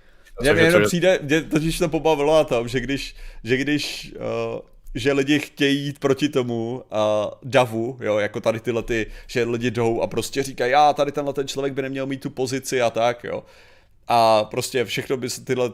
mě, 0.41 0.53
mě 0.53 0.61
jenom 0.61 0.83
přijde, 0.83 1.19
mě 1.21 1.41
totiž 1.41 1.79
to 1.79 1.89
pobavilo 1.89 2.35
na 2.35 2.43
tom, 2.43 2.67
že 2.67 2.79
když, 2.79 3.15
že 3.43 3.57
když 3.57 4.13
uh, 4.15 4.59
že 4.95 5.13
lidi 5.13 5.39
chtějí 5.39 5.85
jít 5.85 5.99
proti 5.99 6.29
tomu 6.29 6.83
uh, 6.91 7.31
davu, 7.43 7.97
jo, 8.01 8.17
jako 8.17 8.41
tady 8.41 8.59
tyhle 8.59 8.83
ty, 8.83 9.07
že 9.27 9.43
lidi 9.43 9.71
jdou 9.71 10.01
a 10.01 10.07
prostě 10.07 10.43
říkají, 10.43 10.71
já 10.71 10.93
tady 10.93 11.11
tenhle 11.11 11.33
ten 11.33 11.47
člověk 11.47 11.73
by 11.73 11.81
neměl 11.81 12.05
mít 12.05 12.21
tu 12.21 12.29
pozici 12.29 12.81
a 12.81 12.89
tak, 12.89 13.23
jo. 13.23 13.43
A 14.07 14.43
prostě 14.43 14.85
všechno 14.85 15.17
by 15.17 15.29
se 15.29 15.45
tyhle, 15.45 15.71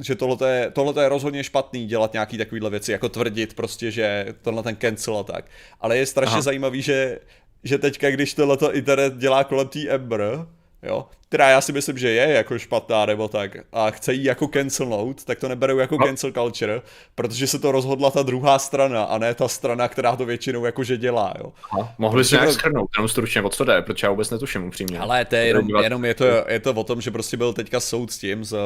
že 0.00 0.14
tohle 0.14 0.50
je, 0.50 0.70
tohle 0.70 1.04
je 1.04 1.08
rozhodně 1.08 1.44
špatný 1.44 1.86
dělat 1.86 2.12
nějaký 2.12 2.38
takovýhle 2.38 2.70
věci, 2.70 2.92
jako 2.92 3.08
tvrdit 3.08 3.54
prostě, 3.54 3.90
že 3.90 4.26
tohle 4.42 4.62
ten 4.62 4.76
cancel 4.76 5.16
a 5.16 5.22
tak. 5.22 5.44
Ale 5.80 5.98
je 5.98 6.06
strašně 6.06 6.32
Aha. 6.32 6.42
zajímavý, 6.42 6.82
že, 6.82 7.18
že 7.64 7.78
teďka, 7.78 8.10
když 8.10 8.34
tohle 8.34 8.58
internet 8.72 9.16
dělá 9.16 9.44
kolem 9.44 9.68
té 9.68 9.88
Ember, 9.88 10.46
jo, 10.82 11.06
která 11.30 11.50
já 11.50 11.60
si 11.60 11.72
myslím, 11.72 11.98
že 11.98 12.10
je 12.10 12.32
jako 12.32 12.58
špatná 12.58 13.06
nebo 13.06 13.28
tak, 13.28 13.56
a 13.72 13.90
chce 13.90 14.12
jí 14.14 14.24
jako 14.24 14.48
cancelnout, 14.48 15.24
tak 15.24 15.38
to 15.38 15.48
neberou 15.48 15.78
jako 15.78 15.96
no. 16.00 16.06
cancel 16.06 16.32
culture, 16.32 16.82
protože 17.14 17.46
se 17.46 17.58
to 17.58 17.72
rozhodla 17.72 18.10
ta 18.10 18.22
druhá 18.22 18.58
strana, 18.58 19.04
a 19.04 19.18
ne 19.18 19.34
ta 19.34 19.48
strana, 19.48 19.88
která 19.88 20.16
to 20.16 20.24
většinou 20.24 20.64
jakože 20.64 20.96
dělá, 20.96 21.34
jo. 21.38 21.52
Aha, 21.72 21.94
mohli 21.98 22.24
si 22.24 22.34
nějak 22.34 22.52
schrnout, 22.52 22.90
jenom 22.96 23.08
stručně, 23.08 23.42
o 23.42 23.48
co 23.48 23.64
jde, 23.64 23.82
protože 23.82 24.06
já 24.06 24.10
vůbec 24.10 24.30
netuším 24.30 24.64
upřímně. 24.64 24.98
Ale 24.98 25.24
to 25.24 25.36
je 25.36 25.46
jenom, 25.46 25.68
jenom 25.82 26.04
je, 26.04 26.14
to, 26.14 26.24
je 26.48 26.60
to 26.60 26.72
o 26.72 26.84
tom, 26.84 27.00
že 27.00 27.10
prostě 27.10 27.36
byl 27.36 27.52
teďka 27.52 27.80
soud 27.80 28.12
s 28.12 28.18
tím, 28.18 28.44
s, 28.44 28.56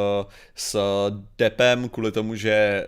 s 0.54 0.80
Depem, 1.38 1.88
kvůli 1.88 2.12
tomu, 2.12 2.34
že 2.34 2.86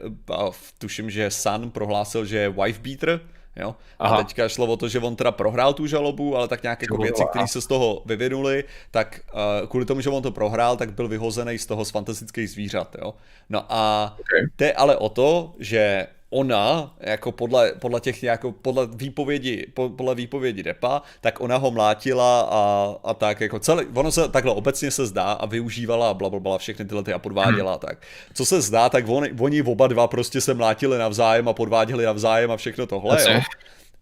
tuším, 0.78 1.10
že 1.10 1.30
Sun 1.30 1.70
prohlásil, 1.70 2.24
že 2.24 2.36
je 2.38 2.48
wife 2.48 2.80
beater, 2.80 3.20
Jo? 3.56 3.76
Aha. 3.98 4.16
A 4.16 4.22
teďka 4.22 4.48
šlo 4.48 4.66
o 4.66 4.76
to, 4.76 4.88
že 4.88 4.98
on 4.98 5.16
teda 5.16 5.32
prohrál 5.32 5.72
tu 5.72 5.86
žalobu, 5.86 6.36
ale 6.36 6.48
tak 6.48 6.62
nějaké 6.62 6.84
jako 6.84 6.96
věci, 6.96 7.22
které 7.30 7.48
se 7.48 7.60
z 7.60 7.66
toho 7.66 8.02
vyvinuly, 8.06 8.64
tak 8.90 9.20
uh, 9.32 9.68
kvůli 9.68 9.84
tomu, 9.84 10.00
že 10.00 10.10
on 10.10 10.22
to 10.22 10.30
prohrál, 10.30 10.76
tak 10.76 10.92
byl 10.92 11.08
vyhozený 11.08 11.58
z 11.58 11.66
toho 11.66 11.84
z 11.84 11.90
fantastických 11.90 12.50
zvířat. 12.50 12.96
Jo? 13.02 13.14
No 13.50 13.64
a 13.68 14.14
okay. 14.20 14.40
jde 14.58 14.72
ale 14.72 14.96
o 14.96 15.08
to, 15.08 15.54
že 15.58 16.06
ona, 16.36 16.94
jako 17.00 17.32
podle, 17.32 17.72
podle 17.78 18.00
těch 18.00 18.22
jako 18.22 18.52
podle 18.52 18.86
výpovědi, 18.86 19.66
podle 19.96 20.14
výpovědi 20.14 20.62
Depa, 20.62 21.02
tak 21.20 21.40
ona 21.40 21.56
ho 21.56 21.70
mlátila 21.70 22.40
a, 22.40 22.94
a 23.04 23.14
tak 23.14 23.40
jako 23.40 23.58
celý, 23.58 23.86
ono 23.94 24.12
se 24.12 24.28
takhle 24.28 24.52
obecně 24.52 24.90
se 24.90 25.06
zdá 25.06 25.32
a 25.32 25.46
využívala 25.46 26.10
a 26.10 26.14
blablabla 26.14 26.58
všechny 26.58 26.84
tyhle 26.84 27.02
ty 27.02 27.12
a 27.12 27.18
podváděla 27.18 27.72
hmm. 27.72 27.80
tak. 27.80 27.98
Co 28.34 28.46
se 28.46 28.60
zdá, 28.60 28.88
tak 28.88 29.08
on, 29.08 29.24
oni 29.40 29.62
oba 29.62 29.86
dva 29.86 30.08
prostě 30.08 30.40
se 30.40 30.54
mlátili 30.54 30.98
navzájem 30.98 31.48
a 31.48 31.52
podváděli 31.52 32.04
navzájem 32.04 32.50
a 32.50 32.56
všechno 32.56 32.86
tohle, 32.86 33.32
jo. 33.32 33.40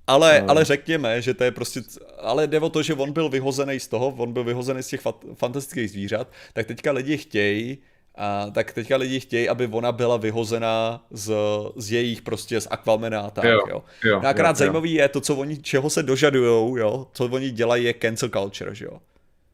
Ale, 0.06 0.40
no. 0.40 0.50
ale 0.50 0.64
řekněme, 0.64 1.22
že 1.22 1.34
to 1.34 1.44
je 1.44 1.50
prostě, 1.50 1.80
ale 2.20 2.46
jde 2.46 2.60
o 2.60 2.68
to, 2.68 2.82
že 2.82 2.94
on 2.94 3.12
byl 3.12 3.28
vyhozený 3.28 3.80
z 3.80 3.88
toho, 3.88 4.14
on 4.18 4.32
byl 4.32 4.44
vyhozený 4.44 4.82
z 4.82 4.88
těch 4.88 5.00
fantastických 5.34 5.90
zvířat, 5.90 6.28
tak 6.52 6.66
teďka 6.66 6.92
lidi 6.92 7.16
chtějí, 7.16 7.78
a 8.14 8.50
tak 8.50 8.72
teďka 8.72 8.96
lidi 8.96 9.20
chtějí, 9.20 9.48
aby 9.48 9.68
ona 9.72 9.92
byla 9.92 10.16
vyhozená 10.16 11.04
z, 11.10 11.34
z 11.76 11.92
jejich 11.92 12.22
prostě 12.22 12.60
z 12.60 12.68
Aquamena 12.70 13.20
a 13.20 13.30
tak, 13.30 13.44
jo. 13.44 13.60
jo. 13.68 13.84
jo 14.04 14.20
no 14.22 14.28
akorát 14.28 14.48
jo, 14.48 14.54
zajímavý 14.54 14.94
jo. 14.94 15.02
je 15.02 15.08
to, 15.08 15.20
co 15.20 15.36
oni, 15.36 15.58
čeho 15.58 15.90
se 15.90 16.02
dožadujou, 16.02 16.76
jo, 16.76 17.06
co 17.12 17.24
oni 17.24 17.50
dělají 17.50 17.84
je 17.84 17.94
cancel 17.94 18.28
culture, 18.28 18.74
že 18.74 18.84
jo. 18.84 18.98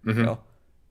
Mm-hmm. 0.07 0.25
jo. 0.25 0.39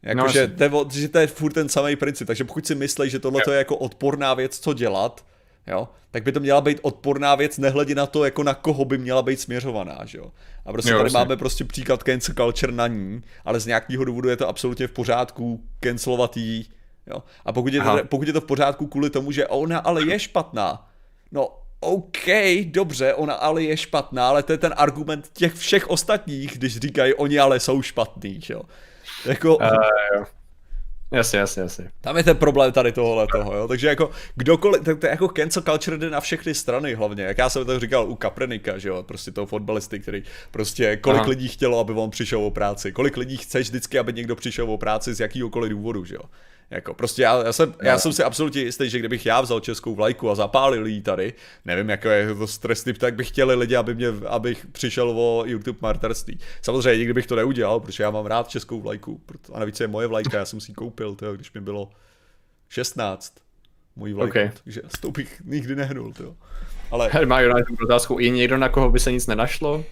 Jako, 0.04 0.22
no, 0.22 0.28
že, 0.28 0.48
to 0.48 0.64
je, 0.64 0.72
že 0.92 1.10
to 1.10 1.20
je 1.20 1.28
furt 1.28 1.54
ten 1.54 1.70
samý 1.70 1.96
princip, 1.96 2.28
takže 2.28 2.44
pokud 2.44 2.68
si 2.68 2.76
myslí, 2.76 3.10
že 3.10 3.20
tohle 3.20 3.42
je 3.52 3.58
jako 3.58 3.78
odporná 3.78 4.34
věc, 4.34 4.60
co 4.60 4.74
dělat, 4.74 5.26
jo, 5.68 5.90
tak 6.12 6.24
by 6.24 6.32
to 6.32 6.40
měla 6.40 6.62
být 6.62 6.80
odporná 6.82 7.36
věc, 7.36 7.58
nehledě 7.58 7.96
na 7.96 8.06
to, 8.06 8.26
jako 8.26 8.44
na 8.44 8.54
koho 8.54 8.86
by 8.86 8.98
měla 8.98 9.22
být 9.22 9.40
směřovaná, 9.40 10.00
že 10.06 10.18
jo. 10.18 10.32
A 10.66 10.74
prostě 10.74 10.92
jo, 10.92 10.98
tady 10.98 11.10
vlastně. 11.10 11.20
máme 11.20 11.38
prostě 11.38 11.64
příklad 11.64 12.04
cancel 12.04 12.36
culture 12.36 12.74
na 12.74 12.88
ní, 12.88 13.22
ale 13.46 13.60
z 13.60 13.66
nějakého 13.66 14.06
důvodu 14.06 14.30
je 14.30 14.38
to 14.38 14.48
absolutně 14.48 14.88
v 14.88 14.92
pořádku 14.92 15.64
cancelovat 15.84 16.38
jí 16.38 16.70
Jo? 17.10 17.24
A 17.46 17.54
pokud 17.54 17.74
je, 17.74 17.82
to, 17.82 18.00
pokud 18.04 18.28
je 18.28 18.34
to 18.34 18.42
v 18.42 18.46
pořádku 18.46 18.88
kvůli 18.88 19.10
tomu, 19.10 19.32
že 19.32 19.48
ona 19.48 19.80
ale 19.80 20.06
je 20.06 20.20
špatná, 20.20 20.88
no 21.32 21.60
OK, 21.80 22.26
dobře, 22.66 23.14
ona 23.14 23.34
ale 23.34 23.64
je 23.64 23.78
špatná, 23.78 24.30
ale 24.30 24.44
to 24.44 24.52
je 24.52 24.58
ten 24.58 24.74
argument 24.78 25.30
těch 25.34 25.54
všech 25.54 25.90
ostatních, 25.90 26.58
když 26.58 26.78
říkají, 26.78 27.14
oni 27.14 27.40
ale 27.40 27.60
jsou 27.60 27.82
špatný, 27.82 28.40
jo. 28.50 28.62
Jako... 29.26 29.58
Uh, 29.58 29.68
jo. 30.16 30.26
Jasně, 31.12 31.40
jasně, 31.40 31.62
jasně. 31.62 31.92
Tam 32.02 32.18
je 32.18 32.24
ten 32.24 32.38
problém 32.38 32.72
tady 32.72 32.92
tohohle 32.92 33.28
toho, 33.28 33.56
jo. 33.56 33.68
Takže 33.68 33.88
jako 33.88 34.12
kdokoliv, 34.36 34.84
tak 34.84 35.00
to 35.00 35.06
je 35.06 35.10
jako 35.10 35.28
cancel 35.28 35.64
culture 35.64 35.98
jde 35.98 36.10
na 36.10 36.22
všechny 36.22 36.54
strany 36.54 36.94
hlavně. 36.94 37.24
Jak 37.24 37.38
já 37.38 37.50
jsem 37.50 37.66
to 37.66 37.80
říkal 37.80 38.10
u 38.10 38.16
Kaprenika, 38.16 38.78
že 38.78 38.90
jo, 38.90 39.04
prostě 39.04 39.32
toho 39.32 39.48
fotbalisty, 39.48 40.00
který 40.00 40.24
prostě 40.52 40.98
kolik 40.98 41.20
Aha. 41.20 41.30
lidí 41.30 41.48
chtělo, 41.48 41.80
aby 41.80 41.94
on 41.94 42.10
přišel 42.10 42.44
o 42.46 42.52
práci, 42.52 42.92
kolik 42.92 43.18
lidí 43.18 43.38
chceš 43.38 43.68
vždycky, 43.70 44.00
aby 44.00 44.14
někdo 44.14 44.36
přišel 44.36 44.72
o 44.72 44.78
práci 44.78 45.14
z 45.14 45.20
jakýhokoliv 45.20 45.72
důvodu, 45.72 46.06
že 46.06 46.16
jo. 46.16 46.22
Jako 46.72 46.94
prostě 46.94 47.22
já, 47.22 47.44
já, 47.44 47.54
jsem, 47.54 47.74
já 47.84 47.98
jsem 47.98 48.14
si 48.14 48.24
absolutně 48.24 48.62
jistý, 48.62 48.90
že 48.90 49.00
kdybych 49.00 49.26
já 49.26 49.42
vzal 49.42 49.60
českou 49.60 49.96
vlajku 49.96 50.30
a 50.30 50.36
zapálil 50.36 50.88
ji 50.88 51.02
tady, 51.02 51.34
nevím, 51.66 51.90
jako 51.90 52.10
je 52.10 52.36
to 52.36 52.48
stresný, 52.48 52.94
tak 52.94 53.16
bych 53.16 53.28
chtěli 53.28 53.56
lidi, 53.56 53.76
aby 53.76 53.96
mě, 53.96 54.08
abych 54.28 54.66
přišel 54.72 55.10
o 55.10 55.44
YouTube 55.46 55.80
marterství. 55.82 56.40
Samozřejmě 56.62 56.98
nikdy 56.98 57.14
bych 57.14 57.28
to 57.28 57.36
neudělal, 57.36 57.80
protože 57.80 58.04
já 58.04 58.12
mám 58.12 58.26
rád 58.26 58.48
českou 58.48 58.82
vlajku, 58.82 59.22
a 59.54 59.60
navíc 59.60 59.80
je 59.80 59.88
moje 59.88 60.08
vlajka, 60.08 60.38
já 60.38 60.46
jsem 60.46 60.60
si 60.60 60.72
ji 60.72 60.76
koupil, 60.76 61.16
tyjo, 61.16 61.34
když 61.34 61.54
mi 61.54 61.62
bylo 61.62 61.92
16 62.70 63.34
můj 63.96 64.14
vlajku, 64.14 64.32
okay. 64.32 64.52
takže 64.64 64.82
s 64.88 65.00
tou 65.00 65.12
bych 65.12 65.42
nikdy 65.46 65.76
nehnul, 65.76 66.14
tyjo. 66.14 66.36
Ale... 66.92 67.10
Má 67.26 67.42
United 67.42 67.82
otázku, 67.84 68.20
je 68.20 68.30
někdo, 68.30 68.58
na 68.58 68.70
koho 68.70 68.90
by 68.90 69.00
se 69.00 69.12
nic 69.12 69.28
nenašlo? 69.28 69.86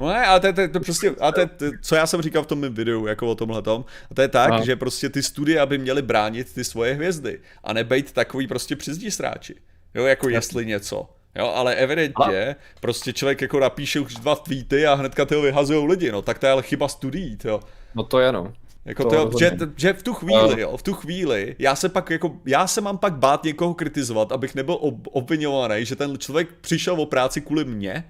No 0.00 0.08
ne, 0.08 0.26
ale 0.26 0.40
to, 0.40 0.46
je, 0.46 0.52
to, 0.52 0.68
to 0.68 0.80
prostě, 0.80 1.14
a 1.20 1.32
to, 1.32 1.40
je, 1.40 1.46
to, 1.46 1.66
co 1.82 1.96
já 1.96 2.06
jsem 2.06 2.22
říkal 2.22 2.42
v 2.42 2.46
tom 2.46 2.74
videu, 2.74 3.06
jako 3.06 3.26
o 3.26 3.34
tomhle 3.34 3.62
tom, 3.62 3.84
a 4.10 4.14
to 4.14 4.22
je 4.22 4.28
tak, 4.28 4.50
no. 4.50 4.64
že 4.64 4.76
prostě 4.76 5.08
ty 5.08 5.22
studie 5.22 5.66
by 5.66 5.78
měly 5.78 6.02
bránit 6.02 6.54
ty 6.54 6.64
svoje 6.64 6.94
hvězdy 6.94 7.40
a 7.64 7.72
nebejt 7.72 8.12
takový 8.12 8.46
prostě 8.46 8.76
přizdí 8.76 9.10
sráči. 9.10 9.54
Jo, 9.94 10.04
jako 10.04 10.28
jestli 10.28 10.66
něco. 10.66 11.08
Jo, 11.34 11.52
ale 11.54 11.74
evidentně 11.74 12.50
a? 12.50 12.56
prostě 12.80 13.12
člověk 13.12 13.42
jako 13.42 13.60
napíše 13.60 14.00
už 14.00 14.14
dva 14.14 14.36
tweety 14.36 14.86
a 14.86 14.94
hnedka 14.94 15.24
ty 15.24 15.34
ho 15.34 15.42
vyhazují 15.42 15.88
lidi, 15.88 16.12
no 16.12 16.22
tak 16.22 16.38
to 16.38 16.46
je 16.46 16.52
ale 16.52 16.62
chyba 16.62 16.88
studií, 16.88 17.38
jo. 17.44 17.60
No 17.94 18.02
to 18.02 18.18
je 18.18 18.32
no. 18.32 18.52
Jako 18.84 19.04
to, 19.04 19.28
to 19.28 19.38
že, 19.38 19.56
že, 19.76 19.92
v 19.92 20.02
tu 20.02 20.14
chvíli, 20.14 20.60
jo, 20.60 20.76
v 20.76 20.82
tu 20.82 20.94
chvíli, 20.94 21.56
já 21.58 21.76
se 21.76 21.88
pak 21.88 22.10
jako, 22.10 22.36
já 22.46 22.66
se 22.66 22.80
mám 22.80 22.98
pak 22.98 23.14
bát 23.14 23.44
někoho 23.44 23.74
kritizovat, 23.74 24.32
abych 24.32 24.54
nebyl 24.54 24.76
ob, 24.80 24.94
obvinovaný, 25.06 25.84
že 25.84 25.96
ten 25.96 26.18
člověk 26.18 26.48
přišel 26.60 27.00
o 27.00 27.06
práci 27.06 27.40
kvůli 27.40 27.64
mně, 27.64 28.04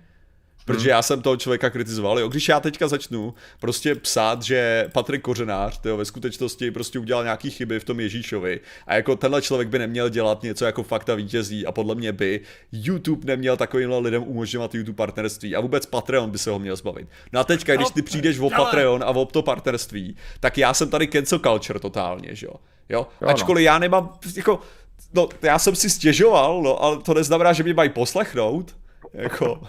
Protože 0.71 0.89
hmm. 0.89 0.97
já 0.97 1.03
jsem 1.03 1.23
toho 1.23 1.37
člověka 1.37 1.71
kritizoval. 1.71 2.19
Jo. 2.19 2.29
Když 2.29 2.49
já 2.49 2.61
teďka 2.61 2.89
začnu 2.89 3.35
prostě 3.61 3.95
psát, 3.95 4.43
že 4.43 4.89
Patrik 4.93 5.23
Kořenář 5.23 5.81
tyjo, 5.81 5.97
ve 5.97 6.05
skutečnosti 6.05 6.71
prostě 6.71 6.99
udělal 6.99 7.25
nějaký 7.25 7.51
chyby 7.51 7.81
v 7.81 7.85
tom 7.85 8.01
Ježíšovi 8.01 8.61
a 8.87 8.95
jako 8.95 9.17
tenhle 9.17 9.43
člověk 9.43 9.69
by 9.69 9.79
neměl 9.79 10.09
dělat 10.09 10.43
něco 10.43 10.65
jako 10.65 10.83
fakta 10.83 11.15
vítězí 11.15 11.67
a 11.67 11.73
podle 11.73 11.95
mě 11.95 12.13
by 12.13 12.41
YouTube 12.73 13.27
neměl 13.27 13.57
takovýmhle 13.57 13.99
lidem 13.99 14.23
umožňovat 14.23 14.75
YouTube 14.75 14.97
partnerství 14.97 15.57
a 15.57 15.61
vůbec 15.61 15.87
Patreon 15.87 16.31
by 16.31 16.39
se 16.39 16.51
ho 16.51 16.59
měl 16.59 16.77
zbavit. 16.77 17.09
No 17.33 17.41
a 17.41 17.45
teďka, 17.45 17.77
když 17.77 17.91
ty 17.91 18.03
přijdeš 18.03 18.39
o 18.39 18.51
Patreon 18.51 19.03
a 19.03 19.07
o 19.07 19.25
to 19.25 19.43
partnerství, 19.43 20.17
tak 20.41 20.59
já 20.59 20.75
jsem 20.75 20.91
tady 20.91 21.09
cancel 21.09 21.39
culture 21.39 21.81
totálně, 21.81 22.35
že 22.35 22.47
jo. 22.47 22.55
Jo, 22.89 23.07
no. 23.21 23.29
ačkoliv 23.29 23.65
já 23.65 23.79
nemám, 23.79 24.19
jako, 24.37 24.61
no, 25.15 25.29
já 25.43 25.59
jsem 25.59 25.77
si 25.77 25.91
stěžoval, 25.91 26.63
no, 26.63 26.83
ale 26.83 26.99
to 26.99 27.15
neznamená, 27.15 27.53
že 27.53 27.63
mě 27.63 27.75
mají 27.75 27.91
poslechnout, 27.91 28.75
jako... 29.15 29.61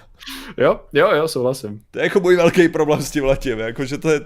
Jo, 0.57 0.79
jo, 0.93 1.11
jo, 1.11 1.27
souhlasím. 1.27 1.81
To 1.91 1.99
je 1.99 2.03
jako 2.03 2.19
můj 2.19 2.35
velký 2.35 2.69
problém 2.69 3.01
s 3.01 3.11
tím 3.11 3.23
letím, 3.23 3.59
jako 3.59 3.85
že 3.85 3.97
to 3.97 4.09
je... 4.09 4.21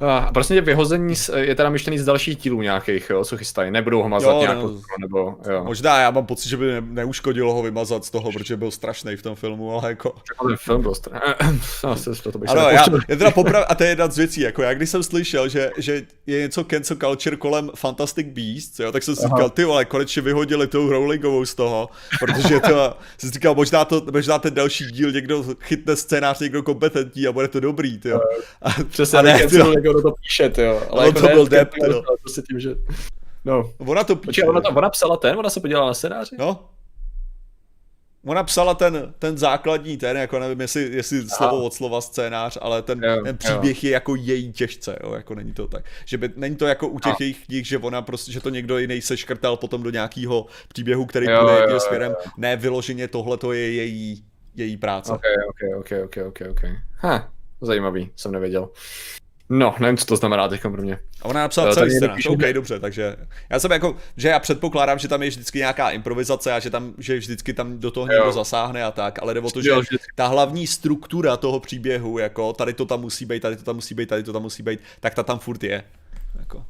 A 0.00 0.30
prostě 0.32 0.60
vyhození 0.60 1.14
je 1.36 1.54
teda 1.54 1.70
myšlený 1.70 1.98
z 1.98 2.04
dalších 2.04 2.36
dílů 2.36 2.62
nějakých, 2.62 3.10
jo, 3.10 3.24
co 3.24 3.36
chystají. 3.36 3.70
Nebudou 3.70 4.02
ho 4.02 4.08
mazat 4.08 4.34
jo, 4.34 4.40
nějak, 4.40 4.56
no, 4.58 4.80
nebo 5.00 5.36
jo. 5.50 5.64
Možná 5.64 6.00
já 6.00 6.10
mám 6.10 6.26
pocit, 6.26 6.48
že 6.48 6.56
by 6.56 6.66
ne, 6.66 6.80
neuškodilo 6.80 7.54
ho 7.54 7.62
vymazat 7.62 8.04
z 8.04 8.10
toho, 8.10 8.32
protože 8.32 8.56
byl 8.56 8.70
strašný 8.70 9.16
v 9.16 9.22
tom 9.22 9.36
filmu, 9.36 9.72
ale 9.72 9.88
jako... 9.88 10.14
Ten 10.48 10.56
film 10.56 10.82
byl 10.82 10.94
strašný. 10.94 11.34
no, 11.84 11.96
to, 12.22 12.32
to 12.32 12.40
ano, 12.48 12.60
já, 12.60 12.84
já 13.08 13.16
teda 13.16 13.30
poprav... 13.30 13.64
a 13.68 13.74
to 13.74 13.84
je 13.84 13.88
jedna 13.88 14.08
z 14.08 14.16
věcí, 14.18 14.40
jako 14.40 14.62
já 14.62 14.74
když 14.74 14.90
jsem 14.90 15.02
slyšel, 15.02 15.48
že, 15.48 15.70
že 15.78 16.02
je 16.26 16.40
něco 16.40 16.64
cancel 16.64 16.96
culture 16.96 17.36
kolem 17.36 17.70
Fantastic 17.74 18.26
Beasts, 18.26 18.80
jo, 18.80 18.92
tak 18.92 19.02
jsem 19.02 19.16
si 19.16 19.24
Aha. 19.24 19.36
říkal, 19.36 19.50
ty 19.50 19.64
ale 19.64 19.84
konečně 19.84 20.22
vyhodili 20.22 20.66
tou 20.66 20.90
Rowlingovou 20.90 21.44
z 21.44 21.54
toho, 21.54 21.88
protože 22.20 22.60
to, 22.60 22.94
jsem 23.18 23.30
si 23.30 23.34
říkal, 23.34 23.54
možná, 23.54 23.84
to, 23.84 24.02
možná 24.12 24.38
ten 24.38 24.54
další 24.54 24.84
díl 24.84 25.12
někdo 25.12 25.44
chytne 25.60 25.96
scénář, 25.96 26.40
někdo 26.40 26.62
kompetentní 26.62 27.26
a 27.26 27.32
bude 27.32 27.48
to 27.48 27.60
dobrý, 27.60 28.00
jo. 28.04 28.20
Přesně, 28.88 29.18
a 29.18 29.22
ne, 29.22 29.38
někdo 29.88 30.02
to 30.02 30.14
píše, 30.22 30.52
jo. 30.62 30.82
Ale 30.90 31.06
jako 31.06 31.20
to 31.20 31.26
byl 31.26 31.46
dep, 31.46 31.70
no. 31.88 32.02
Prostě 32.20 32.42
tím, 32.42 32.60
že... 32.60 32.74
No. 33.44 33.72
Ona 33.78 34.04
to 34.04 34.16
píše. 34.16 34.26
Počkej, 34.26 34.48
ona, 34.48 34.60
to, 34.60 34.68
ona 34.68 34.90
psala 34.90 35.16
ten, 35.16 35.38
ona 35.38 35.50
se 35.50 35.60
podívala 35.60 35.86
na 35.86 35.94
scénáři? 35.94 36.36
No. 36.38 36.68
Ona 38.26 38.44
psala 38.44 38.74
ten, 38.74 39.14
ten 39.18 39.38
základní, 39.38 39.96
ten, 39.96 40.16
jako 40.16 40.38
nevím, 40.38 40.60
jestli, 40.60 40.82
jestli 40.82 41.28
slovo 41.28 41.64
od 41.64 41.74
slova 41.74 42.00
scénář, 42.00 42.58
ale 42.60 42.82
ten, 42.82 43.04
jo, 43.04 43.22
ten 43.24 43.36
příběh 43.36 43.84
jo. 43.84 43.88
je 43.88 43.92
jako 43.92 44.14
její 44.14 44.52
těžce, 44.52 44.98
jo, 45.02 45.14
jako 45.14 45.34
není 45.34 45.52
to 45.52 45.68
tak. 45.68 45.84
Že 46.04 46.18
by, 46.18 46.30
není 46.36 46.56
to 46.56 46.66
jako 46.66 46.88
u 46.88 46.98
těch 46.98 47.12
a. 47.12 47.16
jejich 47.20 47.46
knih, 47.46 47.66
že 47.66 47.78
ona 47.78 48.02
prostě, 48.02 48.32
že 48.32 48.40
to 48.40 48.48
někdo 48.48 48.78
jiný 48.78 49.00
seškrtal 49.00 49.56
potom 49.56 49.82
do 49.82 49.90
nějakého 49.90 50.46
příběhu, 50.68 51.06
který 51.06 51.26
jo, 51.26 51.40
bude 51.40 51.72
jo, 51.72 51.80
směrem. 51.80 52.10
Jo, 52.10 52.16
jo. 52.24 52.30
Ne, 52.36 52.56
vyloženě 52.56 53.08
tohle 53.08 53.36
to 53.36 53.52
je 53.52 53.72
její, 53.72 54.24
její 54.54 54.76
práce. 54.76 55.12
Ok, 55.12 55.22
ok, 55.48 55.78
ok, 55.78 55.92
ok, 56.04 56.16
ok, 56.26 56.40
ok. 56.50 56.60
Ha, 56.96 57.32
zajímavý, 57.60 58.10
jsem 58.16 58.32
nevěděl. 58.32 58.68
No, 59.50 59.74
nevím, 59.80 59.96
co 59.96 60.06
to 60.06 60.16
znamená 60.16 60.48
teď 60.48 60.60
pro 60.60 60.82
mě. 60.82 60.98
A 61.22 61.24
ona 61.24 61.40
napsala 61.40 61.74
celý 61.74 61.90
scénář, 61.90 62.26
OK, 62.26 62.42
dobře, 62.52 62.80
takže 62.80 63.16
já 63.50 63.58
jsem 63.58 63.70
jako, 63.70 63.96
že 64.16 64.28
já 64.28 64.38
předpokládám, 64.38 64.98
že 64.98 65.08
tam 65.08 65.22
je 65.22 65.28
vždycky 65.28 65.58
nějaká 65.58 65.90
improvizace 65.90 66.52
a 66.52 66.58
že 66.58 66.70
tam, 66.70 66.94
že 66.98 67.18
vždycky 67.18 67.52
tam 67.52 67.78
do 67.78 67.90
toho 67.90 68.06
někdo 68.06 68.24
jo. 68.24 68.32
zasáhne 68.32 68.84
a 68.84 68.90
tak, 68.90 69.22
ale 69.22 69.34
jde 69.34 69.40
o 69.40 69.50
to, 69.50 69.62
že 69.62 69.68
jo, 69.68 69.82
ta 70.14 70.26
hlavní 70.26 70.66
struktura 70.66 71.36
toho 71.36 71.60
příběhu, 71.60 72.18
jako 72.18 72.52
tady 72.52 72.72
to 72.72 72.84
tam 72.84 73.00
musí 73.00 73.24
být, 73.24 73.40
tady 73.40 73.56
to 73.56 73.62
tam 73.62 73.74
musí 73.74 73.94
být, 73.94 74.08
tady 74.08 74.22
to 74.22 74.32
tam 74.32 74.42
musí 74.42 74.62
být, 74.62 74.80
tak 75.00 75.14
ta 75.14 75.22
tam 75.22 75.38
furt 75.38 75.64
je. 75.64 75.84
Jako. 76.38 76.64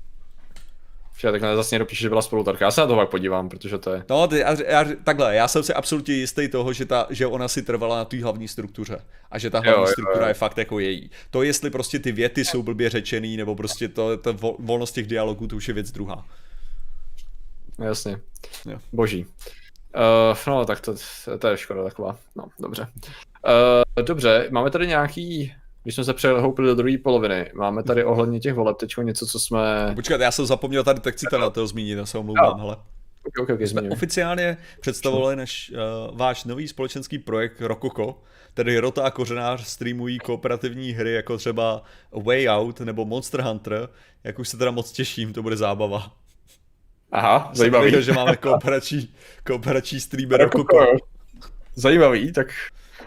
Že 1.18 1.30
takhle 1.30 1.56
zase 1.56 1.74
někdo 1.74 1.86
píše, 1.86 2.02
že 2.02 2.08
byla 2.08 2.22
spolutarka. 2.22 2.64
Já 2.64 2.70
se 2.70 2.80
na 2.80 2.86
to 2.86 2.96
pak 2.96 3.10
podívám, 3.10 3.48
protože 3.48 3.78
to 3.78 3.92
je. 3.92 4.04
No, 4.10 4.28
ty, 4.28 4.38
já, 4.38 4.56
já, 4.66 4.84
takhle, 5.04 5.34
já 5.34 5.48
jsem 5.48 5.62
si 5.62 5.74
absolutně 5.74 6.14
jistý 6.14 6.48
toho, 6.48 6.72
že, 6.72 6.84
ta, 6.84 7.06
že 7.10 7.26
ona 7.26 7.48
si 7.48 7.62
trvala 7.62 7.96
na 7.96 8.04
té 8.04 8.22
hlavní 8.22 8.48
struktuře. 8.48 8.98
A 9.30 9.38
že 9.38 9.50
ta 9.50 9.60
hlavní 9.60 9.82
jo, 9.82 9.86
struktura 9.86 10.18
jo, 10.18 10.22
jo. 10.22 10.28
je 10.28 10.34
fakt 10.34 10.58
jako 10.58 10.78
její. 10.78 11.10
To, 11.30 11.42
jestli 11.42 11.70
prostě 11.70 11.98
ty 11.98 12.12
věty 12.12 12.44
jsou 12.44 12.62
blbě 12.62 12.90
řečený, 12.90 13.36
nebo 13.36 13.56
prostě 13.56 13.88
to, 13.88 14.16
to 14.16 14.32
volnost 14.58 14.92
těch 14.92 15.06
dialogů, 15.06 15.46
to 15.46 15.56
už 15.56 15.68
je 15.68 15.74
věc 15.74 15.90
druhá. 15.90 16.26
Jasně. 17.78 18.20
Jo. 18.70 18.78
Boží. 18.92 19.26
Uh, 19.96 20.38
no, 20.46 20.64
tak 20.64 20.80
to, 20.80 20.94
to 21.38 21.48
je 21.48 21.56
škoda 21.56 21.84
taková. 21.84 22.18
No, 22.36 22.44
dobře. 22.58 22.86
Uh, 23.96 24.04
dobře, 24.04 24.48
máme 24.50 24.70
tady 24.70 24.86
nějaký 24.86 25.54
když 25.89 25.95
jsme 25.95 26.05
se 26.05 26.14
přehoupili 26.14 26.68
do 26.68 26.74
druhé 26.74 26.99
poloviny, 26.99 27.51
máme 27.55 27.82
tady 27.82 28.05
ohledně 28.05 28.41
těch 28.41 28.55
voleb 28.55 28.76
teď 28.76 28.97
něco, 29.03 29.26
co 29.26 29.41
jsme... 29.41 29.93
Počkat, 29.95 30.20
já 30.20 30.30
jsem 30.30 30.47
zapomněl 30.47 30.84
tady 30.84 31.01
tekcita 31.01 31.39
na 31.39 31.51
to 31.51 31.66
zmínit, 31.66 31.99
já 31.99 32.07
se 32.07 32.18
omlouvám, 32.18 32.61
hele. 32.61 32.76
Okay, 33.26 33.43
okay, 33.43 33.55
okay, 33.55 33.66
jsme 33.66 33.82
oficiálně 33.82 34.57
představovali 34.80 35.36
než 35.36 35.72
uh, 36.11 36.18
váš 36.18 36.45
nový 36.45 36.68
společenský 36.68 37.18
projekt 37.18 37.61
Rokoko, 37.61 38.22
tedy 38.55 38.78
Rota 38.78 39.05
a 39.05 39.11
Kořenář 39.11 39.66
streamují 39.66 40.18
kooperativní 40.18 40.91
hry 40.91 41.12
jako 41.12 41.39
třeba 41.39 41.82
Way 42.12 42.49
Out 42.49 42.80
nebo 42.80 43.05
Monster 43.05 43.41
Hunter, 43.41 43.89
jak 44.24 44.39
už 44.39 44.49
se 44.49 44.57
teda 44.57 44.70
moc 44.70 44.93
těším, 44.93 45.32
to 45.32 45.43
bude 45.43 45.57
zábava. 45.57 46.12
Aha, 47.12 47.51
zajímavý. 47.55 47.82
Věděl, 47.82 48.03
že 48.03 48.12
máme 48.12 48.36
kooperační, 48.36 49.14
kooperační 49.47 50.01
streamer 50.01 50.41
Rokoko. 50.41 50.86
Zajímavý, 51.74 52.32
tak 52.32 52.47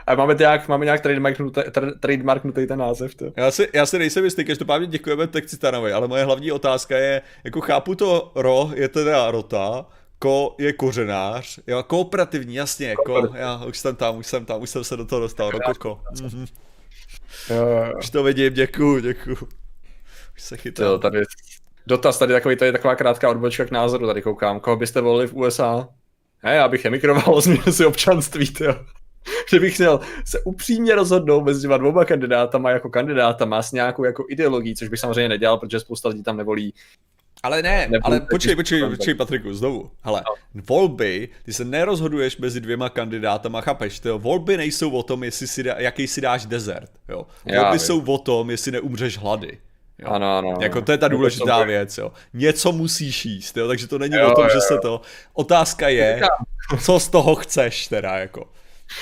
a 0.08 0.16
máme, 0.16 0.34
nějak, 0.34 0.68
máme 0.68 0.86
nějak 0.86 1.02
trademarknutý, 1.02 1.62
trademarknutý 2.00 2.68
ten 2.68 2.80
název. 2.80 3.16
To. 3.16 3.26
Já, 3.38 3.52
si, 3.52 3.70
já 3.74 3.86
si 3.86 4.00
nejsem 4.00 4.24
jistý, 4.24 4.46
každopádně 4.46 4.88
děkujeme 4.88 5.28
Tekcitanovi, 5.28 5.94
ale 5.94 6.08
moje 6.08 6.24
hlavní 6.24 6.52
otázka 6.52 6.98
je, 6.98 7.22
jako 7.44 7.62
chápu 7.62 7.96
to 7.96 8.32
ro, 8.36 8.72
je 8.76 8.88
teda 8.88 9.32
rota, 9.32 9.86
ko 10.20 10.56
je 10.60 10.74
kořenář, 10.74 11.60
jo, 11.68 11.84
kooperativní, 11.84 12.56
jasně, 12.56 12.88
jako, 12.88 13.30
já 13.36 13.66
už 13.66 13.78
jsem 13.78 13.96
tam, 13.96 14.18
už 14.18 14.28
jsem 14.28 14.46
tam, 14.46 14.62
už 14.62 14.70
jsem 14.70 14.84
se 14.84 14.98
do 14.98 15.06
toho 15.06 15.20
dostal, 15.20 15.52
rokoko. 15.52 16.02
Mhm. 16.22 16.46
Už 18.00 18.10
to 18.10 18.24
vidím, 18.24 18.54
děkuju, 18.54 19.00
děkuju. 19.00 19.38
Už 20.36 20.42
se 20.42 20.58
chytám. 20.58 20.86
Jo, 20.86 21.00
tady 21.00 21.22
dotaz, 21.88 22.18
tady 22.18 22.34
takový, 22.34 22.56
tady 22.56 22.72
taková 22.72 22.96
krátká 22.96 23.30
odbočka 23.30 23.66
k 23.66 23.72
názoru, 23.72 24.08
tady 24.08 24.22
koukám, 24.22 24.60
koho 24.60 24.76
byste 24.76 25.02
volili 25.02 25.28
v 25.28 25.34
USA? 25.34 25.88
Ne, 26.44 26.56
já 26.56 26.68
bych 26.68 26.86
emikroval, 26.86 27.42
změnil 27.42 27.74
si 27.74 27.86
občanství, 27.86 28.54
jo. 28.60 28.76
že 29.50 29.60
bych 29.60 29.80
měl 29.80 30.00
se 30.26 30.40
upřímně 30.40 30.96
rozhodnout 30.96 31.42
mezi 31.42 31.62
těma 31.62 31.78
dvouma 31.78 32.06
kandidátama 32.06 32.72
jako 32.72 32.90
kandidátama 32.90 33.62
s 33.62 33.72
nějakou 33.72 34.04
jako 34.04 34.26
ideologií, 34.30 34.76
což 34.76 34.88
bych 34.88 35.00
samozřejmě 35.00 35.30
nedělal, 35.30 35.58
protože 35.58 35.80
spousta 35.80 36.10
lidí 36.10 36.24
tam 36.24 36.38
nevolí 36.38 36.74
ale 37.44 37.62
ne, 37.62 37.88
Nebudu 37.90 38.06
ale 38.06 38.22
počkej, 38.22 38.56
počkej, 38.56 38.90
počkej, 38.90 39.14
Patriku, 39.14 39.54
znovu. 39.54 39.92
Hele, 40.02 40.24
no. 40.28 40.62
volby, 40.68 41.30
ty 41.44 41.54
se 41.54 41.66
nerozhoduješ 41.66 42.38
mezi 42.38 42.62
dvěma 42.62 42.90
kandidátama, 42.90 43.62
chápeš, 43.62 44.00
to 44.00 44.20
volby 44.20 44.58
nejsou 44.58 44.92
o 44.92 45.04
tom, 45.04 45.24
jestli 45.24 45.48
si 45.48 45.64
dá, 45.64 45.76
jaký 45.78 46.08
si 46.08 46.22
dáš 46.22 46.46
desert, 46.46 46.92
jo. 47.10 47.26
Volby 47.46 47.56
Já, 47.56 47.74
jsou 47.74 48.04
o 48.06 48.18
tom, 48.18 48.50
jestli 48.50 48.72
neumřeš 48.72 49.18
hlady. 49.18 49.58
Jo. 50.00 50.08
Ano, 50.08 50.38
ano. 50.38 50.58
Jako 50.62 50.82
to 50.82 50.92
je 50.92 50.98
ta 50.98 51.08
důležitá 51.08 51.64
věc, 51.64 51.98
jo. 51.98 52.12
Něco 52.34 52.72
musíš 52.72 53.26
jíst, 53.26 53.58
jo, 53.58 53.68
takže 53.68 53.88
to 53.88 54.00
není 54.00 54.16
jo, 54.16 54.32
o 54.32 54.36
tom, 54.36 54.44
jo, 54.44 54.50
že 54.54 54.62
se 54.62 54.78
to... 54.82 55.02
Otázka 55.34 55.90
je, 55.90 56.22
co 56.84 57.00
z 57.00 57.10
toho 57.10 57.36
chceš 57.36 57.88
teda, 57.88 58.18
jako. 58.18 58.50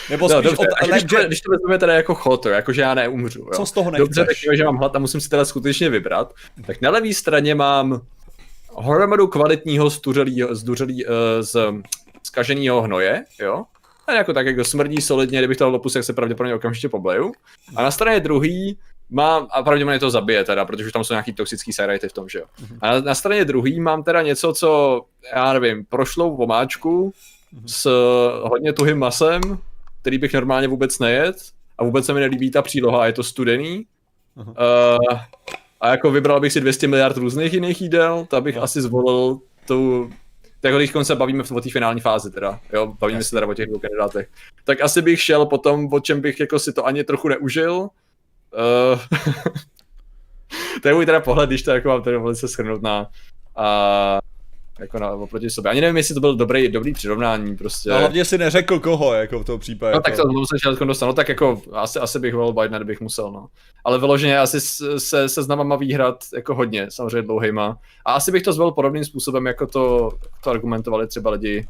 Nebo 0.10 0.28
no, 0.28 0.42
dobře, 0.42 0.58
od, 0.58 0.90
když, 0.90 1.04
to, 1.04 1.16
když 1.28 1.42
to 1.42 1.52
vezmeme 1.52 1.78
teda 1.78 1.94
jako 1.94 2.16
choto, 2.16 2.50
jako 2.50 2.74
že 2.74 2.82
já 2.82 2.94
neumřu. 2.94 3.40
Jo. 3.40 3.50
Co 3.54 3.66
z 3.66 3.72
toho 3.72 3.92
nechceš? 3.92 4.08
Dobře, 4.08 4.26
tak 4.26 4.58
že 4.58 4.64
mám 4.64 4.78
hlad 4.78 4.96
a 4.96 5.00
musím 5.00 5.22
si 5.22 5.30
teda 5.30 5.46
skutečně 5.46 5.90
vybrat. 5.90 6.34
Tak 6.68 6.82
na 6.82 6.90
levé 6.90 7.14
straně 7.14 7.56
mám 7.56 8.02
hromadu 8.80 9.28
kvalitního 9.28 9.90
zduřelý, 9.90 10.44
zduřelý, 10.52 11.06
uh, 11.06 11.12
z 11.40 11.56
zkaženého 12.24 12.82
hnoje, 12.82 13.24
jo. 13.40 13.64
A 14.08 14.12
jako 14.12 14.34
tak 14.34 14.46
jako 14.46 14.64
smrdí 14.64 15.02
solidně, 15.02 15.40
kdybych 15.40 15.58
to 15.58 15.70
lopus, 15.70 15.96
jak 15.96 16.06
se 16.06 16.14
pravděpodobně 16.14 16.56
okamžitě 16.56 16.90
pobleju. 16.90 17.32
A 17.76 17.84
na 17.84 17.92
straně 17.92 18.20
druhý 18.20 18.78
mám, 19.10 19.48
a 19.52 19.64
pravděpodobně 19.64 20.00
to 20.00 20.10
zabije 20.10 20.44
teda, 20.44 20.66
protože 20.66 20.86
už 20.86 20.92
tam 20.92 21.04
jsou 21.04 21.14
nějaký 21.14 21.34
toxický 21.34 21.74
side 21.74 22.00
v 22.10 22.14
tom, 22.14 22.30
že 22.30 22.40
jo. 22.40 22.46
A 22.82 22.92
na, 22.92 23.02
na 23.02 23.16
straně 23.16 23.46
druhý 23.46 23.80
mám 23.80 24.04
teda 24.04 24.22
něco, 24.22 24.54
co, 24.54 25.02
já 25.36 25.54
nevím, 25.54 25.86
prošlou 25.86 26.38
vomáčku 26.38 27.14
s 27.66 27.90
hodně 28.44 28.74
tuhým 28.74 28.98
masem, 28.98 29.42
který 30.02 30.18
bych 30.18 30.34
normálně 30.34 30.68
vůbec 30.68 31.00
nejet 31.00 31.36
a 31.78 31.84
vůbec 31.84 32.06
se 32.06 32.14
mi 32.14 32.20
nelíbí 32.20 32.52
ta 32.52 32.62
příloha, 32.62 33.06
je 33.06 33.14
to 33.14 33.24
studený. 33.24 33.86
Uh, 34.36 34.56
a 35.82 35.90
jako 35.90 36.12
vybral 36.12 36.40
bych 36.40 36.54
si 36.54 36.62
200 36.62 36.88
miliard 36.88 37.18
různých 37.18 37.54
jiných 37.54 37.82
jídel, 37.82 38.26
to 38.30 38.42
bych 38.42 38.58
asi 38.58 38.82
zvolil 38.82 39.40
tu 39.68 40.10
tak 40.62 40.76
když 40.76 40.92
se 41.04 41.16
bavíme 41.16 41.44
o 41.52 41.62
té 41.62 41.70
finální 41.70 42.02
fázi 42.02 42.32
teda, 42.32 42.60
jo, 42.74 42.96
bavíme 43.00 43.20
yes. 43.20 43.30
se 43.30 43.36
teda 43.36 43.48
o 43.48 43.54
těch 43.54 43.68
dvou 43.68 43.80
kandidátech, 43.80 44.30
tak 44.64 44.82
asi 44.82 45.02
bych 45.02 45.22
šel 45.22 45.46
po 45.46 45.58
tom, 45.58 45.88
o 45.92 46.00
čem 46.00 46.22
bych 46.22 46.40
jako 46.40 46.60
si 46.60 46.74
to 46.74 46.86
ani 46.86 47.04
trochu 47.04 47.28
neužil. 47.28 47.80
Uh, 47.80 49.00
to 50.82 50.88
je 50.88 50.94
můj 50.94 51.06
teda 51.06 51.20
pohled, 51.20 51.50
když 51.50 51.64
to 51.64 51.72
jako 51.72 51.88
mám 51.88 52.04
tady 52.04 52.18
velice 52.18 52.48
schrnout 52.48 52.82
na, 52.82 53.10
uh, 53.58 54.20
jako 54.80 55.00
na, 55.00 55.12
oproti 55.12 55.50
sobě. 55.50 55.72
Ani 55.72 55.82
nevím, 55.82 55.98
jestli 55.98 56.14
to 56.14 56.20
byl 56.20 56.36
dobrý, 56.36 56.68
dobrý 56.68 56.94
přirovnání, 56.94 57.58
prostě. 57.58 57.90
No, 57.90 58.00
hlavně 58.00 58.26
si 58.26 58.38
neřekl 58.38 58.80
koho, 58.80 59.14
jako 59.14 59.40
v 59.40 59.46
tom 59.46 59.60
případě. 59.60 59.96
No 59.96 60.02
tak 60.02 60.16
to 60.16 60.24
znovu 60.24 60.46
se 60.46 60.86
dostat, 60.86 61.06
no 61.06 61.14
tak 61.14 61.30
jako 61.30 61.62
asi, 61.74 62.00
asi 62.00 62.20
bych 62.20 62.34
volil 62.34 62.54
Bidena, 62.54 62.78
kdybych 62.78 63.02
musel, 63.02 63.32
no. 63.32 63.48
Ale 63.84 64.00
vyloženě 64.00 64.40
asi 64.40 64.62
se, 64.62 65.30
se 65.30 65.44
znamama 65.44 65.76
výhrad 65.76 66.24
jako 66.36 66.56
hodně, 66.56 66.88
samozřejmě 66.90 67.22
dlouhýma. 67.22 67.78
A 68.06 68.14
asi 68.14 68.32
bych 68.32 68.44
to 68.44 68.54
zvolil 68.54 68.72
podobným 68.72 69.06
způsobem, 69.06 69.46
jako 69.46 69.68
to, 69.68 70.12
to 70.44 70.50
argumentovali 70.50 71.08
třeba 71.08 71.32
lidi, 71.32 71.68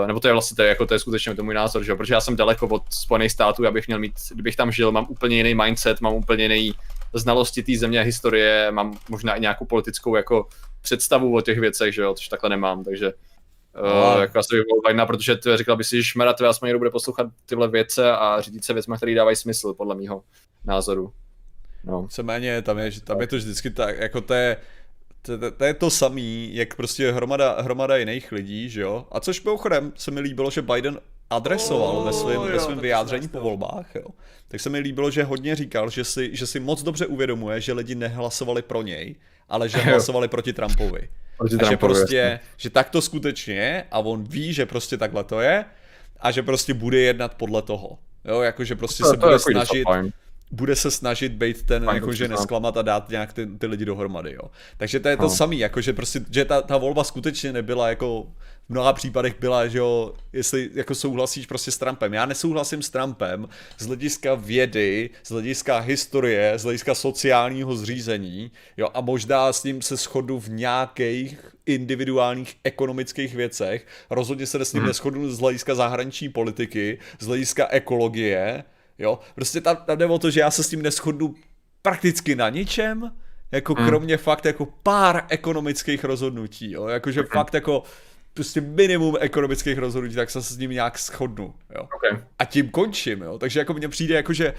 Uh, 0.00 0.06
nebo 0.06 0.20
to 0.20 0.28
je 0.28 0.32
vlastně 0.32 0.56
to 0.56 0.62
je, 0.62 0.68
jako 0.68 0.86
to 0.86 0.94
je 0.94 1.00
skutečně 1.00 1.34
to 1.34 1.44
můj 1.44 1.54
názor, 1.54 1.84
že? 1.84 1.94
protože 1.94 2.14
já 2.14 2.20
jsem 2.20 2.36
daleko 2.36 2.66
od 2.66 2.82
Spojených 2.90 3.32
států, 3.32 3.66
abych 3.66 3.86
měl 3.86 3.98
mít, 3.98 4.12
kdybych 4.30 4.56
tam 4.56 4.72
žil, 4.72 4.92
mám 4.92 5.06
úplně 5.08 5.36
jiný 5.36 5.54
mindset, 5.54 6.00
mám 6.00 6.14
úplně 6.14 6.44
jiný 6.44 6.72
znalosti 7.14 7.62
té 7.62 7.72
země 7.78 8.00
a 8.00 8.02
historie, 8.02 8.70
mám 8.70 8.98
možná 9.08 9.34
i 9.34 9.40
nějakou 9.40 9.64
politickou 9.64 10.16
jako 10.16 10.46
představu 10.80 11.36
o 11.36 11.40
těch 11.40 11.60
věcech, 11.60 11.94
že 11.94 12.02
jo, 12.02 12.14
což 12.14 12.28
takhle 12.28 12.50
nemám, 12.50 12.84
takže 12.84 13.12
no. 13.76 14.14
uh, 14.14 14.20
jako 14.20 14.38
asi 14.38 14.56
bych 14.56 14.64
byl 14.94 15.06
protože 15.06 15.36
ty 15.36 15.56
říkal 15.56 15.76
by 15.76 15.84
si, 15.84 15.96
že 15.96 16.04
šmera, 16.04 16.32
ty 16.32 16.44
aspoň 16.44 16.66
někdo 16.66 16.78
bude 16.78 16.90
poslouchat 16.90 17.26
tyhle 17.46 17.68
věce 17.68 18.12
a 18.12 18.40
řídit 18.40 18.64
se 18.64 18.72
věcmi, 18.72 18.96
které 18.96 19.14
dávají 19.14 19.36
smysl, 19.36 19.74
podle 19.74 19.94
mého 19.94 20.22
názoru. 20.64 21.12
No. 21.84 22.08
méně, 22.22 22.62
tam 22.62 22.78
je, 22.78 22.90
tam 23.00 23.20
je 23.20 23.26
to 23.26 23.36
vždycky 23.36 23.70
tak, 23.70 23.98
jako 23.98 24.20
to 24.20 24.34
je, 24.34 24.56
to, 25.22 25.38
to, 25.38 25.50
to 25.50 25.64
je 25.64 25.74
to 25.74 25.90
samý, 25.90 26.54
jak 26.54 26.74
prostě 26.74 27.12
hromada, 27.12 27.60
hromada 27.60 27.96
jiných 27.96 28.32
lidí, 28.32 28.68
že 28.68 28.80
jo? 28.80 29.06
A 29.12 29.20
což 29.20 29.44
mimochodem 29.44 29.92
se 29.96 30.10
mi 30.10 30.20
líbilo, 30.20 30.50
že 30.50 30.62
Biden 30.62 31.00
adresoval 31.30 31.96
oh, 31.96 32.04
ve 32.04 32.12
svém, 32.12 32.42
ve 32.42 32.60
svém 32.60 32.78
vyjádření 32.78 33.28
po 33.28 33.40
volbách, 33.40 33.94
jo, 33.94 34.06
tak 34.48 34.60
se 34.60 34.70
mi 34.70 34.78
líbilo, 34.78 35.10
že 35.10 35.24
hodně 35.24 35.56
říkal, 35.56 35.90
že 35.90 36.04
si, 36.04 36.36
že 36.36 36.46
si 36.46 36.60
moc 36.60 36.82
dobře 36.82 37.06
uvědomuje, 37.06 37.60
že 37.60 37.72
lidi 37.72 37.94
nehlasovali 37.94 38.62
pro 38.62 38.82
něj, 38.82 39.16
ale 39.50 39.68
že 39.68 39.78
hlasovali 39.90 40.28
proti 40.28 40.52
Trumpovi. 40.52 41.08
Proti 41.38 41.54
a 41.54 41.58
Trumpovi, 41.58 41.70
že 41.70 41.76
prostě, 41.76 42.16
jasně. 42.16 42.40
že 42.56 42.70
tak 42.70 42.90
to 42.90 43.02
skutečně 43.02 43.54
je 43.54 43.84
a 43.90 43.98
on 43.98 44.24
ví, 44.24 44.52
že 44.52 44.66
prostě 44.66 44.96
takhle 44.96 45.24
to 45.24 45.40
je 45.40 45.64
a 46.20 46.30
že 46.30 46.42
prostě 46.42 46.74
bude 46.74 46.98
jednat 46.98 47.34
podle 47.34 47.62
toho. 47.62 47.98
Jo, 48.24 48.40
jakože 48.40 48.76
prostě 48.76 49.02
to, 49.02 49.08
se 49.08 49.16
to 49.16 49.26
bude 49.26 49.38
snažit, 49.38 49.84
bude 50.50 50.76
se 50.76 50.90
snažit 50.90 51.32
být 51.32 51.62
ten, 51.62 51.84
Fajn, 51.84 51.96
jakože 51.96 52.28
nesklamat 52.28 52.76
a 52.76 52.82
dát 52.82 53.08
nějak 53.08 53.32
ty, 53.32 53.46
ty 53.46 53.66
lidi 53.66 53.84
dohromady, 53.84 54.32
jo. 54.32 54.50
Takže 54.76 55.00
to 55.00 55.08
je 55.08 55.16
to 55.16 55.22
no. 55.22 55.30
samý, 55.30 55.58
jakože 55.58 55.92
prostě, 55.92 56.20
že 56.30 56.44
ta, 56.44 56.62
ta 56.62 56.76
volba 56.76 57.04
skutečně 57.04 57.52
nebyla 57.52 57.88
jako 57.88 58.26
v 58.66 58.72
mnoha 58.72 58.92
případech 58.92 59.40
byla, 59.40 59.66
že 59.66 59.78
jo, 59.78 60.14
jestli 60.32 60.70
jako 60.74 60.94
souhlasíš 60.94 61.46
prostě 61.46 61.70
s 61.70 61.78
Trumpem. 61.78 62.14
Já 62.14 62.26
nesouhlasím 62.26 62.82
s 62.82 62.90
Trumpem 62.90 63.48
z 63.78 63.86
hlediska 63.86 64.34
vědy, 64.34 65.10
z 65.24 65.30
hlediska 65.30 65.78
historie, 65.78 66.58
z 66.58 66.62
hlediska 66.62 66.94
sociálního 66.94 67.76
zřízení, 67.76 68.50
jo, 68.76 68.88
a 68.94 69.00
možná 69.00 69.52
s 69.52 69.64
ním 69.64 69.82
se 69.82 69.96
shodu 69.96 70.40
v 70.40 70.48
nějakých 70.48 71.38
individuálních 71.66 72.56
ekonomických 72.64 73.34
věcech. 73.34 73.86
Rozhodně 74.10 74.46
se 74.46 74.64
s 74.64 74.72
ním 74.72 74.80
hmm. 74.80 74.88
neschodu 74.88 75.32
z 75.32 75.38
hlediska 75.38 75.74
zahraniční 75.74 76.28
politiky, 76.28 76.98
z 77.20 77.26
hlediska 77.26 77.68
ekologie, 77.70 78.64
jo. 79.00 79.18
Prostě 79.34 79.60
tam, 79.60 79.76
tam 79.76 79.98
jde 79.98 80.06
o 80.06 80.18
to, 80.18 80.30
že 80.30 80.40
já 80.40 80.50
se 80.50 80.62
s 80.62 80.68
tím 80.68 80.82
neschodu 80.82 81.34
prakticky 81.82 82.34
na 82.34 82.48
ničem, 82.48 83.12
jako 83.52 83.74
hmm. 83.74 83.88
kromě 83.88 84.16
fakt 84.16 84.44
jako 84.44 84.66
pár 84.82 85.24
ekonomických 85.28 86.04
rozhodnutí, 86.04 86.72
jo, 86.72 86.86
jakože 86.86 87.20
hmm. 87.20 87.28
fakt 87.32 87.54
jako 87.54 87.82
prostě 88.34 88.60
minimum 88.60 89.16
ekonomických 89.20 89.78
rozhodnutí, 89.78 90.16
tak 90.16 90.30
se 90.30 90.42
s 90.42 90.58
ním 90.58 90.70
nějak 90.70 90.98
shodnu, 90.98 91.54
jo. 91.74 91.88
Okay. 91.96 92.24
A 92.38 92.44
tím 92.44 92.68
končím, 92.68 93.22
jo. 93.22 93.38
Takže 93.38 93.58
jako 93.58 93.74
mně 93.74 93.88
přijde 93.88 94.14
jako, 94.14 94.32
že 94.32 94.54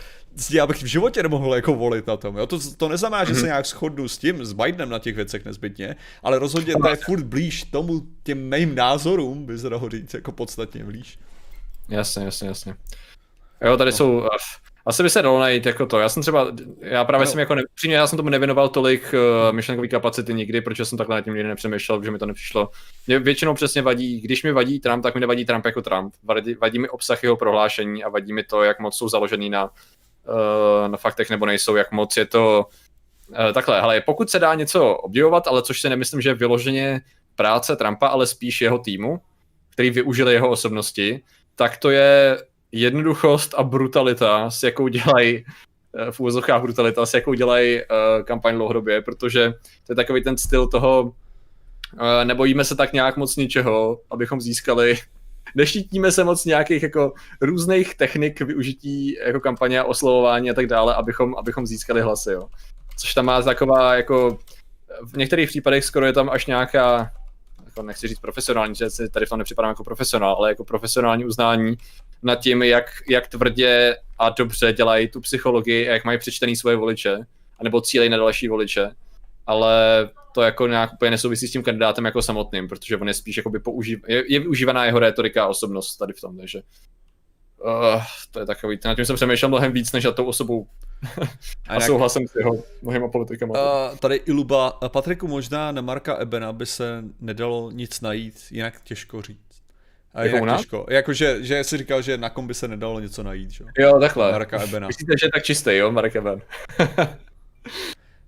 já 0.52 0.68
bych 0.68 0.84
v 0.84 0.86
životě 0.86 1.24
nemohl 1.24 1.56
jako 1.56 1.76
volit 1.76 2.08
na 2.08 2.18
tom, 2.18 2.38
jo. 2.38 2.48
To, 2.48 2.60
to 2.78 2.90
neznamená, 2.90 3.24
že 3.24 3.34
mm-hmm. 3.34 3.40
se 3.40 3.46
nějak 3.46 3.66
shodnu 3.66 4.08
s 4.08 4.18
tím, 4.18 4.46
s 4.46 4.54
Bidenem 4.54 4.90
na 4.90 5.00
těch 5.00 5.16
věcech 5.16 5.46
nezbytně, 5.46 5.96
ale 6.24 6.40
rozhodně 6.40 6.74
to 6.76 6.90
je 6.90 6.96
furt 6.96 7.24
blíž 7.24 7.64
tomu 7.64 8.02
těm 8.24 8.50
mým 8.50 8.76
názorům, 8.76 9.46
by 9.46 9.58
se 9.58 9.70
dalo 9.70 9.90
říct, 9.90 10.14
jako 10.14 10.32
podstatně 10.32 10.84
blíž. 10.84 11.20
Jasně, 11.90 12.26
jasně, 12.26 12.48
jasně. 12.48 12.76
Jo, 13.62 13.78
tady 13.78 13.92
no. 13.92 13.98
jsou 13.98 14.28
asi 14.86 15.04
by 15.04 15.10
se 15.10 15.22
dalo 15.22 15.40
najít 15.40 15.66
jako 15.66 15.86
to. 15.86 16.00
Já 16.00 16.10
jsem 16.10 16.22
třeba, 16.22 16.48
já 16.82 17.06
právě 17.06 17.26
no. 17.26 17.32
jsem 17.32 17.40
jako, 17.40 17.56
ne, 17.56 17.62
přímě, 17.76 17.96
já 17.96 18.08
jsem 18.08 18.18
tomu 18.18 18.30
nevěnoval 18.30 18.70
tolik 18.70 19.14
uh, 19.14 19.56
myšlenkové 19.56 19.88
kapacity 19.88 20.34
nikdy, 20.34 20.62
protože 20.62 20.86
jsem 20.86 20.98
takhle 20.98 21.16
na 21.16 21.22
tím 21.22 21.34
nikdy 21.34 21.50
nepřemýšlel, 21.50 22.00
protože 22.00 22.12
mi 22.12 22.20
to 22.20 22.26
nepřišlo. 22.26 22.70
Mě 23.08 23.20
většinou 23.20 23.54
přesně 23.54 23.82
vadí, 23.82 24.22
když 24.22 24.44
mi 24.44 24.52
vadí 24.52 24.80
Trump, 24.80 25.04
tak 25.04 25.14
mi 25.14 25.22
nevadí 25.22 25.46
Trump 25.46 25.66
jako 25.66 25.82
Trump. 25.82 26.14
Vadí, 26.24 26.54
vadí 26.54 26.80
mi 26.80 26.90
obsah 26.90 27.24
jeho 27.24 27.38
prohlášení 27.38 28.04
a 28.04 28.10
vadí 28.10 28.34
mi 28.34 28.44
to, 28.44 28.64
jak 28.64 28.80
moc 28.80 28.98
jsou 28.98 29.10
založený 29.10 29.50
na, 29.50 29.64
uh, 29.64 30.88
na 30.88 30.98
faktech 30.98 31.30
nebo 31.30 31.46
nejsou, 31.46 31.76
jak 31.76 31.92
moc 31.92 32.18
je 32.18 32.26
to 32.26 32.66
uh, 33.30 33.54
takhle. 33.54 33.82
Ale 33.82 34.02
pokud 34.02 34.30
se 34.30 34.40
dá 34.40 34.54
něco 34.54 34.96
obdivovat, 34.96 35.48
ale 35.48 35.62
což 35.62 35.82
si 35.82 35.90
nemyslím, 35.90 36.22
že 36.22 36.30
je 36.30 36.34
vyloženě 36.34 37.02
práce 37.36 37.76
Trumpa, 37.76 38.08
ale 38.08 38.28
spíš 38.28 38.62
jeho 38.62 38.80
týmu, 38.80 39.22
který 39.70 39.90
využili 39.90 40.34
jeho 40.34 40.50
osobnosti, 40.50 41.22
tak 41.56 41.78
to 41.78 41.90
je 41.90 42.38
jednoduchost 42.72 43.54
a 43.58 43.64
brutalita, 43.64 44.50
s 44.50 44.64
jakou 44.64 44.88
dělají 44.88 45.46
eh, 45.98 46.12
v 46.12 46.20
úvozovkách 46.20 46.62
brutalita, 46.62 47.06
s 47.06 47.14
jakou 47.14 47.34
dělají 47.34 47.82
uh, 47.82 48.24
kampaň 48.24 48.56
dlouhodobě, 48.56 49.02
protože 49.02 49.54
to 49.88 49.92
je 49.92 49.96
takový 49.96 50.24
ten 50.24 50.38
styl 50.38 50.68
toho, 50.68 51.02
uh, 51.04 51.12
nebojíme 52.24 52.64
se 52.64 52.76
tak 52.76 52.94
nějak 52.94 53.18
moc 53.18 53.36
ničeho, 53.36 54.00
abychom 54.12 54.42
získali 54.42 54.98
neštítíme 55.56 56.12
se 56.12 56.24
moc 56.24 56.46
nějakých 56.46 56.84
jako 56.84 57.14
různých 57.42 57.96
technik 57.96 58.42
využití 58.42 59.16
jako 59.26 59.40
kampaně 59.40 59.80
a 59.80 59.84
oslovování 59.84 60.52
a 60.52 60.54
tak 60.54 60.68
dále, 60.68 60.96
abychom, 60.96 61.36
abychom 61.38 61.68
získali 61.68 62.02
hlasy, 62.02 62.32
jo. 62.32 62.48
Což 62.98 63.14
tam 63.14 63.26
má 63.26 63.42
taková 63.42 63.96
jako 63.96 64.40
v 65.06 65.18
některých 65.18 65.50
případech 65.50 65.86
skoro 65.86 66.06
je 66.06 66.14
tam 66.14 66.30
až 66.30 66.46
nějaká 66.46 67.12
jako 67.66 67.82
nechci 67.84 68.08
říct 68.08 68.20
profesionální, 68.20 68.76
že 68.76 68.86
tady 69.12 69.26
v 69.26 69.30
tom 69.30 69.40
nepřipadám 69.40 69.70
jako 69.70 69.84
profesionál, 69.84 70.36
ale 70.36 70.50
jako 70.50 70.64
profesionální 70.64 71.26
uznání 71.26 71.78
nad 72.24 72.36
tím, 72.36 72.64
jak, 72.64 72.86
jak 73.10 73.28
tvrdě 73.28 73.98
a 74.20 74.30
dobře 74.30 74.74
dělají 74.74 75.08
tu 75.08 75.22
psychologii 75.22 75.90
a 75.90 75.94
jak 75.94 76.06
mají 76.06 76.20
přečtený 76.20 76.56
svoje 76.56 76.76
voliče, 76.76 77.18
anebo 77.60 77.82
cílej 77.82 78.10
na 78.10 78.18
další 78.18 78.48
voliče. 78.48 78.92
Ale 79.48 80.10
to 80.34 80.42
jako 80.42 80.68
nějak 80.68 80.94
úplně 80.94 81.12
nesouvisí 81.12 81.48
s 81.48 81.52
tím 81.52 81.64
kandidátem 81.64 82.06
jako 82.06 82.22
samotným, 82.22 82.68
protože 82.68 82.98
on 82.98 83.08
je 83.08 83.14
spíš 83.14 83.38
jakoby 83.38 83.60
použív... 83.60 84.00
je, 84.08 84.24
je 84.34 84.40
využívaná 84.40 84.86
jeho 84.86 85.00
retorika 85.00 85.44
a 85.44 85.48
osobnost 85.48 85.98
tady 85.98 86.14
v 86.14 86.22
tom, 86.22 86.38
takže 86.38 86.62
uh, 87.64 88.04
to 88.32 88.40
je 88.40 88.46
takový, 88.46 88.80
na 88.86 88.96
tím 88.96 89.06
jsem 89.06 89.16
přemýšlel 89.16 89.50
mnohem 89.50 89.72
víc, 89.72 89.92
než 89.92 90.04
na 90.04 90.12
tou 90.12 90.26
osobou 90.26 90.68
a, 91.70 91.76
a 91.76 91.80
souhlasem 91.80 92.28
s 92.28 92.36
jeho 92.36 92.64
mnohýma 92.82 93.08
politikama. 93.08 93.54
Uh, 93.54 93.98
tady 93.98 94.16
Iluba, 94.16 94.72
Patriku, 94.88 95.28
možná 95.28 95.72
na 95.72 95.82
Marka 95.82 96.18
Ebena 96.18 96.54
by 96.54 96.66
se 96.66 97.04
nedalo 97.20 97.72
nic 97.72 98.02
najít, 98.02 98.36
jinak 98.52 98.82
těžko 98.84 99.22
říct. 99.22 99.51
A 100.14 100.24
jako 100.24 100.46
jak 100.46 100.58
těžko. 100.58 100.86
Jakože, 100.90 101.44
že 101.44 101.64
jsi 101.64 101.78
říkal, 101.78 102.02
že 102.02 102.18
na 102.18 102.30
kom 102.30 102.48
by 102.48 102.54
se 102.54 102.68
nedalo 102.68 103.00
něco 103.00 103.24
najít, 103.24 103.52
že? 103.52 103.64
Jo, 103.78 104.00
takhle. 104.00 104.32
Marka 104.32 104.62
Ebena. 104.62 104.88
Myslíte, 104.88 105.14
že 105.20 105.26
je 105.26 105.32
tak 105.32 105.44
čistý, 105.44 105.76
jo, 105.76 105.92
Marek 105.92 106.16
Eben? 106.16 106.42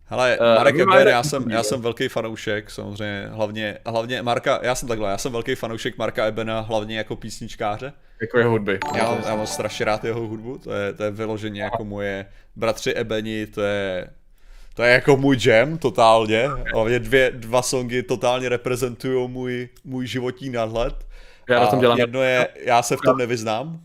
Hele, 0.05 0.37
uh, 0.37 0.45
Marek 0.45 0.79
Eben, 0.79 1.07
já 1.07 1.23
jsem, 1.23 1.51
já 1.51 1.63
jsem 1.63 1.81
velký 1.81 2.07
fanoušek, 2.07 2.71
samozřejmě, 2.71 3.27
hlavně, 3.31 3.77
hlavně 3.85 4.21
Marka, 4.21 4.59
já 4.63 4.75
jsem 4.75 4.87
takhle, 4.87 5.11
já 5.11 5.17
jsem 5.17 5.31
velký 5.31 5.55
fanoušek 5.55 5.97
Marka 5.97 6.25
Ebena, 6.25 6.59
hlavně 6.59 6.97
jako 6.97 7.15
písničkáře. 7.15 7.93
Jako 8.21 8.37
jeho 8.37 8.51
hudby. 8.51 8.79
Já, 8.95 9.17
já 9.25 9.35
mám 9.35 9.47
strašně 9.47 9.85
rád 9.85 10.03
jeho 10.03 10.27
hudbu, 10.27 10.57
to 10.57 10.73
je, 10.73 10.93
to 10.93 11.03
je 11.03 11.11
vyloženě 11.11 11.63
jako 11.63 11.85
moje 11.85 12.25
bratři 12.55 12.93
Ebeni, 12.93 13.47
to 13.47 13.61
je, 13.61 14.07
to 14.73 14.83
je 14.83 14.91
jako 14.91 15.17
můj 15.17 15.37
jam, 15.45 15.77
totálně. 15.77 16.49
Hlavně 16.73 16.99
dvě, 16.99 17.31
dva 17.31 17.61
songy 17.61 18.03
totálně 18.03 18.49
reprezentují 18.49 19.29
můj, 19.29 19.69
můj 19.83 20.07
životní 20.07 20.49
nadhled. 20.49 21.05
Já 21.49 21.59
na 21.59 21.67
tom 21.67 21.79
dělám. 21.79 21.97
Jedno 21.97 22.21
je, 22.21 22.47
já 22.55 22.81
se 22.81 22.97
v 22.97 23.01
tom 23.05 23.17
nevyznám. 23.17 23.79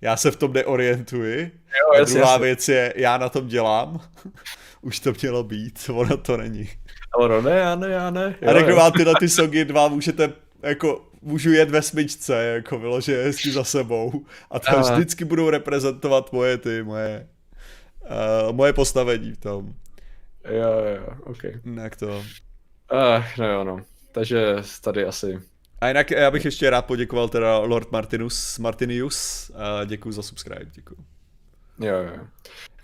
já 0.00 0.16
se 0.16 0.30
v 0.30 0.36
tom 0.36 0.52
neorientuji. 0.52 1.40
Jo, 1.42 2.00
a 2.00 2.04
druhá 2.04 2.30
jasně. 2.30 2.44
věc 2.44 2.68
je, 2.68 2.92
já 2.96 3.18
na 3.18 3.28
tom 3.28 3.48
dělám. 3.48 4.00
Už 4.82 5.00
to 5.00 5.12
mělo 5.22 5.44
být, 5.44 5.90
ono 5.92 6.16
to 6.16 6.36
není. 6.36 6.68
Ono 7.16 7.42
ne, 7.42 7.50
já 7.50 7.74
ne, 7.74 7.88
já 7.88 8.10
ne. 8.10 8.34
Jo, 8.42 8.50
a 8.50 8.52
řeknu 8.52 8.76
vám 8.76 8.92
tyhle 8.92 9.14
ty 9.20 9.28
songy 9.28 9.64
dva 9.64 9.88
můžete 9.88 10.32
jako 10.62 11.06
můžu 11.22 11.52
jet 11.52 11.70
ve 11.70 11.82
smyčce, 11.82 12.44
jako 12.44 12.78
vyloženě 12.78 13.18
hezky 13.18 13.50
za 13.50 13.64
sebou. 13.64 14.24
A 14.50 14.58
to 14.58 14.80
vždycky 14.80 15.24
budou 15.24 15.50
reprezentovat 15.50 16.32
moje 16.32 16.58
ty, 16.58 16.82
moje, 16.82 17.28
uh, 18.46 18.52
moje 18.52 18.72
postavení 18.72 19.32
v 19.32 19.40
tom. 19.40 19.74
Jo, 20.50 20.72
jo, 20.96 21.14
ok. 21.24 21.38
Jak 21.82 21.96
to? 21.96 22.08
Uh, 22.08 23.24
no 23.38 23.48
jo, 23.48 23.64
no. 23.64 23.80
Takže 24.12 24.56
tady 24.80 25.04
asi 25.04 25.38
a 25.80 25.88
jinak 25.88 26.10
já 26.10 26.30
bych 26.30 26.44
ještě 26.44 26.70
rád 26.70 26.86
poděkoval 26.86 27.28
teda 27.28 27.58
Lord 27.58 27.92
Martinus, 27.92 28.58
Martinius. 28.58 29.50
A 29.54 29.84
děkuji 29.84 30.12
za 30.12 30.22
subscribe, 30.22 30.70
děkuji. 30.74 30.96
Jo, 31.80 31.94
jo. 31.94 32.24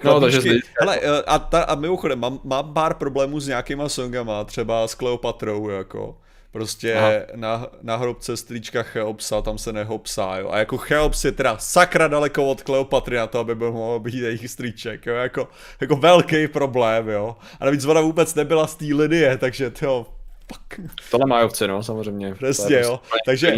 No, 0.04 0.20
takže 0.20 0.40
zde... 0.40 0.54
Hele, 0.80 1.00
eh, 1.02 1.22
a, 1.26 1.38
ta, 1.38 1.62
a 1.62 1.74
mimochodem, 1.74 2.18
mám, 2.18 2.40
mám 2.44 2.74
pár 2.74 2.94
problémů 2.94 3.40
s 3.40 3.48
nějakýma 3.48 3.88
songama, 3.88 4.44
třeba 4.44 4.88
s 4.88 4.94
Kleopatrou, 4.94 5.68
jako. 5.68 6.18
Prostě 6.50 7.26
na, 7.34 7.66
na 7.82 7.96
hrobce 7.96 8.36
strýčka 8.36 8.82
Cheopsa, 8.82 9.42
tam 9.42 9.58
se 9.58 9.72
nehopsá, 9.72 10.36
jo. 10.36 10.50
A 10.50 10.58
jako 10.58 10.76
Cheops 10.76 11.24
je 11.24 11.32
teda 11.32 11.58
sakra 11.58 12.08
daleko 12.08 12.46
od 12.46 12.62
Kleopatry 12.62 13.16
na 13.16 13.26
to, 13.26 13.38
aby 13.38 13.54
byl 13.54 13.72
mohl 13.72 14.00
být 14.00 14.14
jejich 14.14 14.50
strýček, 14.50 15.06
jo. 15.06 15.14
Jako, 15.14 15.48
jako 15.80 15.96
velký 15.96 16.48
problém, 16.48 17.08
jo. 17.08 17.36
A 17.60 17.64
navíc 17.64 17.84
ona 17.84 18.00
vůbec 18.00 18.34
nebyla 18.34 18.66
z 18.66 18.74
té 18.74 18.84
linie, 18.84 19.38
takže 19.38 19.72
jo, 19.82 20.06
fuck. 20.52 20.90
Tohle 21.10 21.26
má 21.26 21.40
ovce, 21.40 21.68
no, 21.68 21.82
samozřejmě. 21.82 22.34
Přesně, 22.34 22.80
jo. 22.80 23.00
Prostě 23.08 23.18
Takže, 23.26 23.54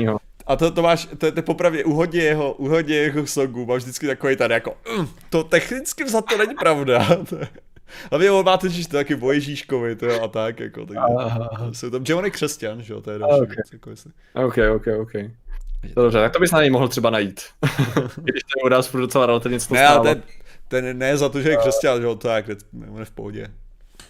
a 0.46 0.56
to, 0.56 0.70
to 0.70 0.82
máš, 0.82 1.08
to, 1.18 1.32
to 1.32 1.42
popravdě 1.42 1.84
u 1.84 1.92
hodně 1.92 2.22
jeho, 2.22 2.52
u 2.52 2.68
hodně 2.68 2.94
jeho 2.94 3.26
songů 3.26 3.66
máš 3.66 3.82
vždycky 3.82 4.06
takový 4.06 4.36
tady 4.36 4.54
jako, 4.54 4.76
mm, 4.98 5.08
to 5.30 5.44
technicky 5.44 6.08
za 6.08 6.22
to 6.22 6.38
není 6.38 6.54
pravda. 6.54 7.06
Hlavně 8.10 8.30
on 8.30 8.44
má 8.44 8.56
totiž 8.56 8.86
to 8.86 8.96
taky 8.96 9.14
o 9.14 9.32
Ježíškovi, 9.32 9.96
to 9.96 10.22
a 10.22 10.28
tak, 10.28 10.60
jako, 10.60 10.86
tak 10.86 10.96
jsou 11.72 11.90
tam, 11.90 12.04
že 12.06 12.14
on 12.14 12.24
je 12.24 12.30
křesťan, 12.30 12.82
že 12.82 12.92
jo, 12.92 13.00
to 13.00 13.10
je 13.10 13.18
další 13.18 13.40
okay. 13.40 13.56
věc, 13.56 13.72
jako 13.72 13.90
jestli. 13.90 14.10
Ok, 14.34 14.58
ok, 14.76 14.86
ok. 15.00 15.12
Dobře, 15.96 16.18
tak 16.18 16.32
to 16.32 16.38
bys 16.38 16.50
na 16.50 16.60
něj 16.60 16.70
mohl 16.70 16.88
třeba 16.88 17.10
najít. 17.10 17.40
Když 18.16 18.42
to 18.42 18.66
u 18.66 18.68
nás 18.68 18.92
docela 18.92 19.26
relativně 19.26 19.60
co 19.60 19.68
to 19.68 19.74
ne, 19.74 19.88
ten, 20.02 20.22
ten, 20.68 20.98
ne 20.98 21.16
za 21.16 21.28
to, 21.28 21.40
že 21.40 21.50
je 21.50 21.56
křesťan, 21.56 22.00
že 22.00 22.06
jo, 22.06 22.14
to 22.14 22.28
je, 22.28 22.44
on 22.90 22.98
je 22.98 23.04
v 23.04 23.10
pohodě. 23.10 23.48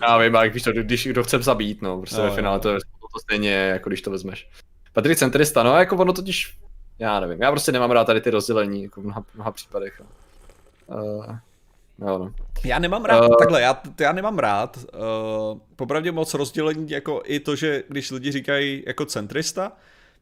Já 0.08 0.18
vím, 0.18 0.36
ale 0.36 0.48
když, 0.48 0.62
to, 0.62 0.72
když 0.72 1.06
kdo 1.06 1.24
chce 1.24 1.42
zabít, 1.42 1.82
no, 1.82 1.98
prostě 1.98 2.16
no, 2.16 2.22
ve 2.22 2.30
finále 2.30 2.60
to 2.60 2.68
je 2.68 2.78
to 3.14 3.20
stejně, 3.20 3.50
jako 3.50 3.90
když 3.90 4.02
to 4.02 4.10
vezmeš. 4.10 4.48
Patrik 4.92 5.18
centrista, 5.18 5.62
no 5.62 5.76
jako 5.76 5.96
ono 5.96 6.12
totiž, 6.12 6.56
já 6.98 7.20
nevím, 7.20 7.42
já 7.42 7.50
prostě 7.50 7.72
nemám 7.72 7.90
rád 7.90 8.04
tady 8.04 8.20
ty 8.20 8.30
rozdělení, 8.30 8.82
jako 8.82 9.00
v 9.00 9.04
mnoha, 9.04 9.24
mnoha 9.34 9.50
případech. 9.50 10.02
Uh, 10.86 11.36
no, 11.98 12.18
no. 12.18 12.32
Já 12.64 12.78
nemám 12.78 13.04
rád, 13.04 13.28
uh, 13.28 13.36
takhle, 13.38 13.60
já, 13.60 13.82
já 14.00 14.12
nemám 14.12 14.38
rád, 14.38 14.76
uh, 14.76 15.58
popravdě 15.76 16.12
moc 16.12 16.34
rozdělení, 16.34 16.90
jako 16.90 17.22
i 17.24 17.40
to, 17.40 17.56
že 17.56 17.82
když 17.88 18.10
lidi 18.10 18.32
říkají 18.32 18.84
jako 18.86 19.06
centrista, 19.06 19.72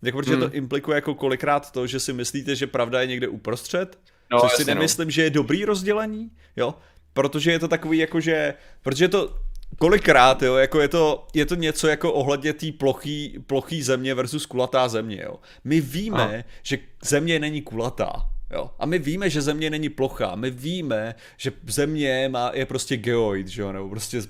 Jako 0.03 0.19
protože 0.19 0.33
hmm. 0.33 0.41
to 0.41 0.57
implikuje 0.57 0.95
jako 0.95 1.15
kolikrát 1.15 1.71
to, 1.71 1.87
že 1.87 2.01
si 2.01 2.13
myslíte, 2.13 2.57
že 2.57 2.67
pravda 2.67 3.01
je 3.01 3.07
někde 3.07 3.29
uprostřed, 3.29 3.99
no, 4.31 4.41
což 4.41 4.53
si 4.53 4.65
no. 4.65 4.75
nemyslím, 4.75 5.07
no. 5.07 5.11
že 5.11 5.23
je 5.23 5.31
dobrý 5.31 5.65
rozdělení, 5.65 6.31
jo, 6.57 6.75
protože 7.13 7.53
je 7.53 7.59
to 7.59 7.69
takový 7.69 7.99
jako, 7.99 8.21
že, 8.21 8.55
protože 8.83 9.09
to 9.09 9.39
kolikrát, 9.79 10.43
jo, 10.43 10.55
jako 10.57 10.81
je 10.81 10.89
to, 10.89 11.27
je 11.35 11.47
to 11.47 11.55
něco 11.55 11.89
jako 11.89 12.13
ohledně 12.13 12.53
té 12.53 12.73
plochý, 12.73 13.39
plochý 13.47 13.83
země 13.83 14.15
versus 14.15 14.47
kulatá 14.47 14.89
země, 14.89 15.23
jo. 15.23 15.37
My 15.65 15.81
víme, 15.81 16.39
a. 16.39 16.53
že 16.63 16.79
země 17.03 17.39
není 17.39 17.63
kulatá, 17.63 18.29
Jo. 18.53 18.71
A 18.79 18.87
my 18.87 18.99
víme, 18.99 19.31
že 19.31 19.43
země 19.43 19.71
není 19.71 19.89
plochá, 19.89 20.35
my 20.35 20.51
víme, 20.51 21.15
že 21.37 21.53
země 21.67 22.29
má, 22.29 22.51
je 22.55 22.67
prostě 22.67 22.97
geoid, 22.97 23.49
že 23.49 23.63
jo, 23.63 23.73
nebo 23.73 23.89
prostě 23.89 24.23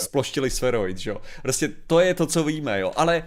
sploštilý 0.00 0.50
sferoid, 0.50 0.98
že 0.98 1.10
jo. 1.10 1.20
Prostě 1.42 1.68
to 1.86 2.00
je 2.00 2.14
to, 2.14 2.26
co 2.26 2.44
víme, 2.44 2.80
jo. 2.80 2.92
Ale 2.96 3.24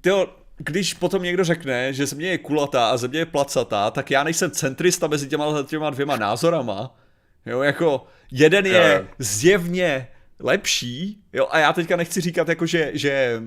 tyjo, 0.00 0.28
když 0.56 0.94
potom 0.94 1.22
někdo 1.22 1.44
řekne, 1.44 1.92
že 1.92 2.06
země 2.06 2.26
je 2.26 2.38
kulatá 2.38 2.90
a 2.90 2.96
země 2.96 3.18
je 3.18 3.26
placatá, 3.26 3.90
tak 3.90 4.10
já 4.10 4.24
nejsem 4.24 4.50
centrista 4.50 5.06
mezi 5.06 5.28
těma, 5.28 5.62
těma 5.62 5.90
dvěma 5.90 6.16
názorama. 6.16 6.98
Jo, 7.46 7.62
jako 7.62 8.06
jeden 8.30 8.66
je 8.66 9.08
zjevně 9.18 10.08
lepší, 10.44 11.22
jo, 11.32 11.46
a 11.50 11.58
já 11.58 11.72
teďka 11.72 11.96
nechci 11.96 12.20
říkat 12.20 12.48
jako, 12.48 12.66
že, 12.66 12.90
že 12.94 13.42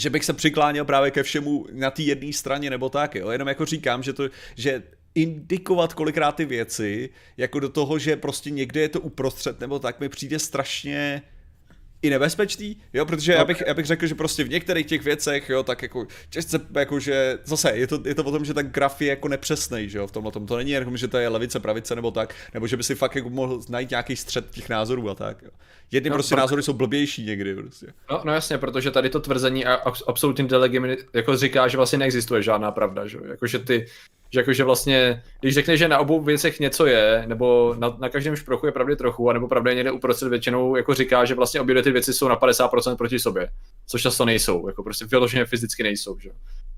že 0.00 0.10
bych 0.10 0.24
se 0.24 0.32
přikláněl 0.32 0.84
právě 0.84 1.10
ke 1.10 1.22
všemu 1.22 1.66
na 1.72 1.90
té 1.90 2.02
jedné 2.02 2.32
straně 2.32 2.70
nebo 2.70 2.88
tak, 2.88 3.14
jo, 3.14 3.30
jenom 3.30 3.48
jako 3.48 3.64
říkám, 3.64 4.02
že 4.02 4.12
to, 4.12 4.28
že 4.56 4.82
indikovat 5.14 5.94
kolikrát 5.94 6.32
ty 6.32 6.44
věci, 6.44 7.10
jako 7.36 7.60
do 7.60 7.68
toho, 7.68 7.98
že 7.98 8.16
prostě 8.16 8.50
někde 8.50 8.80
je 8.80 8.88
to 8.88 9.00
uprostřed 9.00 9.60
nebo 9.60 9.78
tak, 9.78 10.00
mi 10.00 10.08
přijde 10.08 10.38
strašně 10.38 11.22
i 12.02 12.10
nebezpečný, 12.10 12.76
jo, 12.92 13.06
protože 13.06 13.32
okay. 13.32 13.40
já, 13.40 13.44
bych, 13.44 13.62
já 13.66 13.74
bych 13.74 13.86
řekl, 13.86 14.06
že 14.06 14.14
prostě 14.14 14.44
v 14.44 14.48
některých 14.48 14.86
těch 14.86 15.02
věcech, 15.02 15.48
jo, 15.48 15.62
tak 15.62 15.82
jako 15.82 16.06
těžce, 16.30 16.60
jako 16.74 17.00
že 17.00 17.38
zase 17.44 17.70
je 17.70 17.86
to, 17.86 18.02
je 18.04 18.14
to 18.14 18.24
o 18.24 18.30
tom, 18.30 18.44
že 18.44 18.54
ten 18.54 18.66
graf 18.66 19.02
je 19.02 19.08
jako 19.08 19.28
nepřesný, 19.28 19.88
že 19.88 19.98
jo, 19.98 20.06
v 20.06 20.12
tomhle 20.12 20.32
tom, 20.32 20.46
to 20.46 20.56
není 20.56 20.70
jako, 20.70 20.96
že 20.96 21.08
to 21.08 21.18
je 21.18 21.28
levice, 21.28 21.60
pravice 21.60 21.94
nebo 21.94 22.10
tak, 22.10 22.34
nebo 22.54 22.66
že 22.66 22.76
by 22.76 22.84
si 22.84 22.94
fakt 22.94 23.16
jako 23.16 23.30
mohl 23.30 23.60
najít 23.68 23.90
nějaký 23.90 24.16
střed 24.16 24.50
těch 24.50 24.68
názorů 24.68 25.10
a 25.10 25.14
tak, 25.14 25.42
jo. 25.42 25.50
Jedny 25.92 26.10
no, 26.10 26.16
prostě 26.16 26.34
pro... 26.34 26.40
názory 26.40 26.62
jsou 26.62 26.72
blbější 26.72 27.24
někdy 27.24 27.54
prostě. 27.54 27.86
No, 28.10 28.20
no 28.24 28.32
jasně, 28.32 28.58
protože 28.58 28.90
tady 28.90 29.10
to 29.10 29.20
tvrzení 29.20 29.66
a 29.66 29.74
absolutní 30.06 30.48
delegimity 30.48 31.04
jako 31.12 31.36
říká, 31.36 31.68
že 31.68 31.76
vlastně 31.76 31.98
neexistuje 31.98 32.42
žádná 32.42 32.72
pravda, 32.72 33.06
že 33.06 33.16
jo, 33.16 33.22
jakože 33.24 33.58
ty 33.58 33.86
že 34.32 34.40
jakože 34.40 34.64
vlastně, 34.64 35.22
když 35.40 35.54
řekne, 35.54 35.76
že 35.76 35.88
na 35.88 35.98
obou 35.98 36.20
věcech 36.20 36.60
něco 36.60 36.86
je, 36.86 37.24
nebo 37.26 37.74
na, 37.78 37.96
na 37.98 38.08
každém 38.08 38.36
šprochu 38.36 38.66
je 38.66 38.72
pravdy 38.72 38.96
trochu, 38.96 39.30
anebo 39.30 39.48
pravda 39.48 39.70
je 39.70 39.74
někde 39.74 39.90
uprostřed 39.90 40.28
většinou, 40.28 40.76
jako 40.76 40.94
říká, 40.94 41.24
že 41.24 41.34
vlastně 41.34 41.60
obě 41.60 41.82
ty 41.82 41.90
věci 41.90 42.12
jsou 42.12 42.28
na 42.28 42.36
50% 42.36 42.96
proti 42.96 43.18
sobě, 43.18 43.48
což 43.86 44.02
často 44.02 44.24
nejsou, 44.24 44.68
jako 44.68 44.82
prostě 44.82 45.04
vyloženě 45.04 45.44
fyzicky 45.44 45.82
nejsou, 45.82 46.18
že 46.18 46.28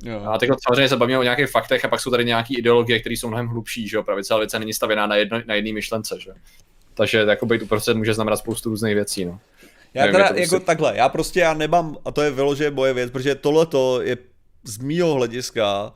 jo. 0.05 0.23
A 0.31 0.39
teď 0.39 0.51
samozřejmě 0.67 0.89
se 0.89 0.97
bavíme 0.97 1.19
o 1.19 1.23
nějakých 1.23 1.51
faktech 1.51 1.85
a 1.85 1.89
pak 1.89 2.01
jsou 2.01 2.11
tady 2.11 2.25
nějaké 2.25 2.55
ideologie, 2.55 3.01
které 3.01 3.13
jsou 3.13 3.29
mnohem 3.29 3.47
hlubší, 3.47 3.89
že 3.89 3.97
jo, 3.97 4.05
celá 4.23 4.41
věc 4.41 4.53
není 4.53 4.75
stavěná 4.75 5.07
na, 5.07 5.17
jedno, 5.17 5.43
na 5.47 5.55
jedné 5.55 5.73
myšlence, 5.73 6.17
že 6.21 6.31
Takže 7.01 7.19
jako 7.19 7.47
být 7.47 7.63
uprostřed 7.63 7.97
může 7.97 8.15
znamenat 8.15 8.37
spoustu 8.37 8.71
různých 8.71 8.95
věcí, 8.95 9.25
no. 9.25 9.41
Já 9.95 10.03
Nevím, 10.03 10.13
teda 10.13 10.25
jako 10.25 10.37
prostě... 10.37 10.67
takhle, 10.67 10.93
já 10.97 11.09
prostě 11.09 11.41
já 11.41 11.55
nemám, 11.55 11.97
a 12.05 12.11
to 12.11 12.23
je 12.23 12.31
vyloženě 12.31 12.71
moje 12.71 12.95
věc, 12.95 13.11
protože 13.11 13.35
tohle 13.35 13.67
je 14.03 14.17
z 14.65 14.79
mýho 14.79 15.15
hlediska 15.15 15.93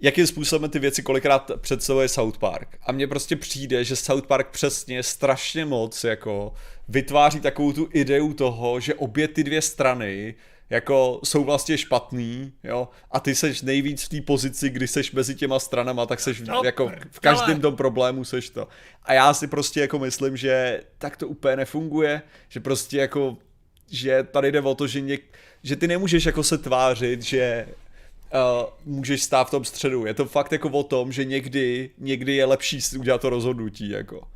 jakým 0.00 0.26
způsobem 0.26 0.70
ty 0.70 0.78
věci 0.78 1.02
kolikrát 1.02 1.50
představuje 1.60 2.08
South 2.08 2.38
Park. 2.38 2.68
A 2.86 2.92
mně 2.92 3.06
prostě 3.06 3.36
přijde, 3.36 3.84
že 3.84 3.96
South 3.96 4.26
Park 4.26 4.50
přesně 4.50 5.02
strašně 5.02 5.64
moc 5.64 6.04
jako 6.04 6.54
vytváří 6.88 7.40
takovou 7.40 7.72
tu 7.72 7.88
ideu 7.92 8.32
toho, 8.32 8.80
že 8.80 8.94
obě 8.94 9.28
ty 9.28 9.44
dvě 9.44 9.62
strany 9.62 10.34
jako 10.70 11.20
jsou 11.24 11.44
vlastně 11.44 11.78
špatný, 11.78 12.52
jo, 12.64 12.88
a 13.10 13.20
ty 13.20 13.34
seš 13.34 13.62
nejvíc 13.62 14.02
v 14.02 14.08
té 14.08 14.20
pozici, 14.20 14.70
kdy 14.70 14.88
seš 14.88 15.12
mezi 15.12 15.34
těma 15.34 15.58
stranama, 15.58 16.06
tak 16.06 16.20
seš 16.20 16.40
no, 16.40 16.62
jako 16.64 16.92
v 17.10 17.20
každém 17.20 17.60
tom 17.60 17.76
problému 17.76 18.24
seš 18.24 18.50
to. 18.50 18.68
A 19.02 19.12
já 19.12 19.34
si 19.34 19.46
prostě 19.46 19.80
jako 19.80 19.98
myslím, 19.98 20.36
že 20.36 20.80
tak 20.98 21.16
to 21.16 21.28
úplně 21.28 21.56
nefunguje, 21.56 22.22
že 22.48 22.60
prostě 22.60 22.98
jako, 22.98 23.36
že 23.90 24.22
tady 24.22 24.52
jde 24.52 24.60
o 24.60 24.74
to, 24.74 24.86
že, 24.86 25.00
něk, 25.00 25.22
že 25.62 25.76
ty 25.76 25.88
nemůžeš 25.88 26.26
jako 26.26 26.42
se 26.42 26.58
tvářit, 26.58 27.22
že 27.22 27.66
uh, 28.34 28.68
můžeš 28.94 29.22
stát 29.22 29.48
v 29.48 29.50
tom 29.50 29.64
středu. 29.64 30.06
Je 30.06 30.14
to 30.14 30.24
fakt 30.24 30.52
jako 30.52 30.68
o 30.68 30.82
tom, 30.82 31.12
že 31.12 31.24
někdy, 31.24 31.90
někdy 31.98 32.36
je 32.36 32.44
lepší 32.44 32.78
udělat 32.98 33.20
to 33.20 33.30
rozhodnutí, 33.30 33.90
jako. 33.90 34.28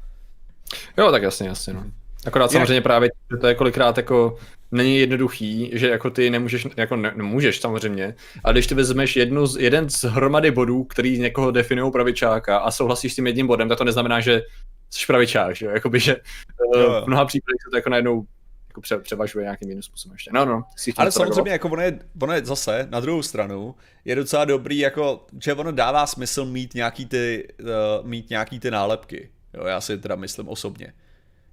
Jo, 0.98 1.10
tak 1.10 1.22
jasně, 1.22 1.48
jasně, 1.48 1.72
no. 1.72 1.84
Akorát 2.26 2.52
Jinak... 2.52 2.66
samozřejmě 2.66 2.80
právě, 2.80 3.10
že 3.30 3.36
to 3.36 3.46
je 3.46 3.54
kolikrát 3.54 3.96
jako 3.96 4.38
není 4.72 4.98
jednoduchý, 4.98 5.70
že 5.72 5.88
jako 5.88 6.10
ty 6.10 6.30
nemůžeš, 6.30 6.66
jako 6.76 6.96
ne, 6.96 7.12
nemůžeš 7.16 7.60
samozřejmě, 7.60 8.14
ale 8.44 8.54
když 8.54 8.66
ty 8.66 8.74
vezmeš 8.74 9.16
jednu 9.16 9.46
z, 9.46 9.56
jeden 9.60 9.90
z 9.90 10.04
hromady 10.04 10.50
bodů, 10.50 10.84
který 10.84 11.18
někoho 11.18 11.50
definují 11.50 11.92
pravičáka 11.92 12.58
a 12.58 12.70
souhlasíš 12.70 13.12
s 13.12 13.16
tím 13.16 13.26
jedním 13.26 13.46
bodem, 13.46 13.68
tak 13.68 13.78
to 13.78 13.84
neznamená, 13.84 14.20
že 14.20 14.42
jsi 14.90 15.06
pravičák, 15.06 15.56
že 15.56 15.66
jo, 15.66 15.72
jakoby, 15.72 16.00
že 16.00 16.16
uh, 16.16 16.82
v 16.82 17.06
mnoha 17.06 17.24
případech 17.24 17.60
se 17.64 17.70
to 17.70 17.76
jako 17.76 17.90
najednou 17.90 18.26
jako 18.68 18.80
pře, 18.80 18.98
převažuje 18.98 19.42
nějakým 19.42 19.68
jiným 19.68 19.82
způsobem 19.82 20.14
ještě. 20.14 20.30
No, 20.34 20.44
no. 20.44 20.62
Ale 20.96 21.12
samozřejmě, 21.12 21.52
jako 21.52 21.68
ono 21.68 21.82
je, 21.82 21.98
ono 22.22 22.32
je 22.32 22.44
zase, 22.44 22.88
na 22.90 23.00
druhou 23.00 23.22
stranu, 23.22 23.74
je 24.04 24.14
docela 24.14 24.44
dobrý, 24.44 24.78
jako, 24.78 25.26
že 25.42 25.54
ono 25.54 25.72
dává 25.72 26.06
smysl 26.06 26.44
mít 26.44 26.74
nějaký 26.74 27.06
ty, 27.06 27.48
uh, 27.60 28.06
mít 28.08 28.30
nějaký 28.30 28.60
ty 28.60 28.70
nálepky. 28.70 29.30
Jo, 29.54 29.66
já 29.66 29.80
si 29.80 29.98
teda 29.98 30.16
myslím 30.16 30.48
osobně. 30.48 30.92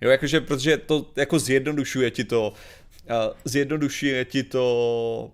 Jo, 0.01 0.09
jakože, 0.09 0.41
protože 0.41 0.77
to 0.77 1.11
jako 1.15 1.39
zjednodušuje 1.39 2.11
ti 2.11 2.23
to, 2.23 2.53
uh, 3.09 3.33
zjednodušuje 3.45 4.25
ti 4.25 4.43
to 4.43 5.31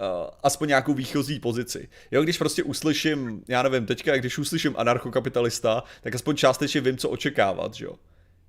Uh, 0.00 0.30
aspoň 0.42 0.68
nějakou 0.68 0.94
výchozí 0.94 1.40
pozici. 1.40 1.88
Jo, 2.10 2.22
když 2.22 2.38
prostě 2.38 2.62
uslyším, 2.62 3.44
já 3.48 3.62
nevím, 3.62 3.86
teďka, 3.86 4.16
když 4.16 4.38
uslyším 4.38 4.74
anarchokapitalista, 4.78 5.84
tak 6.00 6.14
aspoň 6.14 6.36
částečně 6.36 6.80
vím, 6.80 6.96
co 6.96 7.10
očekávat, 7.10 7.74
že 7.74 7.84
jo. 7.84 7.94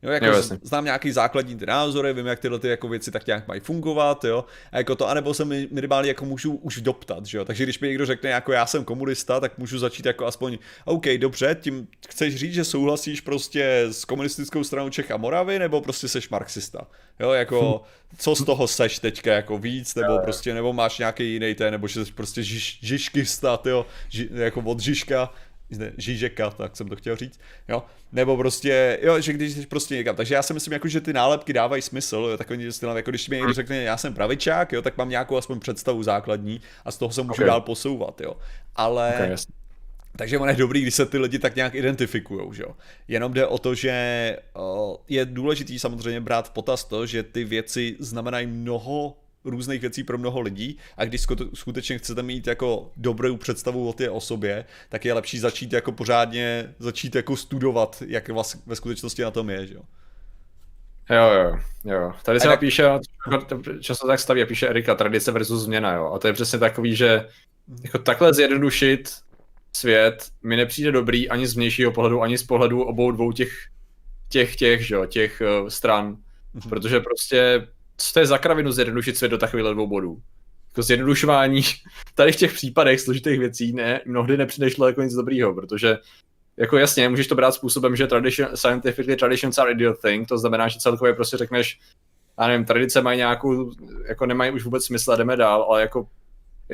Jo, 0.03 0.11
jako 0.11 0.25
jo, 0.25 0.41
znám 0.61 0.85
nějaký 0.85 1.11
základní 1.11 1.55
ty 1.55 1.65
názory, 1.65 2.13
vím, 2.13 2.25
jak 2.25 2.39
tyhle 2.39 2.59
ty 2.59 2.67
jako 2.67 2.87
věci 2.87 3.11
tak 3.11 3.27
nějak 3.27 3.47
mají 3.47 3.59
fungovat, 3.59 4.23
jo. 4.23 4.45
A 4.71 4.77
jako 4.77 4.95
to, 4.95 5.09
anebo 5.09 5.33
se 5.33 5.45
minimálně 5.45 6.07
jako 6.07 6.25
můžu 6.25 6.55
už 6.55 6.81
doptat, 6.81 7.25
že 7.25 7.37
jo. 7.37 7.45
Takže 7.45 7.63
když 7.63 7.79
mi 7.79 7.87
někdo 7.87 8.05
řekne, 8.05 8.29
jako 8.29 8.51
já 8.51 8.65
jsem 8.65 8.83
komunista, 8.83 9.39
tak 9.39 9.57
můžu 9.57 9.79
začít 9.79 10.05
jako 10.05 10.25
aspoň, 10.25 10.57
OK, 10.85 11.05
dobře, 11.17 11.57
tím 11.61 11.87
chceš 12.09 12.35
říct, 12.35 12.53
že 12.53 12.63
souhlasíš 12.63 13.21
prostě 13.21 13.83
s 13.91 14.05
komunistickou 14.05 14.63
stranou 14.63 14.89
Čech 14.89 15.11
a 15.11 15.17
Moravy, 15.17 15.59
nebo 15.59 15.81
prostě 15.81 16.07
seš 16.07 16.29
marxista. 16.29 16.87
Jo, 17.19 17.31
jako, 17.31 17.83
co 18.17 18.35
z 18.35 18.45
toho 18.45 18.67
seš 18.67 18.99
teďka 18.99 19.33
jako 19.33 19.57
víc, 19.57 19.95
nebo 19.95 20.19
prostě, 20.23 20.53
nebo 20.53 20.73
máš 20.73 20.99
nějaký 20.99 21.33
jiný 21.33 21.55
ten, 21.55 21.71
nebo 21.71 21.87
že 21.87 22.05
jsi 22.05 22.11
prostě 22.11 22.43
žiž, 22.43 22.79
žižkista, 22.81 23.59
jo, 23.65 23.85
ži, 24.09 24.29
jako 24.33 24.61
od 24.61 24.79
Žižka, 24.79 25.33
Žižeka, 25.97 26.49
tak 26.49 26.77
jsem 26.77 26.89
to 26.89 26.95
chtěl 26.95 27.15
říct, 27.15 27.39
jo, 27.67 27.83
nebo 28.11 28.37
prostě, 28.37 28.99
jo, 29.01 29.21
že 29.21 29.33
když 29.33 29.53
jsi 29.53 29.65
prostě 29.65 29.95
někam, 29.95 30.15
takže 30.15 30.35
já 30.35 30.43
si 30.43 30.53
myslím, 30.53 30.73
jako, 30.73 30.87
že 30.87 31.01
ty 31.01 31.13
nálepky 31.13 31.53
dávají 31.53 31.81
smysl, 31.81 32.15
jo, 32.15 32.37
takový 32.37 32.71
styl, 32.71 32.89
jako 32.89 33.11
když 33.11 33.29
mi 33.29 33.35
někdo 33.35 33.53
řekne, 33.53 33.83
já 33.83 33.97
jsem 33.97 34.13
pravičák, 34.13 34.71
jo, 34.71 34.81
tak 34.81 34.97
mám 34.97 35.09
nějakou 35.09 35.37
aspoň 35.37 35.59
představu 35.59 36.03
základní 36.03 36.61
a 36.85 36.91
z 36.91 36.97
toho 36.97 37.11
se 37.11 37.21
můžu 37.21 37.33
okay. 37.33 37.45
dál 37.45 37.61
posouvat, 37.61 38.21
jo, 38.21 38.37
ale... 38.75 39.13
Okay, 39.15 39.35
takže 40.17 40.37
on 40.37 40.49
je 40.49 40.55
dobrý, 40.55 40.81
když 40.81 40.95
se 40.95 41.05
ty 41.05 41.17
lidi 41.17 41.39
tak 41.39 41.55
nějak 41.55 41.75
identifikují, 41.75 42.53
že 42.53 42.63
jo. 42.63 42.75
Jenom 43.07 43.33
jde 43.33 43.47
o 43.47 43.57
to, 43.57 43.75
že 43.75 44.37
je 45.09 45.25
důležitý 45.25 45.79
samozřejmě 45.79 46.21
brát 46.21 46.47
v 46.47 46.51
potaz 46.51 46.83
to, 46.83 47.05
že 47.05 47.23
ty 47.23 47.43
věci 47.43 47.95
znamenají 47.99 48.47
mnoho 48.47 49.17
různých 49.45 49.81
věcí 49.81 50.03
pro 50.03 50.17
mnoho 50.17 50.41
lidí 50.41 50.77
a 50.97 51.05
když 51.05 51.25
skutečně 51.53 51.97
chcete 51.97 52.23
mít 52.23 52.47
jako 52.47 52.91
dobrou 52.97 53.37
představu 53.37 53.89
o 53.89 53.93
té 53.93 54.09
osobě, 54.09 54.65
tak 54.89 55.05
je 55.05 55.13
lepší 55.13 55.39
začít 55.39 55.73
jako 55.73 55.91
pořádně, 55.91 56.75
začít 56.79 57.15
jako 57.15 57.37
studovat, 57.37 58.03
jak 58.07 58.29
vlastně 58.29 58.61
ve 58.65 58.75
skutečnosti 58.75 59.21
na 59.21 59.31
tom 59.31 59.49
je, 59.49 59.67
že 59.67 59.73
jo. 59.73 59.81
Jo, 61.09 61.31
jo, 61.33 61.59
jo. 61.85 62.13
Tady 62.23 62.39
se 62.39 62.47
tak... 62.47 62.55
napíše, 62.55 62.83
často 63.79 64.07
tak 64.07 64.19
staví 64.19 64.41
a 64.41 64.45
píše 64.45 64.67
Erika, 64.67 64.95
tradice 64.95 65.31
versus 65.31 65.63
změna, 65.63 65.93
jo. 65.93 66.11
A 66.13 66.19
to 66.19 66.27
je 66.27 66.33
přesně 66.33 66.59
takový, 66.59 66.95
že 66.95 67.27
jako 67.83 67.99
takhle 67.99 68.33
zjednodušit 68.33 69.09
svět 69.75 70.27
mi 70.43 70.55
nepřijde 70.55 70.91
dobrý 70.91 71.29
ani 71.29 71.47
z 71.47 71.55
vnějšího 71.55 71.91
pohledu, 71.91 72.21
ani 72.21 72.37
z 72.37 72.43
pohledu 72.43 72.83
obou 72.83 73.11
dvou 73.11 73.31
těch, 73.31 73.51
těch, 74.29 74.55
těch, 74.55 74.87
že 74.87 74.95
jo, 74.95 75.05
těch 75.05 75.41
uh, 75.61 75.67
stran. 75.67 76.17
Mm-hmm. 76.55 76.69
Protože 76.69 76.99
prostě 76.99 77.67
co 77.97 78.13
to 78.13 78.19
je 78.19 78.25
za 78.25 78.37
kravinu 78.37 78.71
zjednodušit 78.71 79.17
svět 79.17 79.29
do 79.29 79.37
takových 79.37 79.65
dvou 79.73 79.87
bodů? 79.87 80.21
Jako 80.69 80.81
zjednodušování 80.81 81.61
tady 82.15 82.31
v 82.31 82.35
těch 82.35 82.53
případech 82.53 82.99
složitých 82.99 83.39
věcí 83.39 83.73
ne, 83.73 84.01
mnohdy 84.05 84.37
nepřinešlo 84.37 84.87
jako 84.87 85.01
nic 85.01 85.13
dobrýho, 85.13 85.53
protože 85.53 85.97
jako 86.57 86.77
jasně, 86.77 87.09
můžeš 87.09 87.27
to 87.27 87.35
brát 87.35 87.51
způsobem, 87.51 87.95
že 87.95 88.07
tradition, 88.07 88.49
scientifically 88.55 89.15
traditions 89.15 89.57
are 89.57 89.71
idiot 89.71 90.01
thing, 90.01 90.27
to 90.27 90.37
znamená, 90.37 90.67
že 90.67 90.79
celkově 90.79 91.13
prostě 91.13 91.37
řekneš, 91.37 91.79
já 92.39 92.47
nevím, 92.47 92.65
tradice 92.65 93.01
mají 93.01 93.17
nějakou, 93.17 93.71
jako 94.07 94.25
nemají 94.25 94.51
už 94.51 94.63
vůbec 94.63 94.85
smysl 94.85 95.11
a 95.11 95.15
jdeme 95.15 95.37
dál, 95.37 95.63
ale 95.63 95.81
jako 95.81 96.07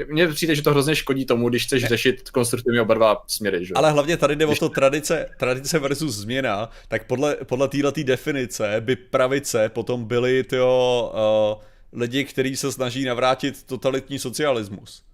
mně 0.08 0.28
přijde, 0.28 0.56
že 0.56 0.62
to 0.62 0.72
hrozně 0.72 0.96
škodí 0.96 1.26
tomu, 1.26 1.50
když 1.50 1.66
chceš 1.66 1.86
řešit 1.86 2.30
konstruktivně 2.30 2.82
oba 2.82 2.94
dva 2.94 3.24
směry. 3.28 3.66
Že? 3.66 3.74
Ale 3.74 3.92
hlavně 3.92 4.18
tady 4.18 4.36
jde 4.36 4.46
o 4.46 4.56
to 4.56 4.70
tradice, 4.70 5.30
tradice 5.38 5.80
versus 5.80 6.16
změna, 6.16 6.70
tak 6.88 7.08
podle, 7.08 7.36
podle 7.44 7.68
této 7.68 8.04
definice 8.04 8.76
by 8.80 8.96
pravice 8.96 9.70
potom 9.70 10.06
byly 10.06 10.44
tyjo, 10.44 11.12
uh, 11.54 11.64
lidi, 12.02 12.24
kteří 12.24 12.56
se 12.56 12.72
snaží 12.72 13.06
navrátit 13.06 13.64
totalitní 13.64 14.20
socialismus. 14.20 15.09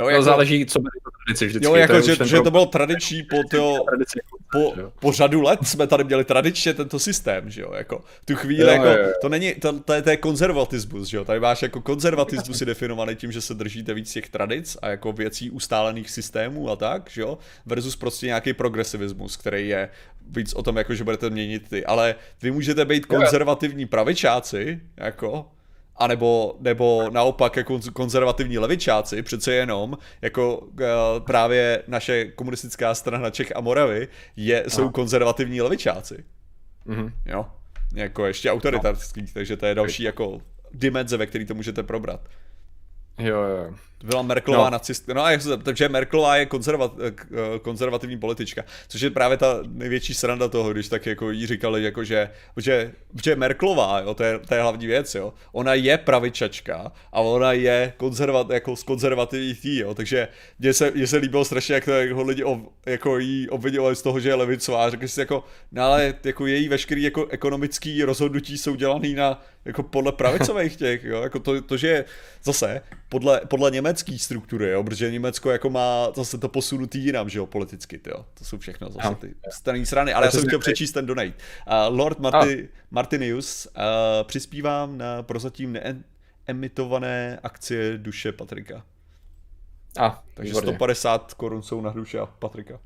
Jo, 0.00 0.08
jako, 0.08 0.22
záleží, 0.22 0.66
co 0.66 0.78
byly 0.78 0.90
to 1.04 1.10
tradici 1.10 1.46
vždycky. 1.46 1.66
Jo, 1.66 1.74
jako, 1.74 1.92
to 1.92 2.00
že, 2.00 2.16
že 2.24 2.40
to 2.40 2.50
bylo 2.50 2.66
tradiční 2.66 3.22
po, 3.22 3.36
tyjo, 3.50 3.84
po, 4.52 4.74
po, 5.00 5.12
řadu 5.12 5.42
let 5.42 5.60
jsme 5.62 5.86
tady 5.86 6.04
měli 6.04 6.24
tradičně 6.24 6.74
tento 6.74 6.98
systém, 6.98 7.50
že 7.50 7.60
jo, 7.60 7.72
jako 7.74 8.04
tu 8.24 8.36
chvíli, 8.36 8.62
jo, 8.62 8.68
jako, 8.68 8.84
jo, 8.84 8.96
jo. 9.06 9.12
to 9.20 9.28
není, 9.28 9.54
to, 9.54 9.80
to, 9.80 9.92
je, 9.92 10.02
to 10.02 10.10
je 10.10 10.16
konzervatismus, 10.16 11.08
že 11.08 11.16
jo, 11.16 11.24
tady 11.24 11.40
máš 11.40 11.62
jako 11.62 11.80
konzervatismus 11.80 12.60
je 12.60 12.66
definovaný 12.66 13.16
tím, 13.16 13.32
že 13.32 13.40
se 13.40 13.54
držíte 13.54 13.94
víc 13.94 14.12
těch 14.12 14.28
tradic 14.28 14.76
a 14.82 14.88
jako 14.88 15.12
věcí 15.12 15.50
ustálených 15.50 16.10
systémů 16.10 16.70
a 16.70 16.76
tak, 16.76 17.10
že 17.10 17.20
jo, 17.20 17.38
versus 17.66 17.96
prostě 17.96 18.26
nějaký 18.26 18.52
progresivismus, 18.52 19.36
který 19.36 19.68
je 19.68 19.88
víc 20.30 20.52
o 20.54 20.62
tom, 20.62 20.76
jako, 20.76 20.94
že 20.94 21.04
budete 21.04 21.30
měnit 21.30 21.68
ty, 21.68 21.84
ale 21.84 22.14
vy 22.42 22.50
můžete 22.50 22.84
být 22.84 23.06
konzervativní 23.06 23.86
pravičáci, 23.86 24.80
jako, 24.96 25.46
a 26.00 26.06
nebo, 26.06 26.56
nebo 26.60 27.10
naopak 27.10 27.56
jako 27.56 27.80
konzervativní 27.92 28.58
levičáci, 28.58 29.22
přece 29.22 29.52
jenom, 29.52 29.98
jako 30.22 30.58
uh, 30.58 30.68
právě 31.26 31.82
naše 31.86 32.24
komunistická 32.24 32.94
strana 32.94 33.30
Čech 33.30 33.56
a 33.56 33.60
Moravy, 33.60 34.08
je, 34.36 34.64
jsou 34.68 34.90
konzervativní 34.90 35.60
levičáci. 35.60 36.24
Mm-hmm. 36.86 37.12
Jo, 37.26 37.46
jako 37.94 38.26
ještě 38.26 38.50
autoritarský, 38.50 39.20
no. 39.20 39.26
takže 39.34 39.56
to 39.56 39.66
je 39.66 39.74
další 39.74 40.02
jako 40.02 40.40
dimenze, 40.72 41.16
ve 41.16 41.26
který 41.26 41.46
to 41.46 41.54
můžete 41.54 41.82
probrat. 41.82 42.20
Jo, 43.18 43.42
jo. 43.42 43.74
Byla 44.04 44.22
Merklová 44.22 44.64
no. 44.64 44.70
nacist, 44.70 45.08
no 45.08 45.24
a 45.24 45.30
takže 45.62 45.88
Merklová 45.88 46.36
je 46.36 46.46
konzervat, 46.46 46.92
eh, 47.06 47.58
konzervativní 47.58 48.18
politička, 48.18 48.64
což 48.88 49.00
je 49.00 49.10
právě 49.10 49.36
ta 49.36 49.60
největší 49.66 50.14
sranda 50.14 50.48
toho, 50.48 50.72
když 50.72 50.88
tak 50.88 51.06
jako 51.06 51.30
jí 51.30 51.46
říkali, 51.46 51.82
jako 51.82 52.04
že, 52.04 52.30
že, 52.56 52.92
že 53.24 53.36
Merklová, 53.36 54.00
jo, 54.00 54.14
to 54.14 54.22
je, 54.24 54.38
to 54.38 54.54
je 54.54 54.62
hlavní 54.62 54.86
věc, 54.86 55.14
jo, 55.14 55.34
ona 55.52 55.74
je 55.74 55.98
pravičačka 55.98 56.92
a 57.12 57.20
ona 57.20 57.52
je 57.52 57.92
konzervat, 57.96 58.50
jako 58.50 58.76
z 58.76 58.82
konzervativní 58.82 59.54
tý, 59.54 59.78
jo, 59.78 59.94
takže 59.94 60.28
mně 60.58 60.72
se, 60.72 60.90
mně 60.90 61.06
se 61.06 61.16
líbilo 61.16 61.44
strašně, 61.44 61.74
jak 61.74 61.84
to 61.84 61.90
jako 61.90 62.22
lidi 62.22 62.44
ob, 62.44 62.58
jako 62.86 63.18
jí 63.18 63.48
obvinovali 63.48 63.96
z 63.96 64.02
toho, 64.02 64.20
že 64.20 64.28
je 64.28 64.34
levicová 64.34 64.84
a 64.84 64.90
řekli 64.90 65.08
si 65.08 65.20
jako, 65.20 65.44
no 65.72 65.82
ale 65.82 66.14
jako 66.24 66.46
její 66.46 66.68
veškerý 66.68 67.02
jako 67.02 67.26
ekonomický 67.26 68.04
rozhodnutí 68.04 68.58
jsou 68.58 68.74
dělaný 68.74 69.14
na, 69.14 69.42
jako 69.64 69.82
podle 69.82 70.12
pravicových 70.12 70.76
těch, 70.76 71.04
jo, 71.04 71.22
jako 71.22 71.38
to, 71.38 71.62
to 71.62 71.76
že 71.76 72.04
zase 72.44 72.82
podle, 73.08 73.40
podle 73.48 73.70
německé 73.90 74.18
struktury, 74.18 74.70
jo, 74.70 74.84
protože 74.84 75.10
Německo 75.10 75.50
jako 75.50 75.70
má 75.70 76.12
zase 76.16 76.38
to 76.38 76.48
posunutý 76.48 77.04
jinam, 77.04 77.28
že 77.28 77.38
jo, 77.38 77.46
politicky, 77.46 78.00
jo, 78.06 78.26
to 78.34 78.44
jsou 78.44 78.58
všechno 78.58 78.90
zase 78.90 79.14
ty 79.14 79.34
straní 79.50 79.86
strany, 79.86 80.12
ale 80.12 80.26
já 80.26 80.30
jsem 80.30 80.46
chtěl 80.46 80.58
přečíst 80.58 80.92
ten 80.92 81.06
donate. 81.06 81.28
Uh, 81.28 81.98
Lord 81.98 82.18
Marty, 82.18 82.68
Martinius, 82.90 83.66
uh, 83.66 83.72
přispívám 84.26 84.98
na 84.98 85.22
prozatím 85.22 85.78
neemitované 86.46 87.38
akcie 87.42 87.98
duše 87.98 88.32
Patrika. 88.32 88.84
A, 89.98 90.22
Takže 90.34 90.50
výborně. 90.50 90.72
150 90.72 91.34
korun 91.34 91.62
jsou 91.62 91.80
na 91.80 91.90
duše 91.90 92.18
Patrika. 92.38 92.80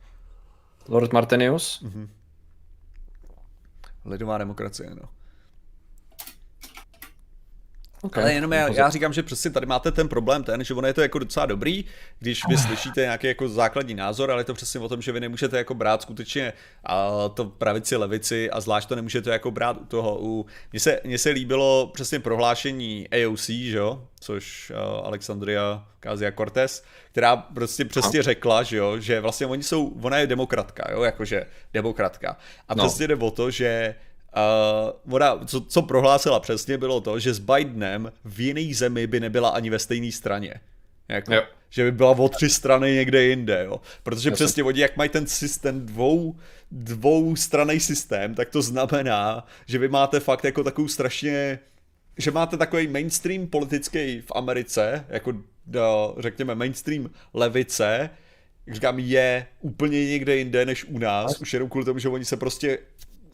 Lord 0.88 1.12
Martinius? 1.12 1.80
Mhm. 1.80 2.10
Lidová 4.04 4.38
demokracie, 4.38 4.90
no. 4.94 5.08
Okay. 8.04 8.22
Ale 8.22 8.32
jenom 8.32 8.52
já, 8.52 8.72
já 8.72 8.90
říkám, 8.90 9.12
že 9.12 9.22
přesně 9.22 9.50
tady 9.50 9.66
máte 9.66 9.92
ten 9.92 10.08
problém 10.08 10.44
ten, 10.44 10.64
že 10.64 10.74
ono 10.74 10.86
je 10.86 10.94
to 10.94 11.00
jako 11.00 11.18
docela 11.18 11.46
dobrý, 11.46 11.84
když 12.18 12.48
vy 12.48 12.58
slyšíte 12.58 13.00
nějaký 13.00 13.26
jako 13.26 13.48
základní 13.48 13.94
názor, 13.94 14.30
ale 14.30 14.40
je 14.40 14.44
to 14.44 14.54
přesně 14.54 14.80
o 14.80 14.88
tom, 14.88 15.02
že 15.02 15.12
vy 15.12 15.20
nemůžete 15.20 15.58
jako 15.58 15.74
brát 15.74 16.02
skutečně 16.02 16.52
a 16.84 17.10
to 17.28 17.44
pravici, 17.44 17.96
levici 17.96 18.50
a 18.50 18.60
zvlášť 18.60 18.88
to 18.88 18.96
nemůžete 18.96 19.30
jako 19.30 19.50
brát 19.50 19.76
u 19.80 19.84
toho. 19.84 20.18
U, 20.20 20.46
mně, 20.72 20.80
se, 20.80 21.00
mně 21.04 21.18
se 21.18 21.30
líbilo 21.30 21.90
přesně 21.94 22.20
prohlášení 22.20 23.08
AOC, 23.08 23.48
že 23.48 23.76
jo, 23.76 24.08
což 24.20 24.70
uh, 24.70 25.06
Alexandria 25.06 25.88
Kázia 26.00 26.32
Cortez, 26.32 26.84
která 27.12 27.36
prostě 27.36 27.84
přesně 27.84 28.22
řekla, 28.22 28.62
že 28.62 28.76
jo, 28.76 28.98
že 28.98 29.20
vlastně 29.20 29.46
oni 29.46 29.62
jsou, 29.62 29.92
ona 30.02 30.18
je 30.18 30.26
demokratka, 30.26 30.92
jo, 30.92 31.02
jakože 31.02 31.46
demokratka. 31.72 32.36
A 32.68 32.74
no. 32.74 32.84
přesně 32.84 33.08
jde 33.08 33.16
o 33.16 33.30
to, 33.30 33.50
že 33.50 33.94
Uh, 34.36 35.14
ona, 35.14 35.44
co, 35.46 35.60
co 35.60 35.82
prohlásila 35.82 36.40
přesně, 36.40 36.78
bylo 36.78 37.00
to, 37.00 37.18
že 37.18 37.34
s 37.34 37.38
Bidenem 37.38 38.12
v 38.24 38.40
jiné 38.40 38.74
zemi 38.74 39.06
by 39.06 39.20
nebyla 39.20 39.48
ani 39.48 39.70
ve 39.70 39.78
stejné 39.78 40.12
straně. 40.12 40.54
Jako, 41.08 41.34
jo. 41.34 41.42
Že 41.70 41.84
by 41.84 41.92
byla 41.92 42.10
o 42.10 42.28
tři 42.28 42.50
strany 42.50 42.92
někde 42.92 43.22
jinde, 43.22 43.64
jo. 43.64 43.80
Protože 44.02 44.28
Jasně. 44.28 44.34
přesně 44.34 44.64
oni, 44.64 44.80
jak 44.80 44.96
mají 44.96 45.10
ten 45.10 45.26
systém 45.26 45.86
dvou, 45.86 46.36
dvou 46.70 47.36
stranej 47.36 47.80
systém, 47.80 48.34
tak 48.34 48.50
to 48.50 48.62
znamená, 48.62 49.46
že 49.66 49.78
vy 49.78 49.88
máte 49.88 50.20
fakt 50.20 50.44
jako 50.44 50.64
takovou 50.64 50.88
strašně, 50.88 51.58
že 52.18 52.30
máte 52.30 52.56
takový 52.56 52.86
mainstream 52.86 53.46
politický 53.46 54.20
v 54.20 54.32
Americe, 54.34 55.04
jako 55.08 55.32
do, 55.66 56.14
řekněme 56.18 56.54
mainstream 56.54 57.10
levice, 57.34 58.10
jak 58.66 58.74
říkám, 58.74 58.98
je 58.98 59.46
úplně 59.60 60.06
někde 60.06 60.36
jinde 60.36 60.66
než 60.66 60.84
u 60.84 60.98
nás, 60.98 61.40
už 61.40 61.52
jenom 61.52 61.68
kvůli 61.68 61.84
tomu, 61.84 61.98
že 61.98 62.08
oni 62.08 62.24
se 62.24 62.36
prostě 62.36 62.78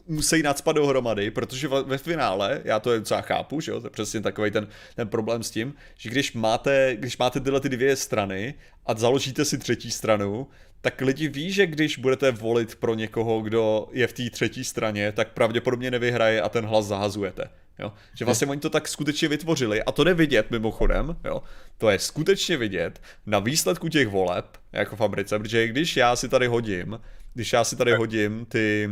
musí 0.06 0.42
nadspat 0.42 0.76
dohromady, 0.76 1.30
protože 1.30 1.68
ve 1.68 1.98
finále, 1.98 2.60
já 2.64 2.80
to 2.80 2.98
docela 2.98 3.20
chápu, 3.20 3.60
že 3.60 3.70
jo, 3.72 3.80
to 3.80 3.86
je 3.86 3.90
přesně 3.90 4.20
takový 4.20 4.50
ten, 4.50 4.68
ten 4.96 5.08
problém 5.08 5.42
s 5.42 5.50
tím, 5.50 5.74
že 5.98 6.10
když 6.10 6.32
máte, 6.32 6.96
když 6.96 7.18
máte 7.18 7.40
tyhle 7.40 7.60
ty 7.60 7.68
dvě 7.68 7.96
strany 7.96 8.54
a 8.86 8.94
založíte 8.94 9.44
si 9.44 9.58
třetí 9.58 9.90
stranu, 9.90 10.48
tak 10.80 11.00
lidi 11.00 11.28
ví, 11.28 11.52
že 11.52 11.66
když 11.66 11.98
budete 11.98 12.30
volit 12.30 12.74
pro 12.74 12.94
někoho, 12.94 13.40
kdo 13.40 13.88
je 13.92 14.06
v 14.06 14.12
té 14.12 14.30
třetí 14.30 14.64
straně, 14.64 15.12
tak 15.12 15.32
pravděpodobně 15.32 15.90
nevyhraje 15.90 16.42
a 16.42 16.48
ten 16.48 16.66
hlas 16.66 16.86
zahazujete. 16.86 17.44
Jo? 17.78 17.92
Že 18.14 18.24
vlastně 18.24 18.46
oni 18.46 18.60
to 18.60 18.70
tak 18.70 18.88
skutečně 18.88 19.28
vytvořili 19.28 19.82
a 19.82 19.92
to 19.92 20.04
jde 20.04 20.14
vidět 20.14 20.50
mimochodem, 20.50 21.16
jo? 21.24 21.42
to 21.78 21.90
je 21.90 21.98
skutečně 21.98 22.56
vidět 22.56 23.02
na 23.26 23.38
výsledku 23.38 23.88
těch 23.88 24.08
voleb, 24.08 24.46
jako 24.72 24.96
v 24.96 25.00
Americe, 25.00 25.38
protože 25.38 25.68
když 25.68 25.96
já 25.96 26.16
si 26.16 26.28
tady 26.28 26.46
hodím, 26.46 27.00
když 27.34 27.52
já 27.52 27.64
si 27.64 27.76
tady 27.76 27.92
hodím 27.92 28.46
ty, 28.46 28.90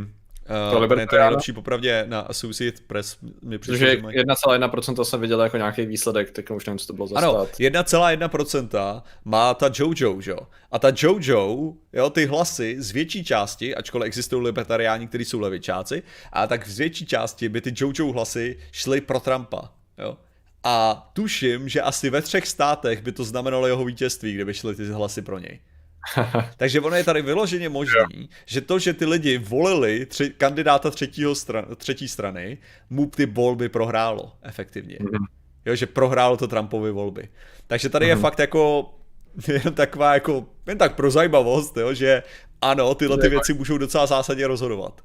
Uh, 0.49 0.87
to, 0.87 0.95
ne, 0.95 1.07
to 1.07 1.15
je 1.15 1.21
nejlepší 1.21 1.53
popravdě 1.53 2.05
na 2.07 2.19
Associate 2.19 2.77
Press. 2.87 3.17
Mi 3.43 3.57
Protože 3.57 3.95
1,1% 3.95 5.03
jsem 5.03 5.21
viděl 5.21 5.41
jako 5.41 5.57
nějaký 5.57 5.85
výsledek, 5.85 6.31
tak 6.31 6.51
už 6.51 6.65
nevím, 6.65 6.79
co 6.79 6.87
to 6.87 6.93
bylo 6.93 7.07
za 7.07 7.17
Ano, 7.17 7.45
1,1% 7.45 9.01
má 9.25 9.53
ta 9.53 9.69
Jojo, 9.73 10.21
že 10.21 10.31
jo? 10.31 10.39
A 10.71 10.79
ta 10.79 10.91
Jojo, 10.95 11.73
jo, 11.93 12.09
ty 12.09 12.25
hlasy 12.25 12.75
z 12.79 12.91
větší 12.91 13.23
části, 13.23 13.75
ačkoliv 13.75 14.07
existují 14.07 14.43
libertariáni, 14.43 15.07
kteří 15.07 15.25
jsou 15.25 15.39
levičáci, 15.39 16.03
a 16.33 16.47
tak 16.47 16.67
z 16.67 16.77
větší 16.77 17.05
části 17.05 17.49
by 17.49 17.61
ty 17.61 17.73
Jojo 17.75 18.11
hlasy 18.13 18.59
šly 18.71 19.01
pro 19.01 19.19
Trumpa, 19.19 19.71
jo? 19.97 20.17
A 20.63 21.09
tuším, 21.13 21.69
že 21.69 21.81
asi 21.81 22.09
ve 22.09 22.21
třech 22.21 22.47
státech 22.47 23.01
by 23.01 23.11
to 23.11 23.23
znamenalo 23.23 23.67
jeho 23.67 23.85
vítězství, 23.85 24.33
kdyby 24.33 24.53
šly 24.53 24.75
ty 24.75 24.85
hlasy 24.85 25.21
pro 25.21 25.39
něj. 25.39 25.59
Takže 26.57 26.81
ono 26.81 26.95
je 26.95 27.03
tady 27.03 27.21
vyloženě 27.21 27.69
možný, 27.69 28.29
že 28.45 28.61
to, 28.61 28.79
že 28.79 28.93
ty 28.93 29.05
lidi 29.05 29.37
volili 29.37 30.05
tři, 30.05 30.29
kandidáta 30.29 30.91
třetího 30.91 31.35
stran, 31.35 31.65
třetí 31.75 32.07
strany, 32.07 32.57
mu 32.89 33.05
ty 33.05 33.25
volby 33.25 33.69
prohrálo 33.69 34.33
efektivně. 34.41 34.97
Mm-hmm. 34.97 35.25
Jo, 35.65 35.75
že 35.75 35.85
prohrálo 35.85 36.37
to 36.37 36.47
Trumpovy 36.47 36.91
volby. 36.91 37.29
Takže 37.67 37.89
tady 37.89 38.05
mm-hmm. 38.05 38.09
je 38.09 38.15
mhm. 38.15 38.21
fakt 38.21 38.39
jako 38.39 38.93
jen 39.47 39.73
taková 39.73 40.13
jako, 40.13 40.45
jen 40.67 40.77
tak 40.77 40.95
pro 40.95 41.11
zajímavost, 41.11 41.77
jo, 41.77 41.93
že 41.93 42.23
ano, 42.61 42.95
tyhle 42.95 43.17
ty 43.17 43.29
věci 43.29 43.53
můžou 43.53 43.77
docela 43.77 44.05
zásadně 44.05 44.47
rozhodovat. 44.47 45.01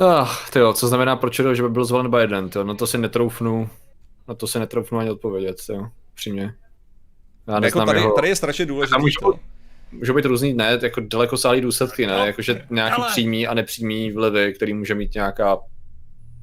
Ah, 0.00 0.28
tyjo, 0.52 0.72
co 0.72 0.88
znamená 0.88 1.16
proč 1.16 1.40
že 1.52 1.62
by 1.62 1.68
byl 1.68 1.84
zvolen 1.84 2.10
Biden, 2.10 2.50
tyjo, 2.50 2.64
no 2.64 2.74
to 2.74 2.86
si 2.86 2.98
netroufnu, 2.98 3.70
na 4.28 4.34
to 4.34 4.46
si 4.46 4.58
netroufnu 4.58 4.98
ani 4.98 5.10
odpovědět, 5.10 5.56
jo, 5.68 5.88
přímě. 6.14 6.54
Já 7.48 7.64
jako 7.64 7.84
tady, 7.84 7.98
jeho... 7.98 8.12
tady 8.12 8.28
je 8.28 8.36
strašně 8.36 8.66
důležité. 8.66 8.98
Můžou, 8.98 9.38
můžou 9.92 10.14
být 10.14 10.24
různý, 10.24 10.54
ne, 10.54 10.78
jako 10.82 11.00
daleko 11.00 11.36
sálí 11.36 11.60
důsledky, 11.60 12.06
ne, 12.06 12.12
no, 12.12 12.26
jakože 12.26 12.66
nějaký 12.70 13.02
ale... 13.02 13.10
přímý 13.10 13.46
a 13.46 13.54
nepřímý 13.54 14.12
vlivy, 14.12 14.52
který 14.54 14.74
může 14.74 14.94
mít 14.94 15.14
nějaká 15.14 15.58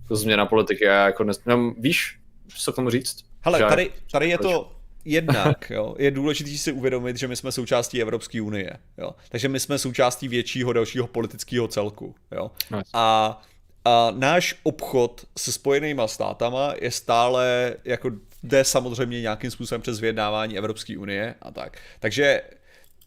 jako 0.03 0.15
změna 0.15 0.45
politiky 0.45 0.89
a 0.89 1.05
jako, 1.05 1.23
nes... 1.23 1.41
no, 1.45 1.73
víš, 1.77 2.19
co 2.57 2.73
k 2.73 2.75
tomu 2.75 2.89
říct? 2.89 3.25
Hele, 3.41 3.59
tady, 3.59 3.91
tady 4.11 4.29
je 4.29 4.37
to, 4.37 4.71
jednak 5.05 5.69
jo, 5.69 5.95
je 5.97 6.11
důležité 6.11 6.49
si 6.49 6.71
uvědomit, 6.71 7.17
že 7.17 7.27
my 7.27 7.35
jsme 7.35 7.51
součástí 7.51 8.01
Evropské 8.01 8.41
unie. 8.41 8.71
Jo. 8.97 9.11
Takže 9.29 9.49
my 9.49 9.59
jsme 9.59 9.77
součástí 9.77 10.27
většího 10.27 10.73
dalšího 10.73 11.07
politického 11.07 11.67
celku. 11.67 12.15
Jo. 12.31 12.51
Nice. 12.71 12.89
A, 12.93 13.41
a 13.85 14.11
náš 14.11 14.55
obchod 14.63 15.25
se 15.37 15.51
spojenýma 15.51 16.07
státama 16.07 16.73
je 16.81 16.91
stále 16.91 17.75
jako 17.85 18.11
jde 18.43 18.63
samozřejmě 18.63 19.21
nějakým 19.21 19.51
způsobem 19.51 19.81
přes 19.81 19.99
vyjednávání 19.99 20.57
Evropské 20.57 20.97
unie 20.97 21.35
a 21.41 21.51
tak. 21.51 21.77
Takže 21.99 22.41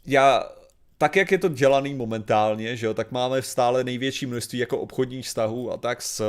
já 0.06 0.44
tak, 0.98 1.16
jak 1.16 1.32
je 1.32 1.38
to 1.38 1.48
dělaný 1.48 1.94
momentálně, 1.94 2.76
že 2.76 2.86
jo, 2.86 2.94
tak 2.94 3.12
máme 3.12 3.42
stále 3.42 3.84
největší 3.84 4.26
množství 4.26 4.58
jako 4.58 4.78
obchodních 4.78 5.26
vztahů 5.26 5.72
a 5.72 5.76
tak 5.76 6.02
s 6.02 6.22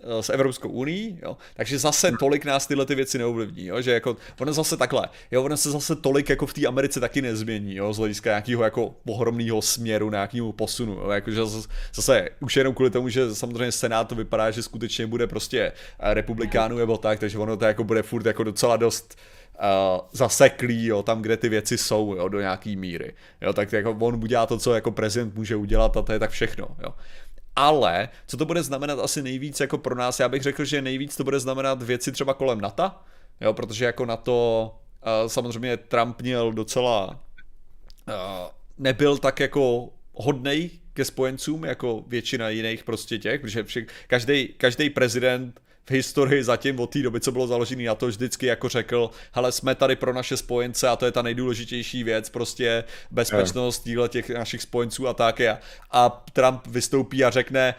Eh, 0.00 0.22
s 0.22 0.30
Evropskou 0.30 0.68
uní, 0.68 1.18
jo, 1.22 1.36
takže 1.54 1.78
zase 1.78 2.12
tolik 2.20 2.44
nás 2.44 2.66
tyhle 2.66 2.86
ty 2.86 2.94
věci 2.94 3.18
neovlivní, 3.18 3.66
jo, 3.66 3.80
že 3.80 3.92
jako, 3.92 4.16
ono 4.40 4.52
zase 4.52 4.76
takhle, 4.76 5.08
jo, 5.30 5.42
ono 5.42 5.56
se 5.56 5.70
zase 5.70 5.96
tolik 5.96 6.28
jako 6.28 6.46
v 6.46 6.52
té 6.52 6.66
Americe 6.66 7.00
taky 7.00 7.22
nezmění, 7.22 7.74
jo, 7.74 7.92
z 7.92 7.98
hlediska 7.98 8.30
nějakého 8.30 8.64
jako 8.64 8.94
ohromného 9.06 9.62
směru, 9.62 10.10
nějakého 10.10 10.52
posunu, 10.52 10.92
jo, 10.92 11.10
jakože 11.10 11.36
zase, 11.36 11.68
zase 11.94 12.28
už 12.40 12.56
jenom 12.56 12.74
kvůli 12.74 12.90
tomu, 12.90 13.08
že 13.08 13.34
samozřejmě 13.34 13.72
Senát 13.72 14.08
to 14.08 14.14
vypadá, 14.14 14.50
že 14.50 14.62
skutečně 14.62 15.06
bude 15.06 15.26
prostě 15.26 15.72
republikánů 15.98 16.76
nebo 16.76 16.98
tak, 16.98 17.18
takže 17.18 17.38
ono 17.38 17.56
to 17.56 17.64
jako 17.64 17.84
bude 17.84 18.02
furt 18.02 18.26
jako 18.26 18.44
docela 18.44 18.76
dost 18.76 19.18
uh, 19.58 20.00
zaseklý, 20.12 20.86
jo, 20.86 21.02
tam, 21.02 21.22
kde 21.22 21.36
ty 21.36 21.48
věci 21.48 21.78
jsou, 21.78 22.14
jo, 22.14 22.28
do 22.28 22.40
nějaký 22.40 22.76
míry. 22.76 23.14
Jo, 23.40 23.52
tak 23.52 23.72
jako 23.72 23.96
on 24.00 24.14
udělá 24.14 24.46
to, 24.46 24.58
co 24.58 24.74
jako 24.74 24.90
prezident 24.90 25.34
může 25.34 25.56
udělat 25.56 25.96
a 25.96 26.02
to 26.02 26.12
je 26.12 26.18
tak 26.18 26.30
všechno, 26.30 26.68
jo. 26.82 26.94
Ale, 27.56 28.08
co 28.26 28.36
to 28.36 28.44
bude 28.44 28.62
znamenat 28.62 28.98
asi 28.98 29.22
nejvíc 29.22 29.60
jako 29.60 29.78
pro 29.78 29.94
nás, 29.94 30.20
já 30.20 30.28
bych 30.28 30.42
řekl, 30.42 30.64
že 30.64 30.82
nejvíc 30.82 31.16
to 31.16 31.24
bude 31.24 31.40
znamenat 31.40 31.82
věci 31.82 32.12
třeba 32.12 32.34
kolem 32.34 32.60
NATO, 32.60 32.90
jo, 33.40 33.52
protože 33.52 33.84
jako 33.84 34.06
na 34.06 34.16
to 34.16 34.70
uh, 35.22 35.28
samozřejmě 35.28 35.76
Trump 35.76 36.22
měl 36.22 36.52
docela 36.52 37.06
uh, 37.10 38.14
nebyl 38.78 39.18
tak 39.18 39.40
jako 39.40 39.88
hodnej 40.12 40.70
ke 40.92 41.04
spojencům 41.04 41.64
jako 41.64 42.04
většina 42.06 42.48
jiných 42.48 42.84
prostě 42.84 43.18
těch, 43.18 43.40
protože 43.40 43.86
každý 44.58 44.90
prezident 44.90 45.60
v 45.88 45.90
historii 45.90 46.44
zatím 46.44 46.80
od 46.80 46.90
té 46.90 47.02
doby, 47.02 47.20
co 47.20 47.32
bylo 47.32 47.46
založený 47.46 47.84
na 47.84 47.94
to, 47.94 48.06
vždycky 48.06 48.46
jako 48.46 48.68
řekl, 48.68 49.10
hele, 49.32 49.52
jsme 49.52 49.74
tady 49.74 49.96
pro 49.96 50.12
naše 50.12 50.36
spojence 50.36 50.88
a 50.88 50.96
to 50.96 51.06
je 51.06 51.12
ta 51.12 51.22
nejdůležitější 51.22 52.04
věc, 52.04 52.28
prostě 52.28 52.84
bezpečnost 53.10 53.84
díle 53.84 54.08
těch 54.08 54.30
našich 54.30 54.62
spojenců 54.62 55.08
a 55.08 55.14
tak. 55.14 55.40
A, 55.40 55.58
a 55.90 56.24
Trump 56.32 56.66
vystoupí 56.66 57.24
a 57.24 57.30
řekne, 57.30 57.74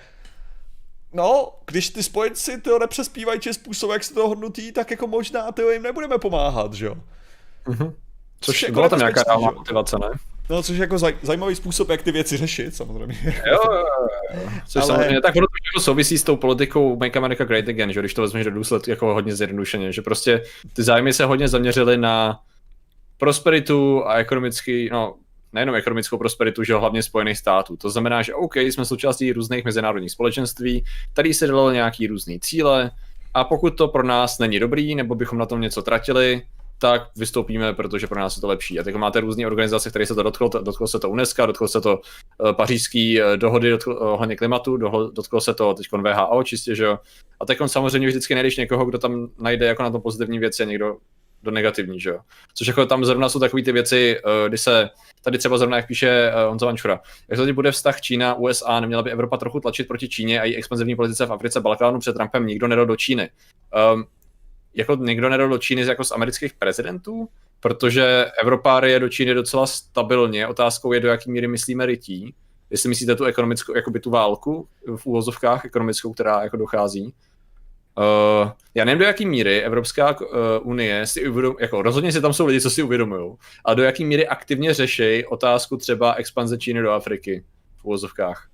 No, 1.13 1.51
když 1.65 1.89
ty 1.89 2.03
spojenci 2.03 2.61
to 2.61 2.79
nepřespívají 2.79 3.39
či 3.39 3.53
způsob, 3.53 3.91
jak 3.91 4.03
se 4.03 4.13
to 4.13 4.27
hodnotí, 4.27 4.71
tak 4.71 4.91
jako 4.91 5.07
možná 5.07 5.51
to 5.51 5.71
jim 5.71 5.83
nebudeme 5.83 6.17
pomáhat, 6.17 6.73
že 6.73 6.85
jo? 6.85 6.95
Mm-hmm. 7.65 7.93
Což, 8.41 8.59
Což 8.59 8.69
byla 8.69 8.89
tam 8.89 8.99
nějaká 8.99 9.23
reálná 9.23 9.51
motivace, 9.51 9.97
ne? 9.99 10.09
No, 10.49 10.63
což 10.63 10.77
je 10.77 10.81
jako 10.81 10.97
zaj, 10.97 11.15
zajímavý 11.21 11.55
způsob, 11.55 11.89
jak 11.89 12.01
ty 12.01 12.11
věci 12.11 12.37
řešit, 12.37 12.75
samozřejmě. 12.75 13.17
Jo, 13.25 13.59
jo, 13.71 13.83
jo. 14.33 14.49
Což 14.67 14.81
Ale... 14.81 14.85
samozřejmě, 14.87 15.21
tak 15.21 15.35
ono 15.35 15.47
to 15.75 15.81
souvisí 15.81 16.17
s 16.17 16.23
tou 16.23 16.35
politikou 16.35 16.95
Make 16.95 17.19
America 17.19 17.43
Great 17.43 17.67
Again, 17.67 17.93
že 17.93 17.99
když 17.99 18.13
to 18.13 18.21
vezmeš 18.21 18.45
do 18.45 18.51
důsledku 18.51 18.89
jako 18.89 19.13
hodně 19.13 19.35
zjednodušeně, 19.35 19.91
že 19.91 20.01
prostě 20.01 20.43
ty 20.73 20.83
zájmy 20.83 21.13
se 21.13 21.25
hodně 21.25 21.47
zaměřily 21.47 21.97
na 21.97 22.39
prosperitu 23.17 24.07
a 24.07 24.15
ekonomický, 24.15 24.89
no, 24.91 25.15
nejenom 25.53 25.75
ekonomickou 25.75 26.17
prosperitu, 26.17 26.63
že 26.63 26.75
hlavně 26.75 27.03
Spojených 27.03 27.37
států. 27.37 27.77
To 27.77 27.89
znamená, 27.89 28.21
že 28.21 28.33
OK, 28.33 28.55
jsme 28.57 28.85
součástí 28.85 29.33
různých 29.33 29.65
mezinárodních 29.65 30.11
společenství, 30.11 30.85
tady 31.13 31.33
se 31.33 31.47
dalo 31.47 31.71
nějaký 31.71 32.07
různý 32.07 32.39
cíle 32.39 32.91
a 33.33 33.43
pokud 33.43 33.69
to 33.69 33.87
pro 33.87 34.03
nás 34.03 34.39
není 34.39 34.59
dobrý, 34.59 34.95
nebo 34.95 35.15
bychom 35.15 35.39
na 35.39 35.45
tom 35.45 35.61
něco 35.61 35.81
tratili, 35.81 36.41
tak 36.79 37.01
vystoupíme, 37.15 37.73
protože 37.73 38.07
pro 38.07 38.19
nás 38.19 38.35
je 38.35 38.41
to 38.41 38.47
lepší. 38.47 38.79
A 38.79 38.83
teď 38.83 38.95
máte 38.95 39.19
různé 39.19 39.47
organizace, 39.47 39.89
které 39.89 40.05
se 40.05 40.15
to 40.15 40.23
dotklo, 40.23 40.49
dotklo 40.49 40.87
se 40.87 40.99
to 40.99 41.09
UNESCO, 41.09 41.45
dotklo 41.45 41.67
se 41.67 41.81
to 41.81 41.97
uh, 41.97 42.51
pařížský 42.51 43.21
uh, 43.21 43.27
dohody 43.37 43.73
uh, 43.73 43.79
ohledně 43.99 44.35
klimatu, 44.35 44.77
dotklo 45.11 45.41
se 45.41 45.53
to 45.53 45.73
teď 45.73 45.87
VHO 45.91 46.43
čistě, 46.43 46.75
že 46.75 46.83
jo. 46.83 46.99
A 47.39 47.45
teď 47.45 47.57
samozřejmě 47.65 48.07
vždycky 48.07 48.33
najdeš 48.33 48.57
někoho, 48.57 48.85
kdo 48.85 48.97
tam 48.97 49.27
najde 49.39 49.65
jako 49.65 49.83
na 49.83 49.91
to 49.91 49.99
pozitivní 49.99 50.39
věci 50.39 50.63
a 50.63 50.65
někdo 50.65 50.97
do 51.43 51.51
negativní, 51.51 51.99
že 51.99 52.09
jo. 52.09 52.19
Což 52.53 52.67
jako 52.67 52.85
tam 52.85 53.05
zrovna 53.05 53.29
jsou 53.29 53.39
takové 53.39 53.63
ty 53.63 53.71
věci, 53.71 54.17
kdy 54.47 54.57
se 54.57 54.89
tady 55.21 55.37
třeba 55.37 55.57
zrovna, 55.57 55.77
jak 55.77 55.87
píše 55.87 56.31
Honza 56.47 56.65
Vančura, 56.65 56.99
jak 57.29 57.39
to 57.39 57.53
bude 57.53 57.71
vztah 57.71 58.01
Čína, 58.01 58.35
USA, 58.35 58.79
neměla 58.79 59.03
by 59.03 59.11
Evropa 59.11 59.37
trochu 59.37 59.59
tlačit 59.59 59.87
proti 59.87 60.09
Číně 60.09 60.41
a 60.41 60.43
její 60.43 60.55
expanzivní 60.55 60.95
politice 60.95 61.25
v 61.25 61.33
Africe, 61.33 61.61
Balkánu 61.61 61.99
před 61.99 62.13
Trumpem, 62.13 62.45
nikdo 62.45 62.67
nedal 62.67 62.85
do 62.85 62.95
Číny. 62.95 63.29
Um, 63.93 64.05
jako 64.73 64.95
někdo 64.95 65.29
nedal 65.29 65.49
do 65.49 65.57
Číny 65.57 65.81
jako 65.81 66.03
z 66.03 66.11
amerických 66.11 66.53
prezidentů, 66.53 67.29
protože 67.59 68.25
Evropa 68.41 68.85
je 68.85 68.99
do 68.99 69.09
Číny 69.09 69.33
docela 69.33 69.67
stabilně. 69.67 70.47
Otázkou 70.47 70.93
je, 70.93 70.99
do 70.99 71.07
jaký 71.07 71.31
míry 71.31 71.47
myslíme 71.47 71.85
rytí. 71.85 72.33
Jestli 72.69 72.89
myslíte 72.89 73.15
tu 73.15 73.25
ekonomickou, 73.25 73.75
jakoby 73.75 73.99
tu 73.99 74.09
válku 74.09 74.67
v 74.95 75.05
úvozovkách 75.05 75.65
ekonomickou, 75.65 76.13
která 76.13 76.43
jako 76.43 76.57
dochází. 76.57 77.13
Uh, 77.97 78.51
já 78.75 78.85
nevím, 78.85 78.99
do 78.99 79.05
jaký 79.05 79.25
míry 79.25 79.61
Evropská 79.61 80.21
uh, 80.21 80.27
unie 80.63 81.07
si 81.07 81.29
uvědom, 81.29 81.55
jako 81.59 81.81
rozhodně 81.81 82.11
si 82.11 82.21
tam 82.21 82.33
jsou 82.33 82.45
lidi, 82.45 82.61
co 82.61 82.69
si 82.69 82.83
uvědomují, 82.83 83.35
a 83.65 83.73
do 83.73 83.83
jaký 83.83 84.05
míry 84.05 84.27
aktivně 84.27 84.73
řeší 84.73 85.25
otázku 85.25 85.77
třeba 85.77 86.13
expanze 86.13 86.57
Číny 86.57 86.81
do 86.81 86.91
Afriky 86.91 87.43
v 87.77 87.85
úvozovkách 87.85 88.49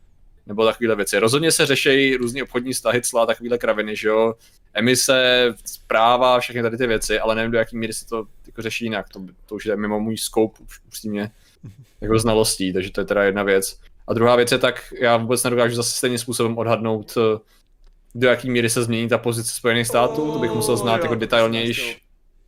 nebo 0.47 0.65
takovéhle 0.65 0.95
věci. 0.95 1.19
Rozhodně 1.19 1.51
se 1.51 1.65
řeší 1.65 2.15
různé 2.15 2.43
obchodní 2.43 2.73
vztahy, 2.73 3.01
cla, 3.01 3.25
takovéhle 3.25 3.57
kraviny, 3.57 3.95
že 3.95 4.07
jo, 4.07 4.33
emise, 4.73 5.53
zpráva, 5.65 6.39
všechny 6.39 6.61
tady 6.61 6.77
ty 6.77 6.87
věci, 6.87 7.19
ale 7.19 7.35
nevím, 7.35 7.51
do 7.51 7.57
jaký 7.57 7.77
míry 7.77 7.93
se 7.93 8.07
to 8.07 8.25
jako 8.47 8.61
řeší 8.61 8.85
jinak. 8.85 9.09
To, 9.09 9.19
to 9.45 9.55
už 9.55 9.65
je 9.65 9.75
mimo 9.75 9.99
můj 9.99 10.17
scope, 10.17 10.63
upřímně, 10.87 11.31
jako 12.01 12.19
znalostí, 12.19 12.73
takže 12.73 12.91
to 12.91 13.01
je 13.01 13.05
teda 13.05 13.23
jedna 13.23 13.43
věc. 13.43 13.79
A 14.07 14.13
druhá 14.13 14.35
věc 14.35 14.51
je 14.51 14.57
tak, 14.57 14.93
já 14.99 15.17
vůbec 15.17 15.43
nedokážu 15.43 15.75
zase 15.75 15.97
stejným 15.97 16.19
způsobem 16.19 16.57
odhadnout, 16.57 17.17
eh, 17.17 17.39
do 18.15 18.27
jaký 18.27 18.49
míry 18.49 18.69
se 18.69 18.83
změní 18.83 19.09
ta 19.09 19.17
pozice 19.17 19.51
Spojených 19.55 19.87
států, 19.87 20.31
to 20.31 20.39
bych 20.39 20.51
musel 20.51 20.77
znát 20.77 21.01
jako 21.01 21.15
detailnější 21.15 21.95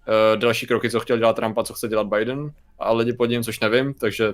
uh, 0.07 0.39
další 0.39 0.67
kroky, 0.67 0.89
co 0.89 0.99
chtěl 0.99 1.17
dělat 1.17 1.35
Trump 1.35 1.57
a 1.57 1.63
co 1.63 1.73
chce 1.73 1.87
dělat 1.87 2.07
Biden 2.07 2.51
a 2.79 2.91
lidi 2.91 3.13
pod 3.13 3.25
ním, 3.25 3.43
což 3.43 3.59
nevím, 3.59 3.93
takže 3.93 4.33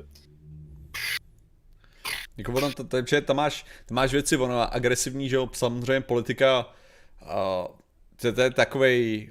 jako 2.38 2.52
ono, 2.52 2.72
to, 2.72 2.84
to, 2.84 3.04
to, 3.04 3.22
tam, 3.22 3.36
máš, 3.36 3.66
tam 3.86 3.96
máš 3.96 4.12
věci, 4.12 4.38
ono 4.38 4.74
agresivní, 4.74 5.30
že 5.30 5.36
jo, 5.36 5.50
samozřejmě 5.54 6.02
politika, 6.02 6.74
uh, 7.22 7.76
to, 8.16 8.34
to 8.34 8.42
je 8.42 8.52
takovej, 8.52 9.30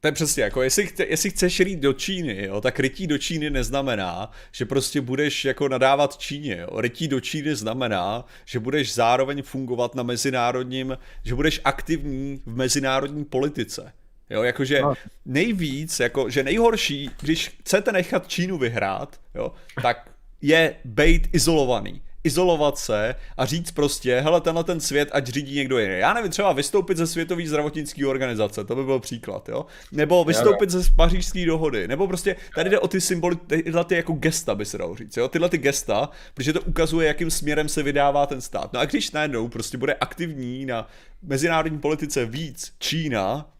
to 0.00 0.08
je 0.08 0.12
přesně 0.12 0.42
jako, 0.42 0.62
jestli, 0.62 0.86
chce, 0.86 1.06
jestli 1.06 1.30
chceš 1.30 1.60
rýt 1.60 1.80
do 1.80 1.92
Číny, 1.92 2.44
jo, 2.44 2.60
tak 2.60 2.80
rytí 2.80 3.06
do 3.06 3.18
Číny 3.18 3.50
neznamená, 3.50 4.30
že 4.52 4.64
prostě 4.64 5.00
budeš 5.00 5.44
jako 5.44 5.68
nadávat 5.68 6.18
Číně. 6.18 6.56
Jo. 6.56 6.80
Rytí 6.80 7.08
do 7.08 7.20
Číny 7.20 7.56
znamená, 7.56 8.24
že 8.44 8.58
budeš 8.58 8.94
zároveň 8.94 9.42
fungovat 9.42 9.94
na 9.94 10.02
mezinárodním, 10.02 10.98
že 11.24 11.34
budeš 11.34 11.60
aktivní 11.64 12.42
v 12.46 12.56
mezinárodní 12.56 13.24
politice. 13.24 13.92
Jo, 14.30 14.42
jakože 14.42 14.80
no. 14.80 14.94
nejvíc, 15.24 16.00
jako, 16.00 16.30
že 16.30 16.42
nejhorší, 16.42 17.10
když 17.20 17.48
chcete 17.48 17.92
nechat 17.92 18.28
Čínu 18.28 18.58
vyhrát, 18.58 19.20
jo, 19.34 19.52
tak 19.82 20.10
je 20.42 20.76
být 20.84 21.28
izolovaný 21.32 22.02
izolovat 22.24 22.78
se 22.78 23.14
a 23.36 23.46
říct 23.46 23.70
prostě, 23.70 24.20
hele, 24.20 24.40
tenhle 24.40 24.64
ten 24.64 24.80
svět, 24.80 25.08
ať 25.12 25.26
řídí 25.26 25.56
někdo 25.56 25.78
jiný. 25.78 25.98
Já 25.98 26.12
nevím, 26.12 26.30
třeba 26.30 26.52
vystoupit 26.52 26.96
ze 26.96 27.06
světové 27.06 27.46
zdravotnické 27.46 28.06
organizace, 28.06 28.64
to 28.64 28.76
by 28.76 28.84
byl 28.84 29.00
příklad, 29.00 29.48
jo? 29.48 29.66
Nebo 29.92 30.24
vystoupit 30.24 30.70
ze 30.70 30.92
pařížské 30.96 31.46
dohody, 31.46 31.88
nebo 31.88 32.08
prostě 32.08 32.36
tady 32.54 32.70
jde 32.70 32.78
o 32.78 32.88
ty 32.88 33.00
symboly, 33.00 33.36
tyhle 33.36 33.84
ty 33.84 33.94
jako 33.94 34.12
gesta 34.12 34.54
by 34.54 34.64
se 34.64 34.78
dalo 34.78 34.96
říct, 34.96 35.16
jo? 35.16 35.28
Tyhle 35.28 35.48
ty 35.48 35.58
gesta, 35.58 36.10
protože 36.34 36.52
to 36.52 36.60
ukazuje, 36.60 37.08
jakým 37.08 37.30
směrem 37.30 37.68
se 37.68 37.82
vydává 37.82 38.26
ten 38.26 38.40
stát. 38.40 38.72
No 38.72 38.80
a 38.80 38.84
když 38.84 39.10
najednou 39.10 39.48
prostě 39.48 39.78
bude 39.78 39.94
aktivní 39.94 40.66
na 40.66 40.88
mezinárodní 41.22 41.78
politice 41.78 42.26
víc 42.26 42.72
Čína, 42.78 43.52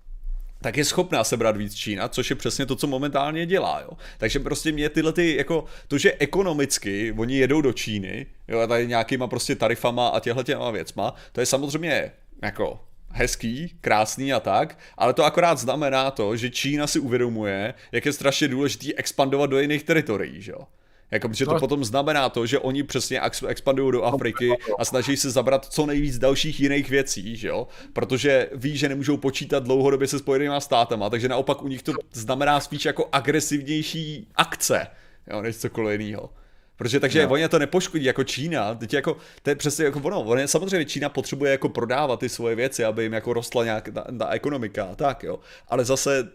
tak 0.63 0.77
je 0.77 0.85
schopná 0.85 1.25
sebrat 1.25 1.57
víc 1.57 1.75
Čína, 1.75 2.09
což 2.09 2.31
je 2.31 2.37
přesně 2.37 2.67
to, 2.67 2.77
co 2.77 2.87
momentálně 2.87 3.47
dělá, 3.47 3.81
jo. 3.81 3.91
Takže 4.19 4.41
prostě 4.41 4.73
mě 4.73 4.89
tyhle 4.89 5.13
ty, 5.13 5.37
jako, 5.37 5.65
to, 5.89 5.99
že 5.99 6.13
ekonomicky 6.19 7.15
oni 7.19 7.37
jedou 7.37 7.61
do 7.61 7.73
Číny, 7.73 8.27
jo, 8.49 8.59
a 8.59 8.67
tady 8.67 8.87
nějakýma 8.87 9.27
prostě 9.27 9.55
tarifama 9.55 10.09
a 10.09 10.21
těhle 10.21 10.45
těma 10.45 10.71
věcma, 10.71 11.15
to 11.33 11.41
je 11.41 11.47
samozřejmě 11.47 12.13
jako 12.43 12.81
hezký, 13.11 13.77
krásný 13.81 14.33
a 14.33 14.41
tak, 14.41 14.79
ale 14.99 15.15
to 15.15 15.25
akorát 15.25 15.59
znamená 15.59 16.11
to, 16.11 16.37
že 16.37 16.51
Čína 16.51 16.87
si 16.87 16.99
uvědomuje, 16.99 17.75
jak 17.93 18.07
je 18.07 18.13
strašně 18.13 18.49
důležitý 18.49 18.97
expandovat 18.97 19.51
do 19.51 19.59
jiných 19.59 19.85
teritorií, 19.85 20.43
že 20.43 20.53
jo. 20.53 20.67
Jako, 21.11 21.29
protože 21.29 21.45
to 21.45 21.55
no. 21.55 21.61
potom 21.61 21.85
znamená 21.85 22.29
to, 22.29 22.47
že 22.47 22.59
oni 22.59 22.83
přesně 22.83 23.21
expandují 23.49 23.93
do 23.93 24.03
Afriky 24.03 24.51
a 24.79 24.85
snaží 24.85 25.17
se 25.17 25.31
zabrat 25.31 25.67
co 25.67 25.87
nejvíc 25.87 26.19
dalších 26.19 26.61
jiných 26.61 26.91
věcí, 26.91 27.37
že 27.37 27.49
jo? 27.49 27.69
Protože 27.93 28.49
ví, 28.55 28.77
že 28.77 28.89
nemůžou 28.89 29.17
počítat 29.17 29.65
dlouhodobě 29.65 30.09
se 30.09 30.19
spojenými 30.19 30.55
státama, 30.59 31.11
takže 31.11 31.29
naopak 31.29 31.63
u 31.63 31.69
nich 31.69 31.83
to 31.83 31.93
znamená 32.13 32.61
spíš 32.61 32.85
jako 32.85 33.09
agresivnější 33.13 34.29
akce, 34.35 34.87
jo, 35.31 35.43
než 35.43 35.57
cokoliv 35.57 36.01
jiného. 36.01 36.31
Protože 36.77 37.01
takže 37.01 37.27
no. 37.27 37.33
oni 37.33 37.49
to 37.49 37.59
nepoškodí 37.59 38.05
jako 38.05 38.25
Čína, 38.25 38.75
teď 38.75 38.95
jako, 38.95 39.17
to 39.43 39.51
je 39.51 39.57
přesně 39.57 39.85
jako 39.85 40.01
ono, 40.01 40.21
ono, 40.21 40.49
samozřejmě 40.49 40.85
Čína 40.85 41.09
potřebuje 41.09 41.51
jako 41.51 41.69
prodávat 41.69 42.21
ty 42.21 42.29
svoje 42.29 42.55
věci, 42.55 42.85
aby 42.85 43.03
jim 43.03 43.13
jako 43.13 43.33
rostla 43.33 43.65
nějak 43.65 43.89
ta, 43.95 44.05
ta 44.19 44.29
ekonomika 44.29 44.85
a 44.85 44.95
tak, 44.95 45.23
jo. 45.23 45.39
Ale 45.69 45.85
zase 45.85 46.29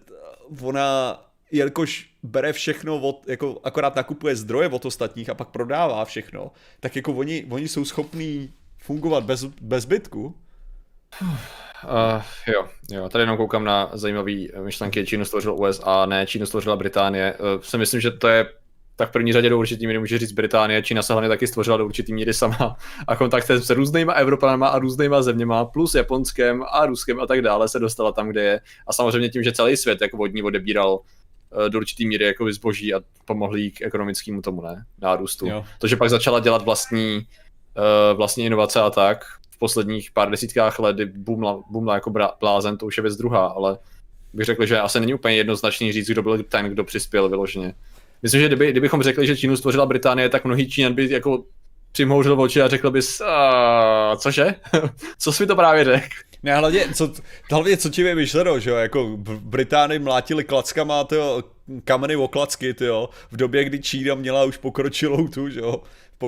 ona 0.62 1.20
jelikož 1.52 2.10
bere 2.24 2.54
všechno, 2.54 3.00
od, 3.00 3.28
jako 3.28 3.60
akorát 3.64 3.96
nakupuje 3.96 4.36
zdroje 4.36 4.70
od 4.70 4.86
ostatních 4.86 5.30
a 5.30 5.34
pak 5.34 5.48
prodává 5.48 6.06
všechno, 6.06 6.52
tak 6.80 6.96
jako 6.96 7.14
oni, 7.14 7.46
oni 7.50 7.68
jsou 7.68 7.86
schopní 7.86 8.54
fungovat 8.78 9.24
bez, 9.24 9.44
bez 9.44 9.84
zbytku. 9.84 10.36
Uh, 11.84 12.22
jo, 12.48 12.68
jo, 12.92 13.10
tady 13.10 13.22
jenom 13.22 13.38
koukám 13.38 13.64
na 13.64 13.90
zajímavý 13.94 14.52
myšlenky, 14.64 15.06
Čínu 15.06 15.26
stvořil 15.26 15.56
USA, 15.56 16.06
ne, 16.06 16.28
Čínu 16.28 16.46
stvořila 16.46 16.76
Británie. 16.76 17.34
Uh, 17.34 17.62
si 17.62 17.78
myslím, 17.78 18.02
že 18.02 18.12
to 18.12 18.28
je 18.28 18.46
tak 18.98 19.10
v 19.10 19.12
první 19.12 19.34
řadě 19.34 19.50
do 19.50 19.60
určitý 19.60 19.88
míry 19.88 20.00
může 20.00 20.18
říct 20.18 20.32
Británie, 20.32 20.84
Čína 20.84 21.02
se 21.02 21.14
hlavně 21.14 21.30
taky 21.30 21.48
stvořila 21.48 21.78
do 21.78 21.86
určitý 21.86 22.14
míry 22.14 22.34
sama 22.34 22.78
a 23.08 23.16
kontakt 23.16 23.50
s 23.50 23.70
různýma 23.70 24.14
Evropanama 24.14 24.68
a 24.68 24.80
různýma 24.80 25.22
zeměma, 25.22 25.66
plus 25.66 25.96
Japonskem 25.96 26.64
a 26.72 26.86
Ruskem 26.86 27.20
a 27.20 27.28
tak 27.28 27.42
dále 27.42 27.70
se 27.70 27.80
dostala 27.80 28.12
tam, 28.12 28.30
kde 28.30 28.44
je. 28.44 28.62
A 28.88 28.94
samozřejmě 28.94 29.30
tím, 29.30 29.44
že 29.44 29.52
celý 29.52 29.78
svět 29.78 30.02
jako 30.02 30.18
vodní 30.18 30.44
odebíral 30.44 31.00
Eh, 31.00 31.25
do 31.70 31.80
určitý 31.80 32.08
míry 32.08 32.26
jako 32.26 32.54
zboží 32.54 32.94
a 32.94 33.02
pomohli 33.26 33.62
jí 33.62 33.72
k 33.72 33.82
ekonomickému 33.82 34.42
tomu, 34.42 34.62
ne, 34.62 34.86
nárůstu. 35.02 35.48
Jo. 35.48 35.66
To, 35.80 35.88
že 35.88 35.96
pak 35.96 36.10
začala 36.10 36.40
dělat 36.40 36.62
vlastní, 36.62 37.16
uh, 37.18 38.18
vlastní 38.18 38.46
inovace 38.46 38.82
a 38.82 38.90
tak, 38.90 39.26
v 39.52 39.60
posledních 39.60 40.12
pár 40.12 40.32
desítkách 40.32 40.80
let 40.80 41.04
boomla, 41.04 41.64
boomla 41.70 41.94
jako 41.94 42.14
blázen, 42.40 42.78
to 42.78 42.86
už 42.86 42.98
je 42.98 43.02
věc 43.02 43.16
druhá, 43.16 43.48
ale 43.48 43.78
bych 44.34 44.46
řekl, 44.46 44.66
že 44.66 44.80
asi 44.80 45.00
není 45.00 45.14
úplně 45.14 45.36
jednoznačný 45.36 45.92
říct, 45.92 46.08
kdo 46.08 46.24
byl 46.24 46.44
ten, 46.44 46.66
kdo 46.66 46.84
přispěl 46.84 47.30
vyloženě. 47.30 47.74
Myslím, 48.22 48.42
že 48.42 48.48
kdyby, 48.48 48.72
kdybychom 48.72 49.04
řekli, 49.04 49.28
že 49.28 49.38
Čínu 49.38 49.58
stvořila 49.58 49.86
Británie, 49.86 50.30
tak 50.30 50.46
mnohý 50.46 50.70
Číňan 50.70 50.94
by 50.94 51.12
jako 51.12 51.44
přimhouřil 51.96 52.42
oči 52.42 52.62
a 52.62 52.68
řekl 52.68 52.92
bys, 52.92 53.22
cože? 54.18 54.56
Co 55.20 55.32
jsi 55.32 55.44
mi 55.44 55.48
to 55.48 55.56
právě 55.56 55.84
řekl? 55.84 56.08
Ne, 56.44 56.56
hlavně, 56.56 56.94
co, 56.94 57.14
hlavně, 57.52 57.78
co 57.78 57.90
ti 57.90 58.02
je 58.02 58.16
myšleno, 58.16 58.60
že 58.60 58.70
jo, 58.70 58.76
jako 58.76 59.04
v 59.04 59.42
Británii 59.42 60.00
mlátili 60.00 60.44
klackama, 60.44 61.04
tyjo, 61.04 61.44
kameny 61.84 62.16
o 62.16 62.28
klacky, 62.28 62.74
tyjo, 62.74 63.10
v 63.32 63.38
době, 63.38 63.64
kdy 63.64 63.80
Čína 63.80 64.16
měla 64.16 64.44
už 64.44 64.58
pokročilou 64.58 65.28
tu, 65.28 65.50
že 65.50 65.60
jo, 65.60 65.82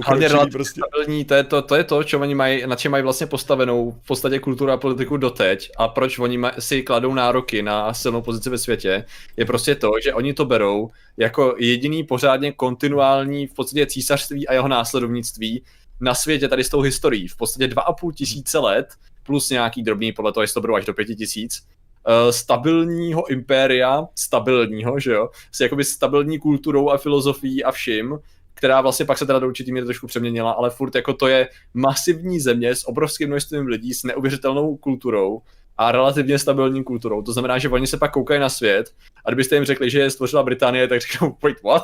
Hlavně 0.05 0.29
prostě. 0.51 0.81
stabilní, 0.81 1.25
to 1.25 1.33
je 1.33 1.43
to, 1.43 1.61
to 1.61 1.75
je 1.75 1.83
to, 1.83 2.03
čo 2.03 2.19
oni 2.19 2.35
mají, 2.35 2.67
na 2.67 2.75
čem 2.75 2.91
mají 2.91 3.03
vlastně 3.03 3.27
postavenou 3.27 3.91
v 3.91 4.07
podstatě 4.07 4.39
kulturu 4.39 4.71
a 4.71 4.77
politiku 4.77 5.17
doteď 5.17 5.71
a 5.77 5.87
proč 5.87 6.19
oni 6.19 6.37
maj, 6.37 6.51
si 6.59 6.81
kladou 6.83 7.13
nároky 7.13 7.61
na 7.61 7.93
silnou 7.93 8.21
pozici 8.21 8.49
ve 8.49 8.57
světě, 8.57 9.05
je 9.37 9.45
prostě 9.45 9.75
to, 9.75 9.91
že 10.03 10.13
oni 10.13 10.33
to 10.33 10.45
berou 10.45 10.89
jako 11.17 11.55
jediný 11.57 12.03
pořádně 12.03 12.51
kontinuální 12.51 13.47
v 13.47 13.53
podstatě 13.53 13.85
císařství 13.85 14.47
a 14.47 14.53
jeho 14.53 14.67
následovnictví 14.67 15.63
na 16.01 16.15
světě 16.15 16.47
tady 16.47 16.63
s 16.63 16.69
tou 16.69 16.81
historií. 16.81 17.27
V 17.27 17.37
podstatě 17.37 17.67
2,5 17.67 18.13
tisíce 18.13 18.59
let 18.59 18.87
plus 19.23 19.49
nějaký 19.49 19.83
drobný, 19.83 20.11
podle 20.11 20.33
toho, 20.33 20.41
jestli 20.41 20.53
to 20.53 20.61
budou 20.61 20.75
až 20.75 20.85
do 20.85 20.93
5 20.93 21.05
tisíc, 21.05 21.63
uh, 22.07 22.31
stabilního 22.31 23.27
impéria, 23.31 24.07
stabilního, 24.15 24.99
že 24.99 25.11
jo, 25.11 25.29
s 25.51 25.59
jakoby 25.59 25.83
stabilní 25.83 26.39
kulturou 26.39 26.89
a 26.89 26.97
filozofií 26.97 27.63
a 27.63 27.71
vším, 27.71 28.19
která 28.57 28.81
vlastně 28.81 29.05
pak 29.05 29.17
se 29.17 29.25
teda 29.25 29.39
do 29.39 29.47
určitý 29.47 29.71
míry 29.71 29.85
trošku 29.85 30.07
přeměnila, 30.07 30.51
ale 30.51 30.69
furt 30.69 30.95
jako 30.95 31.13
to 31.13 31.27
je 31.27 31.49
masivní 31.73 32.39
země 32.39 32.75
s 32.75 32.87
obrovským 32.87 33.27
množstvím 33.27 33.67
lidí, 33.67 33.93
s 33.93 34.03
neuvěřitelnou 34.03 34.77
kulturou 34.77 35.41
a 35.77 35.91
relativně 35.91 36.39
stabilní 36.39 36.83
kulturou. 36.83 37.21
To 37.21 37.33
znamená, 37.33 37.57
že 37.57 37.69
oni 37.69 37.87
se 37.87 37.97
pak 37.97 38.11
koukají 38.11 38.39
na 38.39 38.49
svět 38.49 38.89
a 39.25 39.29
kdybyste 39.29 39.55
jim 39.55 39.65
řekli, 39.65 39.89
že 39.89 39.99
je 39.99 40.09
stvořila 40.09 40.43
Británie, 40.43 40.87
tak 40.87 41.01
řeknou, 41.01 41.37
wait, 41.43 41.63
what? 41.63 41.83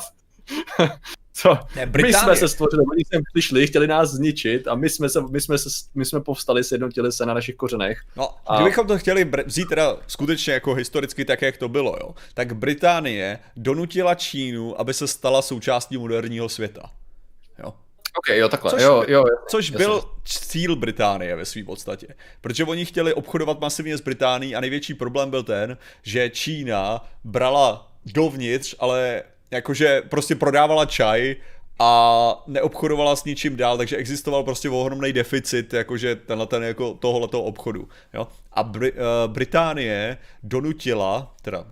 Co? 1.33 1.57
Ne, 1.75 1.85
My 1.85 2.13
jsme 2.13 2.35
se 2.35 2.47
stvořili, 2.47 2.83
oni 2.91 3.03
sem 3.13 3.21
přišli, 3.33 3.67
chtěli 3.67 3.87
nás 3.87 4.09
zničit 4.09 4.67
a 4.67 4.75
my 4.75 4.89
jsme, 4.89 5.09
se, 5.09 5.21
my 5.21 5.41
jsme, 5.41 5.57
se, 5.57 5.69
my 5.95 6.05
jsme 6.05 6.19
povstali, 6.21 6.63
sjednotili 6.63 7.11
se 7.11 7.25
na 7.25 7.33
našich 7.33 7.55
kořenech. 7.55 7.99
No, 8.15 8.29
a... 8.47 8.55
kdybychom 8.55 8.87
to 8.87 8.97
chtěli 8.97 9.31
vzít 9.45 9.69
teda 9.69 9.97
skutečně 10.07 10.53
jako 10.53 10.73
historicky 10.73 11.25
tak, 11.25 11.41
jak 11.41 11.57
to 11.57 11.69
bylo, 11.69 11.97
jo, 12.01 12.15
tak 12.33 12.53
Británie 12.53 13.39
donutila 13.55 14.15
Čínu, 14.15 14.79
aby 14.79 14.93
se 14.93 15.07
stala 15.07 15.41
součástí 15.41 15.97
moderního 15.97 16.49
světa. 16.49 16.91
Jo. 17.59 17.73
Ok, 18.17 18.37
jo, 18.37 18.49
takhle, 18.49 18.71
což, 18.71 18.81
jo, 18.81 19.03
jo. 19.07 19.23
Což 19.49 19.69
jasný. 19.69 19.85
byl 19.85 20.01
cíl 20.25 20.75
Británie 20.75 21.35
ve 21.35 21.45
své 21.45 21.63
podstatě. 21.63 22.07
Protože 22.41 22.63
oni 22.63 22.85
chtěli 22.85 23.13
obchodovat 23.13 23.59
masivně 23.59 23.97
s 23.97 24.01
Británií 24.01 24.55
a 24.55 24.59
největší 24.59 24.93
problém 24.93 25.29
byl 25.29 25.43
ten, 25.43 25.77
že 26.03 26.29
Čína 26.29 27.09
brala 27.23 27.91
dovnitř, 28.05 28.75
ale 28.79 29.23
jakože 29.53 30.01
prostě 30.01 30.35
prodávala 30.35 30.85
čaj 30.85 31.35
a 31.79 32.43
neobchodovala 32.47 33.15
s 33.15 33.23
ničím 33.23 33.55
dál, 33.55 33.77
takže 33.77 33.97
existoval 33.97 34.43
prostě 34.43 34.69
ohromný 34.69 35.13
deficit, 35.13 35.73
jakože 35.73 36.15
tenhle 36.15 36.47
ten 36.47 36.63
jako 36.63 36.93
tohoto 36.93 37.43
obchodu. 37.43 37.89
Jo? 38.13 38.27
A 38.51 38.63
Br- 38.63 38.91
uh, 38.91 39.33
Británie 39.33 40.17
donutila, 40.43 41.35
teda 41.41 41.65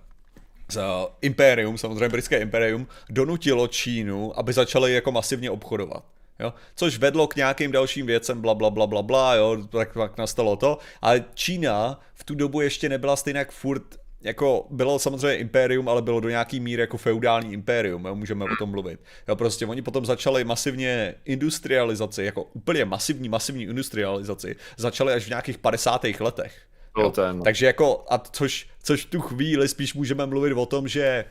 za 0.72 1.08
impérium, 1.20 1.78
samozřejmě 1.78 2.08
britské 2.08 2.38
impérium, 2.38 2.86
donutilo 3.10 3.68
Čínu, 3.68 4.38
aby 4.38 4.52
začali 4.52 4.94
jako 4.94 5.12
masivně 5.12 5.50
obchodovat. 5.50 6.04
Jo? 6.40 6.54
Což 6.74 6.98
vedlo 6.98 7.26
k 7.26 7.36
nějakým 7.36 7.72
dalším 7.72 8.06
věcem, 8.06 8.40
bla, 8.40 8.54
bla, 8.54 8.70
bla, 8.70 8.86
bla, 8.86 9.02
bla, 9.02 9.34
jo? 9.34 9.56
Tak, 9.70 9.94
tak 9.94 10.18
nastalo 10.18 10.56
to. 10.56 10.78
Ale 11.02 11.24
Čína 11.34 12.00
v 12.14 12.24
tu 12.24 12.34
dobu 12.34 12.60
ještě 12.60 12.88
nebyla 12.88 13.16
stejně 13.16 13.38
jak 13.38 13.52
furt 13.52 13.82
jako 14.24 14.66
bylo 14.70 14.98
samozřejmě 14.98 15.36
impérium, 15.36 15.88
ale 15.88 16.02
bylo 16.02 16.20
do 16.20 16.28
nějaký 16.28 16.60
míry 16.60 16.80
jako 16.80 16.96
feudální 16.96 17.52
impérium, 17.52 18.04
jo, 18.04 18.14
můžeme 18.14 18.44
o 18.44 18.56
tom 18.58 18.70
mluvit. 18.70 19.00
Jo, 19.28 19.36
prostě 19.36 19.66
oni 19.66 19.82
potom 19.82 20.06
začali 20.06 20.44
masivně 20.44 21.14
industrializaci, 21.24 22.24
jako 22.24 22.42
úplně 22.42 22.84
masivní, 22.84 23.28
masivní 23.28 23.62
industrializaci, 23.64 24.56
začali 24.76 25.12
až 25.12 25.24
v 25.24 25.28
nějakých 25.28 25.58
50. 25.58 26.04
letech. 26.20 26.62
Jo. 26.98 27.10
Ten. 27.10 27.42
Takže 27.42 27.66
jako, 27.66 28.04
a 28.10 28.18
což, 28.18 28.66
což 28.82 29.04
v 29.06 29.10
tu 29.10 29.20
chvíli 29.20 29.68
spíš 29.68 29.94
můžeme 29.94 30.26
mluvit 30.26 30.52
o 30.52 30.66
tom, 30.66 30.88
že 30.88 31.24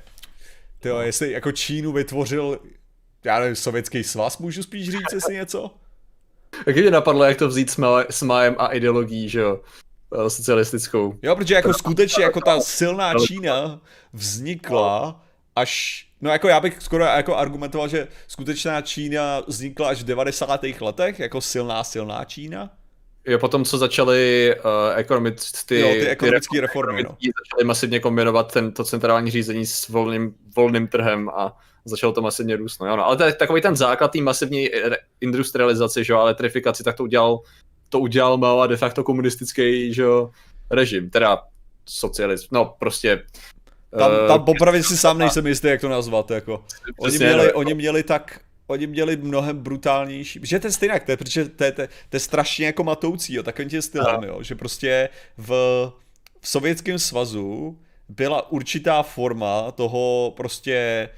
tyjo, 0.79 0.99
jestli 0.99 1.31
jako 1.31 1.51
Čínu 1.51 1.91
vytvořil, 1.91 2.59
já 3.23 3.39
nevím, 3.39 3.55
sovětský 3.55 4.03
svaz, 4.03 4.37
můžu 4.37 4.63
spíš 4.63 4.89
říct, 4.89 5.13
jestli 5.13 5.33
něco? 5.33 5.71
Jak 6.67 6.75
mě 6.75 6.91
napadlo, 6.91 7.23
jak 7.23 7.37
to 7.37 7.47
vzít 7.47 7.77
s 8.09 8.21
májem 8.21 8.55
a 8.57 8.67
ideologií, 8.67 9.29
že 9.29 9.39
jo? 9.39 9.61
Eh, 10.15 10.29
socialistickou. 10.29 11.19
Jo, 11.21 11.35
protože 11.35 11.55
jako 11.55 11.73
skutečně 11.73 12.23
jako 12.23 12.41
ta 12.41 12.59
silná 12.59 13.13
Čína 13.27 13.81
vznikla 14.13 15.23
až, 15.55 16.07
no 16.21 16.31
jako 16.31 16.47
já 16.47 16.59
bych 16.59 16.81
skoro 16.81 17.03
jako 17.03 17.37
argumentoval, 17.37 17.87
že 17.87 18.07
skutečná 18.27 18.81
Čína 18.81 19.41
vznikla 19.47 19.89
až 19.89 20.01
v 20.01 20.05
90. 20.05 20.81
letech, 20.81 21.19
jako 21.19 21.41
silná, 21.41 21.83
silná 21.83 22.25
Čína. 22.25 22.69
Jo, 23.27 23.39
potom, 23.39 23.65
co 23.65 23.77
začaly 23.77 24.53
uh, 24.55 24.99
ekonomic, 24.99 25.63
ty, 25.65 25.79
jo, 25.79 25.87
ty 25.87 26.07
ekonomické 26.07 26.61
reformy, 26.61 27.03
no. 27.03 27.09
začaly 27.09 27.67
masivně 27.67 27.99
kombinovat 27.99 28.53
ten, 28.53 28.71
to 28.71 28.83
centrální 28.83 29.31
řízení 29.31 29.65
s 29.65 29.87
volným, 29.87 30.35
volným 30.55 30.87
trhem 30.87 31.29
a 31.29 31.57
začalo 31.85 32.13
to 32.13 32.21
masivně 32.21 32.55
růst. 32.55 32.79
No, 32.79 32.87
jo, 32.87 32.95
no. 32.95 33.05
Ale 33.05 33.17
to 33.17 33.23
je 33.23 33.33
takový 33.33 33.61
ten 33.61 33.75
základ 33.75 34.11
té 34.11 34.21
masivní 34.21 34.69
industrializace, 35.21 36.03
že 36.03 36.13
jo, 36.13 36.19
elektrifikaci, 36.19 36.83
tak 36.83 36.97
to 36.97 37.03
udělal 37.03 37.39
to 37.91 37.99
udělal 37.99 38.37
Mao 38.37 38.59
a 38.59 38.67
de 38.67 38.77
facto 38.77 39.03
komunistický 39.03 39.93
že 39.93 40.01
jo, 40.01 40.29
režim, 40.69 41.09
teda 41.09 41.43
socialism, 41.85 42.47
no 42.51 42.75
prostě 42.79 43.23
tam, 43.97 44.11
tam 44.27 44.39
uh, 44.39 44.45
popravě 44.45 44.83
si 44.83 44.97
sám 44.97 45.17
nejsem 45.17 45.47
jistý, 45.47 45.67
jak 45.67 45.81
to 45.81 45.89
nazvat, 45.89 46.31
jako. 46.31 46.63
Oni 46.99 47.17
měli, 47.17 47.53
oni 47.53 47.73
měli 47.73 48.03
tak, 48.03 48.39
oni 48.67 48.87
měli 48.87 49.17
mnohem 49.17 49.57
brutálnější, 49.57 50.39
že 50.43 50.59
to 50.59 50.67
je 50.67 50.71
stejně, 50.71 50.99
to 51.05 51.11
je, 51.11 51.17
protože 51.17 51.49
to 51.49 51.63
je, 51.63 51.71
to, 51.71 51.81
je, 51.81 51.87
to 52.09 52.15
je 52.15 52.19
strašně 52.19 52.65
jako 52.65 52.83
matoucí, 52.83 53.33
jo, 53.33 53.43
takovým 53.43 53.69
tím 53.69 53.81
stylem, 53.81 54.23
jo, 54.23 54.43
že 54.43 54.55
prostě 54.55 55.09
v, 55.37 55.47
v 56.41 56.47
Sovětském 56.47 56.99
svazu 56.99 57.79
byla 58.09 58.51
určitá 58.51 59.03
forma 59.03 59.71
toho 59.71 60.33
prostě 60.37 61.09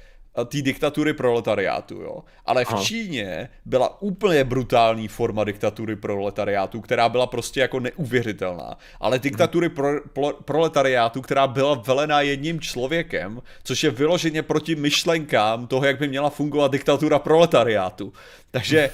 té 0.44 0.62
diktatury 0.62 1.12
proletariátu, 1.12 1.94
jo. 1.94 2.24
Ale 2.46 2.64
v 2.64 2.72
Aha. 2.72 2.82
Číně 2.82 3.48
byla 3.64 4.02
úplně 4.02 4.44
brutální 4.44 5.08
forma 5.08 5.44
diktatury 5.44 5.96
proletariátu, 5.96 6.80
která 6.80 7.08
byla 7.08 7.26
prostě 7.26 7.60
jako 7.60 7.80
neuvěřitelná. 7.80 8.78
Ale 9.00 9.18
diktatury 9.18 9.68
pro, 9.68 9.88
pro, 10.12 10.32
proletariátu, 10.44 11.22
která 11.22 11.46
byla 11.46 11.74
velená 11.74 12.20
jedním 12.20 12.60
člověkem, 12.60 13.42
což 13.64 13.84
je 13.84 13.90
vyloženě 13.90 14.42
proti 14.42 14.74
myšlenkám 14.76 15.66
toho, 15.66 15.86
jak 15.86 15.98
by 15.98 16.08
měla 16.08 16.30
fungovat 16.30 16.72
diktatura 16.72 17.18
proletariátu. 17.18 18.12
Takže 18.50 18.90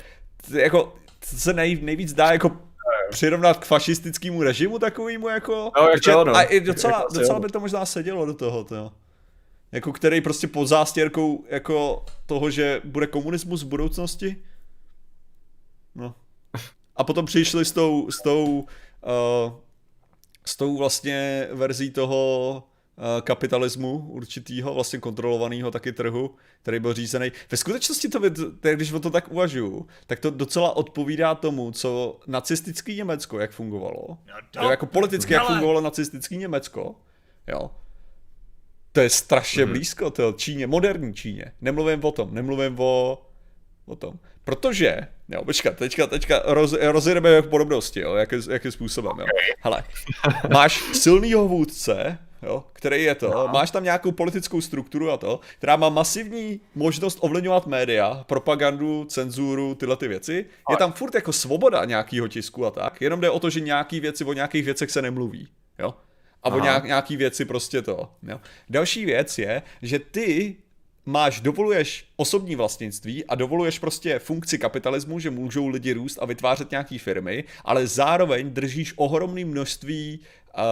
jako 0.52 0.94
se 1.24 1.52
nej, 1.52 1.78
nejvíc 1.82 2.12
dá 2.12 2.32
jako 2.32 2.56
přirovnat 3.10 3.58
k 3.58 3.64
fašistickému 3.64 4.42
režimu 4.42 4.78
takovému 4.78 5.28
jako... 5.28 5.70
No, 5.80 5.88
jak 5.88 6.26
no. 6.26 6.36
A 6.36 6.42
i 6.42 6.60
docela, 6.60 7.06
docela 7.14 7.40
by 7.40 7.48
to 7.48 7.60
možná 7.60 7.86
sedělo 7.86 8.26
do 8.26 8.34
toho, 8.34 8.64
to 8.64 8.92
jako 9.72 9.92
který 9.92 10.20
prostě 10.20 10.48
pod 10.48 10.66
zástěrkou 10.66 11.44
jako 11.48 12.04
toho, 12.26 12.50
že 12.50 12.80
bude 12.84 13.06
komunismus 13.06 13.62
v 13.62 13.66
budoucnosti. 13.66 14.36
No. 15.94 16.14
A 16.96 17.04
potom 17.04 17.26
přišli 17.26 17.64
s 17.64 17.72
tou, 17.72 18.10
s 18.10 18.22
tou, 18.22 18.58
uh, 18.58 19.52
s 20.46 20.56
tou 20.56 20.76
vlastně 20.76 21.48
verzí 21.52 21.90
toho 21.90 22.62
uh, 22.96 23.04
kapitalismu 23.20 24.06
určitýho, 24.08 24.74
vlastně 24.74 24.98
kontrolovaného 24.98 25.70
taky 25.70 25.92
trhu, 25.92 26.34
který 26.62 26.80
byl 26.80 26.94
řízený. 26.94 27.32
Ve 27.50 27.56
skutečnosti 27.56 28.08
to, 28.08 28.20
když 28.74 28.92
o 28.92 29.00
to 29.00 29.10
tak 29.10 29.32
uvažuju, 29.32 29.86
tak 30.06 30.20
to 30.20 30.30
docela 30.30 30.76
odpovídá 30.76 31.34
tomu, 31.34 31.72
co 31.72 32.20
nacistický 32.26 32.96
Německo, 32.96 33.40
jak 33.40 33.50
fungovalo. 33.50 34.18
No, 34.56 34.62
jo, 34.62 34.70
jako 34.70 34.86
politicky, 34.86 35.32
jak 35.32 35.46
fungovalo 35.46 35.80
nacistický 35.80 36.36
Německo. 36.36 36.94
Jo 37.46 37.70
to 38.92 39.00
je 39.00 39.10
strašně 39.10 39.64
mm. 39.66 39.72
blízko, 39.72 40.10
to 40.10 40.32
Číně, 40.32 40.66
moderní 40.66 41.14
Číně. 41.14 41.44
Nemluvím 41.60 42.04
o 42.04 42.12
tom, 42.12 42.34
nemluvím 42.34 42.80
o, 42.80 43.22
o 43.86 43.96
tom. 43.96 44.14
Protože, 44.44 44.98
jo, 45.28 45.44
počkat, 45.44 45.76
teďka, 45.76 46.06
teďka 46.06 46.42
roz, 46.44 46.72
rozjedeme 46.72 47.42
podobnosti, 47.42 48.00
jo, 48.00 48.14
jaký, 48.14 48.36
jakým 48.50 48.72
způsobem, 48.72 49.18
jo. 49.18 49.26
Hele, 49.60 49.84
máš 50.52 50.82
silnýho 50.92 51.48
vůdce, 51.48 52.18
jo, 52.42 52.64
který 52.72 53.02
je 53.02 53.14
to, 53.14 53.30
no. 53.30 53.48
máš 53.48 53.70
tam 53.70 53.84
nějakou 53.84 54.12
politickou 54.12 54.60
strukturu 54.60 55.10
a 55.10 55.16
to, 55.16 55.40
která 55.58 55.76
má 55.76 55.88
masivní 55.88 56.60
možnost 56.74 57.18
ovlivňovat 57.20 57.66
média, 57.66 58.24
propagandu, 58.26 59.04
cenzuru, 59.04 59.74
tyhle 59.74 59.96
ty 59.96 60.08
věci. 60.08 60.46
Je 60.70 60.76
tam 60.76 60.92
furt 60.92 61.14
jako 61.14 61.32
svoboda 61.32 61.84
nějakého 61.84 62.28
tisku 62.28 62.66
a 62.66 62.70
tak, 62.70 63.00
jenom 63.00 63.20
jde 63.20 63.30
o 63.30 63.40
to, 63.40 63.50
že 63.50 63.60
nějaký 63.60 64.00
věci 64.00 64.24
o 64.24 64.32
nějakých 64.32 64.64
věcech 64.64 64.90
se 64.90 65.02
nemluví, 65.02 65.48
jo 65.78 65.94
a 66.42 66.48
o 66.48 66.60
nějak, 66.60 66.84
nějaký 66.84 67.16
věci 67.16 67.44
prostě 67.44 67.82
to. 67.82 68.10
Jo. 68.22 68.40
Další 68.68 69.04
věc 69.04 69.38
je, 69.38 69.62
že 69.82 69.98
ty 69.98 70.56
máš, 71.06 71.40
dovoluješ 71.40 72.04
osobní 72.16 72.56
vlastnictví 72.56 73.24
a 73.24 73.34
dovoluješ 73.34 73.78
prostě 73.78 74.18
funkci 74.18 74.58
kapitalismu, 74.58 75.18
že 75.18 75.30
můžou 75.30 75.68
lidi 75.68 75.92
růst 75.92 76.18
a 76.22 76.26
vytvářet 76.26 76.70
nějaký 76.70 76.98
firmy, 76.98 77.44
ale 77.64 77.86
zároveň 77.86 78.50
držíš 78.50 78.92
ohromné 78.96 79.44
množství 79.44 80.20
uh, 80.20 80.62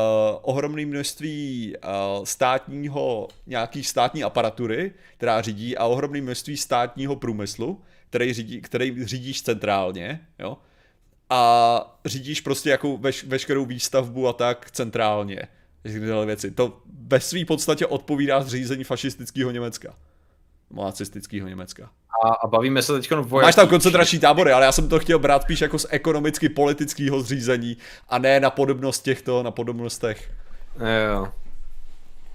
ohromné 0.42 0.86
množství 0.86 1.74
uh, 2.18 2.24
státního, 2.24 3.28
nějaký 3.46 3.84
státní 3.84 4.24
aparatury, 4.24 4.92
která 5.16 5.40
řídí 5.40 5.76
a 5.76 5.86
ohromné 5.86 6.20
množství 6.20 6.56
státního 6.56 7.16
průmyslu, 7.16 7.80
který, 8.10 8.32
řídí, 8.32 8.60
který 8.60 9.06
řídíš 9.06 9.42
centrálně, 9.42 10.20
jo, 10.38 10.58
a 11.30 12.00
řídíš 12.04 12.40
prostě 12.40 12.70
jako 12.70 12.96
veš, 12.96 13.24
veškerou 13.24 13.64
výstavbu 13.64 14.28
a 14.28 14.32
tak 14.32 14.70
centrálně. 14.70 15.42
Tyhle 15.92 16.26
věci. 16.26 16.50
To 16.50 16.80
ve 17.08 17.20
své 17.20 17.44
podstatě 17.44 17.86
odpovídá 17.86 18.42
zřízení 18.42 18.84
fašistického 18.84 19.50
Německa. 19.50 19.94
Nacistického 20.70 21.48
Německa. 21.48 21.90
A, 22.24 22.28
a 22.28 22.46
bavíme 22.46 22.82
se 22.82 22.92
teď 22.92 23.12
o 23.12 23.40
Máš 23.42 23.54
tam 23.54 23.68
koncentrační 23.68 24.18
tábory, 24.18 24.52
ale 24.52 24.64
já 24.64 24.72
jsem 24.72 24.88
to 24.88 24.98
chtěl 24.98 25.18
brát 25.18 25.42
spíš 25.42 25.60
jako 25.60 25.78
z 25.78 25.86
ekonomicky 25.90 26.48
politického 26.48 27.20
zřízení 27.20 27.76
a 28.08 28.18
ne 28.18 28.40
na 28.40 28.50
podobnost 28.50 29.02
těchto, 29.02 29.42
na 29.42 29.50
podobnostech. 29.50 30.30
Jo. 31.08 31.28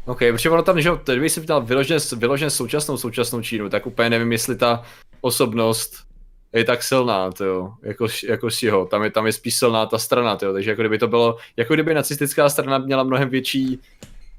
OK, 0.06 0.20
protože 0.20 0.50
ono 0.50 0.64
tam, 0.64 0.82
že 0.82 0.90
kdyby 1.04 1.30
si 1.30 1.42
ptal 1.42 1.62
vyloženě, 1.62 2.00
vyloženě 2.16 2.50
současnou 2.50 2.98
současnou 2.98 3.42
Čínu, 3.42 3.70
tak 3.70 3.86
úplně 3.86 4.10
nevím, 4.10 4.32
jestli 4.32 4.56
ta 4.56 4.84
osobnost 5.22 6.13
je 6.54 6.64
tak 6.64 6.84
silná, 6.84 7.32
tyjo, 7.32 7.74
jako, 7.84 8.08
jako 8.30 8.48
jeho. 8.62 8.86
Tam 8.86 9.04
je, 9.04 9.12
tam 9.12 9.26
je 9.26 9.34
spíš 9.34 9.56
silná 9.56 9.86
ta 9.86 9.98
strana, 9.98 10.36
tyjo. 10.36 10.54
takže 10.54 10.70
jako 10.70 10.82
kdyby 10.82 10.98
to 10.98 11.08
bylo, 11.08 11.38
jako 11.58 11.74
kdyby 11.74 11.94
nacistická 11.94 12.50
strana 12.50 12.78
měla 12.78 13.04
mnohem 13.04 13.30
větší 13.30 13.80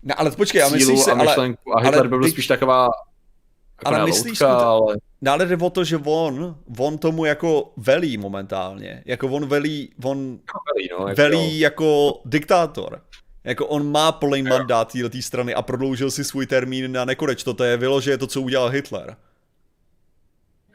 No 0.05 0.21
ale 0.21 0.31
počkej, 0.31 0.63
a 0.63 0.69
myslíš 0.69 1.01
si, 1.01 1.11
ale, 1.11 1.35
a 1.75 1.81
Hitler 1.81 2.01
ale, 2.01 2.09
byl 2.09 2.23
ty... 2.23 2.31
spíš 2.31 2.47
taková 2.47 2.89
jako 3.81 3.95
ale 3.95 4.05
myslíš, 4.05 4.41
loutka, 4.41 4.57
ale... 4.57 4.97
No 5.23 5.33
ale 5.33 5.47
jde 5.47 5.57
o 5.57 5.71
to, 5.71 5.85
že 5.85 5.97
on, 6.05 6.57
on 6.79 6.99
tomu 6.99 7.25
jako 7.25 7.73
velí 7.77 8.19
momentálně. 8.19 9.03
Jako 9.07 9.29
on 9.29 9.47
velí, 9.47 9.91
on 10.05 10.31
no, 10.31 10.37
velí, 10.75 10.89
no, 10.99 11.09
jako... 11.09 11.23
velí 11.23 11.61
jako 11.61 12.21
diktátor. 12.25 13.01
Jako 13.45 13.67
on 13.67 13.91
má 13.91 14.13
plný 14.13 14.43
mandát 14.43 14.93
této 14.93 15.23
strany 15.23 15.55
a 15.55 15.63
prodloužil 15.63 16.11
si 16.11 16.25
svůj 16.25 16.47
termín 16.47 16.93
na 16.93 17.05
nekonečno. 17.05 17.55
To 17.55 17.65
je 17.65 17.77
vyloženě 17.77 18.19
to, 18.19 18.27
co 18.27 18.41
udělal 18.41 18.69
Hitler. 18.69 19.17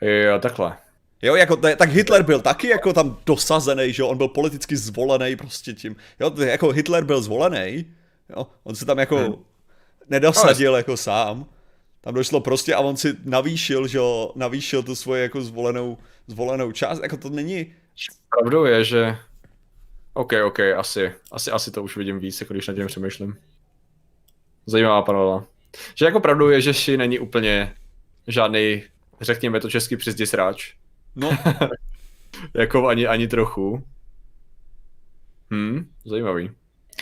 Jo, 0.02 0.40
takhle. 0.40 0.78
Jo, 1.22 1.36
jako, 1.36 1.56
tak 1.56 1.90
Hitler 1.90 2.24
byl 2.24 2.42
taky 2.42 2.68
jako 2.68 2.94
tam 2.94 3.18
dosazený, 3.26 3.94
že 3.94 4.02
jo, 4.02 4.08
on 4.08 4.18
byl 4.18 4.28
politicky 4.28 4.78
zvolený 4.78 5.36
prostě 5.36 5.74
tím. 5.74 5.96
Jo, 6.20 6.32
jako 6.38 6.70
Hitler 6.70 7.04
byl 7.04 7.22
zvolený, 7.22 7.86
jo, 8.30 8.48
on 8.64 8.76
se 8.76 8.86
tam 8.86 9.00
jako 9.00 9.18
hmm. 9.18 9.36
nedosadil 10.10 10.76
jako 10.76 10.98
sám. 10.98 11.46
Tam 12.02 12.14
došlo 12.14 12.42
prostě 12.42 12.76
a 12.76 12.80
on 12.80 12.98
si 12.98 13.14
navýšil, 13.24 13.88
že 13.88 13.98
jo, 13.98 14.32
navýšil 14.36 14.84
tu 14.84 14.96
svoji 14.96 15.22
jako 15.22 15.42
zvolenou, 15.42 15.98
zvolenou 16.28 16.72
část, 16.72 17.00
jako 17.04 17.18
to 17.18 17.30
není... 17.30 17.74
Pravdou 18.30 18.66
je, 18.66 18.84
že... 18.84 19.18
OK, 20.14 20.34
OK, 20.46 20.60
asi, 20.60 21.12
asi, 21.32 21.52
asi 21.52 21.72
to 21.72 21.84
už 21.84 21.98
vidím 21.98 22.20
víc, 22.20 22.42
jako 22.42 22.54
když 22.54 22.68
na 22.68 22.74
tím 22.74 22.88
přemýšlím. 22.88 23.38
Zajímavá 24.66 25.02
paralela. 25.02 25.46
Že 25.96 26.06
jako 26.06 26.20
pravdou 26.20 26.50
je, 26.50 26.62
že 26.62 26.74
Shi 26.74 26.98
není 26.98 27.20
úplně 27.20 27.76
žádný, 28.28 28.84
řekněme 29.22 29.60
to 29.60 29.70
český 29.70 29.98
sráč. 30.26 30.79
No. 31.16 31.38
jako 32.54 32.88
ani, 32.88 33.08
ani 33.08 33.28
trochu. 33.28 33.84
Hm, 35.54 35.90
zajímavý. 36.06 36.52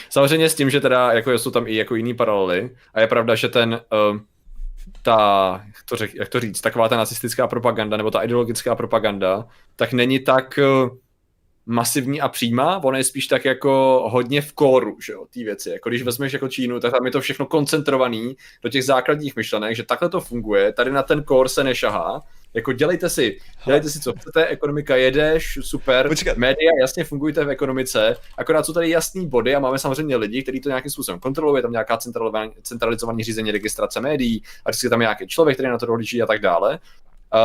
Samozřejmě 0.09 0.49
s 0.49 0.55
tím, 0.55 0.69
že 0.69 0.81
teda 0.81 1.13
jako 1.13 1.31
jsou 1.31 1.51
tam 1.51 1.67
i 1.67 1.75
jako 1.75 1.95
jiný 1.95 2.13
paralely 2.13 2.75
a 2.93 3.01
je 3.01 3.07
pravda, 3.07 3.35
že 3.35 3.49
ten 3.49 3.81
uh, 4.11 4.19
ta, 5.01 5.61
jak 5.65 5.83
to, 5.89 5.95
řek, 5.95 6.15
jak 6.15 6.29
to 6.29 6.39
říct, 6.39 6.61
taková 6.61 6.89
ta 6.89 6.97
nacistická 6.97 7.47
propaganda 7.47 7.97
nebo 7.97 8.11
ta 8.11 8.23
ideologická 8.23 8.75
propaganda, 8.75 9.47
tak 9.75 9.93
není 9.93 10.19
tak 10.19 10.59
uh, 10.61 10.97
masivní 11.67 12.21
a 12.21 12.27
přímá, 12.27 12.83
ona 12.83 12.97
je 12.97 13.03
spíš 13.03 13.27
tak 13.27 13.45
jako 13.45 14.03
hodně 14.11 14.41
v 14.41 14.53
kóru, 14.53 14.97
že 15.05 15.13
jo, 15.13 15.25
ty 15.29 15.43
věci. 15.43 15.69
Jako 15.69 15.89
když 15.89 16.03
vezmeš 16.03 16.33
jako 16.33 16.47
Čínu, 16.47 16.79
tak 16.79 16.91
tam 16.91 17.05
je 17.05 17.11
to 17.11 17.21
všechno 17.21 17.45
koncentrovaný 17.45 18.37
do 18.63 18.69
těch 18.69 18.85
základních 18.85 19.35
myšlenek, 19.35 19.75
že 19.75 19.83
takhle 19.83 20.09
to 20.09 20.21
funguje, 20.21 20.73
tady 20.73 20.91
na 20.91 21.03
ten 21.03 21.23
kór 21.23 21.47
se 21.47 21.63
nešahá, 21.63 22.21
jako 22.53 22.73
dělejte 22.73 23.09
si, 23.09 23.37
dělejte 23.65 23.89
si, 23.89 23.99
co 23.99 24.13
chcete, 24.13 24.47
ekonomika 24.47 24.95
jedeš, 24.95 25.59
super, 25.61 26.07
Počkat. 26.07 26.37
média 26.37 26.71
jasně 26.81 27.03
fungujte 27.03 27.45
v 27.45 27.49
ekonomice, 27.49 28.15
akorát 28.37 28.65
jsou 28.65 28.73
tady 28.73 28.89
jasný 28.89 29.27
body 29.27 29.55
a 29.55 29.59
máme 29.59 29.79
samozřejmě 29.79 30.15
lidi, 30.15 30.43
kteří 30.43 30.61
to 30.61 30.69
nějakým 30.69 30.91
způsobem 30.91 31.19
kontrolují, 31.19 31.61
tam 31.61 31.71
nějaká 31.71 31.97
centralizovaný 32.61 33.23
řízení 33.23 33.51
registrace 33.51 34.01
médií 34.01 34.43
a 34.65 34.69
vždycky 34.69 34.89
tam 34.89 34.99
nějaký 34.99 35.27
člověk, 35.27 35.57
který 35.57 35.69
na 35.69 35.77
to 35.77 35.85
dohlíží 35.85 36.21
a 36.21 36.25
tak 36.25 36.41
dále. 36.41 36.79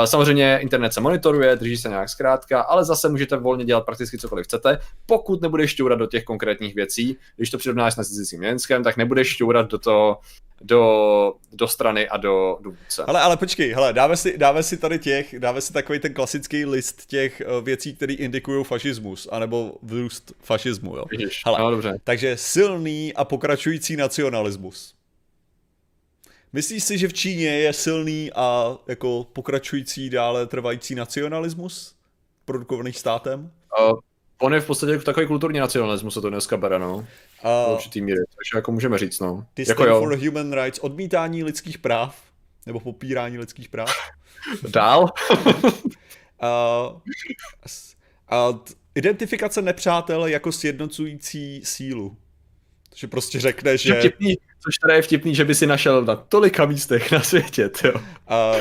Samozřejmě 0.04 0.58
internet 0.62 0.92
se 0.92 1.00
monitoruje, 1.00 1.56
drží 1.56 1.76
se 1.76 1.88
nějak 1.88 2.08
zkrátka, 2.08 2.60
ale 2.60 2.84
zase 2.84 3.08
můžete 3.08 3.36
volně 3.36 3.64
dělat 3.64 3.84
prakticky 3.84 4.18
cokoliv 4.18 4.46
chcete, 4.46 4.78
pokud 5.06 5.42
nebudeš 5.42 5.70
šťourat 5.70 5.98
do 5.98 6.06
těch 6.06 6.24
konkrétních 6.24 6.74
věcí. 6.74 7.16
Když 7.36 7.50
to 7.50 7.58
přirovnáš 7.58 7.94
s 7.94 7.96
nacistickým 7.96 8.40
Německem, 8.40 8.82
tak 8.82 8.96
nebudeš 8.96 9.28
šťourat 9.28 9.70
do, 9.70 9.78
to, 9.78 10.18
do, 10.60 11.32
do 11.52 11.68
strany 11.68 12.08
a 12.08 12.16
do 12.16 12.58
důvodce. 12.60 13.04
Ale, 13.06 13.20
ale 13.20 13.36
počkej, 13.36 13.72
hele, 13.72 13.92
dáme 13.92 14.16
si, 14.16 14.38
dáme 14.38 14.62
si 14.62 14.76
tady 14.76 14.98
těch, 14.98 15.38
dáme 15.38 15.60
si 15.60 15.72
takový 15.72 15.98
ten 15.98 16.14
klasický 16.14 16.64
list 16.64 17.06
těch 17.06 17.40
eh, 17.40 17.60
věcí, 17.62 17.94
které 17.94 18.14
indikují 18.14 18.64
fašismus, 18.64 19.28
anebo 19.32 19.74
vrůst 19.82 20.32
fašismu, 20.42 20.96
jo. 20.96 21.04
Vidíš, 21.10 21.42
hele, 21.46 21.58
no, 21.58 21.70
dobře. 21.70 21.98
Takže 22.04 22.36
silný 22.36 23.14
a 23.14 23.24
pokračující 23.24 23.96
nacionalismus. 23.96 24.94
Myslíš 26.52 26.84
si, 26.84 26.98
že 26.98 27.08
v 27.08 27.12
Číně 27.12 27.46
je 27.46 27.72
silný 27.72 28.32
a 28.32 28.76
jako 28.88 29.26
pokračující 29.32 30.10
dále 30.10 30.46
trvající 30.46 30.94
nacionalismus 30.94 31.94
produkovaný 32.44 32.92
státem? 32.92 33.50
Uh, 33.80 33.98
on 34.38 34.54
je 34.54 34.60
v 34.60 34.66
podstatě 34.66 34.98
takový 34.98 35.26
kulturní 35.26 35.58
nacionalismus, 35.58 36.14
se 36.14 36.20
to 36.20 36.30
dneska 36.30 36.56
bere, 36.56 36.78
no. 36.78 36.96
Uh, 36.96 37.72
určitý 37.72 38.00
míry, 38.00 38.18
takže 38.18 38.56
jako 38.58 38.72
můžeme 38.72 38.98
říct, 38.98 39.20
no. 39.20 39.46
Ty 39.54 39.64
jako 39.68 39.84
jo. 39.84 39.98
for 39.98 40.16
human 40.16 40.52
rights, 40.52 40.78
odmítání 40.78 41.44
lidských 41.44 41.78
práv, 41.78 42.22
nebo 42.66 42.80
popírání 42.80 43.38
lidských 43.38 43.68
práv. 43.68 43.90
Dál? 44.68 45.12
uh, 45.30 47.00
uh, 48.50 48.58
identifikace 48.94 49.62
nepřátel 49.62 50.26
jako 50.26 50.52
sjednocující 50.52 51.60
sílu. 51.64 52.16
Že 52.94 53.06
prostě 53.06 53.40
řekne, 53.40 53.78
že... 53.78 53.94
Vtipný, 53.94 54.34
což 54.60 54.74
teda 54.78 54.94
je 54.94 55.02
vtipný, 55.02 55.34
že 55.34 55.44
by 55.44 55.54
si 55.54 55.66
našel 55.66 56.04
na 56.04 56.16
tolika 56.16 56.66
místech 56.66 57.12
na 57.12 57.20
světě, 57.20 57.70
jo. 57.84 57.92
Uh, 57.94 58.00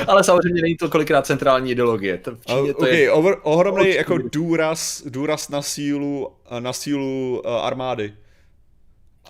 Ale 0.08 0.24
samozřejmě 0.24 0.62
není 0.62 0.78
to 0.78 0.90
kolikrát 0.90 1.26
centrální 1.26 1.72
ideologie. 1.72 2.18
To 2.18 2.36
v 2.36 2.46
Číně 2.46 2.74
to 2.74 2.80
okay, 2.80 3.00
je... 3.00 3.12
Over, 3.12 3.38
ohromný 3.44 3.96
jako 3.96 4.18
důraz, 4.18 5.04
důraz 5.06 5.50
na 5.50 5.62
sílu, 5.62 6.32
na 6.60 6.74
sílu 6.74 7.42
uh, 7.46 7.52
armády. 7.52 8.14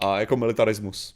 A 0.02 0.20
jako 0.20 0.38
militarismus. 0.38 1.16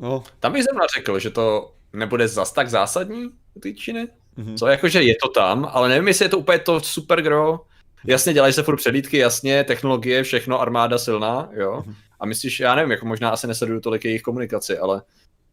No. 0.00 0.24
Tam 0.40 0.52
bych 0.52 0.64
zrovna 0.64 0.86
řekl, 0.96 1.18
že 1.18 1.30
to 1.30 1.74
nebude 1.92 2.28
zas 2.28 2.52
tak 2.52 2.70
zásadní 2.70 3.30
u 3.54 3.60
té 3.60 3.72
Číny. 3.72 4.08
Mm-hmm. 4.38 4.58
Co 4.58 4.66
jakože 4.66 5.02
je 5.02 5.14
to 5.22 5.28
tam, 5.28 5.70
ale 5.72 5.88
nevím, 5.88 6.08
jestli 6.08 6.24
je 6.24 6.28
to 6.28 6.38
úplně 6.38 6.58
to 6.58 6.80
super 6.80 7.22
gro, 7.22 7.60
Jasně, 8.06 8.32
dělají 8.32 8.52
se 8.52 8.62
furt 8.62 8.76
předlítky, 8.76 9.18
jasně, 9.18 9.64
technologie, 9.64 10.22
všechno, 10.22 10.60
armáda 10.60 10.98
silná, 10.98 11.48
jo. 11.52 11.82
Mhm. 11.86 11.94
A 12.20 12.26
myslíš, 12.26 12.60
já 12.60 12.74
nevím, 12.74 12.90
jako 12.90 13.06
možná 13.06 13.30
asi 13.30 13.46
nesleduju 13.46 13.80
tolik 13.80 14.04
jejich 14.04 14.22
komunikaci, 14.22 14.78
ale... 14.78 15.02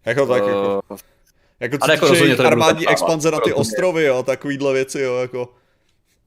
Jako 0.05 0.25
tak, 0.25 0.43
uh, 0.43 0.49
jako... 0.49 0.81
Jako 1.59 1.77
co 1.77 1.91
jako 1.91 2.07
rozhodně 2.07 2.35
armádní 2.35 2.87
expanze 2.87 3.31
na 3.31 3.39
ty 3.39 3.53
ostrovy, 3.53 4.03
jo, 4.03 4.23
takovýhle 4.23 4.73
věci, 4.73 4.99
jo, 4.99 5.17
jako... 5.17 5.53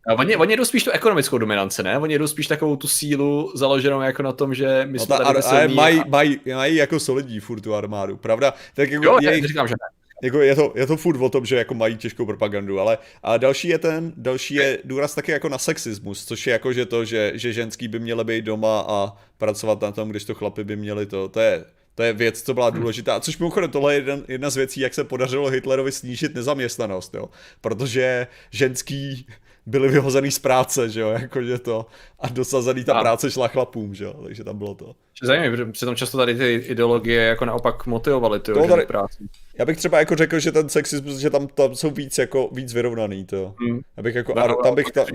A 0.08 0.14
oni, 0.14 0.36
oni 0.36 0.56
jdou 0.56 0.64
spíš 0.64 0.84
tu 0.84 0.90
ekonomickou 0.90 1.38
dominanci, 1.38 1.82
ne? 1.82 1.98
Oni 1.98 2.18
jdou 2.18 2.26
spíš 2.26 2.46
takovou 2.46 2.76
tu 2.76 2.88
sílu 2.88 3.52
založenou 3.54 4.00
jako 4.00 4.22
na 4.22 4.32
tom, 4.32 4.54
že 4.54 4.82
my 4.86 4.98
no 4.98 5.04
jsme 5.04 5.16
tady 5.16 5.42
a, 5.42 5.64
a 5.64 5.68
mají, 5.68 6.02
mají, 6.08 6.40
mají 6.54 6.76
jako 6.76 7.00
solidní 7.00 7.40
furt 7.40 7.60
tu 7.60 7.74
armádu, 7.74 8.16
pravda? 8.16 8.54
Tak 8.74 8.90
jako 8.90 9.04
jo, 9.04 9.18
jejich, 9.20 9.44
říkám, 9.44 9.68
že 9.68 9.74
ne 9.74 9.99
jako 10.22 10.40
je, 10.40 10.54
to, 10.54 10.72
je 10.76 10.86
to 10.86 10.96
furt 10.96 11.20
o 11.20 11.28
tom, 11.28 11.46
že 11.46 11.56
jako 11.56 11.74
mají 11.74 11.96
těžkou 11.96 12.26
propagandu, 12.26 12.80
ale 12.80 12.98
a 13.22 13.36
další 13.36 13.68
je 13.68 13.78
ten, 13.78 14.12
další 14.16 14.54
je 14.54 14.78
důraz 14.84 15.14
taky 15.14 15.32
jako 15.32 15.48
na 15.48 15.58
sexismus, 15.58 16.24
což 16.24 16.46
je 16.46 16.52
jako 16.52 16.72
že 16.72 16.86
to, 16.86 17.04
že, 17.04 17.32
že 17.34 17.52
ženský 17.52 17.88
by 17.88 17.98
měly 17.98 18.24
být 18.24 18.44
doma 18.44 18.84
a 18.88 19.16
pracovat 19.38 19.80
na 19.80 19.92
tom, 19.92 20.08
když 20.08 20.24
to 20.24 20.34
chlapy 20.34 20.64
by 20.64 20.76
měli 20.76 21.06
to, 21.06 21.28
to 21.28 21.40
je, 21.40 21.64
to 21.94 22.02
je 22.02 22.12
věc, 22.12 22.42
co 22.42 22.54
byla 22.54 22.70
hmm. 22.70 22.80
důležitá. 22.80 23.20
Což 23.20 23.38
mimochodem 23.38 23.70
tohle 23.70 23.94
je 23.94 23.98
jeden, 23.98 24.24
jedna 24.28 24.50
z 24.50 24.56
věcí, 24.56 24.80
jak 24.80 24.94
se 24.94 25.04
podařilo 25.04 25.48
Hitlerovi 25.48 25.92
snížit 25.92 26.34
nezaměstnanost, 26.34 27.14
jo. 27.14 27.28
Protože 27.60 28.26
ženský 28.50 29.26
byli 29.70 29.88
vyhozený 29.88 30.30
z 30.30 30.38
práce, 30.38 30.90
že 30.90 31.00
jo, 31.00 31.08
jakože 31.08 31.58
to 31.58 31.86
a 32.18 32.28
dosazený 32.28 32.84
ta 32.84 32.94
a... 32.94 33.00
práce 33.00 33.30
šla 33.30 33.48
chlapům, 33.48 33.94
že 33.94 34.04
jo, 34.04 34.14
takže 34.24 34.44
tam 34.44 34.58
bylo 34.58 34.74
to. 34.74 34.94
Zajímavé, 35.22 35.50
protože 35.50 35.72
přitom 35.72 35.96
často 35.96 36.18
tady 36.18 36.34
ty 36.34 36.54
ideologie 36.54 37.22
jako 37.22 37.44
naopak 37.44 37.86
motivovaly 37.86 38.40
ty 38.40 38.52
tady... 38.52 38.86
práci. 38.86 39.24
Já 39.58 39.64
bych 39.64 39.76
třeba 39.76 39.98
jako 39.98 40.16
řekl, 40.16 40.38
že 40.38 40.52
ten 40.52 40.68
sexismus, 40.68 41.16
že 41.16 41.30
tam, 41.30 41.46
tam 41.46 41.74
jsou 41.74 41.90
víc 41.90 42.18
jako 42.18 42.48
víc 42.52 42.74
vyrovnaný, 42.74 43.24
to. 43.24 43.54
Hmm. 43.60 43.80
Já 43.96 44.02
bych 44.02 44.14
jako, 44.14 44.34
no, 44.36 44.56
tam 44.62 44.74
bych 44.74 44.86
tam... 44.86 45.06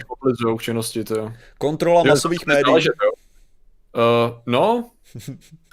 činnosti, 0.59 1.03
to. 1.03 1.33
Kontrola 1.57 2.01
je, 2.05 2.09
masových 2.09 2.45
médií. 2.45 2.73
Uh, 2.73 2.81
no, 4.45 4.89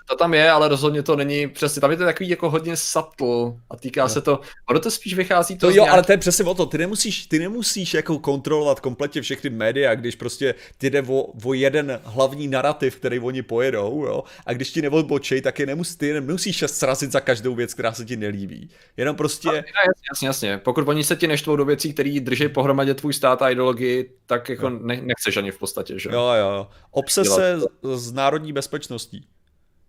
to 0.09 0.17
tam 0.17 0.35
je, 0.35 0.51
ale 0.51 0.69
rozhodně 0.69 1.03
to 1.03 1.17
není 1.17 1.49
přesně, 1.49 1.81
tam 1.81 1.91
je 1.91 1.97
to 1.97 2.05
takový 2.05 2.29
jako 2.29 2.51
hodně 2.51 2.77
subtle 2.77 3.53
a 3.71 3.77
týká 3.77 4.03
no. 4.03 4.09
se 4.09 4.21
to, 4.21 4.41
ono 4.71 4.81
to 4.81 4.91
spíš 4.91 5.15
vychází 5.15 5.59
to, 5.59 5.67
to 5.67 5.71
jo, 5.71 5.75
nějak... 5.75 5.93
ale 5.93 6.03
to 6.03 6.13
je 6.13 6.19
přesně 6.19 6.45
o 6.45 6.55
to, 6.55 6.67
ty 6.67 6.79
nemusíš, 6.79 7.27
ty 7.27 7.39
nemusíš 7.39 7.95
jako 7.95 8.19
kontrolovat 8.19 8.81
kompletně 8.81 9.23
všechny 9.23 9.51
média, 9.51 9.95
když 9.95 10.17
prostě 10.17 10.55
ty 10.79 10.91
jde 10.91 11.03
o, 11.03 11.33
o 11.45 11.53
jeden 11.53 12.01
hlavní 12.05 12.49
narrativ, 12.49 12.97
který 12.97 13.21
oni 13.21 13.43
pojedou, 13.43 14.05
jo, 14.07 14.23
a 14.47 14.53
když 14.53 14.71
ti 14.71 14.83
neodbočej, 14.83 15.41
tak 15.41 15.59
je 15.59 15.67
nemusí, 15.67 15.99
ty 15.99 16.13
nemusíš 16.13 16.65
srazit 16.67 17.13
za 17.13 17.21
každou 17.21 17.55
věc, 17.55 17.75
která 17.75 17.93
se 17.93 18.05
ti 18.05 18.17
nelíbí. 18.17 18.71
Jenom 18.97 19.17
prostě... 19.17 19.49
No, 19.49 19.55
jasně, 19.55 20.07
jasně, 20.11 20.29
jasně. 20.29 20.59
Pokud 20.59 20.89
oni 20.89 21.05
se 21.05 21.17
ti 21.17 21.27
neštvou 21.27 21.57
do 21.57 21.65
věcí, 21.65 21.93
které 21.93 22.21
drží 22.21 22.49
pohromadě 22.49 22.95
tvůj 22.95 23.13
stát 23.13 23.43
a 23.43 23.51
ideologii, 23.51 24.13
tak 24.27 24.49
jako 24.49 24.71
ne, 24.71 25.01
nechceš 25.03 25.37
ani 25.37 25.51
v 25.51 25.59
podstatě, 25.59 25.99
že? 25.99 26.11
Jo, 26.13 26.33
jo. 26.39 26.69
Obsese 26.91 27.61
z 27.95 28.13
národní 28.13 28.53
bezpečností. 28.53 29.27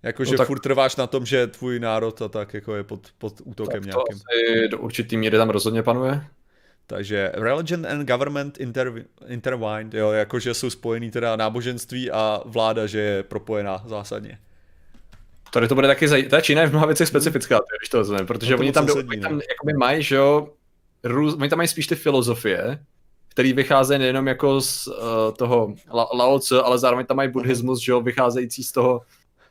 Jakože 0.03 0.31
no 0.31 0.37
tak... 0.37 0.47
furt 0.47 0.59
trváš 0.59 0.95
na 0.95 1.07
tom, 1.07 1.25
že 1.25 1.47
tvůj 1.47 1.79
národ 1.79 2.21
a 2.21 2.27
tak 2.27 2.53
jako 2.53 2.75
je 2.75 2.83
pod, 2.83 3.07
pod 3.17 3.33
útokem 3.43 3.83
tak 3.83 3.93
to 3.93 3.97
nějakým. 3.97 4.15
Asi 4.15 4.67
do 4.67 4.77
určitý 4.77 5.17
míry 5.17 5.37
tam 5.37 5.49
rozhodně 5.49 5.83
panuje. 5.83 6.21
Takže 6.87 7.31
religion 7.33 7.85
and 7.85 8.07
government 8.07 8.59
inter, 8.59 8.93
intertwined, 9.27 9.93
jo, 9.93 10.11
jakože 10.11 10.53
jsou 10.53 10.69
spojený 10.69 11.11
teda 11.11 11.35
náboženství 11.35 12.11
a 12.11 12.41
vláda, 12.45 12.87
že 12.87 12.99
je 12.99 13.23
propojená 13.23 13.83
zásadně. 13.85 14.37
Tady 15.53 15.67
to 15.67 15.75
bude 15.75 15.87
taky 15.87 16.07
zaj... 16.07 16.23
Ta 16.23 16.41
Čína 16.41 16.61
je 16.61 16.67
v 16.67 16.71
mnoha 16.71 16.85
věcech 16.85 17.07
specifická, 17.07 17.59
když 17.79 17.89
to 17.89 17.97
vezmeme, 17.97 18.25
protože 18.25 18.51
no 18.51 18.57
to 18.57 18.61
oni 18.61 18.71
tam, 18.71 18.85
do, 18.85 18.95
oni 18.95 19.21
tam 19.21 19.31
jakoby 19.33 19.73
mají, 19.77 20.03
že 20.03 20.15
jo, 20.15 20.47
růz, 21.03 21.33
oni 21.33 21.49
tam 21.49 21.57
mají 21.57 21.67
spíš 21.67 21.87
ty 21.87 21.95
filozofie, 21.95 22.79
který 23.29 23.53
vycházejí 23.53 23.99
nejenom 23.99 24.27
jako 24.27 24.61
z 24.61 24.87
uh, 24.87 24.93
toho 25.37 25.75
La- 25.93 26.09
Lao 26.13 26.39
Tzu, 26.39 26.65
ale 26.65 26.79
zároveň 26.79 27.05
tam 27.05 27.17
mají 27.17 27.29
buddhismus, 27.29 27.79
že 27.79 27.91
jo, 27.91 28.01
vycházející 28.01 28.63
z 28.63 28.71
toho 28.71 29.01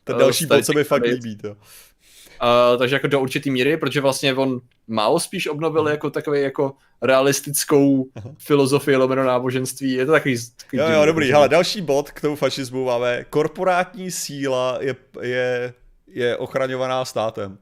ten 0.04 0.18
další 0.18 0.46
bod 0.46 0.64
se 0.64 0.72
mi 0.74 0.84
fakt 0.84 1.02
líbí, 1.02 1.36
to. 1.36 1.48
Uh, 1.50 2.78
takže 2.78 2.96
jako 2.96 3.06
do 3.06 3.20
určitý 3.20 3.50
míry, 3.50 3.76
protože 3.76 4.00
vlastně 4.00 4.34
on 4.34 4.60
málo 4.88 5.20
spíš 5.20 5.46
obnovil 5.46 5.88
jako 5.88 6.10
takový 6.10 6.42
jako 6.42 6.72
realistickou 7.02 8.06
filozofii 8.38 8.96
lomeno 8.96 9.24
náboženství. 9.24 9.92
Je 9.92 10.06
to 10.06 10.12
takový... 10.12 10.36
takový 10.56 10.82
jo, 10.82 10.88
jo, 10.90 11.06
dobrý. 11.06 11.30
Hele, 11.30 11.48
další 11.48 11.80
bod 11.80 12.10
k 12.10 12.20
tomu 12.20 12.36
fašismu 12.36 12.84
máme. 12.84 13.24
Korporátní 13.30 14.10
síla 14.10 14.78
je, 14.80 14.96
je, 15.20 15.74
je 16.06 16.36
ochraňovaná 16.36 17.04
státem. 17.04 17.58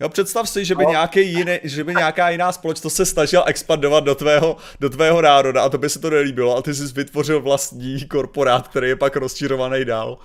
Jo, 0.00 0.08
představ 0.08 0.48
si, 0.48 0.64
že 0.64 0.74
by, 0.74 0.84
no. 0.84 0.90
nějaký 0.90 1.32
jiný, 1.32 1.58
že 1.62 1.84
by 1.84 1.94
nějaká 1.94 2.30
jiná 2.30 2.52
společnost 2.52 2.94
se 2.94 3.06
snažila 3.06 3.44
expandovat 3.44 4.04
do 4.04 4.14
tvého, 4.14 4.56
do 4.80 4.90
tvého 4.90 5.22
národa 5.22 5.62
a 5.62 5.68
to 5.68 5.78
by 5.78 5.88
se 5.88 5.98
to 5.98 6.10
nelíbilo 6.10 6.56
a 6.56 6.62
ty 6.62 6.74
jsi 6.74 6.92
vytvořil 6.92 7.40
vlastní 7.40 8.04
korporát, 8.08 8.68
který 8.68 8.88
je 8.88 8.96
pak 8.96 9.16
rozčírovaný 9.16 9.84
dál. 9.84 10.18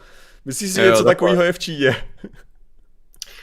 Myslíš 0.46 0.70
si, 0.70 0.82
že 0.82 0.88
něco 0.88 1.04
takového 1.04 1.44
je 1.44 1.54
v 1.54 1.60
Číně? 1.60 1.96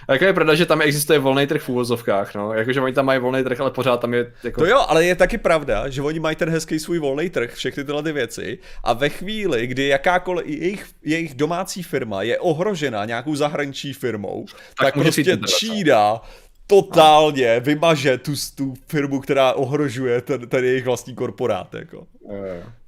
A 0.08 0.12
jako 0.12 0.24
je 0.24 0.32
pravda, 0.32 0.54
že 0.54 0.66
tam 0.66 0.82
existuje 0.82 1.18
volný 1.18 1.46
trh 1.46 1.62
v 1.62 1.68
úvozovkách, 1.68 2.34
no. 2.34 2.52
Jakože 2.52 2.80
oni 2.80 2.92
tam 2.92 3.06
mají 3.06 3.20
volný 3.20 3.44
trh, 3.44 3.60
ale 3.60 3.70
pořád 3.70 4.00
tam 4.00 4.14
je 4.14 4.32
jako... 4.44 4.60
To 4.60 4.66
jo, 4.66 4.84
ale 4.88 5.04
je 5.04 5.14
taky 5.14 5.38
pravda, 5.38 5.88
že 5.88 6.02
oni 6.02 6.20
mají 6.20 6.36
ten 6.36 6.50
hezký 6.50 6.78
svůj 6.78 6.98
volný 6.98 7.30
trh, 7.30 7.54
všechny 7.54 7.84
tyhle 7.84 8.02
ty 8.02 8.12
věci 8.12 8.58
a 8.84 8.92
ve 8.92 9.08
chvíli, 9.08 9.66
kdy 9.66 9.88
jakákoliv 9.88 10.46
jejich, 10.46 10.86
jejich 11.04 11.34
domácí 11.34 11.82
firma 11.82 12.22
je 12.22 12.38
ohrožena 12.38 13.04
nějakou 13.04 13.34
zahraniční 13.34 13.92
firmou, 13.92 14.46
tak, 14.46 14.86
tak 14.86 14.94
prostě 14.94 15.38
Čína 15.58 16.20
totálně 16.66 17.60
vymaže 17.60 18.18
tu, 18.18 18.32
tu 18.54 18.74
firmu, 18.88 19.20
která 19.20 19.52
ohrožuje 19.52 20.20
ten, 20.20 20.48
ten 20.48 20.64
jejich 20.64 20.84
vlastní 20.84 21.14
korporát, 21.14 21.74
jako. 21.74 22.06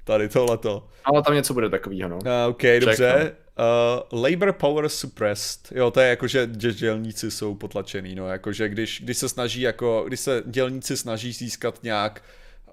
Tady 0.03 0.29
tohleto. 0.29 0.87
Ale 1.03 1.23
tam 1.23 1.33
něco 1.33 1.53
bude 1.53 1.69
takového, 1.69 2.09
no. 2.09 2.15
Uh, 2.17 2.49
OK, 2.49 2.61
Check, 2.61 2.85
dobře. 2.85 3.19
No. 3.23 3.48
Uh, 3.59 4.21
labor 4.23 4.53
power 4.53 4.89
suppressed. 4.89 5.71
Jo, 5.71 5.91
to 5.91 5.99
je 5.99 6.09
jako, 6.09 6.27
že, 6.27 6.49
že 6.59 6.73
dělníci 6.73 7.31
jsou 7.31 7.55
potlačený, 7.55 8.15
no, 8.15 8.27
jakože 8.27 8.69
když, 8.69 9.01
když 9.01 9.17
se 9.17 9.29
snaží, 9.29 9.61
jako, 9.61 10.03
když 10.07 10.19
se 10.19 10.43
dělníci 10.45 10.97
snaží 10.97 11.31
získat 11.33 11.83
nějak 11.83 12.23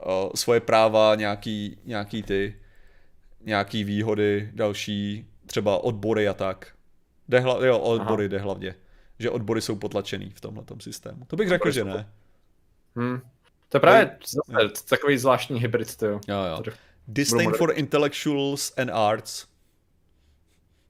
uh, 0.06 0.32
svoje 0.34 0.60
práva, 0.60 1.14
nějaký, 1.14 1.78
nějaký 1.84 2.22
ty, 2.22 2.56
nějaký 3.40 3.84
výhody, 3.84 4.50
další, 4.54 5.26
třeba 5.46 5.78
odbory 5.84 6.28
a 6.28 6.34
tak. 6.34 6.72
Jde 7.28 7.40
hla, 7.40 7.66
jo, 7.66 7.78
odbory 7.78 8.24
Aha. 8.24 8.28
jde 8.28 8.38
hlavně. 8.38 8.74
Že 9.18 9.30
odbory 9.30 9.60
jsou 9.60 9.76
potlačený 9.76 10.30
v 10.34 10.40
tomhle 10.40 10.64
systému. 10.80 11.24
To 11.26 11.36
bych 11.36 11.48
řekl, 11.48 11.70
že 11.70 11.84
ne. 11.84 12.08
Hmm. 12.96 13.20
To 13.68 13.76
je 13.76 13.80
právě 13.80 14.18
zase 14.26 14.84
takový 14.88 15.18
zvláštní 15.18 15.60
hybrid, 15.60 15.96
to 15.96 16.06
jo. 16.06 16.20
Jo, 16.28 16.36
jo. 16.44 16.72
Disdain 17.08 17.52
for 17.52 17.72
intellectuals 17.74 18.72
and 18.76 18.90
arts. 18.90 19.46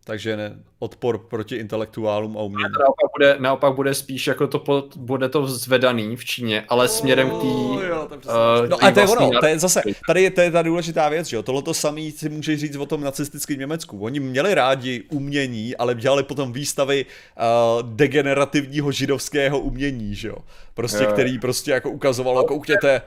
Takže 0.06 0.36
ne, 0.36 0.56
odpor 0.78 1.18
proti 1.18 1.56
intelektuálům 1.56 2.38
a 2.38 2.42
umění. 2.42 2.64
A 2.64 2.78
naopak 2.78 3.10
bude, 3.16 3.36
naopak 3.38 3.74
bude 3.74 3.94
spíš 3.94 4.26
jako 4.26 4.46
to 4.46 4.58
pod, 4.58 4.96
bude 4.96 5.28
to 5.28 5.46
zvedaný 5.46 6.16
v 6.16 6.24
Číně, 6.24 6.64
ale 6.68 6.88
směrem 6.88 7.30
k 7.30 7.32
té. 7.32 7.46
Oh, 7.46 7.76
uh, 7.76 8.68
no 8.68 8.84
a 8.84 8.90
to 8.90 9.00
je 9.00 9.06
ono, 9.06 9.30
to 9.40 9.46
je 9.46 9.58
zase, 9.58 9.82
tady 10.06 10.22
je, 10.22 10.30
to 10.30 10.40
je 10.40 10.50
ta 10.50 10.62
důležitá 10.62 11.08
věc, 11.08 11.26
že 11.26 11.36
jo, 11.36 11.42
tohle 11.42 11.62
to 11.62 11.74
samý 11.74 12.12
si 12.12 12.28
můžeš 12.28 12.60
říct 12.60 12.76
o 12.76 12.86
tom 12.86 13.00
nacistickém 13.00 13.58
Německu. 13.58 13.98
Oni 13.98 14.20
měli 14.20 14.54
rádi 14.54 15.02
umění, 15.10 15.76
ale 15.76 15.94
dělali 15.94 16.22
potom 16.22 16.52
výstavy 16.52 17.06
uh, 17.06 17.82
degenerativního 17.90 18.92
židovského 18.92 19.58
umění, 19.58 20.14
že 20.14 20.28
jo. 20.28 20.36
Prostě, 20.74 21.04
jo. 21.04 21.12
který 21.12 21.38
prostě 21.38 21.70
jako 21.70 21.90
ukazovalo, 21.90 22.44
koukněte, 22.44 23.02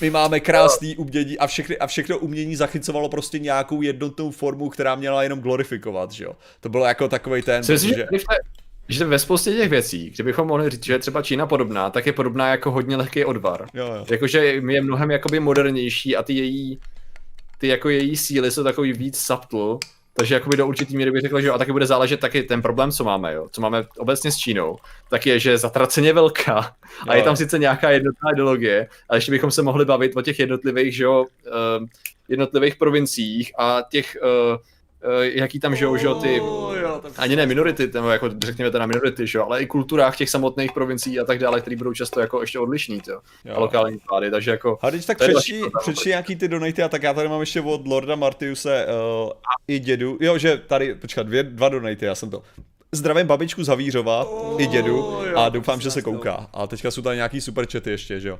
my 0.00 0.10
máme 0.10 0.40
krásný 0.40 0.96
umění 0.96 1.38
a, 1.38 1.46
všechny, 1.46 1.78
a 1.78 1.86
všechno 1.86 2.18
umění 2.18 2.56
zachycovalo 2.56 3.08
prostě 3.08 3.38
nějakou 3.38 3.82
jednotnou 3.82 4.30
formu, 4.30 4.68
která 4.68 4.94
měla 4.94 5.22
jenom 5.22 5.40
glorifikovat, 5.40 6.12
že 6.12 6.24
jo. 6.24 6.32
To 6.60 6.68
bylo 6.68 6.84
jako 6.84 7.08
takový 7.08 7.42
ten, 7.42 7.62
že... 7.62 7.78
že... 7.78 8.06
Že 8.90 9.04
ve 9.04 9.18
spoustě 9.18 9.52
těch 9.52 9.70
věcí, 9.70 10.10
kdybychom 10.10 10.48
mohli 10.48 10.70
říct, 10.70 10.84
že 10.84 10.92
je 10.92 10.98
třeba 10.98 11.22
Čína 11.22 11.46
podobná, 11.46 11.90
tak 11.90 12.06
je 12.06 12.12
podobná 12.12 12.48
jako 12.48 12.70
hodně 12.70 12.96
lehký 12.96 13.24
odvar. 13.24 13.66
Jo, 13.74 13.86
jo. 13.86 14.04
Jakože 14.10 14.38
je 14.44 14.82
mnohem 14.82 15.10
jakoby 15.10 15.40
modernější 15.40 16.16
a 16.16 16.22
ty 16.22 16.32
její, 16.32 16.78
ty 17.58 17.68
jako 17.68 17.88
její 17.88 18.16
síly 18.16 18.50
jsou 18.50 18.64
takový 18.64 18.92
víc 18.92 19.18
subtle, 19.18 19.78
takže 20.18 20.34
jakoby 20.34 20.56
do 20.56 20.66
určitý 20.66 20.96
míry 20.96 21.10
bych 21.10 21.22
řekl, 21.22 21.40
že 21.40 21.46
jo, 21.46 21.54
a 21.54 21.58
taky 21.58 21.72
bude 21.72 21.86
záležet 21.86 22.20
taky 22.20 22.42
ten 22.42 22.62
problém, 22.62 22.92
co 22.92 23.04
máme, 23.04 23.34
jo, 23.34 23.48
co 23.52 23.60
máme 23.60 23.84
obecně 23.98 24.32
s 24.32 24.36
Čínou, 24.36 24.76
tak 25.10 25.26
je, 25.26 25.38
že 25.38 25.50
je 25.50 25.58
zatraceně 25.58 26.12
velká 26.12 26.76
a 27.08 27.14
je 27.14 27.22
tam 27.22 27.36
sice 27.36 27.58
nějaká 27.58 27.90
jednotná 27.90 28.30
ideologie, 28.32 28.88
ale 29.08 29.16
ještě 29.16 29.32
bychom 29.32 29.50
se 29.50 29.62
mohli 29.62 29.84
bavit 29.84 30.16
o 30.16 30.22
těch 30.22 30.38
jednotlivých, 30.38 30.96
že 30.96 31.04
jo, 31.04 31.20
uh, 31.20 31.86
jednotlivých 32.28 32.76
provinciích 32.76 33.52
a 33.58 33.82
těch 33.90 34.16
uh, 34.22 34.58
jaký 35.20 35.60
tam 35.60 35.76
žijou, 35.76 35.96
že 35.96 36.08
ty, 36.22 36.42
ani 37.16 37.36
ne 37.36 37.46
minority, 37.46 37.90
nebo 37.94 38.08
jako 38.08 38.30
řekněme 38.44 38.70
teda 38.70 38.86
minority, 38.86 39.26
že 39.26 39.38
ale 39.38 39.62
i 39.62 39.66
kulturách 39.66 40.16
těch 40.16 40.30
samotných 40.30 40.72
provincií 40.72 41.20
a 41.20 41.24
tak 41.24 41.38
dále, 41.38 41.60
které 41.60 41.76
budou 41.76 41.92
často 41.92 42.20
jako 42.20 42.40
ještě 42.40 42.58
odlišní, 42.58 43.00
jo, 43.08 43.20
jo. 43.44 43.54
a 43.56 43.60
lokální 43.60 43.98
vlády, 44.10 44.30
takže 44.30 44.50
jako... 44.50 44.78
A 44.82 44.90
když 44.90 45.06
tak 45.06 45.18
přečti, 45.18 45.62
přečti 45.80 46.08
nějaký 46.08 46.36
ty 46.36 46.48
donaty 46.48 46.82
a 46.82 46.88
tak 46.88 47.02
já 47.02 47.14
tady 47.14 47.28
mám 47.28 47.40
ještě 47.40 47.60
od 47.60 47.86
Lorda 47.86 48.16
Martiuse 48.16 48.86
uh, 48.86 49.30
i 49.68 49.78
dědu, 49.78 50.18
jo, 50.20 50.38
že 50.38 50.56
tady, 50.66 50.94
počkat, 50.94 51.26
dvě, 51.26 51.42
dva 51.42 51.68
donaty, 51.68 52.04
já 52.04 52.14
jsem 52.14 52.30
to 52.30 52.42
Zdravím 52.92 53.26
babičku 53.26 53.64
z 53.64 53.68
Havířova 53.68 54.24
oh, 54.24 54.62
i 54.62 54.66
dědu 54.66 55.18
a 55.36 55.48
doufám, 55.48 55.80
že 55.80 55.90
se 55.90 56.02
kouká. 56.02 56.48
A 56.52 56.66
teďka 56.66 56.90
jsou 56.90 57.02
tady 57.02 57.16
nějaký 57.16 57.40
super 57.40 57.66
chaty 57.72 57.90
ještě, 57.90 58.20
že 58.20 58.28
jo? 58.28 58.38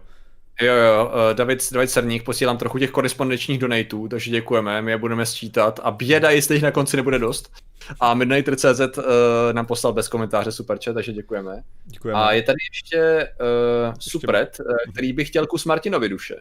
Jo, 0.63 0.75
jo, 0.75 1.07
uh, 1.07 1.37
David, 1.37 1.73
David 1.73 1.91
Cerník, 1.91 2.23
posílám 2.23 2.59
trochu 2.59 2.79
těch 2.79 2.91
korespondenčních 2.91 3.59
donatů, 3.59 4.09
takže 4.09 4.31
děkujeme, 4.31 4.83
my 4.83 4.91
je 4.91 4.99
budeme 4.99 5.27
sčítat 5.27 5.81
a 5.83 5.91
běda, 5.91 6.31
jestli 6.31 6.55
jich 6.55 6.63
na 6.63 6.71
konci 6.71 6.97
nebude 6.97 7.19
dost. 7.19 7.53
A 8.01 8.15
Midnighter.cz 8.15 8.81
uh, 8.81 9.05
nám 9.53 9.67
poslal 9.67 9.93
bez 9.93 10.09
komentáře 10.09 10.53
superchat, 10.53 10.95
takže 10.95 11.13
děkujeme. 11.13 11.63
děkujeme. 11.85 12.21
A 12.21 12.33
je 12.33 12.43
tady 12.43 12.57
ještě 12.73 13.29
uh, 13.41 13.95
Supret, 14.01 14.61
uh, 14.61 14.93
který 14.93 15.13
by 15.13 15.25
chtěl 15.25 15.47
kus 15.47 15.65
Martinovi 15.65 16.09
duše. 16.09 16.37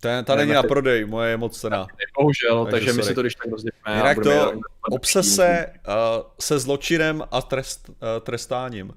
Ten, 0.00 0.24
ta 0.24 0.34
není 0.34 0.52
na 0.52 0.62
prodej, 0.62 1.04
moje 1.04 1.30
je 1.30 1.36
moc 1.36 1.60
cená. 1.60 1.86
Bohužel, 2.18 2.64
takže, 2.64 2.86
takže 2.86 2.92
my 2.92 3.02
si 3.02 3.14
to 3.14 3.20
když 3.20 3.34
tak 3.34 3.50
rozdělíme. 3.50 3.96
Jinak 3.96 4.18
to 4.22 4.52
obsese 4.90 5.66
uh, 5.66 5.94
se 6.40 6.58
zločinem 6.58 7.22
a 7.30 7.42
trest, 7.42 7.88
uh, 7.88 7.94
trestáním 8.20 8.92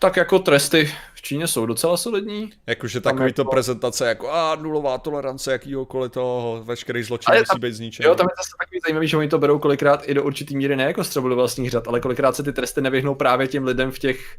tak 0.00 0.16
jako 0.16 0.38
tresty 0.38 0.90
v 1.14 1.22
Číně 1.22 1.46
jsou 1.46 1.66
docela 1.66 1.96
solidní. 1.96 2.52
Jakože 2.66 3.00
takový 3.00 3.24
jako... 3.24 3.44
to 3.44 3.44
prezentace 3.44 4.08
jako 4.08 4.30
a 4.30 4.54
nulová 4.54 4.98
tolerance 4.98 5.52
jakýhokoliv 5.52 6.12
toho, 6.12 6.62
veškerý 6.64 7.02
zločin 7.02 7.34
musí 7.34 7.44
tam, 7.44 7.60
být 7.60 7.72
zničený. 7.72 8.06
Jo, 8.06 8.14
tam 8.14 8.26
je 8.30 8.34
zase 8.36 8.50
takový 8.60 8.80
zajímavý, 8.86 9.08
že 9.08 9.16
oni 9.16 9.28
to 9.28 9.38
berou 9.38 9.58
kolikrát 9.58 10.08
i 10.08 10.14
do 10.14 10.22
určitý 10.22 10.56
míry 10.56 10.76
ne 10.76 10.84
jako 10.84 11.04
střebu 11.04 11.28
do 11.28 11.36
vlastních 11.36 11.70
řad, 11.70 11.88
ale 11.88 12.00
kolikrát 12.00 12.36
se 12.36 12.42
ty 12.42 12.52
tresty 12.52 12.80
nevyhnou 12.80 13.14
právě 13.14 13.48
těm 13.48 13.64
lidem 13.64 13.90
v 13.90 13.98
těch 13.98 14.36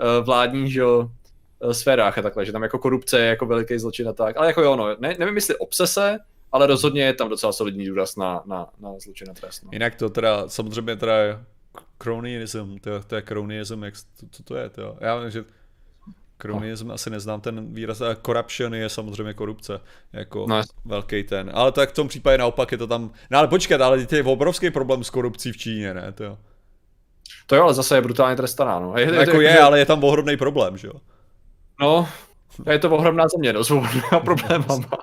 uh, 0.00 0.24
vládních, 0.24 0.72
že 0.72 0.80
jo, 0.80 1.10
uh, 1.58 1.70
sférách 1.70 2.18
a 2.18 2.22
takhle, 2.22 2.44
že 2.44 2.52
tam 2.52 2.62
jako 2.62 2.78
korupce 2.78 3.18
je 3.18 3.26
jako 3.26 3.46
veliký 3.46 3.78
zločin 3.78 4.08
a 4.08 4.12
tak. 4.12 4.36
Ale 4.36 4.46
jako 4.46 4.62
jo, 4.62 4.76
no, 4.76 4.96
ne, 4.98 5.16
nevím 5.18 5.34
jestli 5.34 5.56
obsese, 5.56 6.18
ale 6.52 6.66
rozhodně 6.66 7.02
je 7.02 7.14
tam 7.14 7.28
docela 7.28 7.52
solidní 7.52 7.86
důraz 7.86 8.16
na, 8.16 8.42
na, 8.46 8.66
na 8.80 8.90
zločin 8.98 9.30
a 9.30 9.34
trest. 9.34 9.64
No. 9.64 9.70
Jinak 9.72 9.94
to 9.94 10.10
teda 10.10 10.48
samozřejmě 10.48 10.96
teda 10.96 11.12
Cronyism, 11.98 12.78
to, 12.78 13.02
to 13.02 13.16
je 13.16 13.22
cronyism, 13.22 13.84
jak, 13.84 13.94
to, 14.20 14.26
co 14.30 14.42
to 14.42 14.56
je, 14.56 14.68
to 14.68 14.96
já 15.00 15.16
vím, 15.16 15.30
že 15.30 15.44
Cronyism 16.40 16.88
no. 16.88 16.94
asi 16.94 17.10
neznám 17.10 17.40
ten 17.40 17.74
výraz, 17.74 18.00
a 18.00 18.14
corruption 18.14 18.74
je 18.74 18.88
samozřejmě 18.88 19.34
korupce, 19.34 19.80
jako 20.12 20.46
no. 20.48 20.62
velký 20.84 21.24
ten, 21.24 21.50
ale 21.54 21.72
tak 21.72 21.90
v 21.90 21.94
tom 21.94 22.08
případě 22.08 22.38
naopak 22.38 22.72
je 22.72 22.78
to 22.78 22.86
tam, 22.86 23.10
no 23.30 23.38
ale 23.38 23.48
počkat, 23.48 23.80
ale 23.80 24.06
je 24.12 24.22
obrovský 24.22 24.70
problém 24.70 25.04
s 25.04 25.10
korupcí 25.10 25.52
v 25.52 25.56
Číně, 25.56 25.94
ne, 25.94 26.12
to 26.12 26.24
jo. 26.24 26.38
To 27.46 27.56
jo, 27.56 27.62
ale 27.62 27.74
zase 27.74 27.96
je 27.96 28.00
brutálně 28.00 28.36
trestaná, 28.36 28.80
no. 28.80 28.94
Je, 28.96 29.04
je, 29.04 29.14
jako 29.14 29.40
je, 29.40 29.50
je, 29.50 29.60
ale 29.60 29.78
je 29.78 29.86
tam 29.86 30.04
ohromný 30.04 30.36
problém, 30.36 30.76
že 30.76 30.86
jo? 30.86 30.94
No, 31.80 32.08
je 32.70 32.78
to 32.78 32.90
ohromná 32.90 33.28
země, 33.28 33.52
no, 33.52 33.64
s 33.64 33.70
ohromnýma 33.70 34.20
problémama. 34.24 34.98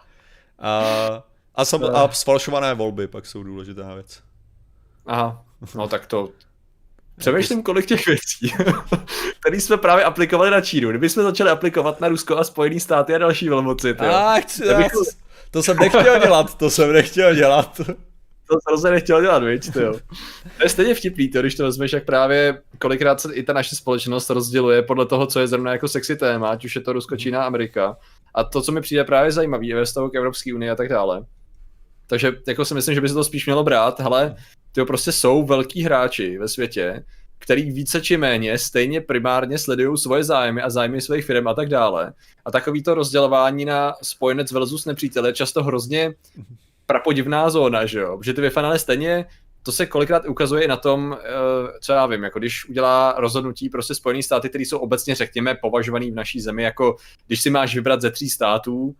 A, 0.59 0.83
a, 1.55 1.65
sam, 1.65 1.83
a 1.83 2.09
sfalšované 2.11 2.73
volby 2.73 3.07
pak 3.07 3.25
jsou 3.25 3.43
důležitá 3.43 3.93
věc. 3.93 4.23
Aha, 5.05 5.45
no 5.75 5.87
tak 5.87 6.05
to, 6.05 6.29
Přemýšlím, 7.17 7.63
kolik 7.63 7.85
těch 7.85 8.05
věcí, 8.05 8.53
které 9.39 9.61
jsme 9.61 9.77
právě 9.77 10.03
aplikovali 10.03 10.51
na 10.51 10.61
Čínu. 10.61 10.89
Kdybychom 10.89 11.23
začali 11.23 11.49
aplikovat 11.49 12.01
na 12.01 12.07
Rusko 12.07 12.37
a 12.37 12.43
Spojené 12.43 12.79
státy 12.79 13.15
a 13.15 13.17
další 13.17 13.49
velmoci, 13.49 13.93
tyjo, 13.93 14.11
Ach, 14.11 14.43
bych... 14.77 14.91
to 15.51 15.63
jsem 15.63 15.77
nechtěl 15.77 16.19
dělat, 16.19 16.57
to 16.57 16.69
jsem 16.69 16.93
nechtěl 16.93 17.35
dělat. 17.35 17.81
To 18.49 18.53
jsem 18.53 18.71
rozhodně 18.71 18.93
nechtěl 18.93 19.21
dělat, 19.21 19.43
víš, 19.43 19.59
to 19.73 19.81
jo. 19.81 19.93
To 20.57 20.63
je 20.63 20.69
stejně 20.69 20.93
vtipný, 20.95 21.29
to, 21.29 21.41
když 21.41 21.55
to 21.55 21.63
vezmeš, 21.63 21.93
jak 21.93 22.05
právě 22.05 22.61
kolikrát 22.79 23.21
se 23.21 23.33
i 23.33 23.43
ta 23.43 23.53
naše 23.53 23.75
společnost 23.75 24.29
rozděluje 24.29 24.81
podle 24.81 25.05
toho, 25.05 25.27
co 25.27 25.39
je 25.39 25.47
zrovna 25.47 25.71
jako 25.71 25.87
sexy 25.87 26.15
téma, 26.15 26.49
ať 26.49 26.65
už 26.65 26.75
je 26.75 26.81
to 26.81 26.93
Rusko, 26.93 27.17
Čína, 27.17 27.45
Amerika. 27.45 27.97
A 28.33 28.43
to, 28.43 28.61
co 28.61 28.71
mi 28.71 28.81
přijde 28.81 29.03
právě 29.03 29.31
zajímavé, 29.31 29.65
je 29.65 29.75
ve 29.75 29.85
vztahu 29.85 30.09
k 30.09 30.15
Evropské 30.15 30.53
unii 30.53 30.69
a 30.69 30.75
tak 30.75 30.89
dále. 30.89 31.25
Takže 32.07 32.31
jako 32.47 32.65
si 32.65 32.73
myslím, 32.73 32.95
že 32.95 33.01
by 33.01 33.09
se 33.09 33.13
to 33.13 33.23
spíš 33.23 33.45
mělo 33.45 33.63
brát, 33.63 34.01
ale 34.01 34.35
to 34.81 34.85
prostě 34.85 35.11
jsou 35.11 35.45
velkí 35.45 35.83
hráči 35.83 36.37
ve 36.37 36.47
světě, 36.47 37.03
který 37.39 37.71
více 37.71 38.01
či 38.01 38.17
méně 38.17 38.57
stejně 38.57 39.01
primárně 39.01 39.57
sledují 39.57 39.97
svoje 39.97 40.23
zájmy 40.23 40.61
a 40.61 40.69
zájmy 40.69 41.01
svých 41.01 41.25
firm 41.25 41.47
a 41.47 41.53
tak 41.53 41.69
dále. 41.69 42.13
A 42.45 42.51
takový 42.51 42.83
to 42.83 42.93
rozdělování 42.93 43.65
na 43.65 43.93
spojenec 44.01 44.51
versus 44.51 44.85
nepřítel 44.85 45.25
je 45.25 45.33
často 45.33 45.63
hrozně 45.63 46.13
prapodivná 46.85 47.49
zóna, 47.49 47.85
že 47.85 47.99
jo? 47.99 48.17
Protože 48.17 48.33
ty 48.33 48.49
finále 48.49 48.79
stejně 48.79 49.25
to 49.63 49.71
se 49.71 49.85
kolikrát 49.85 50.25
ukazuje 50.27 50.63
i 50.63 50.67
na 50.67 50.77
tom, 50.77 51.17
eh, 51.19 51.79
co 51.81 51.93
já 51.93 52.05
vím, 52.05 52.23
jako 52.23 52.39
když 52.39 52.69
udělá 52.69 53.15
rozhodnutí 53.17 53.69
prostě 53.69 53.95
Spojené 53.95 54.23
státy, 54.23 54.49
které 54.49 54.61
jsou 54.61 54.77
obecně, 54.77 55.15
řekněme, 55.15 55.55
považovaný 55.55 56.11
v 56.11 56.15
naší 56.15 56.41
zemi, 56.41 56.63
jako 56.63 56.95
když 57.27 57.41
si 57.41 57.49
máš 57.49 57.75
vybrat 57.75 58.01
ze 58.01 58.11
tří 58.11 58.29
států, 58.29 58.95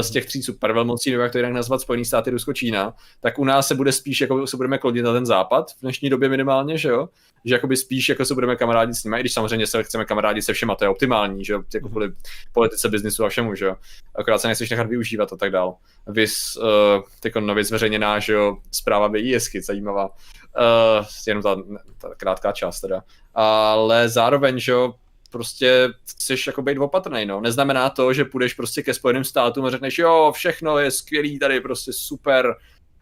z 0.00 0.10
těch 0.10 0.26
tří 0.26 0.42
supervelmocí, 0.42 1.10
nebo 1.10 1.22
jak 1.22 1.32
to 1.32 1.38
jinak 1.38 1.52
nazvat, 1.52 1.80
Spojený 1.80 2.04
státy, 2.04 2.30
Rusko, 2.30 2.52
Čína, 2.52 2.94
tak 3.20 3.38
u 3.38 3.44
nás 3.44 3.68
se 3.68 3.74
bude 3.74 3.92
spíš, 3.92 4.20
jako 4.20 4.46
se 4.46 4.56
budeme 4.56 4.78
klonit 4.78 5.04
na 5.04 5.12
ten 5.12 5.26
západ, 5.26 5.70
v 5.70 5.80
dnešní 5.80 6.10
době 6.10 6.28
minimálně, 6.28 6.78
že 6.78 6.88
jo? 6.88 7.08
Že 7.44 7.54
jakoby 7.54 7.76
spíš 7.76 8.08
jako 8.08 8.24
se 8.24 8.34
budeme 8.34 8.56
kamarádit 8.56 8.94
s 8.94 9.04
nimi, 9.04 9.16
i 9.16 9.20
když 9.20 9.32
samozřejmě 9.32 9.66
se 9.66 9.82
chceme 9.82 10.04
kamarádit 10.04 10.44
se 10.44 10.52
všema, 10.52 10.74
to 10.74 10.84
je 10.84 10.88
optimální, 10.88 11.44
že 11.44 11.52
jo? 11.52 11.62
Jako 11.74 11.88
kvůli 11.88 12.12
politice, 12.52 12.88
biznisu 12.88 13.24
a 13.24 13.28
všemu, 13.28 13.54
že 13.54 13.64
jo? 13.64 13.76
Akorát 14.14 14.38
se 14.38 14.48
nechceš 14.48 14.70
nechat 14.70 14.86
využívat 14.86 15.32
a 15.32 15.36
tak 15.36 15.50
dál. 15.50 15.76
Vys, 16.06 16.56
uh, 16.56 17.02
jako 17.24 17.40
nově 17.40 17.64
zveřejněná, 17.64 18.18
že 18.18 18.32
jo, 18.32 18.56
zpráva 18.70 19.08
BISky, 19.08 19.62
zajímavá. 19.62 20.06
Uh, 20.06 21.06
jenom 21.26 21.42
ta, 21.42 21.56
ta 21.98 22.14
krátká 22.16 22.52
část 22.52 22.80
teda. 22.80 23.02
Ale 23.34 24.08
zároveň, 24.08 24.58
že 24.58 24.72
jo, 24.72 24.94
prostě 25.30 25.88
chceš 26.10 26.46
jako 26.46 26.62
být 26.62 26.78
opatrný, 26.78 27.26
no. 27.26 27.40
Neznamená 27.40 27.90
to, 27.90 28.12
že 28.12 28.24
půjdeš 28.24 28.54
prostě 28.54 28.82
ke 28.82 28.94
Spojeným 28.94 29.24
státům 29.24 29.64
a 29.64 29.70
řekneš, 29.70 29.98
jo, 29.98 30.32
všechno 30.34 30.78
je 30.78 30.90
skvělý 30.90 31.38
tady, 31.38 31.60
prostě 31.60 31.92
super. 31.92 32.56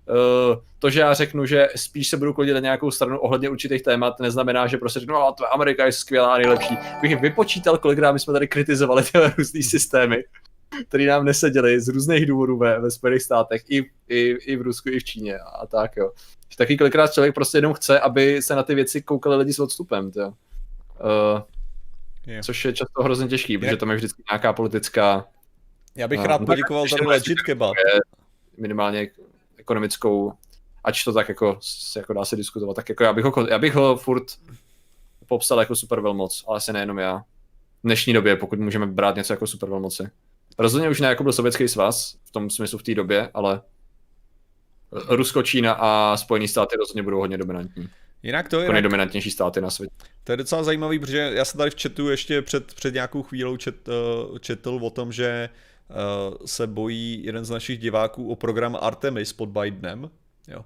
Uh, 0.09 0.63
to, 0.79 0.91
že 0.91 1.01
já 1.01 1.15
řeknu, 1.15 1.47
že 1.47 1.69
spíš 1.77 2.09
se 2.09 2.17
budu 2.17 2.33
klidit 2.33 2.55
na 2.55 2.61
nějakou 2.61 2.91
stranu 2.91 3.19
ohledně 3.19 3.49
určitých 3.49 3.83
témat, 3.83 4.21
neznamená, 4.21 4.67
že 4.67 4.77
prostě 4.77 5.01
řeknu, 5.01 5.15
no, 5.15 5.35
to 5.39 5.55
Amerika 5.55 5.87
je 5.87 5.93
skvělá, 5.93 6.37
nejlepší. 6.39 6.77
Bych 7.03 7.21
vypočítal, 7.21 7.79
kolikrát 7.79 8.13
my 8.13 8.19
jsme 8.19 8.33
tady 8.33 8.49
kritizovali 8.49 9.03
ty 9.03 9.19
různé 9.39 9.63
systémy, 9.63 10.25
které 10.89 11.07
nám 11.07 11.25
neseděly 11.25 11.81
z 11.81 11.89
různých 11.89 12.27
důvodů 12.27 12.59
ve, 12.59 12.81
ve 12.81 12.91
Spojených 12.91 13.23
státech, 13.23 13.63
i, 13.69 13.91
i, 14.09 14.21
i 14.31 14.57
v 14.57 14.63
Rusku, 14.63 14.89
i 14.89 14.99
v 15.01 15.05
Číně 15.05 15.39
a 15.39 15.67
tak, 15.67 15.97
jo. 15.97 16.11
Taky 16.57 16.77
kolikrát 16.77 17.13
člověk 17.13 17.35
prostě 17.35 17.59
jenom 17.59 17.75
chce, 17.75 18.01
aby 18.01 18.43
se 18.43 18.55
na 18.55 18.63
ty 18.63 18.75
věci 18.75 19.03
koukali 19.03 19.37
lidi 19.37 19.53
s 19.53 19.59
odstupem, 19.59 20.11
jo. 20.17 20.29
Uh, 20.29 21.41
je. 22.27 22.43
Což 22.43 22.65
je 22.65 22.73
často 22.73 23.03
hrozně 23.03 23.29
těžký, 23.29 23.53
je. 23.53 23.59
protože 23.59 23.77
tam 23.77 23.91
je 23.91 23.97
vždycky 23.97 24.23
nějaká 24.31 24.53
politická... 24.53 25.27
Já 25.97 26.09
bych 26.09 26.19
uh, 26.19 26.27
rád 26.27 26.39
poděkoval 26.47 26.89
za 26.89 26.97
legit 27.07 27.41
kebab. 27.41 27.75
Minimálně 28.59 29.11
ekonomickou, 29.57 30.33
ač 30.85 31.05
to 31.05 31.13
tak 31.13 31.29
jako, 31.29 31.59
jako 31.97 32.13
dá 32.13 32.25
se 32.25 32.37
diskutovat, 32.37 32.77
tak 32.77 32.89
jako 32.89 33.05
já 33.05 33.13
bych 33.13 33.25
ho, 33.25 33.47
já 33.49 33.59
bych 33.59 33.75
ho 33.75 33.97
furt 33.97 34.25
popsal 35.27 35.61
jako 35.61 35.77
super 35.77 36.01
velmoc, 36.01 36.45
ale 36.49 36.57
asi 36.57 36.73
nejenom 36.73 36.99
já. 36.99 37.19
V 37.19 37.25
dnešní 37.85 38.13
době, 38.13 38.37
pokud 38.37 38.59
můžeme 38.59 38.87
brát 38.87 39.17
něco 39.17 39.33
jako 39.33 39.47
super 39.47 39.69
velmoci. 39.69 40.09
Rozhodně 40.59 40.89
už 40.89 41.01
ne 41.01 41.09
jako 41.09 41.23
byl 41.23 41.33
sovětský 41.33 41.69
svaz, 41.69 42.17
v 42.25 42.31
tom 42.31 42.51
smyslu 42.51 42.79
v 42.79 42.83
té 42.83 42.95
době, 42.95 43.31
ale 43.35 43.61
Rusko, 45.09 45.43
Čína 45.43 45.73
a 45.73 46.17
Spojené 46.17 46.49
státy 46.49 46.77
rozhodně 46.77 47.03
budou 47.03 47.19
hodně 47.19 47.39
dominantní. 47.39 47.89
Jinak 48.23 48.49
to 48.49 48.57
je... 48.57 48.63
Jako 48.63 48.73
nejdominantnější 48.73 49.31
státy 49.31 49.61
na 49.61 49.71
světě. 49.71 49.95
To 50.25 50.33
je 50.33 50.37
docela 50.37 50.63
zajímavý, 50.63 50.99
protože 50.99 51.31
já 51.35 51.45
jsem 51.45 51.59
tady 51.59 51.71
v 51.71 51.83
chatu 51.83 52.11
ještě 52.11 52.43
před, 52.43 52.75
před 52.75 52.95
nějakou 52.95 53.23
chvílou 53.23 53.57
čet, 53.57 53.89
uh, 53.89 54.39
četl 54.39 54.81
o 54.83 54.91
tom, 54.91 55.13
že 55.13 55.49
uh, 55.89 56.37
se 56.47 56.67
bojí 56.67 57.25
jeden 57.25 57.45
z 57.45 57.51
našich 57.51 57.79
diváků 57.79 58.31
o 58.31 58.37
program 58.37 58.79
Artemis 58.81 59.33
pod 59.33 59.49
Bidenem. 59.49 60.11
Jo. 60.49 60.65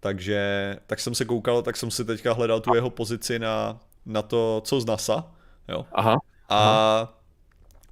Takže 0.00 0.76
tak 0.86 1.00
jsem 1.00 1.14
se 1.14 1.24
koukal, 1.24 1.62
tak 1.62 1.76
jsem 1.76 1.90
si 1.90 2.04
teďka 2.04 2.32
hledal 2.32 2.60
tu 2.60 2.74
jeho 2.74 2.90
pozici 2.90 3.38
na, 3.38 3.80
na 4.06 4.22
to, 4.22 4.62
co 4.64 4.80
z 4.80 4.86
NASA. 4.86 5.34
Jo. 5.68 5.86
Aha. 5.92 6.16
A 6.48 6.58
Aha. 6.58 7.20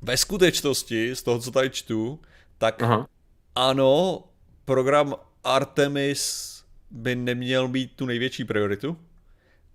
ve 0.03 0.17
skutečnosti, 0.17 1.17
z 1.17 1.23
toho, 1.23 1.39
co 1.39 1.51
tady 1.51 1.71
čtu, 1.71 2.21
tak 2.59 2.83
Aha. 2.83 3.07
ano, 3.55 4.25
program 4.65 5.15
Artemis 5.45 6.56
by 6.91 7.17
neměl 7.17 7.69
být 7.69 7.93
tu 7.97 8.07
největší 8.07 8.45
prioritu, 8.45 8.97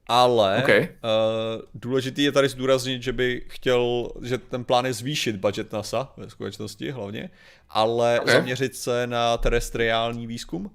ale 0.08 0.58
okay. 0.64 0.80
uh, 0.80 0.88
důležitý 1.74 2.24
je 2.24 2.32
tady 2.32 2.50
zdůraznit, 2.50 3.04
že 3.04 3.14
by 3.14 3.46
chtěl, 3.48 4.12
že 4.22 4.38
ten 4.38 4.64
plán 4.64 4.86
je 4.86 4.94
zvýšit 4.94 5.36
budget 5.36 5.72
NASA 5.72 6.14
ve 6.18 6.30
skutečnosti 6.30 6.92
hlavně, 6.92 7.30
ale 7.70 8.20
okay. 8.20 8.36
zaměřit 8.36 8.76
se 8.76 9.08
na 9.08 9.38
terestriální 9.38 10.28
výzkum 10.28 10.66
uh, 10.66 10.72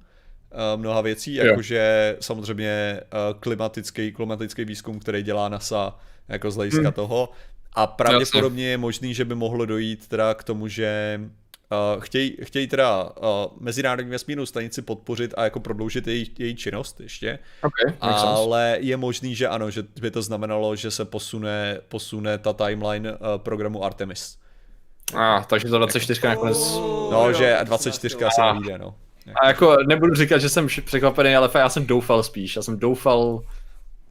mnoha 0.76 1.00
věcí, 1.00 1.34
jakože 1.34 2.16
samozřejmě 2.20 3.00
uh, 3.00 3.40
klimatický, 3.40 4.12
klimatický 4.12 4.64
výzkum, 4.64 4.98
který 4.98 5.22
dělá 5.22 5.48
NASA 5.48 5.98
jako 6.28 6.50
z 6.50 6.56
hlediska 6.56 6.82
hmm. 6.82 6.92
toho 6.92 7.28
a 7.72 7.86
pravděpodobně 7.86 8.68
je 8.68 8.78
možný, 8.78 9.14
že 9.14 9.24
by 9.24 9.34
mohlo 9.34 9.66
dojít 9.66 10.08
teda 10.08 10.34
k 10.34 10.44
tomu, 10.44 10.68
že 10.68 11.20
Uh, 11.70 12.02
chtějí, 12.02 12.36
chtějí 12.42 12.66
teda 12.66 13.04
uh, 13.04 13.28
Mezinárodní 13.60 14.10
vesmírnou 14.10 14.46
stanici 14.46 14.82
podpořit 14.82 15.34
a 15.36 15.44
jako 15.44 15.60
prodloužit 15.60 16.06
její, 16.06 16.30
její 16.38 16.56
činnost 16.56 17.00
ještě, 17.00 17.38
okay, 17.62 17.96
ale 18.00 18.72
sense. 18.72 18.86
je 18.86 18.96
možný, 18.96 19.34
že 19.34 19.48
ano, 19.48 19.70
že 19.70 19.82
by 20.00 20.10
to 20.10 20.22
znamenalo, 20.22 20.76
že 20.76 20.90
se 20.90 21.04
posune, 21.04 21.80
posune 21.88 22.38
ta 22.38 22.52
timeline 22.52 23.12
uh, 23.12 23.18
programu 23.36 23.84
Artemis. 23.84 24.38
A, 25.14 25.36
ah, 25.36 25.44
takže 25.44 25.68
to 25.68 25.78
24 25.78 26.20
jako, 26.26 26.28
nakonec... 26.28 26.58
No, 27.10 27.32
že 27.32 27.58
24 27.64 28.16
se 28.34 28.42
nevíde, 28.42 28.78
no. 28.78 28.94
A 29.42 29.48
jako 29.48 29.76
nebudu 29.88 30.14
říkat, 30.14 30.38
že 30.38 30.48
jsem 30.48 30.66
překvapený, 30.84 31.36
ale 31.36 31.50
já 31.54 31.68
jsem 31.68 31.86
doufal 31.86 32.22
spíš. 32.22 32.56
Já 32.56 32.62
jsem 32.62 32.78
doufal, 32.78 33.42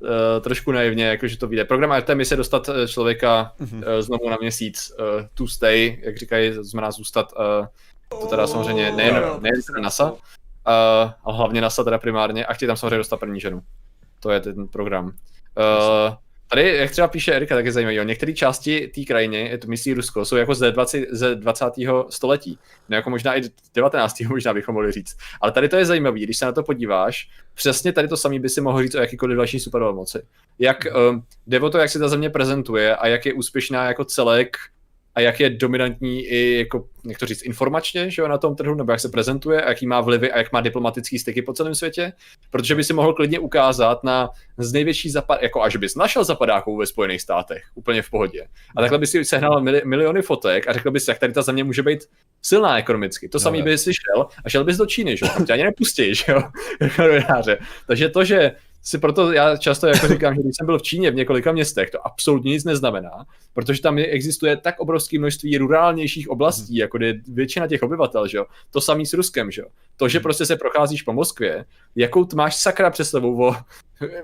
uh, 0.05 0.43
trošku 0.43 0.71
naivně, 0.71 1.05
jakože 1.05 1.37
to 1.37 1.47
vyjde. 1.47 1.65
Program 1.65 1.91
Artemis 1.91 2.31
je 2.31 2.37
dostat 2.37 2.69
eh, 2.69 2.87
člověka 2.87 3.53
uh, 3.59 3.67
znovu 3.99 4.29
na 4.29 4.37
měsíc, 4.41 4.91
uh, 4.99 5.05
to 5.33 5.47
stay, 5.47 6.01
jak 6.03 6.17
říkají, 6.17 6.53
znamená 6.53 6.91
zůstat, 6.91 7.33
uh, 7.37 8.19
to 8.21 8.27
teda 8.27 8.47
samozřejmě 8.47 8.91
nejen, 8.91 9.23
nejen 9.39 9.61
NASA, 9.81 10.11
uh, 10.11 10.17
ale 11.23 11.37
hlavně 11.37 11.61
NASA 11.61 11.83
teda 11.83 11.97
primárně, 11.97 12.45
a 12.45 12.53
chtějí 12.53 12.67
tam 12.67 12.77
samozřejmě 12.77 12.97
dostat 12.97 13.17
první 13.17 13.39
ženu. 13.39 13.61
To 14.19 14.31
je 14.31 14.39
ten 14.39 14.67
program. 14.67 15.05
Uh, 15.05 16.15
Tady, 16.47 16.75
jak 16.75 16.91
třeba 16.91 17.07
píše 17.07 17.33
Erika, 17.33 17.55
tak 17.55 17.65
je 17.65 17.71
zajímavé, 17.71 18.05
některé 18.05 18.33
části 18.33 18.91
té 18.95 19.01
krajiny, 19.01 19.49
je 19.49 19.57
to 19.57 19.67
myslí 19.67 19.93
Rusko, 19.93 20.25
jsou 20.25 20.35
jako 20.35 20.55
ze 20.55 20.71
20, 20.71 21.05
ze 21.11 21.35
20. 21.35 21.65
století, 22.09 22.59
no 22.89 22.95
jako 22.95 23.09
možná 23.09 23.37
i 23.37 23.41
19. 23.75 24.19
možná 24.19 24.53
bychom 24.53 24.73
mohli 24.73 24.91
říct. 24.91 25.17
Ale 25.41 25.51
tady 25.51 25.69
to 25.69 25.75
je 25.75 25.85
zajímavé, 25.85 26.19
když 26.19 26.37
se 26.37 26.45
na 26.45 26.51
to 26.51 26.63
podíváš, 26.63 27.29
přesně 27.53 27.93
tady 27.93 28.07
to 28.07 28.17
samý 28.17 28.39
by 28.39 28.49
si 28.49 28.61
mohl 28.61 28.83
říct 28.83 28.95
o 28.95 28.99
jakýkoliv 28.99 29.37
další 29.37 29.59
supervelmoci. 29.59 30.21
Jak 30.59 30.77
um, 31.09 31.23
jde 31.47 31.59
o 31.59 31.69
to, 31.69 31.77
jak 31.77 31.89
se 31.89 31.99
ta 31.99 32.07
země 32.07 32.29
prezentuje 32.29 32.95
a 32.95 33.07
jak 33.07 33.25
je 33.25 33.33
úspěšná 33.33 33.85
jako 33.85 34.05
celek 34.05 34.57
a 35.15 35.21
jak 35.21 35.39
je 35.39 35.49
dominantní 35.49 36.25
i, 36.25 36.57
jako, 36.57 36.87
jak 37.05 37.17
to 37.17 37.25
říct, 37.25 37.45
informačně, 37.45 38.09
že 38.09 38.21
jo, 38.21 38.27
na 38.27 38.37
tom 38.37 38.55
trhu, 38.55 38.75
nebo 38.75 38.91
jak 38.91 38.99
se 38.99 39.09
prezentuje, 39.09 39.61
a 39.61 39.69
jaký 39.69 39.87
má 39.87 40.01
vlivy 40.01 40.31
a 40.31 40.37
jak 40.37 40.51
má 40.51 40.61
diplomatický 40.61 41.19
styky 41.19 41.41
po 41.41 41.53
celém 41.53 41.75
světě, 41.75 42.13
protože 42.51 42.75
by 42.75 42.83
si 42.83 42.93
mohl 42.93 43.13
klidně 43.13 43.39
ukázat 43.39 44.03
na 44.03 44.29
z 44.57 44.73
největší 44.73 45.09
zapad, 45.09 45.41
jako 45.41 45.61
až 45.61 45.75
bys 45.75 45.95
našel 45.95 46.23
zapadáků 46.23 46.77
ve 46.77 46.85
Spojených 46.85 47.21
státech, 47.21 47.63
úplně 47.75 48.01
v 48.01 48.09
pohodě. 48.09 48.47
A 48.77 48.81
takhle 48.81 48.99
by 48.99 49.07
si 49.07 49.25
sehnal 49.25 49.61
mili, 49.61 49.81
miliony 49.85 50.21
fotek 50.21 50.67
a 50.67 50.73
řekl 50.73 50.91
bys, 50.91 51.07
jak 51.07 51.19
tady 51.19 51.33
ta 51.33 51.41
země 51.41 51.63
může 51.63 51.83
být 51.83 51.99
silná 52.41 52.79
ekonomicky. 52.79 53.29
To 53.29 53.35
no, 53.35 53.39
samý 53.39 53.61
by 53.61 53.77
si 53.77 53.91
šel 53.93 54.27
a 54.45 54.49
šel 54.49 54.63
bys 54.63 54.77
do 54.77 54.85
Číny, 54.85 55.17
že 55.17 55.25
jo, 55.25 55.31
tam 55.33 55.45
tě 55.45 55.53
ani 55.53 55.63
nepustí, 55.63 56.15
že 56.15 56.31
jo, 56.31 56.41
Takže 57.87 58.09
to, 58.09 58.23
že 58.23 58.51
si 58.85 58.97
proto 58.97 59.31
já 59.31 59.57
často 59.57 59.87
jako 59.87 60.07
říkám, 60.07 60.35
že 60.35 60.41
když 60.41 60.55
jsem 60.57 60.65
byl 60.65 60.79
v 60.79 60.81
Číně 60.81 61.11
v 61.11 61.15
několika 61.15 61.51
městech, 61.51 61.89
to 61.89 62.07
absolutně 62.07 62.51
nic 62.51 62.63
neznamená, 62.63 63.25
protože 63.55 63.81
tam 63.81 63.97
existuje 63.97 64.57
tak 64.57 64.79
obrovské 64.79 65.19
množství 65.19 65.57
rurálnějších 65.57 66.29
oblastí, 66.29 66.73
hmm. 66.73 66.79
jako 66.79 67.03
je 67.03 67.21
většina 67.27 67.67
těch 67.67 67.83
obyvatel, 67.83 68.27
že 68.27 68.37
jo. 68.37 68.45
To 68.71 68.81
samý 68.81 69.05
s 69.05 69.13
Ruskem, 69.13 69.51
že 69.51 69.61
jo. 69.61 69.67
To, 69.97 70.07
že 70.07 70.17
hmm. 70.17 70.23
prostě 70.23 70.45
se 70.45 70.55
procházíš 70.55 71.01
po 71.01 71.13
Moskvě, 71.13 71.65
jakou 71.95 72.27
máš 72.35 72.55
sakra 72.55 72.89
představu 72.89 73.45
o 73.45 73.55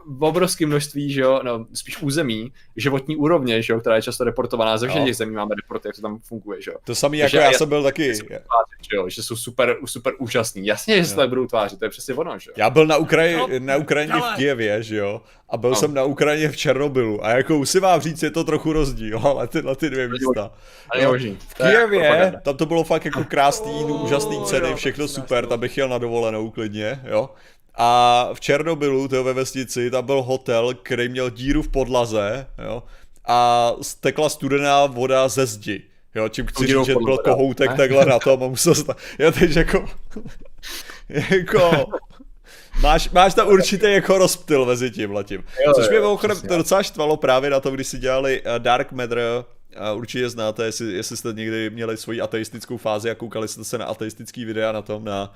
v 0.06 0.24
obrovském 0.24 0.70
množství, 0.70 1.12
že 1.12 1.22
jo, 1.22 1.42
no, 1.44 1.66
spíš 1.74 2.02
území, 2.02 2.52
životní 2.76 3.16
úrovně, 3.16 3.62
že 3.62 3.74
jo, 3.74 3.80
která 3.80 3.96
je 3.96 4.02
často 4.02 4.24
reportovaná 4.24 4.78
ze 4.78 4.88
všech 4.88 5.04
těch 5.04 5.16
zemí, 5.16 5.36
máme 5.36 5.56
reporty, 5.56 5.88
jak 5.88 5.96
to 5.96 6.02
tam 6.02 6.20
funguje, 6.20 6.62
že 6.62 6.72
jo. 6.72 6.78
To 6.84 6.96
samé 6.96 7.18
jako 7.18 7.36
já, 7.36 7.44
já 7.44 7.58
jsem 7.58 7.70
byl 7.70 7.84
taky. 7.84 8.16
Že, 8.16 8.96
jo, 8.96 9.10
že 9.10 9.24
jsou 9.24 9.36
super, 9.36 9.78
super 9.86 10.14
úžasný. 10.20 10.66
Jasně, 10.66 10.98
že 10.98 11.06
se 11.06 11.16
to 11.16 11.28
budou 11.28 11.48
tvářit, 11.48 11.80
to 11.80 11.86
je 11.86 11.90
přesně 11.90 12.14
ono, 12.14 12.40
že 12.40 12.50
jo. 12.50 12.54
Já 12.58 12.70
byl 12.70 12.88
na, 12.88 12.98
Ukraji, 12.98 13.38
no, 13.38 13.48
na 13.60 13.78
Ukrajině 13.78 14.14
ale... 14.14 14.34
v 14.34 14.36
Kijevě, 14.36 14.84
že 14.84 14.96
jo, 14.96 15.22
a 15.52 15.58
byl 15.58 15.70
no. 15.70 15.76
jsem 15.76 15.94
na 15.94 16.04
Ukrajině 16.04 16.50
v 16.50 16.58
Černobylu 16.58 17.26
a 17.26 17.30
jako 17.30 17.58
už 17.58 17.70
si 17.70 17.80
vám 17.80 18.02
říct, 18.02 18.24
je 18.24 18.32
to 18.32 18.44
trochu 18.44 18.74
rozdíl, 18.74 19.20
ale 19.24 19.48
tyhle 19.48 19.76
ty 19.76 19.90
dvě 19.90 20.08
místa. 20.08 20.52
Jo, 20.96 21.14
v 21.40 21.54
Kijevě, 21.54 22.34
tam 22.44 22.58
to 22.58 22.66
bylo 22.66 22.84
fakt 22.84 23.06
jako 23.06 23.24
krásný, 23.24 23.84
úžasný 23.84 24.46
ceny, 24.46 24.76
všechno 24.76 25.08
super, 25.08 25.46
tam 25.46 25.60
bych 25.60 25.78
jel 25.78 25.90
na 25.90 25.98
dovolenou 25.98 26.50
klidně, 26.50 27.02
jo. 27.04 27.30
A 27.76 28.30
v 28.34 28.40
Černobylu, 28.40 29.08
to 29.08 29.24
ve 29.24 29.34
vesnici, 29.34 29.92
tam 29.92 30.06
byl 30.06 30.22
hotel, 30.22 30.74
který 30.74 31.10
měl 31.10 31.30
díru 31.30 31.62
v 31.62 31.68
podlaze, 31.68 32.48
jo, 32.64 32.84
a 33.26 33.72
stekla 33.82 34.30
studená 34.30 34.86
voda 34.86 35.28
ze 35.28 35.46
zdi. 35.46 35.84
Jo, 36.16 36.30
čím 36.30 36.46
chci 36.46 36.68
říct, 36.68 36.86
že 36.86 36.96
byl 36.96 37.18
kohoutek 37.18 37.74
takhle 37.78 38.06
na 38.06 38.20
tom 38.20 38.44
a 38.44 38.48
musel 38.48 38.76
se 38.76 38.84
Já 39.20 39.32
teď 39.32 39.56
jako... 39.56 39.86
jako... 41.10 41.72
Máš, 42.80 43.10
máš 43.10 43.34
tam 43.34 43.48
určitě 43.48 43.90
jako 43.90 44.18
rozptyl 44.18 44.66
mezi 44.66 44.92
tím 44.92 45.12
letím. 45.12 45.44
Což 45.76 45.90
mě 45.90 46.00
mimochodem 46.00 46.42
to 46.42 46.58
docela 46.58 46.84
štvalo 46.84 47.18
právě 47.18 47.50
na 47.50 47.60
to, 47.60 47.72
když 47.72 47.88
si 47.88 47.98
dělali 47.98 48.42
eh, 48.46 48.60
Dark 48.60 48.92
Matter, 48.92 49.20
a 49.78 49.94
určitě 49.94 50.30
znáte, 50.30 50.66
jestli, 50.66 50.94
jestli 50.94 51.18
jste 51.18 51.34
někdy 51.34 51.70
měli 51.70 51.98
svoji 51.98 52.22
ateistickou 52.22 52.78
fázi 52.78 53.10
a 53.10 53.16
koukali 53.16 53.48
jste 53.48 53.64
se 53.64 53.78
na 53.78 53.86
ateistický 53.86 54.46
videa 54.46 54.72
na 54.72 54.82
tom 54.82 55.06
na, 55.06 55.34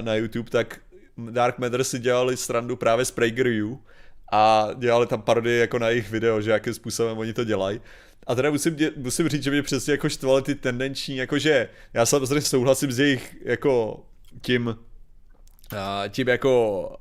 na 0.00 0.14
YouTube, 0.14 0.50
tak 0.50 0.80
Dark 1.30 1.58
Matter 1.58 1.84
si 1.84 1.98
dělali 1.98 2.36
strandu 2.36 2.76
právě 2.76 3.04
s 3.04 3.10
PragerU 3.10 3.82
a 4.32 4.68
dělali 4.74 5.06
tam 5.06 5.22
parodii 5.22 5.60
jako 5.60 5.78
na 5.78 5.88
jejich 5.88 6.10
video, 6.10 6.40
že 6.40 6.50
jakým 6.50 6.74
způsobem 6.74 7.18
oni 7.18 7.32
to 7.32 7.44
dělají. 7.44 7.80
A 8.26 8.34
teda 8.34 8.50
musím, 8.50 8.76
dě, 8.76 8.90
musím 8.96 9.28
říct, 9.28 9.42
že 9.42 9.50
mě 9.50 9.62
přesně 9.62 9.92
jako 9.92 10.08
štvaly 10.08 10.42
ty 10.42 10.54
tendenční, 10.54 11.16
jakože 11.16 11.68
já 11.94 12.06
samozřejmě 12.06 12.40
souhlasím 12.40 12.92
s 12.92 12.98
jejich 12.98 13.36
jako 13.44 14.04
tím, 14.40 14.76
tím 16.08 16.28
jako 16.28 16.96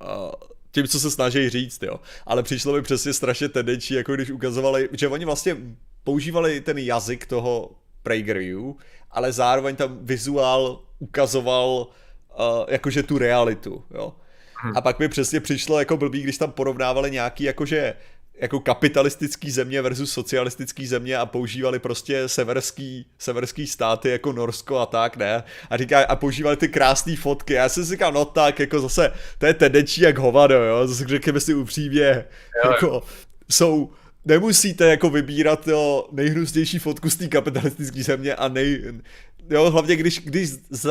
tím, 0.72 0.88
co 0.88 1.00
se 1.00 1.12
snaží 1.12 1.50
říct, 1.50 1.84
jo. 1.84 2.00
Ale 2.26 2.44
přišlo 2.44 2.74
mi 2.74 2.82
přesně 2.82 3.14
strašně 3.14 3.50
tendenční, 3.50 3.96
jako 3.96 4.16
když 4.16 4.30
ukazovali, 4.30 4.90
že 4.92 5.08
oni 5.08 5.26
vlastně 5.26 5.58
používali 6.04 6.62
ten 6.62 6.78
jazyk 6.78 7.26
toho 7.26 7.72
PragerU, 8.04 8.78
ale 9.12 9.32
zároveň 9.32 9.76
tam 9.76 9.98
vizuál 10.02 10.80
ukazoval 11.00 11.88
uh, 11.88 12.66
jakože 12.68 13.04
tu 13.04 13.18
realitu, 13.18 13.84
jo. 13.94 14.14
Hmm. 14.54 14.78
A 14.78 14.82
pak 14.82 15.00
mi 15.00 15.08
přesně 15.08 15.40
přišlo 15.40 15.80
jako 15.80 15.98
blbý, 15.98 16.22
když 16.22 16.38
tam 16.38 16.52
porovnávali 16.52 17.12
nějaký 17.12 17.44
jakože 17.44 17.94
jako 18.42 18.60
kapitalistický 18.60 19.52
země 19.52 19.82
versus 19.82 20.14
socialistický 20.14 20.88
země 20.88 21.18
a 21.18 21.26
používali 21.26 21.80
prostě 21.80 22.28
severský, 22.28 23.06
severský 23.20 23.68
státy 23.68 24.10
jako 24.10 24.32
Norsko 24.32 24.80
a 24.80 24.86
tak, 24.86 25.18
ne? 25.18 25.44
A 25.70 25.78
říká, 25.78 26.00
a 26.00 26.16
používali 26.16 26.58
ty 26.58 26.68
krásné 26.68 27.16
fotky. 27.16 27.54
Já 27.54 27.70
jsem 27.70 27.86
si 27.86 27.92
říkal, 27.92 28.12
no 28.12 28.26
tak, 28.26 28.60
jako 28.60 28.80
zase, 28.80 29.12
to 29.38 29.46
je 29.46 29.54
tendenční 29.54 30.04
jak 30.04 30.18
hovado, 30.18 30.56
jo? 30.56 30.88
Zase 30.88 31.08
řekněme 31.08 31.40
si 31.40 31.54
upřímně, 31.54 32.26
jo, 32.66 32.72
jako, 32.72 33.04
jsou, 33.50 33.92
nemusíte 34.26 34.86
jako 34.86 35.10
vybírat 35.10 35.68
jo, 35.68 36.08
nejhnusnější 36.12 36.80
fotku 36.80 37.10
z 37.10 37.16
té 37.16 37.28
kapitalistické 37.28 38.04
země 38.04 38.36
a 38.36 38.48
nej, 38.48 38.84
jo, 39.50 39.72
hlavně 39.72 39.96
když, 39.96 40.20
když 40.20 40.50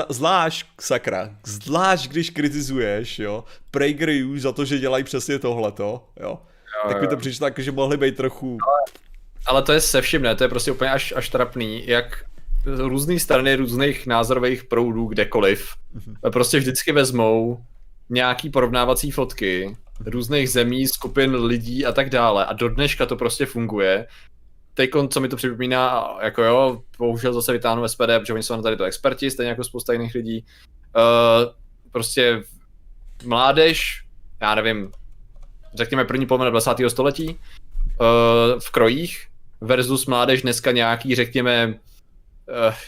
zvlášť, 0.09 0.67
sakra, 0.81 1.37
zvlášť 1.47 2.11
když 2.11 2.31
kritizuješ, 2.31 3.19
jo, 3.19 3.45
PragerU 3.71 4.39
za 4.39 4.53
to, 4.53 4.65
že 4.65 4.79
dělají 4.79 5.05
přesně 5.05 5.39
tohleto, 5.39 6.09
jo, 6.21 6.39
jo 6.75 6.93
tak 6.93 7.03
mi 7.03 7.09
to 7.09 7.17
přišlo 7.17 7.47
tak, 7.47 7.59
že 7.59 7.73
mohli 7.73 7.97
být 7.97 8.17
trochu... 8.17 8.59
Ale, 8.69 8.99
ale 9.47 9.63
to 9.63 9.73
je 9.73 9.81
se 9.81 10.03
vším, 10.03 10.23
ne, 10.23 10.35
to 10.35 10.45
je 10.45 10.49
prostě 10.49 10.73
úplně 10.73 10.91
až, 10.91 11.13
až 11.17 11.29
trapný, 11.29 11.87
jak 11.87 12.25
různé 12.65 13.21
strany 13.21 13.57
různých 13.57 14.07
názorových 14.07 14.65
proudů 14.65 15.07
kdekoliv 15.07 15.75
mm-hmm. 15.97 16.31
prostě 16.31 16.59
vždycky 16.59 16.93
vezmou 16.93 17.65
nějaký 18.11 18.51
porovnávací 18.51 19.11
fotky 19.11 19.77
různých 20.07 20.51
zemí, 20.51 20.89
skupin 20.89 21.35
lidí 21.35 21.87
a 21.87 21.93
tak 21.93 22.11
dále 22.11 22.47
a 22.47 22.53
do 22.53 22.69
dneška 22.69 23.07
to 23.07 23.17
prostě 23.17 23.47
funguje 23.47 24.07
teď, 24.75 24.91
co 25.09 25.21
mi 25.21 25.29
to 25.29 25.37
připomíná, 25.37 26.09
jako 26.23 26.43
jo, 26.43 26.83
bohužel 26.99 27.33
zase 27.33 27.53
vytáhnu 27.53 27.89
SPD, 27.89 28.19
protože 28.19 28.33
oni 28.33 28.43
jsou 28.43 28.57
na 28.57 28.63
tady 28.63 28.77
to 28.77 28.85
experti, 28.85 29.31
stejně 29.31 29.51
jako 29.51 29.65
spousta 29.65 29.93
jiných 29.93 30.15
lidí. 30.15 30.45
Uh, 30.97 31.53
prostě 31.93 32.43
mládež, 33.25 34.05
já 34.41 34.55
nevím, 34.55 34.93
řekněme 35.75 36.05
první 36.05 36.27
polovina 36.27 36.51
20. 36.51 36.71
století, 36.89 37.29
uh, 37.29 37.37
v 38.61 38.71
krojích 38.71 39.27
versus 39.61 40.07
mládež 40.07 40.43
dneska 40.43 40.71
nějaký, 40.73 41.15
řekněme, 41.15 41.75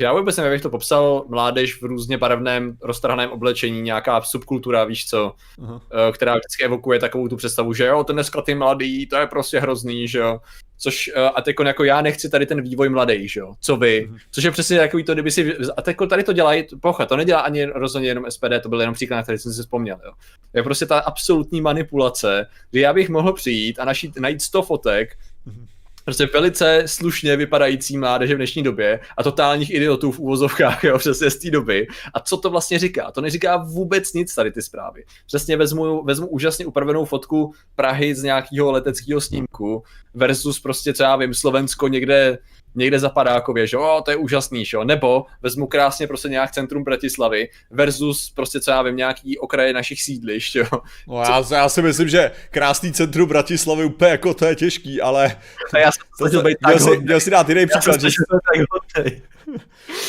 já 0.01 0.12
vůbec 0.12 0.36
nevím, 0.36 0.52
jak 0.52 0.62
to 0.62 0.70
popsal, 0.70 1.24
mládež 1.28 1.82
v 1.82 1.85
různě 1.85 2.18
barevném, 2.18 2.76
roztrhaném 2.82 3.31
oblečení, 3.31 3.82
nějaká 3.82 4.20
subkultura, 4.20 4.85
víš 4.85 5.06
co, 5.06 5.35
uh-huh. 5.59 5.72
uh, 5.72 5.81
která 6.12 6.32
vždycky 6.32 6.64
evokuje 6.64 7.01
takovou 7.01 7.28
tu 7.28 7.36
představu, 7.36 7.72
že 7.72 7.86
jo, 7.86 8.05
ten 8.05 8.16
dneska 8.16 8.43
ty 8.43 8.55
mladý, 8.55 9.06
to 9.06 9.16
je 9.16 9.26
prostě 9.26 9.60
hrozný, 9.60 10.09
že 10.09 10.18
jo. 10.18 10.40
Což, 10.78 11.10
uh, 11.16 11.31
a 11.35 11.43
teď 11.43 11.56
jako 11.66 11.85
já 11.85 12.01
nechci 12.01 12.31
tady 12.31 12.47
ten 12.47 12.62
vývoj 12.62 12.89
mladý, 12.89 13.28
že 13.28 13.40
jo, 13.40 13.52
co 13.60 13.76
vy, 13.76 14.09
uh-huh. 14.10 14.18
což 14.31 14.44
je 14.44 14.51
přesně 14.51 14.78
takový 14.78 15.05
to, 15.05 15.12
kdyby 15.12 15.31
si, 15.31 15.56
a 15.76 15.82
teď 15.82 15.97
tady 16.09 16.24
to 16.24 16.32
dělají, 16.32 16.66
pocha, 16.81 17.06
to 17.06 17.16
nedělá 17.16 17.40
ani 17.40 17.64
rozhodně 17.64 18.09
jenom 18.09 18.24
SPD, 18.31 18.62
to 18.62 18.68
byl 18.68 18.81
jenom 18.81 18.94
příklad, 18.94 19.16
na 19.16 19.22
který 19.22 19.39
jsem 19.39 19.52
si 19.52 19.62
vzpomněl, 19.62 20.01
jo. 20.05 20.12
Je 20.55 20.62
prostě 20.62 20.86
ta 20.86 20.98
absolutní 20.98 21.60
manipulace, 21.60 22.47
kdy 22.70 22.81
já 22.81 22.93
bych 22.93 23.09
mohl 23.09 23.32
přijít 23.32 23.78
a 23.78 23.85
našít, 23.85 24.16
najít 24.18 24.43
100 24.43 24.62
fotek, 24.62 25.16
uh-huh 25.48 25.73
prostě 26.05 26.28
velice 26.32 26.82
slušně 26.86 27.36
vypadající 27.36 27.98
mládeže 27.98 28.35
v 28.35 28.36
dnešní 28.36 28.62
době 28.62 29.01
a 29.16 29.22
totálních 29.22 29.70
idiotů 29.70 30.12
v 30.12 30.18
úvozovkách, 30.18 30.85
jo, 30.85 30.98
přesně 30.98 31.31
z 31.31 31.36
té 31.36 31.51
doby. 31.51 31.86
A 32.14 32.20
co 32.20 32.36
to 32.36 32.51
vlastně 32.51 32.78
říká? 32.78 33.10
To 33.10 33.20
neříká 33.20 33.56
vůbec 33.56 34.12
nic 34.12 34.35
tady 34.35 34.52
ty 34.52 34.62
zprávy. 34.62 35.05
Přesně 35.26 35.56
vezmu, 35.56 36.05
vezmu 36.05 36.26
úžasně 36.26 36.66
upravenou 36.66 37.05
fotku 37.05 37.55
Prahy 37.76 38.14
z 38.14 38.22
nějakého 38.22 38.72
leteckého 38.72 39.20
snímku 39.20 39.82
versus 40.14 40.60
prostě 40.60 40.93
třeba 40.93 41.16
vím 41.16 41.35
Slovensko 41.35 41.89
někde 41.89 42.39
někde 42.74 42.98
za 42.98 43.09
Padákově, 43.09 43.66
že 43.66 43.76
jo, 43.76 44.02
to 44.05 44.10
je 44.10 44.16
úžasný, 44.16 44.64
že 44.64 44.76
jo, 44.76 44.84
nebo 44.84 45.26
vezmu 45.42 45.66
krásně 45.66 46.06
prostě 46.06 46.28
nějak 46.28 46.51
centrum 46.51 46.84
Bratislavy 46.84 47.48
versus 47.70 48.32
prostě 48.34 48.60
co 48.60 48.70
já 48.70 48.82
vím, 48.82 48.96
nějaký 48.96 49.38
okraje 49.38 49.72
našich 49.72 50.02
sídlišť, 50.02 50.56
jo. 50.56 50.66
No 51.09 51.22
já, 51.22 51.44
já 51.51 51.68
si 51.68 51.82
myslím, 51.82 52.09
že 52.09 52.30
krásný 52.51 52.92
centrum 52.92 53.28
Bratislavy 53.28 53.84
úplně 53.84 54.10
jako 54.10 54.34
to 54.34 54.46
je 54.46 54.55
těžký, 54.55 55.01
ale... 55.01 55.36
To 55.70 55.78
já 55.78 55.92
jsem 55.92 56.30
to, 56.30 56.42
být 56.42 56.59
měl, 56.66 56.78
si, 56.78 56.98
měl 56.98 57.20
si 57.20 57.30
dát 57.30 57.48
jiný 57.48 57.66
příklad, 57.66 58.01
že... 58.01 58.09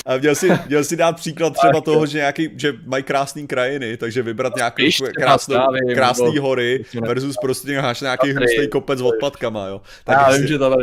A 0.05 0.17
měl 0.17 0.35
si, 0.35 0.49
měl 0.67 0.83
si 0.83 0.95
dát 0.95 1.15
příklad 1.15 1.53
třeba 1.57 1.81
toho, 1.81 2.05
že, 2.05 2.17
nějaký, 2.17 2.49
že 2.55 2.73
mají 2.85 3.03
krásné 3.03 3.47
krajiny, 3.47 3.97
takže 3.97 4.21
vybrat 4.21 4.55
nějaký 4.55 4.89
krásnou, 5.17 5.57
krásný 5.93 6.37
hory 6.37 6.85
versus 7.01 7.35
prostě 7.41 7.81
máš 7.81 8.01
nějaký 8.01 8.31
hnusný 8.31 8.67
kopec 8.67 8.99
s 8.99 9.01
odpadkama, 9.01 9.67
jo. 9.67 9.81
Tak 10.03 10.17
já 10.17 10.37
vím, 10.37 10.47
že 10.47 10.57
to 10.57 10.65
ale 10.65 10.77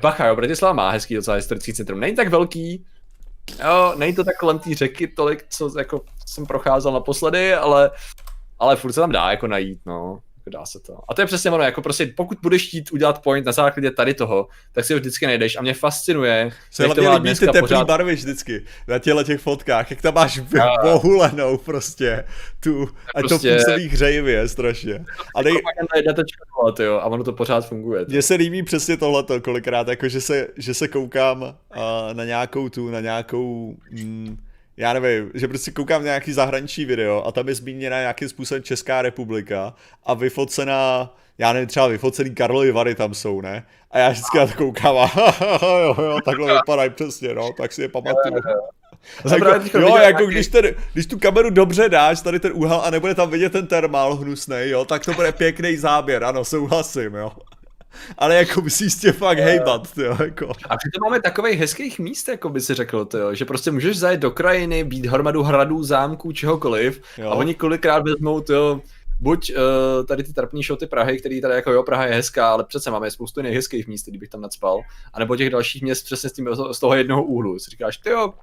bacha, 0.00 0.26
jo, 0.26 0.36
Bratislava 0.36 0.72
má 0.72 0.90
hezký 0.90 1.14
docela 1.14 1.36
historický 1.36 1.74
centrum. 1.74 2.00
Není 2.00 2.16
tak 2.16 2.28
velký, 2.28 2.84
jo, 3.64 3.94
není 3.96 4.14
to 4.14 4.24
tak 4.24 4.36
kolem 4.36 4.58
té 4.58 4.74
řeky 4.74 5.08
tolik, 5.08 5.44
co 5.48 5.78
jako 5.78 6.02
jsem 6.26 6.46
procházel 6.46 6.92
naposledy, 6.92 7.54
ale, 7.54 7.90
ale 8.58 8.76
furt 8.76 8.92
se 8.92 9.00
tam 9.00 9.12
dá 9.12 9.30
jako 9.30 9.46
najít, 9.46 9.80
no. 9.86 10.18
Jako 10.42 10.58
dá 10.58 10.66
se 10.66 10.80
to. 10.80 10.98
A 11.08 11.14
to 11.14 11.22
je 11.22 11.26
přesně 11.26 11.50
ono, 11.50 11.64
jako 11.64 11.82
prostě 11.82 12.06
pokud 12.06 12.38
budeš 12.42 12.68
chtít 12.68 12.92
udělat 12.92 13.22
point 13.22 13.46
na 13.46 13.52
základě 13.52 13.90
tady 13.90 14.14
toho, 14.14 14.48
tak 14.72 14.84
si 14.84 14.92
ho 14.92 15.00
vždycky 15.00 15.26
najdeš 15.26 15.56
a 15.56 15.62
mě 15.62 15.74
fascinuje. 15.74 16.50
Se 16.70 16.84
hlavně 16.84 17.08
líbí 17.08 17.30
ty 17.30 17.46
teplý 17.46 17.60
pořád... 17.60 17.86
barvy 17.86 18.14
vždycky 18.14 18.64
na 18.88 18.98
těle 18.98 19.24
těch 19.24 19.40
fotkách, 19.40 19.90
jak 19.90 20.02
tam 20.02 20.14
máš 20.14 20.40
bohulenou 20.82 21.58
prostě 21.58 22.24
tu, 22.60 22.88
a 23.14 23.18
prostě... 23.18 23.56
to 23.56 23.64
působí 23.64 23.88
hřejivě 23.88 24.48
strašně. 24.48 25.04
A 25.34 25.42
nej... 25.42 25.54
jo, 26.78 26.94
a 26.94 27.04
ono 27.04 27.24
to 27.24 27.32
pořád 27.32 27.68
funguje. 27.68 28.04
Mně 28.08 28.22
se 28.22 28.34
líbí 28.34 28.62
přesně 28.62 28.96
tohleto 28.96 29.40
kolikrát, 29.40 29.88
jako 29.88 30.08
že 30.08 30.20
se, 30.20 30.48
že 30.56 30.74
se 30.74 30.88
koukám 30.88 31.42
uh, 31.42 31.52
na 32.12 32.24
nějakou 32.24 32.68
tu, 32.68 32.90
na 32.90 33.00
nějakou 33.00 33.76
mm, 33.90 34.38
já 34.82 34.92
nevím, 34.92 35.30
že 35.34 35.48
prostě 35.48 35.70
koukám 35.70 36.04
nějaký 36.04 36.32
zahraniční 36.32 36.84
video 36.84 37.24
a 37.24 37.32
tam 37.32 37.48
je 37.48 37.54
zmíněna 37.54 38.00
nějakým 38.00 38.28
způsobem 38.28 38.62
Česká 38.62 39.02
republika 39.02 39.74
a 40.04 40.14
vyfocená, 40.14 41.14
já 41.38 41.52
nevím, 41.52 41.68
třeba 41.68 41.86
vyfocený 41.86 42.34
Karlovy 42.34 42.72
Vary 42.72 42.94
tam 42.94 43.14
jsou, 43.14 43.40
ne? 43.40 43.66
A 43.90 43.98
já 43.98 44.10
vždycky 44.10 44.38
na 44.38 44.46
to 44.46 44.52
koukám 44.56 44.96
a 44.96 45.10
jo, 45.62 45.96
jo, 45.98 46.18
takhle 46.24 46.54
vypadají 46.54 46.90
přesně, 46.90 47.34
no, 47.34 47.52
tak 47.56 47.72
si 47.72 47.82
je 47.82 47.88
pamatuju. 47.88 48.34
Jako, 49.32 49.78
jo, 49.78 49.96
jako 49.96 50.26
když, 50.26 50.48
ten, 50.48 50.74
když 50.92 51.06
tu 51.06 51.18
kameru 51.18 51.50
dobře 51.50 51.88
dáš, 51.88 52.20
tady 52.20 52.40
ten 52.40 52.52
úhel 52.54 52.80
a 52.84 52.90
nebude 52.90 53.14
tam 53.14 53.30
vidět 53.30 53.52
ten 53.52 53.66
termál 53.66 54.16
hnusný, 54.16 54.56
jo, 54.60 54.84
tak 54.84 55.04
to 55.04 55.12
bude 55.12 55.32
pěkný 55.32 55.76
záběr, 55.76 56.24
ano, 56.24 56.44
souhlasím, 56.44 57.14
jo. 57.14 57.32
Ale 58.18 58.34
jako 58.34 58.60
musíš 58.60 58.94
tě 58.94 59.12
fakt 59.12 59.38
hejbat, 59.38 59.88
jo, 59.96 60.16
jako. 60.24 60.52
A 60.68 60.76
přitom 60.76 61.00
máme 61.02 61.20
takových 61.20 61.60
hezkých 61.60 61.98
míst, 61.98 62.28
jako 62.28 62.48
by 62.48 62.60
si 62.60 62.74
řekl, 62.74 63.08
jo, 63.14 63.34
že 63.34 63.44
prostě 63.44 63.70
můžeš 63.70 63.98
zajet 63.98 64.20
do 64.20 64.30
krajiny, 64.30 64.84
být 64.84 65.06
hromadu 65.06 65.42
hradů, 65.42 65.82
zámků, 65.82 66.32
čehokoliv 66.32 67.02
jo. 67.18 67.30
a 67.30 67.34
oni 67.34 67.54
kolikrát 67.54 68.02
vezmou, 68.04 68.44
jo, 68.48 68.80
buď 69.20 69.52
uh, 69.52 70.06
tady 70.06 70.22
ty 70.22 70.32
trapní 70.32 70.62
šoty 70.62 70.86
Prahy, 70.86 71.18
který 71.18 71.40
tady 71.40 71.54
jako 71.54 71.72
jo, 71.72 71.82
Praha 71.82 72.06
je 72.06 72.14
hezká, 72.14 72.48
ale 72.50 72.64
přece 72.64 72.90
máme 72.90 73.10
spoustu 73.10 73.40
jiných 73.40 73.54
hezkých 73.54 73.88
míst, 73.88 74.08
kdybych 74.08 74.28
tam 74.28 74.40
nadspal, 74.40 74.80
anebo 75.12 75.36
těch 75.36 75.50
dalších 75.50 75.82
měst 75.82 76.04
přesně 76.04 76.30
s 76.30 76.32
tím, 76.32 76.48
z 76.72 76.78
toho 76.78 76.94
jednoho 76.94 77.22
úhlu. 77.22 77.58
Si 77.58 77.70
říkáš, 77.70 77.96
ty 77.96 78.10
jo. 78.10 78.34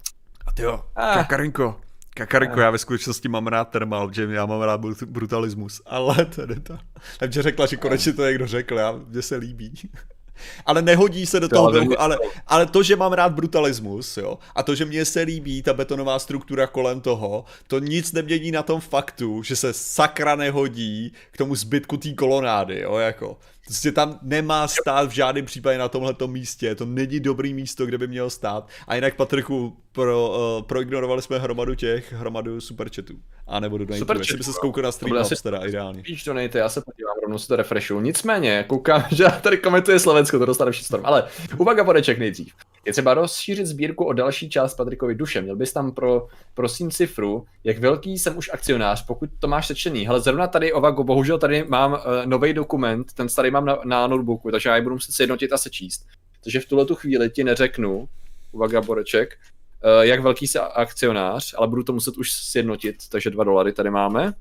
A 0.45 0.51
ty 0.51 0.61
jo, 0.61 0.83
ah. 0.95 1.13
Kakarinko, 1.13 1.75
Kakarinko, 2.15 2.59
já 2.59 2.71
ve 2.71 2.77
skutečnosti 2.77 3.27
mám 3.27 3.47
rád 3.47 3.69
termal, 3.69 4.13
že 4.13 4.27
já 4.31 4.45
mám 4.45 4.61
rád 4.61 4.81
brutalismus, 5.05 5.81
ale 5.85 6.25
to 6.25 6.41
je 6.41 6.59
to. 6.59 6.77
Takže 7.19 7.41
řekla, 7.41 7.65
že 7.65 7.77
konečně 7.77 8.13
to 8.13 8.25
někdo 8.25 8.47
řekl, 8.47 8.75
já, 8.75 8.91
mně 8.91 9.21
se 9.21 9.35
líbí 9.35 9.73
ale 10.65 10.81
nehodí 10.81 11.25
se 11.25 11.39
do 11.39 11.47
to 11.47 11.55
toho 11.55 11.71
ale, 11.97 12.17
ale 12.47 12.65
to, 12.65 12.83
že 12.83 12.95
mám 12.95 13.13
rád 13.13 13.33
brutalismus, 13.33 14.17
jo, 14.17 14.37
a 14.55 14.63
to, 14.63 14.75
že 14.75 14.85
mně 14.85 15.05
se 15.05 15.21
líbí 15.21 15.61
ta 15.61 15.73
betonová 15.73 16.19
struktura 16.19 16.67
kolem 16.67 17.01
toho, 17.01 17.45
to 17.67 17.79
nic 17.79 18.11
nemění 18.11 18.51
na 18.51 18.63
tom 18.63 18.81
faktu, 18.81 19.43
že 19.43 19.55
se 19.55 19.73
sakra 19.73 20.35
nehodí 20.35 21.13
k 21.31 21.37
tomu 21.37 21.55
zbytku 21.55 21.97
té 21.97 22.13
kolonády, 22.13 22.79
jo, 22.79 22.95
jako. 22.95 23.37
Prostě 23.69 23.91
tam 23.91 24.19
nemá 24.21 24.67
stát 24.67 25.09
v 25.09 25.11
žádném 25.11 25.45
případě 25.45 25.77
na 25.77 25.87
tomhle 25.87 26.15
místě, 26.25 26.75
to 26.75 26.85
není 26.85 27.19
dobrý 27.19 27.53
místo, 27.53 27.85
kde 27.85 27.97
by 27.97 28.07
měl 28.07 28.29
stát. 28.29 28.67
A 28.87 28.95
jinak, 28.95 29.15
Patriku, 29.15 29.77
pro, 29.91 30.29
uh, 30.29 30.67
proignorovali 30.67 31.21
jsme 31.21 31.39
hromadu 31.39 31.75
těch, 31.75 32.13
hromadu 32.13 32.61
superchatů. 32.61 33.13
A 33.47 33.59
nebudu 33.59 33.85
do 33.85 33.95
Super 33.95 34.17
jestli 34.17 34.37
by 34.37 34.43
se 34.43 34.53
skoukal 34.53 34.83
na 34.83 34.91
stream 34.91 35.17
asi 35.17 35.43
teda 35.43 35.65
ideálně. 35.65 36.03
To 36.25 36.33
nejte, 36.33 36.59
já 36.59 36.69
se 36.69 36.81
podívám, 36.81 37.15
rovnou 37.21 37.37
si 37.37 37.47
to 37.47 37.55
refreshu. 37.55 37.99
Nicméně, 37.99 38.65
koukám, 38.67 39.03
že 39.11 39.25
tady 39.41 39.57
komentuje 39.57 39.99
Slovensko, 39.99 40.39
to 40.39 40.45
dostane 40.45 40.73
storm. 40.73 41.05
Ale 41.05 41.27
uvaga 41.57 41.83
podeček 41.83 42.19
nejdřív. 42.19 42.53
Je 42.89 42.93
třeba 42.93 43.13
rozšířit 43.13 43.65
sbírku 43.65 44.05
o 44.05 44.13
další 44.13 44.49
část 44.49 44.75
Patrikovi 44.75 45.15
duše. 45.15 45.41
Měl 45.41 45.55
bys 45.55 45.73
tam 45.73 45.91
pro, 45.91 46.27
prosím 46.53 46.91
cifru, 46.91 47.45
jak 47.63 47.79
velký 47.79 48.19
jsem 48.19 48.37
už 48.37 48.49
akcionář, 48.53 49.05
pokud 49.05 49.29
to 49.39 49.47
máš 49.47 49.67
sečtený. 49.67 50.07
Hele, 50.07 50.21
zrovna 50.21 50.47
tady, 50.47 50.73
Ovago, 50.73 51.03
bohužel 51.03 51.37
tady 51.37 51.63
mám 51.63 51.93
uh, 51.93 51.99
eh, 51.99 52.25
nový 52.25 52.53
dokument, 52.53 53.13
ten 53.13 53.29
starý 53.29 53.51
mám 53.51 53.65
na, 53.65 53.77
na 53.85 54.07
notebooku, 54.07 54.51
takže 54.51 54.69
já 54.69 54.75
ji 54.75 54.81
budu 54.81 54.95
muset 54.95 55.11
sjednotit 55.11 55.53
a 55.53 55.57
sečíst. 55.57 56.07
Takže 56.43 56.59
v 56.59 56.65
tuhle 56.65 56.85
tu 56.85 56.95
chvíli 56.95 57.29
ti 57.29 57.43
neřeknu, 57.43 58.09
uvaga, 58.51 58.81
Boreček, 58.81 59.37
uh, 59.83 60.01
jak 60.01 60.21
velký 60.21 60.47
jsi 60.47 60.59
akcionář, 60.59 61.55
ale 61.57 61.67
budu 61.67 61.83
to 61.83 61.93
muset 61.93 62.17
už 62.17 62.31
sjednotit, 62.31 62.95
takže 63.09 63.29
2 63.29 63.43
dolary 63.43 63.73
tady 63.73 63.89
máme. 63.89 64.33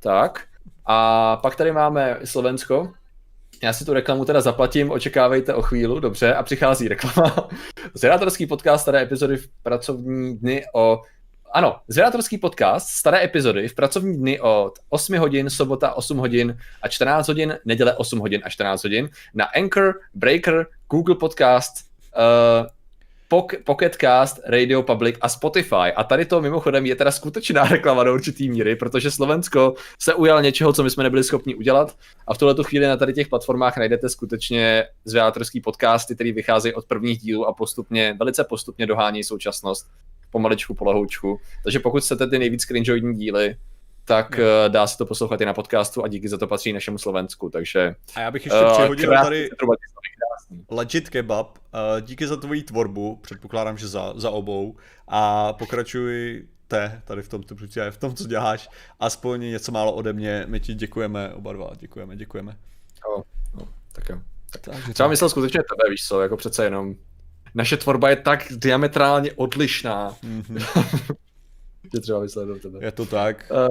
Tak. 0.00 0.44
A 0.86 1.36
pak 1.36 1.56
tady 1.56 1.72
máme 1.72 2.18
Slovensko, 2.24 2.92
já 3.62 3.72
si 3.72 3.84
tu 3.84 3.92
reklamu 3.92 4.24
teda 4.24 4.40
zaplatím, 4.40 4.90
očekávejte 4.90 5.54
o 5.54 5.62
chvíli, 5.62 6.00
dobře, 6.00 6.34
a 6.34 6.42
přichází 6.42 6.88
reklama. 6.88 7.48
Zvědátorský 7.94 8.46
podcast, 8.46 8.82
staré 8.82 9.02
epizody 9.02 9.36
v 9.36 9.48
pracovní 9.62 10.38
dny 10.38 10.64
o... 10.74 11.02
Ano, 11.52 11.76
Zvědátorský 11.88 12.38
podcast, 12.38 12.88
staré 12.88 13.24
epizody 13.24 13.68
v 13.68 13.74
pracovní 13.74 14.18
dny 14.18 14.40
od 14.40 14.72
8 14.88 15.18
hodin, 15.18 15.50
sobota 15.50 15.94
8 15.94 16.18
hodin 16.18 16.58
a 16.82 16.88
14 16.88 17.28
hodin, 17.28 17.58
neděle 17.64 17.96
8 17.96 18.18
hodin 18.18 18.40
a 18.44 18.48
14 18.48 18.82
hodin 18.82 19.08
na 19.34 19.44
Anchor, 19.44 20.00
Breaker, 20.14 20.66
Google 20.90 21.14
Podcast, 21.14 21.72
uh, 22.16 22.66
Pocketcast, 23.64 24.40
Radio 24.46 24.82
Public 24.82 25.16
a 25.20 25.28
Spotify. 25.28 25.92
A 25.96 26.04
tady 26.04 26.24
to 26.24 26.40
mimochodem 26.40 26.86
je 26.86 26.96
teda 26.96 27.10
skutečná 27.10 27.64
reklama 27.68 28.04
do 28.04 28.14
určitý 28.14 28.50
míry, 28.50 28.76
protože 28.76 29.10
Slovensko 29.10 29.74
se 29.98 30.14
ujal 30.14 30.42
něčeho, 30.42 30.72
co 30.72 30.82
my 30.82 30.90
jsme 30.90 31.02
nebyli 31.02 31.24
schopni 31.24 31.54
udělat 31.54 31.96
a 32.26 32.34
v 32.34 32.38
tuhle 32.38 32.54
chvíli 32.62 32.86
na 32.86 32.96
tady 32.96 33.12
těch 33.12 33.28
platformách 33.28 33.76
najdete 33.76 34.08
skutečně 34.08 34.84
zvědátorský 35.04 35.60
podcasty, 35.60 36.14
který 36.14 36.32
vycházejí 36.32 36.74
od 36.74 36.84
prvních 36.84 37.18
dílů 37.18 37.46
a 37.46 37.52
postupně, 37.52 38.16
velice 38.18 38.44
postupně 38.44 38.86
dohání 38.86 39.24
současnost 39.24 39.90
pomaličku, 40.30 40.74
polehoučku. 40.74 41.40
Takže 41.62 41.78
pokud 41.78 42.02
chcete 42.02 42.26
ty 42.26 42.38
nejvíc 42.38 42.64
cringeoidní 42.64 43.14
díly, 43.14 43.56
tak 44.10 44.38
no. 44.38 44.44
dá 44.68 44.86
se 44.86 44.98
to 44.98 45.06
poslouchat 45.06 45.40
i 45.40 45.44
na 45.44 45.54
podcastu 45.54 46.04
a 46.04 46.08
díky 46.08 46.28
za 46.28 46.38
to 46.38 46.46
patří 46.46 46.72
našemu 46.72 46.98
Slovensku, 46.98 47.50
takže... 47.50 47.94
A 48.14 48.20
já 48.20 48.30
bych 48.30 48.44
ještě 48.44 48.60
uh, 48.60 48.72
přihodil 48.72 49.10
tady 49.10 49.50
legit 50.70 51.08
kebab, 51.08 51.58
uh, 51.58 52.00
díky 52.00 52.26
za 52.26 52.36
tvoji 52.36 52.62
tvorbu, 52.62 53.16
předpokládám, 53.16 53.78
že 53.78 53.88
za, 53.88 54.12
za 54.16 54.30
obou, 54.30 54.76
a 55.08 55.52
pokračuj 55.52 56.42
te 56.68 57.02
tady 57.04 57.22
v 57.22 57.28
tom, 57.28 57.42
v 57.90 57.96
tom, 57.96 58.14
co 58.14 58.26
děláš, 58.26 58.68
aspoň 59.00 59.40
něco 59.40 59.72
málo 59.72 59.92
ode 59.92 60.12
mě, 60.12 60.44
my 60.48 60.60
ti 60.60 60.74
děkujeme 60.74 61.34
oba 61.34 61.52
dva, 61.52 61.70
děkujeme, 61.78 62.16
děkujeme. 62.16 62.56
No, 63.08 63.22
no 63.54 63.68
tak 63.92 64.08
jo. 64.08 64.18
Tak, 64.60 64.92
třeba 64.92 65.08
myslel 65.08 65.30
skutečně 65.30 65.60
tebe, 65.60 65.90
víš 65.90 66.08
co, 66.08 66.20
jako 66.20 66.36
přece 66.36 66.64
jenom 66.64 66.94
naše 67.54 67.76
tvorba 67.76 68.10
je 68.10 68.16
tak 68.16 68.46
diametrálně 68.50 69.32
odlišná. 69.32 70.16
Mm-hmm. 70.24 71.16
že 71.94 72.00
třeba 72.00 72.20
myslel 72.20 72.46
do 72.46 72.58
tebe. 72.58 72.78
Je 72.82 72.92
to 72.92 73.06
tak. 73.06 73.52
Uh, 73.52 73.68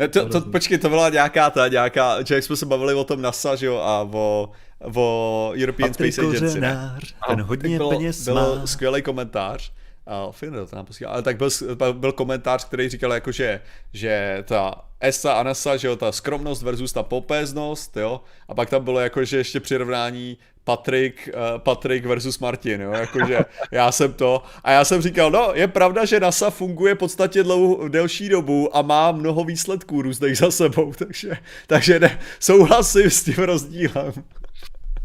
ne, 0.00 0.08
to, 0.08 0.28
to, 0.28 0.40
počkej, 0.40 0.78
to 0.78 0.88
byla 0.88 1.08
nějaká 1.08 1.50
ta, 1.50 1.68
nějaká, 1.68 2.22
že 2.22 2.34
jak 2.34 2.44
jsme 2.44 2.56
se 2.56 2.66
bavili 2.66 2.94
o 2.94 3.04
tom 3.04 3.22
NASA, 3.22 3.56
že 3.56 3.66
jo, 3.66 3.76
a 3.76 4.08
o, 4.12 4.50
o 4.94 5.52
European 5.54 5.90
Patrik 5.90 6.12
Space 6.12 6.28
Agency. 6.28 6.46
Kořenář, 6.46 7.14
ten 7.28 7.42
hodně 7.42 7.78
byl, 7.78 7.88
peněz 7.88 8.24
byl 8.24 8.34
má. 8.34 8.66
skvělý 8.66 9.02
komentář, 9.02 9.72
a 10.06 10.32
Finner 10.32 10.66
to 10.66 10.76
nám 10.76 10.86
posílal, 10.86 11.14
ale 11.14 11.22
tak 11.22 11.36
byl, 11.36 11.50
byl 11.92 12.12
komentář, 12.12 12.64
který 12.64 12.88
říkal 12.88 13.12
jako, 13.12 13.32
že, 13.32 13.60
že 13.92 14.44
ta 14.46 14.74
ESA 15.00 15.32
a 15.32 15.42
NASA, 15.42 15.76
že 15.76 15.88
jo, 15.88 15.96
ta 15.96 16.12
skromnost 16.12 16.62
versus 16.62 16.92
ta 16.92 17.02
popéznost, 17.02 17.96
jo, 17.96 18.20
a 18.48 18.54
pak 18.54 18.70
tam 18.70 18.84
bylo 18.84 19.00
jako, 19.00 19.24
že 19.24 19.36
ještě 19.36 19.60
přirovnání 19.60 20.38
Patrik, 20.64 21.28
uh, 21.34 21.58
Patrik 21.58 22.06
versus 22.06 22.38
Martin, 22.38 22.80
jo, 22.80 22.92
jakože 22.92 23.38
já 23.70 23.92
jsem 23.92 24.12
to. 24.12 24.42
A 24.64 24.72
já 24.72 24.84
jsem 24.84 25.02
říkal, 25.02 25.30
no, 25.30 25.50
je 25.54 25.68
pravda, 25.68 26.04
že 26.04 26.20
NASA 26.20 26.50
funguje 26.50 26.94
v 26.94 26.98
podstatě 26.98 27.42
dlouho, 27.42 27.88
delší 27.88 28.28
dobu 28.28 28.76
a 28.76 28.82
má 28.82 29.12
mnoho 29.12 29.44
výsledků 29.44 30.02
různých 30.02 30.38
za 30.38 30.50
sebou, 30.50 30.92
takže, 30.98 31.30
takže 31.66 32.00
ne, 32.00 32.20
souhlasím 32.40 33.10
s 33.10 33.24
tím 33.24 33.34
rozdílem. 33.34 34.12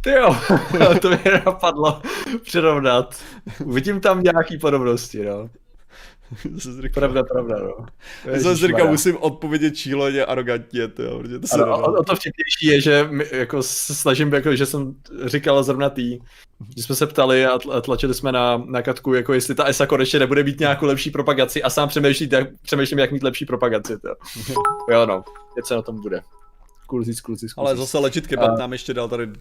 Ty 0.02 0.12
jo, 0.12 0.36
to 1.02 1.10
mě 1.10 1.42
napadlo 1.46 2.02
přirovnat. 2.44 3.16
Vidím 3.66 4.02
tam 4.02 4.24
nějaký 4.24 4.58
podobnosti, 4.58 5.26
no. 5.26 5.50
pravda, 6.94 7.24
pravda, 7.24 7.56
no. 7.60 7.86
Já 8.26 8.40
jsem 8.40 8.58
si 8.58 8.68
říkal, 8.68 8.88
musím 8.88 9.18
odpovědět 9.18 9.72
číleně 9.72 10.26
arrogantně, 10.26 10.88
to, 10.88 11.20
protože 11.20 11.40
to 11.40 11.48
se 11.48 11.64
ano, 11.64 11.78
o, 11.78 12.00
o, 12.00 12.04
to 12.04 12.16
vtipnější 12.16 12.66
je, 12.66 12.82
že 12.82 13.08
my, 13.12 13.26
jako 13.32 13.64
se 13.64 13.96
snažím, 13.96 14.34
jako, 14.34 14.56
že 14.56 14.66
jsem 14.66 14.96
říkal 15.26 15.64
zrovna 15.64 15.90
tý, 15.90 16.20
že 16.78 16.84
jsme 16.84 16.96
se 16.96 17.08
ptali 17.08 17.46
a 17.46 17.82
tlačili 17.82 18.14
jsme 18.14 18.32
na, 18.32 18.64
na 18.66 18.82
Katku, 18.82 19.14
jako 19.14 19.34
jestli 19.34 19.56
ta 19.56 19.64
ESA 19.64 19.86
konečně 19.86 20.20
nebude 20.20 20.44
mít 20.44 20.60
nějakou 20.60 20.86
lepší 20.86 21.12
propagaci 21.12 21.64
a 21.64 21.70
sám 21.70 21.90
přemýšlím, 21.90 22.30
jak, 22.32 22.48
přemýšlím, 22.62 23.00
jak 23.00 23.12
mít 23.12 23.24
lepší 23.24 23.46
propagaci, 23.46 23.98
to. 23.98 24.10
jo 24.90 25.06
no, 25.06 25.24
něco 25.56 25.76
na 25.76 25.82
tom 25.82 26.02
bude. 26.02 26.22
Kluzic, 26.88 27.22
kluzic. 27.22 27.52
Ale 27.58 27.76
zase 27.76 27.98
legit 27.98 28.28
kebab 28.28 28.52
uh, 28.52 28.60
nám 28.60 28.72
ještě 28.72 28.94
dal 28.94 29.10
tady 29.10 29.26
uh, 29.26 29.34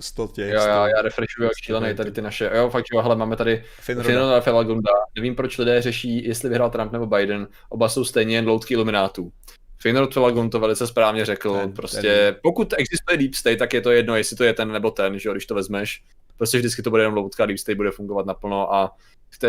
100 0.00 0.28
těch. 0.28 0.52
Jo, 0.52 0.60
jo, 0.60 0.86
já 0.96 1.02
refreshuju 1.02 1.44
jak 1.44 1.56
šílený 1.62 1.94
tady 1.94 2.10
ty 2.10 2.22
naše. 2.22 2.50
Jo, 2.54 2.70
fakt 2.70 2.84
jo, 2.94 3.02
hele, 3.02 3.16
máme 3.16 3.36
tady 3.36 3.64
Finroda 3.80 4.36
a 4.36 4.40
Felagunda. 4.40 4.90
Nevím, 5.16 5.34
proč 5.34 5.58
lidé 5.58 5.82
řeší, 5.82 6.28
jestli 6.28 6.48
vyhrál 6.48 6.70
Trump 6.70 6.92
nebo 6.92 7.06
Biden. 7.06 7.48
Oba 7.68 7.88
jsou 7.88 8.04
stejně 8.04 8.36
jen 8.36 8.48
loutky 8.48 8.74
iluminátů. 8.74 9.32
Finrod 9.78 10.14
Felagund 10.14 10.52
to 10.52 10.60
velice 10.60 10.86
správně 10.86 11.24
řekl. 11.24 11.54
Ten, 11.54 11.72
prostě 11.72 12.00
ten. 12.00 12.36
pokud 12.42 12.74
existuje 12.78 13.18
Deep 13.18 13.34
State, 13.34 13.58
tak 13.58 13.74
je 13.74 13.80
to 13.80 13.90
jedno, 13.90 14.16
jestli 14.16 14.36
to 14.36 14.44
je 14.44 14.52
ten 14.52 14.72
nebo 14.72 14.90
ten, 14.90 15.18
že 15.18 15.28
jo, 15.28 15.32
když 15.32 15.46
to 15.46 15.54
vezmeš. 15.54 16.02
Prostě 16.36 16.58
vždycky 16.58 16.82
to 16.82 16.90
bude 16.90 17.02
jenom 17.02 17.14
loutka, 17.14 17.46
Deep 17.46 17.58
State 17.58 17.76
bude 17.76 17.90
fungovat 17.90 18.26
naplno 18.26 18.74
a 18.74 18.96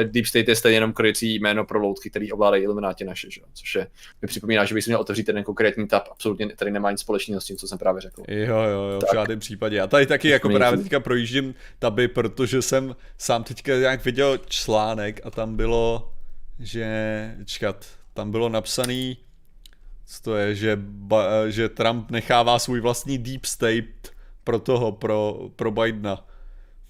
Deep 0.03 0.25
State 0.25 0.47
je 0.47 0.55
stejně 0.55 0.77
jenom 0.77 0.93
krycí 0.93 1.35
jméno 1.35 1.65
pro 1.65 1.79
loutky, 1.79 2.09
který 2.09 2.31
ovládají 2.31 2.63
ilumináti 2.63 3.03
naše, 3.03 3.31
že? 3.31 3.41
což 3.53 3.75
je, 3.75 3.87
mi 4.21 4.27
připomíná, 4.27 4.65
že 4.65 4.75
bych 4.75 4.87
měl 4.87 4.99
otevřít 4.99 5.23
ten 5.23 5.43
konkrétní 5.43 5.87
tab, 5.87 6.07
absolutně 6.11 6.55
tady 6.55 6.71
nemá 6.71 6.91
nic 6.91 6.99
společného 6.99 7.41
s 7.41 7.45
tím, 7.45 7.57
co 7.57 7.67
jsem 7.67 7.77
právě 7.77 8.01
řekl. 8.01 8.23
Jo, 8.27 8.57
jo, 8.57 8.89
jo, 8.91 8.99
tak. 8.99 9.09
v 9.09 9.13
žádném 9.13 9.39
případě. 9.39 9.77
Já 9.77 9.87
tady 9.87 10.05
taky 10.05 10.29
jako 10.29 10.49
právě 10.49 10.79
teďka 10.79 10.99
projíždím 10.99 11.55
taby, 11.79 12.07
protože 12.07 12.61
jsem 12.61 12.95
sám 13.17 13.43
teďka 13.43 13.75
nějak 13.75 14.05
viděl 14.05 14.37
článek 14.37 15.21
a 15.23 15.31
tam 15.31 15.55
bylo, 15.55 16.13
že, 16.59 17.35
čekat, 17.45 17.85
tam 18.13 18.31
bylo 18.31 18.49
napsaný, 18.49 19.17
co 20.05 20.21
to 20.23 20.35
je, 20.35 20.55
že, 20.55 20.77
ba, 20.81 21.49
že 21.49 21.69
Trump 21.69 22.11
nechává 22.11 22.59
svůj 22.59 22.79
vlastní 22.79 23.17
deep 23.17 23.45
state 23.45 24.11
pro 24.43 24.59
toho, 24.59 24.91
pro, 24.91 25.49
pro 25.55 25.71
Bidena. 25.71 26.25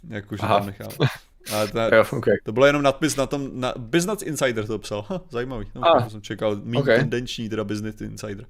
Jakože 0.10 0.42
tam 0.42 0.66
nechává. 0.66 1.08
Ale 1.54 1.68
to, 1.68 1.80
jo, 1.96 2.06
okay. 2.12 2.34
to 2.44 2.52
bylo 2.52 2.66
jenom 2.66 2.82
nadpis 2.82 3.16
na 3.16 3.26
tom, 3.26 3.50
na, 3.54 3.74
Business 3.78 4.22
Insider 4.22 4.68
to 4.68 4.80
psal, 4.80 5.06
ha, 5.08 5.22
zajímavý, 5.30 5.68
no, 5.76 5.82
ah, 5.96 6.10
jsem 6.10 6.22
čekal, 6.22 6.56
mý 6.64 6.78
okay. 6.78 6.98
tendenční 6.98 7.50
teda 7.50 7.64
Business 7.64 8.02
Insider. 8.02 8.46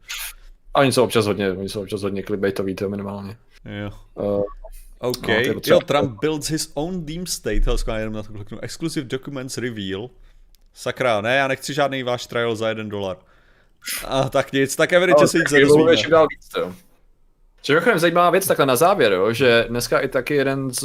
A 0.74 0.80
oni 0.80 0.92
jsou 0.92 1.04
občas 1.04 1.26
hodně, 1.26 1.52
oni 1.52 1.70
jsou 1.70 1.82
občas 1.82 2.02
hodně 2.02 2.24
clickbaitový, 2.24 2.76
to 2.76 2.90
minimálně. 2.90 3.38
Jo. 3.66 3.92
Uh, 4.16 4.44
OK, 5.00 5.28
no, 5.28 5.62
jo, 5.66 5.80
Trump 5.80 6.20
builds 6.20 6.50
his 6.50 6.72
own 6.74 7.06
Deep 7.06 7.28
State, 7.28 7.66
hele, 7.66 8.00
jenom 8.00 8.14
na 8.14 8.24
to 8.24 8.34
kliknu, 8.34 8.60
exclusive 8.62 9.08
documents 9.08 9.58
reveal. 9.58 10.10
Sakra, 10.74 11.22
ne, 11.22 11.36
já 11.36 11.48
nechci 11.48 11.74
žádný 11.74 12.04
váš 12.04 12.28
trial 12.28 12.56
za 12.56 12.70
jeden 12.70 12.90
dolar. 12.90 13.18
A 14.06 14.30
tak 14.30 14.52
nic, 14.52 14.76
tak 14.76 14.94
evidentně 14.94 15.24
no, 15.24 15.28
se 15.28 15.38
nic 15.38 15.52
nedozvíme. 15.52 16.10
dál 16.10 16.28
víc, 16.28 16.50
to. 16.50 16.74
Mimochodem 17.70 18.00
zajímavá 18.00 18.30
věc 18.30 18.48
takhle 18.48 18.66
na 18.66 18.76
závěr, 18.76 19.12
jo, 19.12 19.34
že 19.34 19.66
dneska 19.70 20.00
i 20.00 20.08
taky 20.08 20.36
jeden 20.36 20.72
z 20.74 20.84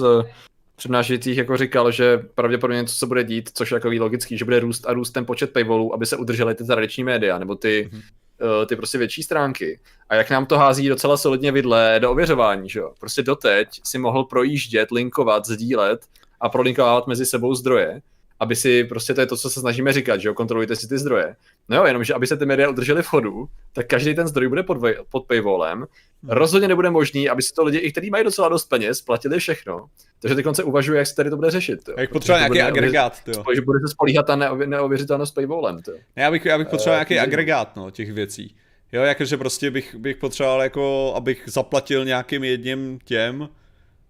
přednášejících 0.77 1.39
jako 1.39 1.57
říkal, 1.57 1.90
že 1.90 2.19
pravděpodobně 2.35 2.81
něco 2.81 2.97
se 2.97 3.07
bude 3.07 3.24
dít, 3.24 3.51
což 3.55 3.70
je 3.70 3.74
jako 3.74 3.89
logický, 3.89 4.39
že 4.39 4.44
bude 4.44 4.61
růst 4.61 4.86
a 4.86 4.93
růst 4.93 5.11
ten 5.11 5.27
počet 5.27 5.53
paywallů, 5.53 5.94
aby 5.94 6.07
se 6.07 6.16
udržely 6.16 6.55
ty 6.55 6.65
tradiční 6.65 7.05
média, 7.05 7.39
nebo 7.39 7.55
ty, 7.55 7.90
mm-hmm. 7.93 8.66
ty 8.66 8.77
prostě 8.77 8.99
větší 8.99 9.23
stránky. 9.23 9.81
A 10.09 10.15
jak 10.15 10.31
nám 10.31 10.47
to 10.47 10.59
hází 10.59 10.89
docela 10.89 11.16
solidně 11.16 11.53
vidle 11.53 11.97
do 11.99 12.11
ověřování, 12.11 12.69
že 12.69 12.81
jo. 12.81 12.93
Prostě 13.01 13.23
doteď 13.23 13.69
si 13.85 13.99
mohl 13.99 14.24
projíždět, 14.24 14.90
linkovat, 14.90 15.47
sdílet 15.47 16.07
a 16.40 16.49
prolinkovat 16.49 17.07
mezi 17.07 17.27
sebou 17.27 17.55
zdroje 17.55 18.01
aby 18.43 18.57
si, 18.57 18.85
prostě 18.85 19.15
to 19.15 19.20
je 19.20 19.27
to, 19.27 19.36
co 19.36 19.51
se 19.51 19.61
snažíme 19.61 19.93
říkat, 19.93 20.20
že 20.20 20.28
jo, 20.28 20.35
kontrolujte 20.35 20.77
si 20.77 20.89
ty 20.89 20.99
zdroje. 20.99 21.36
No 21.68 21.76
jo, 21.76 21.84
jenomže 21.84 22.14
aby 22.14 22.26
se 22.26 22.36
ty 22.36 22.47
média 22.47 22.68
udržely 22.68 23.02
v 23.02 23.06
chodu, 23.06 23.48
tak 23.72 23.86
každý 23.86 24.14
ten 24.14 24.28
zdroj 24.28 24.48
bude 24.48 24.62
pod, 24.62 24.78
pod 25.10 25.26
paywallem. 25.26 25.86
Rozhodně 26.28 26.68
nebude 26.68 26.90
možný, 26.90 27.28
aby 27.28 27.43
si 27.43 27.52
to 27.55 27.64
lidi, 27.64 27.78
i 27.78 27.93
kteří 27.93 28.10
mají 28.10 28.24
docela 28.24 28.48
dost 28.48 28.64
peněz, 28.64 29.02
platili 29.02 29.39
všechno. 29.39 29.86
Takže 30.20 30.34
teď 30.34 30.47
se 30.52 30.64
uvažuje, 30.64 30.98
jak 30.98 31.06
se 31.06 31.14
tady 31.14 31.30
to 31.30 31.36
bude 31.36 31.51
řešit. 31.51 31.80
Jo. 31.89 31.94
Jak 31.98 32.10
potřeba 32.10 32.39
nějaký 32.39 32.52
bude, 32.52 32.62
agregát, 32.62 33.22
jo. 33.26 33.44
Že 33.55 33.60
bude 33.60 33.80
se 33.80 33.89
spolíhat 33.89 34.28
na 34.28 34.36
neověřitelnost 34.55 35.34
paywallem. 35.34 35.78
Jo. 35.89 35.94
Já 36.16 36.30
bych, 36.30 36.44
já 36.44 36.59
bych 36.59 36.68
potřeboval 36.68 36.97
uh, 36.97 37.09
nějaký 37.09 37.18
agregát 37.18 37.76
no, 37.76 37.90
těch 37.90 38.12
věcí. 38.12 38.56
Jo, 38.93 39.02
jakože 39.02 39.36
prostě 39.36 39.70
bych, 39.70 39.94
bych 39.94 40.16
potřeboval, 40.16 40.62
jako, 40.62 41.12
abych 41.16 41.43
zaplatil 41.47 42.05
nějakým 42.05 42.44
jedním 42.44 42.98
těm, 43.05 43.48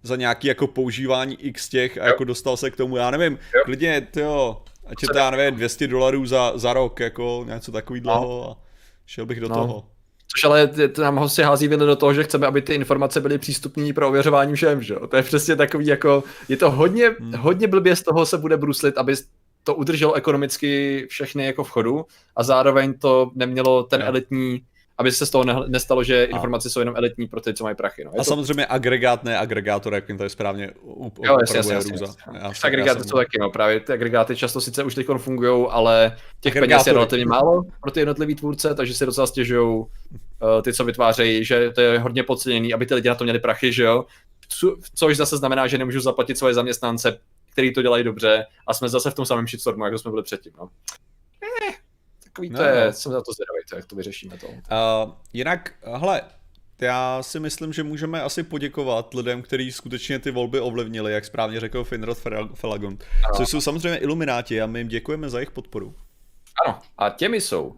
za 0.03 0.15
nějaký 0.15 0.47
jako 0.47 0.67
používání 0.67 1.45
x 1.45 1.69
těch 1.69 1.97
a 1.97 2.01
jo. 2.01 2.07
jako 2.07 2.23
dostal 2.23 2.57
se 2.57 2.71
k 2.71 2.75
tomu, 2.75 2.97
já 2.97 3.11
nevím, 3.11 3.33
jo. 3.33 3.61
klidně, 3.65 4.07
jo, 4.15 4.61
ať 4.85 5.03
je 5.03 5.07
to, 5.07 5.17
já 5.17 5.29
nevím, 5.29 5.55
200 5.55 5.87
dolarů 5.87 6.25
za, 6.25 6.51
za 6.55 6.73
rok, 6.73 6.99
jako 6.99 7.45
něco 7.47 7.71
takový 7.71 7.99
dlouho 7.99 8.43
no. 8.43 8.51
a 8.51 8.57
šel 9.05 9.25
bych 9.25 9.39
do 9.39 9.49
no. 9.49 9.55
toho. 9.55 9.83
Což 10.27 10.43
ale 10.43 10.67
to 10.67 11.01
nám 11.01 11.15
ho 11.15 11.29
si 11.29 11.43
hází 11.43 11.67
do 11.67 11.95
toho, 11.95 12.13
že 12.13 12.23
chceme, 12.23 12.47
aby 12.47 12.61
ty 12.61 12.73
informace 12.73 13.21
byly 13.21 13.37
přístupné 13.37 13.93
pro 13.93 14.07
ověřování 14.07 14.55
všem, 14.55 14.81
že 14.81 14.93
jo? 14.93 15.07
To 15.07 15.15
je 15.15 15.23
přesně 15.23 15.55
takový 15.55 15.85
jako, 15.85 16.23
je 16.49 16.57
to 16.57 16.71
hodně, 16.71 17.15
hmm. 17.19 17.33
hodně 17.33 17.67
blbě 17.67 17.95
z 17.95 18.01
toho 18.01 18.25
se 18.25 18.37
bude 18.37 18.57
bruslit, 18.57 18.97
aby 18.97 19.15
to 19.63 19.75
udrželo 19.75 20.13
ekonomicky 20.13 21.05
všechny 21.09 21.45
jako 21.45 21.63
v 21.63 21.69
chodu 21.69 22.05
a 22.35 22.43
zároveň 22.43 22.93
to 22.93 23.31
nemělo 23.35 23.83
ten 23.83 24.01
elitní 24.01 24.61
aby 24.97 25.11
se 25.11 25.25
z 25.25 25.29
toho 25.29 25.43
nestalo, 25.67 26.03
že 26.03 26.23
informace 26.23 26.69
jsou 26.69 26.79
jenom 26.79 26.95
elitní 26.95 27.27
pro 27.27 27.41
ty, 27.41 27.53
co 27.53 27.63
mají 27.63 27.75
prachy. 27.75 28.03
No. 28.03 28.11
Je 28.13 28.19
a 28.19 28.23
to... 28.23 28.29
samozřejmě 28.29 28.65
agregát, 28.65 29.23
ne 29.23 29.37
agregátor, 29.37 29.93
jak 29.93 30.05
to 30.17 30.23
je 30.23 30.29
správně 30.29 30.71
up, 30.83 31.19
jo, 31.23 31.37
jasně, 31.41 31.57
jasně, 31.57 31.73
jasně, 31.73 31.93
jasně. 32.33 32.67
Agregáty 32.67 33.03
jsou 33.03 33.17
taky, 33.17 33.37
no, 33.39 33.49
právě 33.49 33.79
ty 33.79 33.93
agregáty 33.93 34.35
často 34.35 34.61
sice 34.61 34.83
už 34.83 34.95
teď 34.95 35.07
fungují, 35.17 35.67
ale 35.69 36.17
těch 36.41 36.53
peněz 36.53 36.87
je 36.87 36.93
relativně 36.93 37.25
málo 37.25 37.63
pro 37.81 37.91
ty 37.91 37.99
jednotlivý 37.99 38.35
tvůrce, 38.35 38.75
takže 38.75 38.93
si 38.93 39.05
docela 39.05 39.27
stěžují 39.27 39.77
uh, 39.77 39.87
ty, 40.63 40.73
co 40.73 40.85
vytvářejí, 40.85 41.45
že 41.45 41.71
to 41.71 41.81
je 41.81 41.99
hodně 41.99 42.23
podceněný, 42.23 42.73
aby 42.73 42.85
ty 42.85 42.95
lidi 42.95 43.09
na 43.09 43.15
to 43.15 43.23
měli 43.23 43.39
prachy, 43.39 43.73
že 43.73 43.83
jo. 43.83 44.05
Což 44.95 45.17
zase 45.17 45.37
znamená, 45.37 45.67
že 45.67 45.77
nemůžu 45.77 45.99
zaplatit 45.99 46.37
svoje 46.37 46.53
zaměstnance, 46.53 47.19
který 47.51 47.73
to 47.73 47.81
dělají 47.81 48.03
dobře 48.03 48.45
a 48.67 48.73
jsme 48.73 48.89
zase 48.89 49.11
v 49.11 49.13
tom 49.13 49.25
samém 49.25 49.47
shitstormu, 49.47 49.85
jako 49.85 49.97
jsme 49.97 50.11
byli 50.11 50.23
předtím. 50.23 50.51
No. 50.57 50.69
Eh, 51.69 51.73
takový 52.33 52.49
no, 52.49 52.57
to 52.57 52.63
je, 52.63 52.85
no. 52.85 52.93
jsem 52.93 53.11
za 53.11 53.21
to 53.21 53.31
zvědavý, 53.33 53.59
to, 53.69 53.75
jak 53.75 53.85
to 53.85 53.95
vyřešíme 53.95 54.37
to. 54.37 54.47
Uh, 54.47 55.13
jinak, 55.33 55.73
hele, 55.83 56.21
já 56.81 57.23
si 57.23 57.39
myslím, 57.39 57.73
že 57.73 57.83
můžeme 57.83 58.21
asi 58.21 58.43
poděkovat 58.43 59.13
lidem, 59.13 59.41
kteří 59.41 59.71
skutečně 59.71 60.19
ty 60.19 60.31
volby 60.31 60.59
ovlivnili, 60.59 61.13
jak 61.13 61.25
správně 61.25 61.59
řekl 61.59 61.83
Finrod 61.83 62.17
Felagon, 62.53 62.97
což 63.37 63.49
jsou 63.49 63.61
samozřejmě 63.61 63.97
ilumináti 63.97 64.61
a 64.61 64.67
my 64.67 64.79
jim 64.79 64.87
děkujeme 64.87 65.29
za 65.29 65.39
jejich 65.39 65.51
podporu. 65.51 65.95
Ano, 66.65 66.79
a 66.97 67.09
těmi 67.09 67.41
jsou 67.41 67.63
uh, 67.63 67.75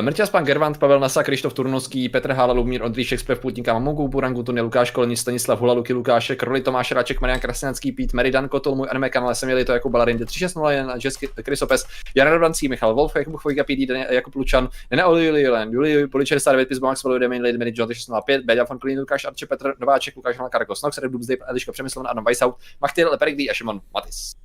Mrťas 0.00 0.30
Pan 0.30 0.44
Gervant, 0.44 0.78
Pavel 0.78 1.00
Nasa, 1.00 1.22
Krištof 1.22 1.54
Turnovský, 1.54 2.08
Petr 2.08 2.32
Hála, 2.32 2.52
Lumír 2.52 2.82
Ondříšek, 2.82 3.20
Spev 3.20 3.40
Putníka, 3.40 3.72
Mamogu, 3.72 4.08
Burangu, 4.08 4.42
Tuny, 4.42 4.60
Lukáš 4.60 4.90
Kolní, 4.90 5.16
Stanislav 5.16 5.60
Hula, 5.60 5.72
Luky 5.72 5.92
Lukášek, 5.92 6.42
Roli 6.42 6.60
Tomáš 6.60 6.92
Ráček, 6.92 7.20
Marian 7.20 7.40
Krasňanský, 7.40 7.92
Pít, 7.92 8.12
Meridan 8.12 8.48
Kotol, 8.48 8.74
můj 8.74 8.88
anime 8.90 9.10
kanál, 9.10 9.34
jsem 9.34 9.46
měli 9.46 9.64
to 9.64 9.72
jako 9.72 9.90
Balarin 9.90 10.18
3601, 10.18 10.94
Jess 11.04 11.18
Krysopes, 11.42 11.86
Jan 12.14 12.28
Radvancí, 12.28 12.68
Michal 12.68 12.94
Wolf, 12.94 13.16
Jakub 13.16 13.36
Chvojka, 13.36 13.64
PD, 13.64 14.06
Jakub 14.10 14.34
Lučan, 14.34 14.68
Nena 14.90 15.06
Oli, 15.06 15.26
Julian, 15.26 15.70
Juli, 15.70 16.06
Poli 16.06 16.26
69, 16.26 16.68
Pizbo 16.68 16.86
Max, 16.86 17.02
Volu, 17.02 17.18
Demi, 17.18 17.40
Lady 17.40 17.72
John 17.74 17.88
605, 17.88 18.44
Beďa 18.44 18.64
von 18.64 18.78
Klín, 18.78 19.00
Lukáš 19.00 19.24
Arče, 19.24 19.46
Petr 19.46 19.74
Nováček, 19.80 20.16
Lukáš 20.16 20.36
Hanna 20.36 20.48
Karkos, 20.48 20.82
Nox, 20.82 20.98
Red 20.98 21.12
Dubsday, 21.12 21.36
Eliška 21.48 21.72
Přemyslovna, 21.72 22.10
Adam 22.10 22.24
Weissaut, 22.24 22.54
Machtil, 22.80 23.10
Leperik 23.10 23.50
a 23.50 23.54
Šimon 23.54 23.80
Matis. 23.94 24.42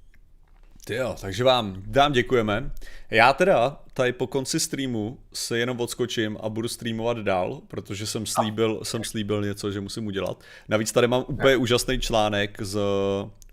Jo, 0.89 1.15
takže 1.21 1.43
vám 1.43 1.83
dám 1.85 2.11
děkujeme. 2.11 2.71
Já 3.09 3.33
teda 3.33 3.79
tady 3.93 4.13
po 4.13 4.27
konci 4.27 4.59
streamu 4.59 5.17
se 5.33 5.57
jenom 5.57 5.79
odskočím 5.79 6.37
a 6.41 6.49
budu 6.49 6.67
streamovat 6.67 7.17
dál, 7.17 7.61
protože 7.67 8.07
jsem 8.07 8.25
slíbil, 8.25 8.79
jsem 8.83 9.03
slíbil 9.03 9.41
něco, 9.43 9.71
že 9.71 9.81
musím 9.81 10.07
udělat. 10.07 10.43
Navíc 10.69 10.91
tady 10.91 11.07
mám 11.07 11.25
úplně 11.27 11.57
úžasný 11.57 11.99
článek 11.99 12.57
z, 12.61 12.79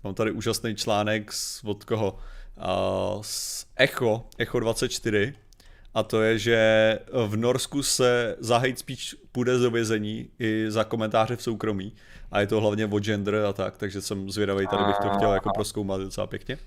mám 0.03 0.13
tady 0.13 0.31
úžasný 0.31 0.75
článek 0.75 1.33
z, 1.33 1.63
od 1.63 1.83
koho? 1.83 2.19
Uh, 2.57 3.21
z 3.21 3.65
Echo, 3.75 4.25
Echo 4.37 4.59
24, 4.59 5.33
a 5.93 6.03
to 6.03 6.21
je, 6.21 6.39
že 6.39 6.99
v 7.27 7.37
Norsku 7.37 7.83
se 7.83 8.35
za 8.39 8.57
hate 8.57 8.75
speech 8.75 9.15
půjde 9.31 9.59
z 9.59 9.69
vězení 9.69 10.29
i 10.39 10.65
za 10.69 10.83
komentáře 10.83 11.35
v 11.35 11.41
soukromí 11.41 11.93
a 12.31 12.39
je 12.39 12.47
to 12.47 12.61
hlavně 12.61 12.85
o 12.85 12.99
gender 12.99 13.35
a 13.35 13.53
tak, 13.53 13.77
takže 13.77 14.01
jsem 14.01 14.29
zvědavý, 14.29 14.67
tady 14.67 14.83
bych 14.83 14.95
to 15.01 15.09
chtěl 15.09 15.33
jako 15.33 15.49
proskoumat 15.55 16.01
docela 16.01 16.27
pěkně 16.27 16.57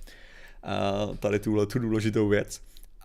tady 1.21 1.39
tuhle 1.39 1.67
tu 1.67 1.79
důležitou 1.79 2.29
věc. 2.29 2.61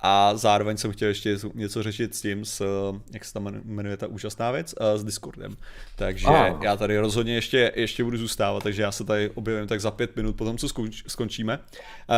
A 0.06 0.38
zároveň 0.38 0.78
jsem 0.78 0.92
chtěl 0.92 1.08
ještě 1.08 1.38
něco 1.54 1.84
řešit 1.84 2.16
s 2.16 2.22
tím, 2.22 2.46
s, 2.46 2.66
jak 3.14 3.26
se 3.26 3.34
tam 3.34 3.62
jmenuje 3.64 3.98
ta 3.98 4.08
úžasná 4.08 4.52
věc, 4.52 4.76
s 4.96 5.04
Discordem. 5.04 5.56
Takže 5.96 6.28
ah. 6.28 6.64
já 6.64 6.78
tady 6.78 7.00
rozhodně 7.00 7.36
ještě, 7.36 7.72
ještě 7.76 8.04
budu 8.04 8.18
zůstávat, 8.18 8.64
takže 8.64 8.82
já 8.82 8.92
se 8.92 9.04
tady 9.04 9.30
objevím 9.30 9.68
tak 9.68 9.82
za 9.82 9.92
pět 9.92 10.16
minut 10.16 10.36
potom, 10.36 10.58
co 10.58 10.68
skončíme. 11.08 11.60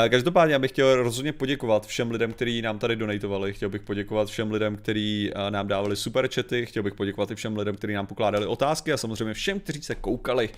Každopádně 0.10 0.54
já 0.54 0.60
bych 0.60 0.72
chtěl 0.72 0.96
rozhodně 0.96 1.34
poděkovat 1.34 1.86
všem 1.86 2.12
lidem, 2.12 2.34
kteří 2.34 2.62
nám 2.62 2.80
tady 2.80 2.96
donatovali, 2.96 3.54
chtěl 3.54 3.70
bych 3.70 3.82
poděkovat 3.82 4.28
všem 4.28 4.52
lidem, 4.52 4.76
kteří 4.76 5.32
nám 5.50 5.68
dávali 5.68 5.96
super 5.96 6.30
chaty, 6.36 6.66
chtěl 6.66 6.84
bych 6.84 6.94
poděkovat 6.94 7.32
i 7.32 7.36
všem 7.36 7.58
lidem, 7.58 7.76
kteří 7.76 7.94
nám 7.94 8.08
pokládali 8.08 8.46
otázky 8.46 8.94
a 8.94 8.98
samozřejmě 8.98 9.34
všem, 9.34 9.60
kteří 9.60 9.82
se 9.82 9.96
koukali. 9.96 10.50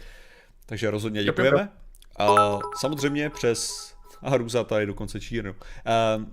Takže 0.66 0.92
rozhodně 0.92 1.24
děkujeme. 1.24 1.70
A 2.20 2.60
samozřejmě 2.80 3.30
přes 3.30 3.94
a 4.22 4.30
hrůza 4.30 4.66
je 4.78 4.86
dokonce 4.86 5.20
čírno. 5.20 5.52
Uh, 5.52 6.24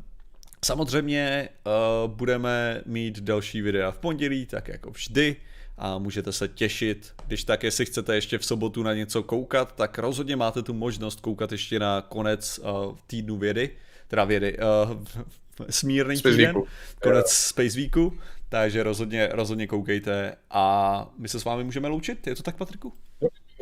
samozřejmě 0.65 1.48
uh, 1.66 2.11
budeme 2.11 2.82
mít 2.86 3.20
další 3.20 3.62
videa 3.62 3.90
v 3.90 3.98
pondělí, 3.98 4.47
tak 4.47 4.69
jako 4.69 4.90
vždy 4.90 5.36
a 5.78 5.98
můžete 5.98 6.32
se 6.32 6.48
těšit. 6.48 7.12
Když 7.27 7.44
tak, 7.44 7.62
jestli 7.62 7.86
chcete 7.86 8.15
ještě 8.15 8.39
v 8.39 8.44
sobotu 8.44 8.82
na 8.82 8.94
něco 8.94 9.23
koukat, 9.23 9.74
tak 9.74 9.98
rozhodně 9.98 10.36
máte 10.36 10.62
tu 10.62 10.74
možnost 10.74 11.20
koukat 11.20 11.52
ještě 11.52 11.78
na 11.78 12.01
konec 12.02 12.59
uh, 12.59 12.97
týdnu 13.06 13.36
vědy, 13.36 13.70
teda 14.09 14.24
vědy, 14.24 14.59
uh, 14.59 15.05
smírný 15.70 16.16
Space 16.16 16.36
týden, 16.36 16.55
Weeku. 16.55 16.69
konec 17.02 17.27
yeah. 17.27 17.27
Space 17.28 17.77
Weeku, 17.77 18.19
takže 18.48 18.82
rozhodně, 18.82 19.28
rozhodně 19.32 19.66
koukejte 19.66 20.36
a 20.51 21.09
my 21.19 21.28
se 21.28 21.40
s 21.40 21.44
vámi 21.44 21.65
můžeme 21.65 21.89
loučit, 21.89 22.27
je 22.27 22.36
to 22.36 22.43
tak 22.43 22.56
Patriku? 22.56 22.93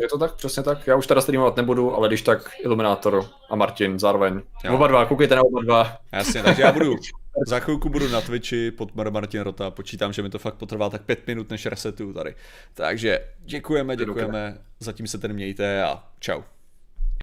Je 0.03 0.09
to 0.09 0.19
tak, 0.19 0.35
přesně 0.35 0.63
tak. 0.63 0.87
Já 0.87 0.97
už 0.97 1.07
teda 1.07 1.21
streamovat 1.21 1.57
nebudu, 1.57 1.95
ale 1.95 2.09
když 2.09 2.23
tak 2.23 2.51
Illuminator 2.61 3.25
a 3.51 3.57
Martin 3.57 3.99
zároveň. 3.99 4.43
Jo. 4.65 4.75
Oba 4.75 4.87
dva, 4.87 5.07
koukejte 5.07 5.37
na 5.37 5.43
oba 5.45 5.63
dva. 5.63 5.97
Jasně, 6.13 6.43
takže 6.43 6.63
já 6.63 6.73
budu, 6.73 6.97
za 7.47 7.61
chvilku 7.61 7.89
budu 7.89 8.09
na 8.09 8.21
Twitchi 8.21 8.71
pod 8.71 8.95
Martin 8.95 9.41
Rota, 9.41 9.71
počítám, 9.71 10.13
že 10.13 10.23
mi 10.23 10.31
to 10.31 10.39
fakt 10.39 10.55
potrvá 10.55 10.91
tak 10.91 11.03
pět 11.03 11.27
minut, 11.27 11.51
než 11.51 11.67
resetuju 11.67 12.13
tady. 12.13 12.35
Takže 12.75 13.21
děkujeme, 13.39 13.97
děkujeme, 13.97 14.59
zatím 14.81 15.07
se 15.07 15.19
tedy 15.19 15.35
mějte 15.35 15.85
a 15.85 16.05
čau. 16.21 16.43